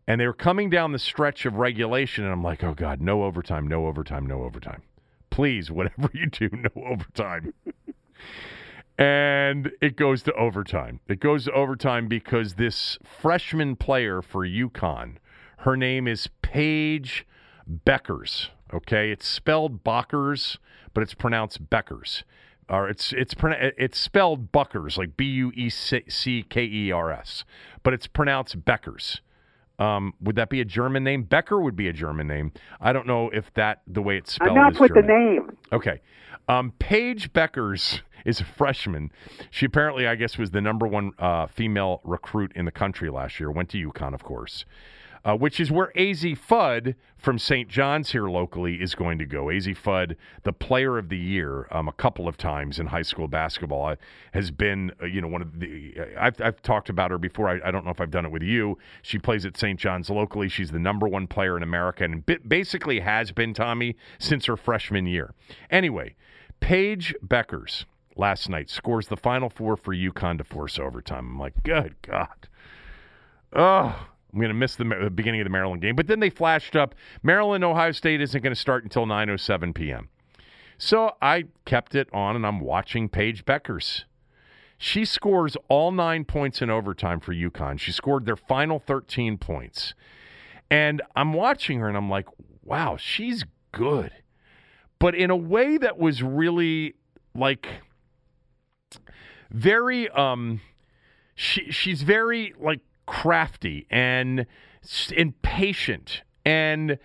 And 0.08 0.20
they 0.20 0.28
were 0.28 0.34
coming 0.34 0.70
down 0.70 0.92
the 0.92 1.00
stretch 1.00 1.46
of 1.46 1.56
regulation, 1.56 2.24
and 2.24 2.34
I'm 2.34 2.44
like, 2.44 2.64
oh 2.64 2.74
God, 2.74 3.00
no 3.00 3.24
overtime, 3.24 3.68
no 3.68 3.86
overtime, 3.86 4.26
no 4.26 4.44
overtime 4.44 4.82
please, 5.36 5.70
whatever 5.72 6.10
you 6.14 6.28
do, 6.28 6.50
no 6.54 6.84
overtime. 6.84 7.54
and 8.98 9.72
it 9.82 9.98
goes 9.98 10.24
to 10.24 10.34
overtime. 10.34 11.02
It 11.08 11.20
goes 11.20 11.46
to 11.46 11.52
overtime 11.52 12.08
because 12.08 12.54
this 12.54 12.98
freshman 13.04 13.76
player 13.76 14.22
for 14.22 14.48
UConn, 14.48 15.18
her 15.60 15.76
name 15.76 16.08
is 16.08 16.30
Paige 16.42 17.28
Bueckers. 17.86 18.48
Okay, 18.74 19.12
it's 19.12 19.28
spelled 19.28 19.84
Bockers, 19.84 20.58
but 20.94 21.04
it's 21.04 21.14
pronounced 21.14 21.70
Beckers. 21.70 22.24
Or 22.68 22.90
it's 22.90 23.14
it's 23.14 23.36
it's 23.78 24.00
spelled 24.00 24.52
Buckers, 24.52 24.98
like 24.98 25.16
B 25.16 25.26
U 25.26 25.52
E 25.56 25.70
C 25.70 26.46
K 26.50 26.64
E 26.64 26.92
R 26.92 27.12
S, 27.12 27.46
but 27.84 27.94
it's 27.94 28.08
pronounced 28.08 28.66
Beckers. 28.66 29.20
Um, 29.78 30.14
would 30.22 30.36
that 30.38 30.50
be 30.50 30.62
a 30.62 30.66
German 30.66 31.04
name? 31.04 31.24
Becker 31.24 31.60
would 31.60 31.76
be 31.76 31.88
a 31.88 31.94
German 31.94 32.28
name. 32.28 32.54
I 32.80 32.94
don't 32.94 33.08
know 33.08 33.30
if 33.30 33.54
that 33.56 33.82
the 33.86 34.02
way 34.02 34.18
it's 34.18 34.34
spelled. 34.34 34.58
Is 34.74 34.80
with 34.80 34.94
the 34.94 35.02
name. 35.02 35.58
Okay. 35.72 36.02
Um, 36.48 36.74
Paige 36.80 37.34
Bueckers 37.34 38.02
is 38.26 38.40
a 38.40 38.46
freshman. 38.46 39.12
She 39.50 39.66
apparently, 39.66 40.08
I 40.08 40.16
guess, 40.16 40.38
was 40.38 40.52
the 40.52 40.62
number 40.62 40.88
one 40.88 41.12
uh, 41.20 41.48
female 41.48 42.02
recruit 42.04 42.52
in 42.56 42.66
the 42.66 42.72
country 42.72 43.10
last 43.10 43.40
year. 43.40 43.52
Went 43.52 43.70
to 43.70 43.90
UConn, 43.92 44.14
of 44.14 44.24
course, 44.24 44.66
uh, 45.26 45.36
which 45.36 45.60
is 45.60 45.72
where 45.72 45.92
Azzi 45.96 46.38
Fudd 46.38 46.94
from 47.18 47.40
St. 47.40 47.68
John's 47.68 48.12
here 48.12 48.28
locally 48.28 48.76
is 48.76 48.94
going 48.94 49.18
to 49.18 49.26
go. 49.26 49.46
Azzi 49.46 49.76
Fudd, 49.76 50.16
the 50.44 50.54
player 50.54 51.00
of 51.00 51.10
the 51.10 51.18
year, 51.18 51.68
um, 51.72 51.88
a 51.88 51.92
couple 51.92 52.28
of 52.28 52.38
times 52.38 52.78
in 52.78 52.86
high 52.88 53.02
school 53.02 53.28
basketball, 53.28 53.88
uh, 53.88 53.96
has 54.34 54.52
been, 54.52 54.92
uh, 55.02 55.06
you 55.06 55.22
know, 55.22 55.28
one 55.28 55.42
of 55.42 55.60
the. 55.60 55.96
Uh, 56.00 56.04
I've, 56.20 56.40
I've 56.40 56.62
talked 56.62 56.90
about 56.90 57.10
her 57.10 57.18
before. 57.18 57.50
I, 57.50 57.60
I 57.68 57.72
don't 57.72 57.84
know 57.84 57.92
if 57.92 58.00
I've 58.00 58.12
done 58.12 58.26
it 58.26 58.32
with 58.32 58.44
you. 58.44 58.78
She 59.02 59.18
plays 59.18 59.46
at 59.46 59.58
St. 59.58 59.80
John's 59.80 60.12
locally. 60.12 60.48
She's 60.48 60.70
the 60.70 60.80
number 60.80 61.08
one 61.08 61.26
player 61.26 61.58
in 61.58 61.64
America 61.64 62.04
and 62.04 62.24
basically 62.48 63.00
has 63.00 63.32
been, 63.32 63.56
Tommy, 63.56 63.96
since 64.20 64.46
her 64.46 64.56
freshman 64.56 65.08
year. 65.08 65.34
Anyway, 65.72 66.16
Paige 66.60 67.16
Bueckers 67.26 67.86
last 68.16 68.48
night 68.48 68.70
scores 68.70 69.08
the 69.08 69.18
final 69.18 69.50
four 69.50 69.76
for 69.76 69.94
UConn 69.94 70.38
to 70.38 70.44
force 70.44 70.78
overtime. 70.78 71.32
I'm 71.32 71.40
like, 71.40 71.64
good 71.64 71.96
God. 72.04 72.48
Oh, 73.54 74.08
I'm 74.36 74.42
going 74.42 74.50
to 74.50 74.54
miss 74.54 74.76
the, 74.76 74.84
the 74.84 75.10
beginning 75.10 75.40
of 75.40 75.46
the 75.46 75.50
Maryland 75.52 75.82
game. 75.82 75.96
But 75.96 76.08
then 76.08 76.20
they 76.20 76.30
flashed 76.30 76.76
up 76.76 76.94
Maryland, 77.24 77.64
Ohio 77.64 77.94
State 77.94 78.20
isn't 78.20 78.44
going 78.44 78.54
to 78.54 78.60
start 78.60 78.84
until 78.84 79.06
9.07 79.06 79.74
p.m. 79.74 80.10
So 80.78 81.16
I 81.22 81.46
kept 81.64 81.96
it 81.96 82.10
on 82.12 82.36
and 82.36 82.46
I'm 82.46 82.60
watching 82.60 83.08
Paige 83.08 83.46
Bueckers. 83.46 84.04
She 84.78 85.06
scores 85.06 85.56
all 85.70 85.94
nine 85.94 86.26
points 86.26 86.62
in 86.62 86.70
overtime 86.70 87.22
for 87.22 87.34
UConn. 87.34 87.80
She 87.80 87.94
scored 87.94 88.26
their 88.26 88.36
final 88.36 88.78
13 88.78 89.38
points. 89.38 89.94
And 90.70 91.02
I'm 91.16 91.32
watching 91.32 91.80
her 91.80 91.88
and 91.88 91.96
I'm 91.96 92.10
like, 92.10 92.28
wow, 92.62 92.98
she's 92.98 93.46
good. 93.72 94.12
But 95.00 95.16
in 95.16 95.30
a 95.30 95.36
way 95.38 95.78
that 95.78 95.98
was 95.98 96.22
really 96.22 96.96
like 97.34 97.68
very 99.52 100.10
um 100.10 100.60
she 101.36 101.72
she's 101.72 102.02
very 102.02 102.54
like 102.60 102.80
crafty 103.06 103.88
and 103.90 104.46
impatient 105.16 106.22
and 106.46 106.98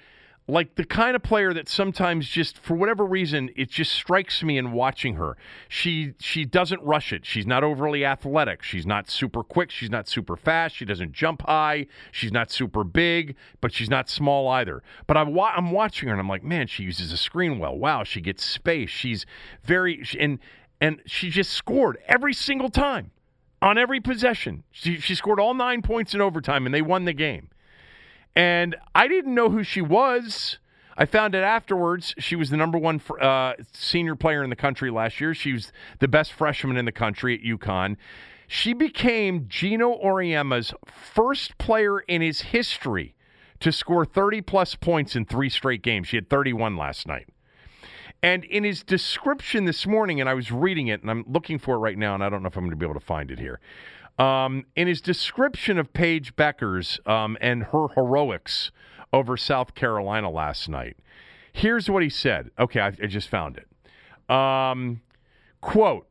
like 0.50 0.74
the 0.74 0.84
kind 0.84 1.14
of 1.14 1.22
player 1.22 1.54
that 1.54 1.68
sometimes 1.68 2.28
just 2.28 2.58
for 2.58 2.74
whatever 2.74 3.04
reason 3.04 3.50
it 3.56 3.70
just 3.70 3.92
strikes 3.92 4.42
me 4.42 4.58
in 4.58 4.72
watching 4.72 5.14
her. 5.14 5.36
She 5.68 6.14
she 6.18 6.44
doesn't 6.44 6.82
rush 6.82 7.12
it. 7.12 7.24
She's 7.24 7.46
not 7.46 7.62
overly 7.62 8.04
athletic. 8.04 8.62
She's 8.62 8.84
not 8.84 9.08
super 9.08 9.42
quick. 9.42 9.70
She's 9.70 9.90
not 9.90 10.08
super 10.08 10.36
fast. 10.36 10.74
She 10.74 10.84
doesn't 10.84 11.12
jump 11.12 11.42
high. 11.42 11.86
She's 12.10 12.32
not 12.32 12.50
super 12.50 12.84
big 12.84 13.36
but 13.60 13.72
she's 13.72 13.88
not 13.88 14.08
small 14.10 14.48
either. 14.48 14.82
But 15.06 15.16
I'm, 15.16 15.32
wa- 15.32 15.52
I'm 15.54 15.70
watching 15.70 16.08
her 16.08 16.14
and 16.14 16.20
I'm 16.20 16.28
like 16.28 16.44
man 16.44 16.66
she 16.66 16.82
uses 16.82 17.12
a 17.12 17.16
screen 17.16 17.58
well. 17.58 17.76
Wow 17.76 18.04
she 18.04 18.20
gets 18.20 18.44
space. 18.44 18.90
She's 18.90 19.24
very 19.62 20.04
and 20.18 20.38
and 20.80 21.00
she 21.06 21.30
just 21.30 21.52
scored 21.52 21.98
every 22.08 22.34
single 22.34 22.70
time 22.70 23.12
on 23.62 23.78
every 23.78 24.00
possession 24.00 24.64
she, 24.70 24.98
she 24.98 25.14
scored 25.14 25.40
all 25.40 25.54
nine 25.54 25.82
points 25.82 26.14
in 26.14 26.20
overtime 26.20 26.66
and 26.66 26.74
they 26.74 26.82
won 26.82 27.04
the 27.04 27.12
game 27.12 27.48
and 28.34 28.76
I 28.94 29.08
didn't 29.08 29.34
know 29.34 29.50
who 29.50 29.62
she 29.62 29.80
was. 29.80 30.58
I 30.96 31.06
found 31.06 31.34
it 31.34 31.42
afterwards 31.42 32.14
she 32.18 32.36
was 32.36 32.50
the 32.50 32.56
number 32.56 32.78
one 32.78 33.00
uh, 33.20 33.54
senior 33.72 34.14
player 34.14 34.42
in 34.44 34.50
the 34.50 34.56
country 34.56 34.90
last 34.90 35.20
year. 35.20 35.34
She 35.34 35.52
was 35.52 35.72
the 35.98 36.08
best 36.08 36.32
freshman 36.32 36.76
in 36.76 36.84
the 36.84 36.92
country 36.92 37.34
at 37.34 37.42
UConn. 37.42 37.96
She 38.46 38.72
became 38.72 39.46
Geno 39.48 39.98
Auriemma's 40.02 40.74
first 40.86 41.56
player 41.58 42.00
in 42.00 42.20
his 42.20 42.42
history 42.42 43.14
to 43.60 43.72
score 43.72 44.04
30 44.04 44.40
plus 44.42 44.74
points 44.74 45.14
in 45.14 45.24
three 45.24 45.48
straight 45.48 45.82
games. 45.82 46.08
She 46.08 46.16
had 46.16 46.28
31 46.28 46.76
last 46.76 47.06
night. 47.06 47.28
And 48.22 48.44
in 48.44 48.64
his 48.64 48.82
description 48.82 49.64
this 49.64 49.86
morning, 49.86 50.20
and 50.20 50.28
I 50.28 50.34
was 50.34 50.52
reading 50.52 50.88
it, 50.88 51.00
and 51.00 51.10
I'm 51.10 51.24
looking 51.26 51.58
for 51.58 51.76
it 51.76 51.78
right 51.78 51.96
now, 51.96 52.14
and 52.14 52.22
I 52.22 52.28
don't 52.28 52.42
know 52.42 52.48
if 52.48 52.56
I'm 52.56 52.64
going 52.64 52.70
to 52.70 52.76
be 52.76 52.84
able 52.84 53.00
to 53.00 53.06
find 53.06 53.30
it 53.30 53.38
here. 53.38 53.60
Um, 54.18 54.66
in 54.76 54.86
his 54.86 55.00
description 55.00 55.78
of 55.78 55.92
Paige 55.94 56.36
Bueckers 56.36 57.06
um, 57.08 57.38
and 57.40 57.64
her 57.64 57.88
heroics 57.94 58.70
over 59.12 59.36
South 59.38 59.74
Carolina 59.74 60.30
last 60.30 60.68
night, 60.68 60.98
here's 61.52 61.88
what 61.88 62.02
he 62.02 62.10
said. 62.10 62.50
Okay, 62.58 62.80
I, 62.80 62.88
I 62.88 63.06
just 63.06 63.28
found 63.28 63.56
it. 63.56 63.66
Um, 64.30 65.00
quote, 65.62 66.06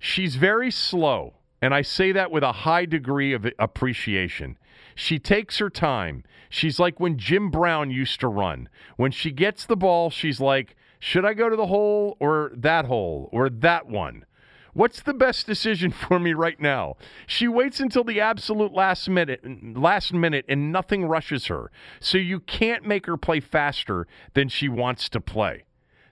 she's 0.00 0.34
very 0.34 0.72
slow, 0.72 1.34
and 1.62 1.72
I 1.72 1.82
say 1.82 2.10
that 2.10 2.32
with 2.32 2.42
a 2.42 2.52
high 2.52 2.84
degree 2.84 3.32
of 3.32 3.46
appreciation. 3.60 4.58
She 4.96 5.20
takes 5.20 5.58
her 5.58 5.70
time. 5.70 6.24
She's 6.50 6.80
like 6.80 6.98
when 6.98 7.18
Jim 7.18 7.50
Brown 7.50 7.90
used 7.90 8.18
to 8.20 8.28
run. 8.28 8.68
When 8.96 9.12
she 9.12 9.30
gets 9.30 9.66
the 9.66 9.76
ball, 9.76 10.10
she's 10.10 10.40
like, 10.40 10.76
should 11.04 11.26
I 11.26 11.34
go 11.34 11.50
to 11.50 11.54
the 11.54 11.66
hole 11.66 12.16
or 12.18 12.50
that 12.56 12.86
hole 12.86 13.28
or 13.30 13.50
that 13.50 13.86
one? 13.86 14.24
What's 14.72 15.02
the 15.02 15.12
best 15.12 15.46
decision 15.46 15.90
for 16.08 16.18
me 16.18 16.32
right 16.32 16.58
now? 16.58 16.96
She 17.26 17.46
waits 17.46 17.78
until 17.78 18.04
the 18.04 18.22
absolute 18.22 18.72
last 18.72 19.10
minute, 19.10 19.42
last 19.76 20.14
minute, 20.14 20.46
and 20.48 20.72
nothing 20.72 21.04
rushes 21.04 21.48
her. 21.48 21.70
So 22.00 22.16
you 22.16 22.40
can't 22.40 22.86
make 22.86 23.04
her 23.04 23.18
play 23.18 23.40
faster 23.40 24.06
than 24.32 24.48
she 24.48 24.66
wants 24.66 25.10
to 25.10 25.20
play. 25.20 25.64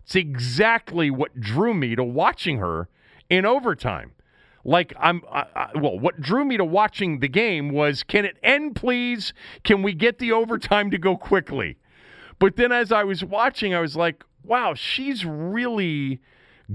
It's 0.05 0.15
exactly 0.15 1.11
what 1.11 1.41
drew 1.41 1.73
me 1.73 1.97
to 1.97 2.05
watching 2.05 2.59
her 2.59 2.91
in 3.31 3.47
overtime. 3.47 4.13
Like 4.63 4.93
I'm, 5.01 5.23
I, 5.33 5.47
I, 5.57 5.71
well, 5.75 5.99
what 5.99 6.21
drew 6.21 6.45
me 6.45 6.59
to 6.59 6.67
watching 6.67 7.21
the 7.21 7.29
game 7.29 7.71
was, 7.71 8.03
can 8.03 8.27
it 8.27 8.37
end, 8.43 8.77
please? 8.77 9.33
Can 9.65 9.83
we 9.83 9.95
get 9.95 10.19
the 10.19 10.33
overtime 10.33 10.91
to 10.91 10.99
go 10.99 11.17
quickly? 11.17 11.79
But 12.39 12.57
then 12.57 12.73
as 12.73 12.93
I 12.93 13.05
was 13.05 13.25
watching, 13.25 13.75
I 13.75 13.81
was 13.81 13.97
like, 13.97 14.25
wow, 14.45 14.75
she's 14.75 15.25
really 15.25 16.21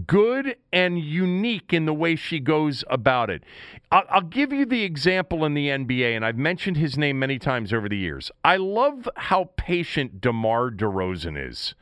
good 0.05 0.55
and 0.71 0.99
unique 0.99 1.73
in 1.73 1.85
the 1.85 1.93
way 1.93 2.15
she 2.15 2.39
goes 2.39 2.83
about 2.89 3.29
it. 3.29 3.43
I'll, 3.91 4.03
I'll, 4.09 4.21
give 4.21 4.51
you 4.51 4.65
the 4.65 4.83
example 4.83 5.45
in 5.45 5.53
the 5.53 5.69
NBA, 5.69 6.15
and 6.15 6.25
I've 6.25 6.37
mentioned 6.37 6.77
his 6.77 6.97
name 6.97 7.19
many 7.19 7.39
times 7.39 7.73
over 7.73 7.89
the 7.89 7.97
years. 7.97 8.29
I 8.43 8.57
love 8.57 9.09
how 9.15 9.49
patient 9.55 10.21
DeMar 10.21 10.71
DeRozan 10.71 11.37
is. 11.37 11.73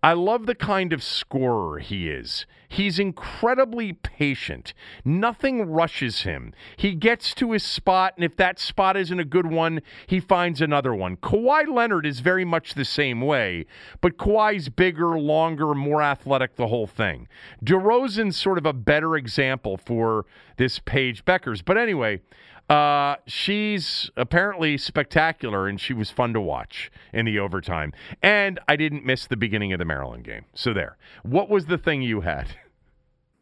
I 0.00 0.12
love 0.12 0.46
the 0.46 0.54
kind 0.54 0.92
of 0.92 1.02
scorer 1.02 1.80
he 1.80 2.08
is. 2.08 2.46
He's 2.68 3.00
incredibly 3.00 3.94
patient. 3.94 4.72
Nothing 5.04 5.62
rushes 5.62 6.20
him. 6.22 6.52
He 6.76 6.94
gets 6.94 7.34
to 7.34 7.50
his 7.50 7.64
spot, 7.64 8.12
and 8.16 8.24
if 8.24 8.36
that 8.36 8.60
spot 8.60 8.96
isn't 8.96 9.18
a 9.18 9.24
good 9.24 9.46
one, 9.46 9.80
he 10.06 10.20
finds 10.20 10.60
another 10.60 10.94
one. 10.94 11.16
Kawhi 11.16 11.66
Leonard 11.66 12.06
is 12.06 12.20
very 12.20 12.44
much 12.44 12.74
the 12.74 12.84
same 12.84 13.22
way, 13.22 13.66
but 14.00 14.18
Kawhi's 14.18 14.68
bigger, 14.68 15.18
longer, 15.18 15.74
more 15.74 16.02
athletic, 16.02 16.54
the 16.54 16.68
whole 16.68 16.86
thing. 16.86 17.26
DeRozan's 17.64 18.36
sort 18.36 18.58
of 18.58 18.66
a 18.66 18.72
better 18.72 19.16
example 19.16 19.76
for 19.76 20.26
this 20.58 20.78
Paige 20.78 21.24
Bueckers. 21.24 21.64
But 21.64 21.76
anyway, 21.76 22.20
uh, 22.68 23.16
she's 23.26 24.10
apparently 24.16 24.76
spectacular, 24.76 25.66
and 25.66 25.80
she 25.80 25.94
was 25.94 26.10
fun 26.10 26.32
to 26.34 26.40
watch 26.40 26.90
in 27.12 27.24
the 27.24 27.38
overtime. 27.38 27.92
And 28.22 28.60
I 28.68 28.76
didn't 28.76 29.04
miss 29.06 29.26
the 29.26 29.36
beginning 29.36 29.72
of 29.72 29.78
the 29.78 29.84
Maryland 29.84 30.24
game. 30.24 30.44
So 30.54 30.74
there. 30.74 30.96
What 31.22 31.48
was 31.48 31.66
the 31.66 31.78
thing 31.78 32.02
you 32.02 32.20
had? 32.20 32.48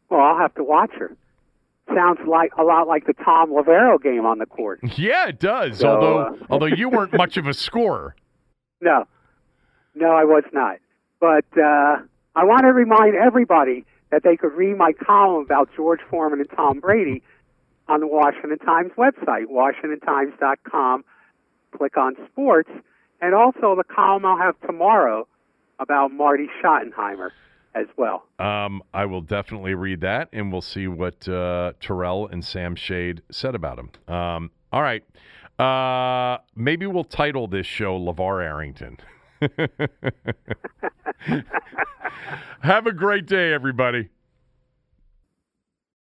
Well, 0.09 0.21
I'll 0.21 0.37
have 0.37 0.55
to 0.55 0.63
watch 0.63 0.91
her. 0.97 1.15
Sounds 1.93 2.19
like 2.27 2.51
a 2.57 2.63
lot 2.63 2.87
like 2.87 3.05
the 3.05 3.13
Thom 3.13 3.51
Loverro 3.51 4.01
game 4.01 4.25
on 4.25 4.39
the 4.39 4.45
court. 4.45 4.79
Yeah, 4.97 5.27
it 5.27 5.39
does. 5.39 5.79
So, 5.79 5.89
although, 5.89 6.19
uh, 6.19 6.35
although 6.49 6.65
you 6.65 6.89
weren't 6.89 7.13
much 7.13 7.37
of 7.37 7.47
a 7.47 7.53
scorer. 7.53 8.15
No, 8.81 9.05
no, 9.95 10.11
I 10.11 10.23
was 10.23 10.43
not. 10.53 10.77
But 11.19 11.45
uh, 11.57 11.97
I 12.35 12.43
want 12.43 12.61
to 12.61 12.73
remind 12.73 13.15
everybody 13.15 13.85
that 14.11 14.23
they 14.23 14.37
could 14.37 14.53
read 14.53 14.77
my 14.77 14.93
column 14.93 15.43
about 15.43 15.69
George 15.75 15.99
Foreman 16.09 16.39
and 16.39 16.49
Tom 16.55 16.79
Brady 16.79 17.23
on 17.87 17.99
the 17.99 18.07
Washington 18.07 18.59
Times 18.59 18.91
website, 18.97 19.45
WashingtonTimes.com. 19.51 21.05
Click 21.75 21.97
on 21.97 22.15
sports, 22.31 22.69
and 23.21 23.33
also 23.35 23.75
the 23.75 23.83
column 23.83 24.25
I'll 24.25 24.37
have 24.37 24.55
tomorrow 24.65 25.27
about 25.79 26.11
Marty 26.11 26.47
Schottenheimer 26.63 27.29
as 27.75 27.85
well. 27.97 28.23
Um, 28.39 28.81
I 28.93 29.05
will 29.05 29.21
definitely 29.21 29.75
read 29.75 30.01
that, 30.01 30.29
and 30.33 30.51
we'll 30.51 30.61
see 30.61 30.87
what 30.87 31.27
uh, 31.27 31.73
Terrell 31.79 32.27
and 32.27 32.43
Sam 32.43 32.75
Shade 32.75 33.21
said 33.31 33.53
about 33.53 33.79
him. 33.79 33.91
Um, 34.13 34.51
all 34.71 34.81
right. 34.81 35.03
Uh, 35.59 36.37
maybe 36.55 36.85
we'll 36.85 37.03
title 37.03 37.47
this 37.47 37.65
show 37.65 37.99
LaVar 37.99 38.43
Arrington. 38.43 38.97
Have 42.61 42.87
a 42.87 42.91
great 42.91 43.25
day, 43.25 43.53
everybody. 43.53 44.09